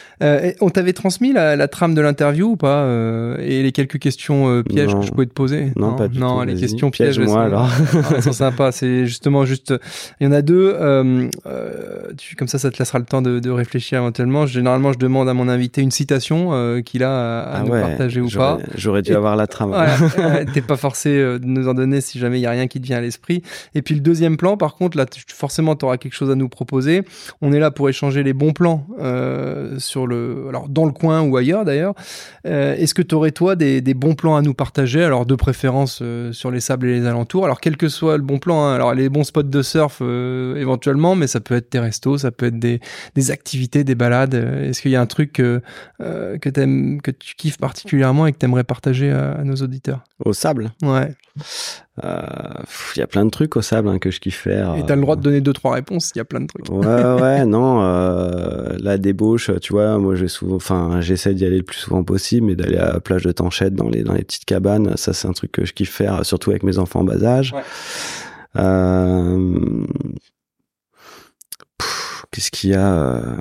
on 0.62 0.70
t'avait 0.70 0.94
transmis 0.94 1.34
la, 1.34 1.56
la, 1.56 1.68
trame 1.68 1.96
de 1.96 2.02
l'interview 2.02 2.52
ou 2.52 2.56
pas 2.56 2.84
euh, 2.84 3.38
et 3.40 3.64
les 3.64 3.72
quelques 3.72 4.00
questions 4.00 4.50
euh, 4.50 4.64
pièges 4.64 4.94
non. 4.94 5.00
que 5.00 5.06
je 5.06 5.12
pouvais 5.12 5.26
te 5.26 5.34
poser? 5.34 5.72
Non, 5.76 5.96
pas 5.96 6.08
du 6.08 6.20
non 6.20 6.40
tout. 6.40 6.46
les 6.46 6.56
questions 6.56 6.92
pièges. 6.92 7.20
moi 7.20 7.44
alors. 7.44 7.70
Elles 8.16 8.24
sont 8.24 8.34
sympas. 8.34 8.72
C'est 8.72 9.06
justement 9.06 9.46
juste. 9.46 9.74
Il 10.20 10.26
y 10.26 10.28
en 10.28 10.32
a 10.32 10.42
deux. 10.42 10.74
Euh, 10.76 11.30
tu, 12.18 12.36
comme 12.38 12.48
ça, 12.48 12.60
ça 12.60 12.72
te 12.72 12.78
laissera 12.78 13.00
le 13.00 13.06
temps 13.06 13.22
de, 13.22 13.40
de, 13.40 13.50
réfléchir 13.50 14.00
éventuellement. 14.00 14.46
Généralement, 14.46 14.94
je 14.94 15.00
demande 15.00 15.28
à 15.28 15.34
mon 15.34 15.50
invité 15.50 15.82
une 15.82 15.92
citation 15.92 16.50
euh, 16.54 16.82
qu'il 16.82 17.04
a 17.04 17.10
à, 17.10 17.40
à 17.42 17.58
ah 17.58 17.64
nous 17.64 17.72
ouais, 17.72 17.82
partager 17.82 18.22
ou 18.22 18.30
pas. 18.30 18.60
J'aurais 18.76 19.02
dû 19.02 19.12
et, 19.12 19.16
avoir 19.16 19.36
la 19.36 19.48
trame. 19.48 19.70
Voilà, 19.70 20.46
T'es 20.54 20.62
pas 20.62 20.78
forcé 20.78 21.10
euh, 21.10 21.40
de 21.40 21.46
nous 21.46 21.68
en 21.68 21.74
donner 21.74 22.00
si 22.00 22.20
jamais 22.20 22.40
il 22.40 22.44
y 22.44 22.46
a 22.46 22.52
rien 22.52 22.68
qui 22.68 22.80
te 22.80 22.86
vient 22.86 22.98
à 22.98 23.02
l'esprit. 23.02 23.42
Et 23.76 23.82
puis 23.82 23.96
le 23.96 24.02
deuxième 24.02 24.38
plan, 24.38 24.56
par 24.56 24.76
contre, 24.76 24.98
là, 24.98 25.06
forcément, 25.28 25.76
tu 25.76 25.86
auras 25.86 25.98
quelque 25.98 26.14
chose 26.14 26.30
à 26.30 26.36
nous 26.36 26.50
proposer. 26.50 27.04
On 27.42 27.52
est 27.52 27.60
là 27.60 27.72
pour 27.72 27.90
échanger 27.90 28.24
les 28.24 28.34
bons 28.34 28.54
plans 28.54 28.86
euh, 29.00 29.80
sur 29.80 30.08
le, 30.08 30.46
alors 30.50 30.70
dans 30.70 30.86
le 30.86 30.92
coin 30.92 31.22
ou 31.22 31.36
ailleurs 31.36 31.66
d'ailleurs. 31.66 31.94
Est-ce 32.44 32.94
que 32.94 33.02
tu 33.02 33.16
aurais 33.16 33.32
toi 33.32 33.56
des, 33.56 33.82
des, 33.82 33.94
bons 33.94 34.16
plans 34.16 34.36
à 34.36 34.42
nous 34.42 34.54
partager, 34.54 35.04
alors 35.04 35.26
de 35.26 35.36
préférence 35.36 36.02
sur 36.32 36.52
les 36.52 36.60
sables 36.60 36.88
et 36.88 37.00
les 37.00 37.06
alentours. 37.06 37.46
Alors 37.46 37.60
quel 37.60 37.76
que 37.76 37.90
soit 37.90 38.18
le 38.18 38.24
bon 38.24 38.40
plan, 38.40 38.64
hein, 38.64 38.74
alors 38.74 38.94
les 38.94 39.10
bons 39.10 39.24
spots 39.24 39.44
de 39.44 39.62
surf 39.62 40.02
éventuellement, 40.02 41.16
mais 41.16 41.28
ça 41.28 41.40
peut 41.40 41.56
être 41.56 41.72
des 41.72 41.80
restos, 41.80 42.20
ça 42.20 42.27
peut 42.32 42.48
être 42.48 42.60
des, 42.60 42.80
des 43.16 43.32
activités, 43.32 43.84
des 43.84 43.96
balades. 43.96 44.34
Est-ce 44.34 44.82
qu'il 44.82 44.92
y 44.92 44.96
a 44.96 45.02
un 45.02 45.06
truc 45.06 45.40
euh, 45.40 45.60
que 46.00 46.50
t'aimes, 46.50 47.02
que 47.02 47.12
tu 47.12 47.36
kiffes 47.36 47.58
particulièrement 47.58 48.28
et 48.28 48.34
que 48.34 48.38
t'aimerais 48.38 48.64
partager 48.64 49.12
à, 49.12 49.34
à, 49.34 49.44
nos 49.44 49.56
auditeurs? 49.56 50.04
Au 50.24 50.34
sable. 50.34 50.72
Ouais. 50.82 51.16
Il 51.36 52.06
euh, 52.06 52.20
y 52.96 53.02
a 53.02 53.08
plein 53.08 53.26
de 53.26 53.32
trucs 53.32 53.56
au 53.56 53.62
sable 53.62 53.90
hein, 53.90 53.98
que 53.98 54.12
je 54.12 54.20
kiffe 54.20 54.38
faire. 54.38 54.76
Et 54.76 54.86
t'as 54.86 54.96
le 54.96 55.02
droit 55.02 55.16
de 55.16 55.22
donner 55.22 55.42
deux 55.42 55.54
trois 55.54 55.74
réponses. 55.74 56.12
Il 56.14 56.20
y 56.20 56.22
a 56.22 56.26
plein 56.26 56.42
de 56.42 56.48
trucs. 56.48 56.70
Ouais, 56.70 56.86
ouais, 57.22 57.46
non. 57.46 57.82
Euh, 57.82 58.76
la 58.80 58.98
débauche, 58.98 59.50
tu 59.62 59.74
vois, 59.74 59.98
moi 59.98 60.16
j'ai 60.16 60.28
souvent, 60.28 60.56
enfin, 60.56 61.02
j'essaie 61.02 61.34
d'y 61.34 61.46
aller 61.46 61.58
le 61.58 61.64
plus 61.64 61.78
souvent 61.78 62.04
possible, 62.04 62.48
mais 62.48 62.56
d'aller 62.56 62.78
à 62.78 62.94
la 62.94 63.00
plage 63.00 63.24
de 63.24 63.32
Tanchette 63.32 63.74
dans 63.74 63.90
les 63.90 64.04
dans 64.04 64.14
les 64.14 64.24
petites 64.24 64.46
cabanes, 64.46 64.96
ça 64.96 65.14
c'est 65.14 65.28
un 65.28 65.34
truc 65.34 65.52
que 65.52 65.66
je 65.66 65.74
kiffe 65.74 65.92
faire, 65.92 66.26
surtout 66.26 66.52
avec 66.52 66.64
mes 66.64 66.78
enfants 66.78 67.00
en 67.00 67.04
bas 67.04 67.24
âge. 67.24 67.54
Ouais. 67.54 67.64
Euh... 68.58 69.86
Qu'est-ce 72.32 72.52
qu'il 72.52 72.72
y 72.72 72.76
a 72.76 73.38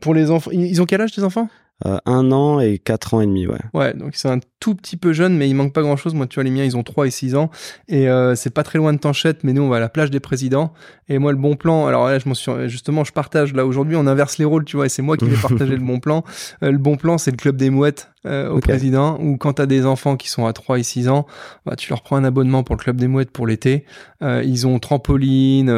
Pour 0.00 0.14
les 0.14 0.30
enfants, 0.30 0.50
ils 0.52 0.80
ont 0.82 0.86
quel 0.86 1.00
âge 1.00 1.12
tes 1.12 1.22
enfants? 1.22 1.48
Euh, 1.84 1.98
un 2.06 2.32
an 2.32 2.58
et 2.58 2.78
quatre 2.78 3.12
ans 3.14 3.20
et 3.20 3.26
demi, 3.26 3.46
ouais. 3.46 3.60
Ouais, 3.74 3.92
donc 3.92 4.14
c'est 4.14 4.30
un 4.30 4.40
tout 4.60 4.74
petit 4.74 4.96
peu 4.96 5.12
jeune, 5.12 5.36
mais 5.36 5.48
il 5.48 5.54
manque 5.54 5.72
pas 5.72 5.82
grand 5.82 5.96
chose. 5.96 6.14
Moi, 6.14 6.26
tu 6.26 6.36
vois, 6.36 6.44
les 6.44 6.50
miens, 6.50 6.64
ils 6.64 6.76
ont 6.76 6.82
3 6.82 7.06
et 7.06 7.10
6 7.10 7.34
ans. 7.34 7.50
Et 7.88 8.08
euh, 8.08 8.34
c'est 8.34 8.50
pas 8.50 8.62
très 8.62 8.78
loin 8.78 8.92
de 8.92 8.98
Tanchette, 8.98 9.44
mais 9.44 9.52
nous, 9.52 9.62
on 9.62 9.68
va 9.68 9.76
à 9.76 9.80
la 9.80 9.88
plage 9.88 10.10
des 10.10 10.20
présidents. 10.20 10.72
Et 11.08 11.18
moi, 11.18 11.30
le 11.30 11.38
bon 11.38 11.54
plan, 11.54 11.86
alors 11.86 12.06
là, 12.06 12.18
je 12.18 12.28
m'en 12.28 12.34
suis, 12.34 12.50
justement, 12.66 13.04
je 13.04 13.12
partage, 13.12 13.54
là, 13.54 13.64
aujourd'hui, 13.64 13.96
on 13.96 14.06
inverse 14.08 14.38
les 14.38 14.44
rôles, 14.44 14.64
tu 14.64 14.76
vois, 14.76 14.86
et 14.86 14.88
c'est 14.88 15.02
moi 15.02 15.16
qui 15.16 15.26
vais 15.26 15.36
partager 15.40 15.76
le 15.76 15.84
bon 15.84 16.00
plan. 16.00 16.24
Euh, 16.64 16.72
le 16.72 16.78
bon 16.78 16.96
plan, 16.96 17.16
c'est 17.16 17.30
le 17.30 17.36
club 17.36 17.56
des 17.56 17.70
mouettes 17.70 18.10
euh, 18.26 18.48
au 18.48 18.56
okay. 18.56 18.72
président, 18.72 19.16
où 19.20 19.36
quand 19.36 19.54
t'as 19.54 19.66
des 19.66 19.86
enfants 19.86 20.16
qui 20.16 20.28
sont 20.28 20.46
à 20.46 20.52
3 20.52 20.80
et 20.80 20.82
6 20.82 21.08
ans, 21.08 21.26
bah, 21.64 21.76
tu 21.76 21.90
leur 21.90 22.02
prends 22.02 22.16
un 22.16 22.24
abonnement 22.24 22.64
pour 22.64 22.74
le 22.74 22.80
club 22.80 22.96
des 22.96 23.06
mouettes 23.06 23.30
pour 23.30 23.46
l'été. 23.46 23.84
Euh, 24.20 24.42
ils 24.44 24.66
ont 24.66 24.80
trampoline, 24.80 25.68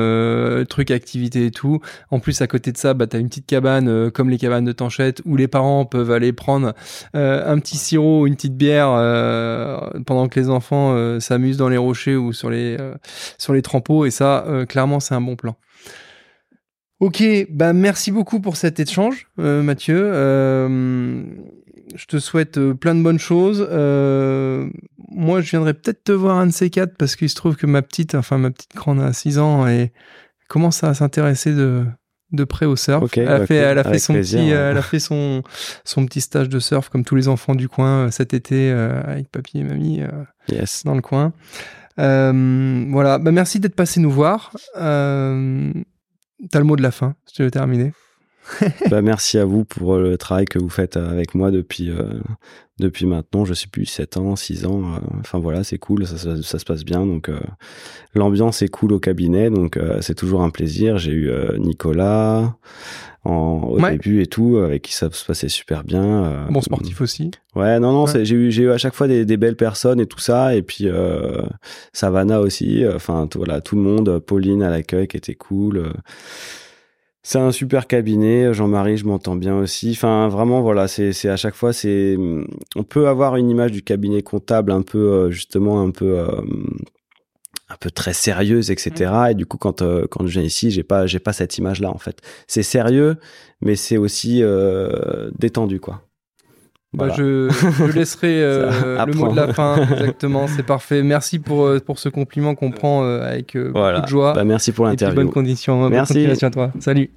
trucs, 0.67 0.91
activités 0.91 1.47
et 1.47 1.51
tout. 1.51 1.81
En 2.11 2.21
plus, 2.21 2.41
à 2.41 2.47
côté 2.47 2.73
de 2.73 2.79
ça, 2.79 2.95
bah, 2.95 3.07
t'as 3.07 3.19
une 3.19 3.29
petite 3.29 3.47
cabane, 3.47 4.11
comme 4.13 4.31
les 4.31 4.39
cabanes 4.39 4.65
de 4.65 4.73
Tanchette, 4.73 5.21
où 5.27 5.37
les 5.37 5.49
parents 5.49 5.85
peuvent 5.85 6.11
aller 6.11 6.33
prendre 6.33 6.73
un 7.13 7.59
petit 7.59 7.77
sirop, 7.77 8.27
une 8.27 8.35
petite 8.35 8.57
bière, 8.57 8.68
euh, 8.77 9.79
pendant 10.07 10.29
que 10.29 10.39
les 10.39 10.49
enfants 10.49 10.93
euh, 10.95 11.21
s'amusent 11.21 11.57
dans 11.57 11.69
les 11.69 11.77
rochers 11.77 12.17
ou 12.17 12.33
sur 12.33 12.51
les 12.51 12.77
euh, 12.79 12.95
sur 13.39 13.53
les 13.53 13.63
et 14.07 14.11
ça 14.11 14.47
clairement 14.69 15.01
c'est 15.01 15.15
un 15.15 15.21
bon 15.21 15.37
plan. 15.37 15.57
Ok, 17.01 17.23
bah 17.51 17.73
merci 17.73 18.11
beaucoup 18.11 18.41
pour 18.41 18.57
cet 18.57 18.81
échange, 18.81 19.29
Mathieu. 19.37 20.11
Je 21.95 22.05
te 22.07 22.19
souhaite 22.19 22.59
plein 22.73 22.95
de 22.95 23.03
bonnes 23.03 23.21
choses. 23.21 23.61
Moi, 25.11 25.41
je 25.41 25.51
viendrai 25.51 25.75
peut-être 25.75 26.03
te 26.05 26.13
voir 26.13 26.39
un 26.39 26.47
de 26.47 26.53
ces 26.53 26.71
quatre 26.71 26.97
parce 26.97 27.15
qu'il 27.15 27.31
se 27.31 27.37
trouve 27.37 27.57
que 27.57 27.67
ma 27.67 27.83
petite, 27.83 28.17
enfin 28.17 28.37
ma 28.39 28.51
petite 28.51 28.75
grande 28.75 29.01
a 29.01 29.13
6 29.13 29.39
ans 29.39 29.69
et 29.69 29.93
commence 30.49 30.83
à 30.83 30.93
s'intéresser 30.93 31.55
de, 31.55 31.85
de 32.33 32.45
près 32.45 32.67
au 32.67 32.77
surf. 32.77 33.03
Ok, 33.05 33.19
elle 33.19 33.29
a 33.29 33.39
bah, 33.39 33.47
fait, 33.47 33.55
cool. 33.61 33.65
elle 33.69 33.79
a 33.79 33.85
fait 33.85 33.99
son 33.99 34.13
plaisir, 34.13 34.41
petit, 34.41 34.49
ouais. 34.51 34.55
euh, 34.57 34.71
elle 34.73 34.77
a 34.79 34.83
fait 34.83 34.99
son 35.01 35.43
son 35.85 36.05
petit 36.07 36.21
stage 36.21 36.49
de 36.49 36.59
surf 36.59 36.89
comme 36.91 37.05
tous 37.05 37.15
les 37.17 37.29
enfants 37.29 37.55
du 37.55 37.69
coin 37.69 38.07
euh, 38.07 38.11
cet 38.11 38.35
été 38.35 38.71
euh, 38.71 39.01
avec 39.05 39.29
papy 39.31 39.59
et 39.61 39.65
mamie 39.65 40.03
euh, 40.03 40.09
Yes. 40.51 40.85
dans 40.85 40.95
le 40.95 41.01
coin. 41.03 41.33
Euh, 41.99 42.85
voilà, 42.91 43.19
bah, 43.19 43.33
merci 43.33 43.61
d'être 43.61 43.75
passé 43.75 44.01
nous 44.01 44.11
voir. 44.11 44.53
Euh, 44.77 45.73
T'as 46.53 46.59
le 46.61 46.65
mot 46.65 46.77
de 46.77 46.83
la 46.83 46.93
fin, 46.93 47.15
si 47.27 47.35
tu 47.35 47.43
veux 47.43 47.51
terminer. 47.51 47.93
bah, 48.91 49.03
merci 49.03 49.39
à 49.39 49.45
vous 49.45 49.65
pour 49.65 49.95
euh, 49.95 50.11
le 50.11 50.17
travail 50.19 50.47
que 50.47 50.59
vous 50.59 50.69
faites 50.71 50.97
euh, 50.97 51.11
avec 51.11 51.35
moi 51.35 51.51
depuis, 51.51 51.91
euh, 51.91 52.19
depuis 52.79 53.05
maintenant, 53.07 53.45
je 53.45 53.53
sais 53.55 53.67
plus, 53.67 53.85
7 53.85 54.17
ans, 54.17 54.37
6 54.37 54.65
ans. 54.65 54.95
euh, 54.95 54.99
Enfin 55.21 55.39
voilà, 55.39 55.65
c'est 55.65 55.79
cool, 55.79 56.07
ça, 56.07 56.17
ça- 56.17 56.41
ça 56.43 56.59
se 56.59 56.65
passe 56.65 56.85
bien. 56.85 57.05
Donc 57.05 57.29
euh, 57.29 57.39
l'ambiance 58.15 58.63
est 58.63 58.69
cool 58.69 58.93
au 58.93 58.99
cabinet, 59.01 59.51
donc 59.51 59.79
c'est 60.01 60.15
toujours 60.15 60.43
un 60.43 60.51
plaisir. 60.51 60.97
J'ai 60.99 61.13
eu 61.13 61.31
Nicolas 61.59 62.57
en, 63.25 63.61
au 63.69 63.81
Ouais. 63.81 63.93
début 63.93 64.23
et 64.23 64.27
tout, 64.27 64.57
avec 64.57 64.83
qui 64.83 64.95
ça 64.95 65.11
se 65.11 65.25
passait 65.27 65.49
super 65.51 65.85
bien. 65.85 66.47
Bon 66.51 66.63
sportif 66.63 67.01
aussi. 67.03 67.31
Ouais, 67.55 67.79
non, 67.81 67.93
non, 67.93 68.05
Ouais. 68.07 68.25
j'ai 68.25 68.35
eu, 68.35 68.51
eu 68.51 68.71
à 68.71 68.79
chaque 68.79 68.95
fois 68.95 69.09
des, 69.09 69.25
des 69.27 69.37
belles 69.37 69.57
personnes 69.57 70.01
et 70.01 70.07
tout 70.07 70.21
ça, 70.21 70.55
et 70.57 70.63
puis 70.63 70.87
Savannah 71.93 72.41
aussi, 72.41 72.85
enfin 72.95 73.29
voilà, 73.35 73.61
tout 73.61 73.77
le 73.77 73.83
monde, 73.83 74.19
Pauline 74.21 74.63
à 74.63 74.71
l'accueil 74.71 75.07
qui 75.09 75.17
était 75.19 75.35
cool. 75.35 75.93
C'est 77.23 77.39
un 77.39 77.53
super 77.53 77.87
cabinet, 77.87 78.55
Jean-Marie, 78.55 78.97
je 78.97 79.05
m'entends 79.05 79.37
bien 79.37 79.57
aussi. 79.59 79.91
Enfin, 79.91 80.29
vraiment, 80.29 80.63
voilà, 80.63 80.89
c'est, 80.89 81.29
à 81.29 81.37
chaque 81.37 81.55
fois, 81.55 81.73
c'est, 81.73 82.17
on 82.77 82.85
peut 82.85 83.09
avoir 83.09 83.37
une 83.37 83.51
image 83.51 83.73
du 83.73 83.83
cabinet 83.83 84.23
comptable 84.23 84.73
un 84.73 84.83
peu, 84.83 84.99
euh, 84.99 85.31
justement, 85.31 85.83
un 85.83 85.91
peu, 85.91 86.19
euh, 86.19 86.41
un 87.69 87.77
peu 87.77 87.91
très 87.91 88.13
sérieuse, 88.15 88.71
etc. 88.71 89.13
Et 89.31 89.35
du 89.35 89.47
coup, 89.47 89.59
quand 89.59 89.83
euh, 89.83 90.07
quand 90.11 90.27
je 90.27 90.33
viens 90.33 90.43
ici, 90.43 90.71
j'ai 90.71 90.83
pas, 90.83 91.07
j'ai 91.07 91.19
pas 91.19 91.33
cette 91.33 91.59
image-là 91.59 91.91
en 91.91 91.99
fait. 91.99 92.21
C'est 92.47 92.63
sérieux, 92.63 93.17
mais 93.61 93.77
c'est 93.77 93.99
aussi 93.99 94.43
euh, 94.43 95.31
détendu, 95.39 95.81
quoi. 95.81 96.08
Bah, 96.95 97.09
je, 97.17 97.51
je 97.51 97.93
laisserai 97.93 98.43
euh, 98.43 99.05
le 99.05 99.13
mot 99.13 99.31
de 99.31 99.37
la 99.37 99.53
fin. 99.53 99.77
Exactement, 99.93 100.47
c'est 100.49 100.63
parfait. 100.63 101.03
Merci 101.03 101.39
pour, 101.39 101.67
euh, 101.67 101.81
pour 101.81 101.99
ce 101.99 102.09
compliment 102.09 102.55
qu'on 102.55 102.71
prend 102.71 103.05
euh, 103.05 103.21
avec 103.29 103.57
euh, 103.57 103.71
Voilà. 103.75 103.99
beaucoup 103.99 104.07
de 104.07 104.11
joie. 104.11 104.33
Bah, 104.33 104.45
merci 104.45 104.73
pour 104.73 104.87
l'interview. 104.87 105.31
bonne 105.31 105.91
Merci. 105.91 106.15
continuation 106.15 106.49
à 106.49 106.51
toi. 106.51 106.73
Salut. 106.81 107.11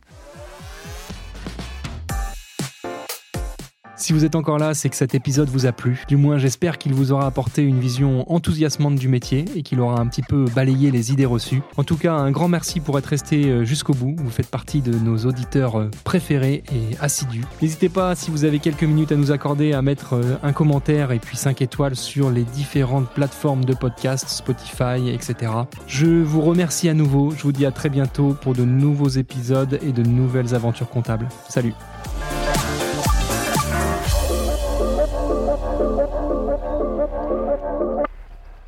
Si 4.02 4.14
vous 4.14 4.26
êtes 4.26 4.34
encore 4.34 4.58
là, 4.58 4.74
c'est 4.74 4.90
que 4.90 4.96
cet 4.96 5.14
épisode 5.14 5.48
vous 5.50 5.68
a 5.68 5.72
plu. 5.72 6.04
Du 6.08 6.18
moins, 6.18 6.40
j'espère 6.40 6.80
qu'il 6.80 6.92
vous 6.92 7.12
aura 7.12 7.28
apporté 7.28 7.62
une 7.62 7.80
vision 7.80 8.26
enthousiasmante 8.34 8.96
du 8.96 9.08
métier 9.08 9.46
et 9.56 9.62
qu'il 9.62 9.80
aura 9.80 10.02
un 10.02 10.08
petit 10.08 10.24
peu 10.24 10.46
balayé 10.56 10.90
les 10.90 11.12
idées 11.12 11.28
reçues. 11.28 11.62
En 11.78 11.84
tout 11.84 11.98
cas, 11.98 12.14
un 12.16 12.32
grand 12.32 12.48
merci 12.48 12.80
pour 12.80 12.98
être 12.98 13.06
resté 13.06 13.46
euh, 13.46 13.64
jusqu'au 13.64 13.94
bout. 13.94 14.16
Vous 14.18 14.32
faites 14.32 14.50
partie 14.50 14.82
de 14.82 14.92
nos 14.92 15.18
auditeurs 15.28 15.80
euh, 15.80 15.92
préférés 16.04 16.64
et 16.74 16.98
assidus. 17.00 17.44
N'hésitez 17.62 17.90
pas, 17.90 18.16
si 18.16 18.32
vous 18.32 18.44
avez 18.44 18.58
quelques 18.58 18.86
minutes 18.86 19.12
à 19.12 19.18
nous 19.18 19.32
accorder, 19.32 19.74
à 19.74 19.84
mettre 19.84 20.16
euh, 20.16 20.36
un 20.42 20.52
commentaire 20.52 21.12
et 21.12 21.20
puis 21.20 21.38
5 21.38 21.62
étoiles 21.62 21.96
sur 21.96 22.32
les 22.32 22.44
différentes 22.44 23.08
plateformes 23.08 23.66
de 23.66 23.76
podcast, 23.76 24.30
Spotify, 24.30 25.12
etc. 25.14 25.52
Je 25.86 26.08
vous 26.08 26.42
remercie 26.42 26.90
à 26.90 26.96
nouveau. 26.96 27.36
Je 27.38 27.44
vous 27.44 27.52
dis 27.52 27.68
à 27.68 27.72
très 27.72 27.90
bientôt 27.90 28.36
pour 28.42 28.56
de 28.56 28.66
nouveaux 28.66 29.10
épisodes 29.10 29.78
et 29.84 29.92
de 29.92 30.02
nouvelles 30.02 30.56
aventures 30.56 30.90
comptables. 30.90 31.30
Salut 31.50 31.76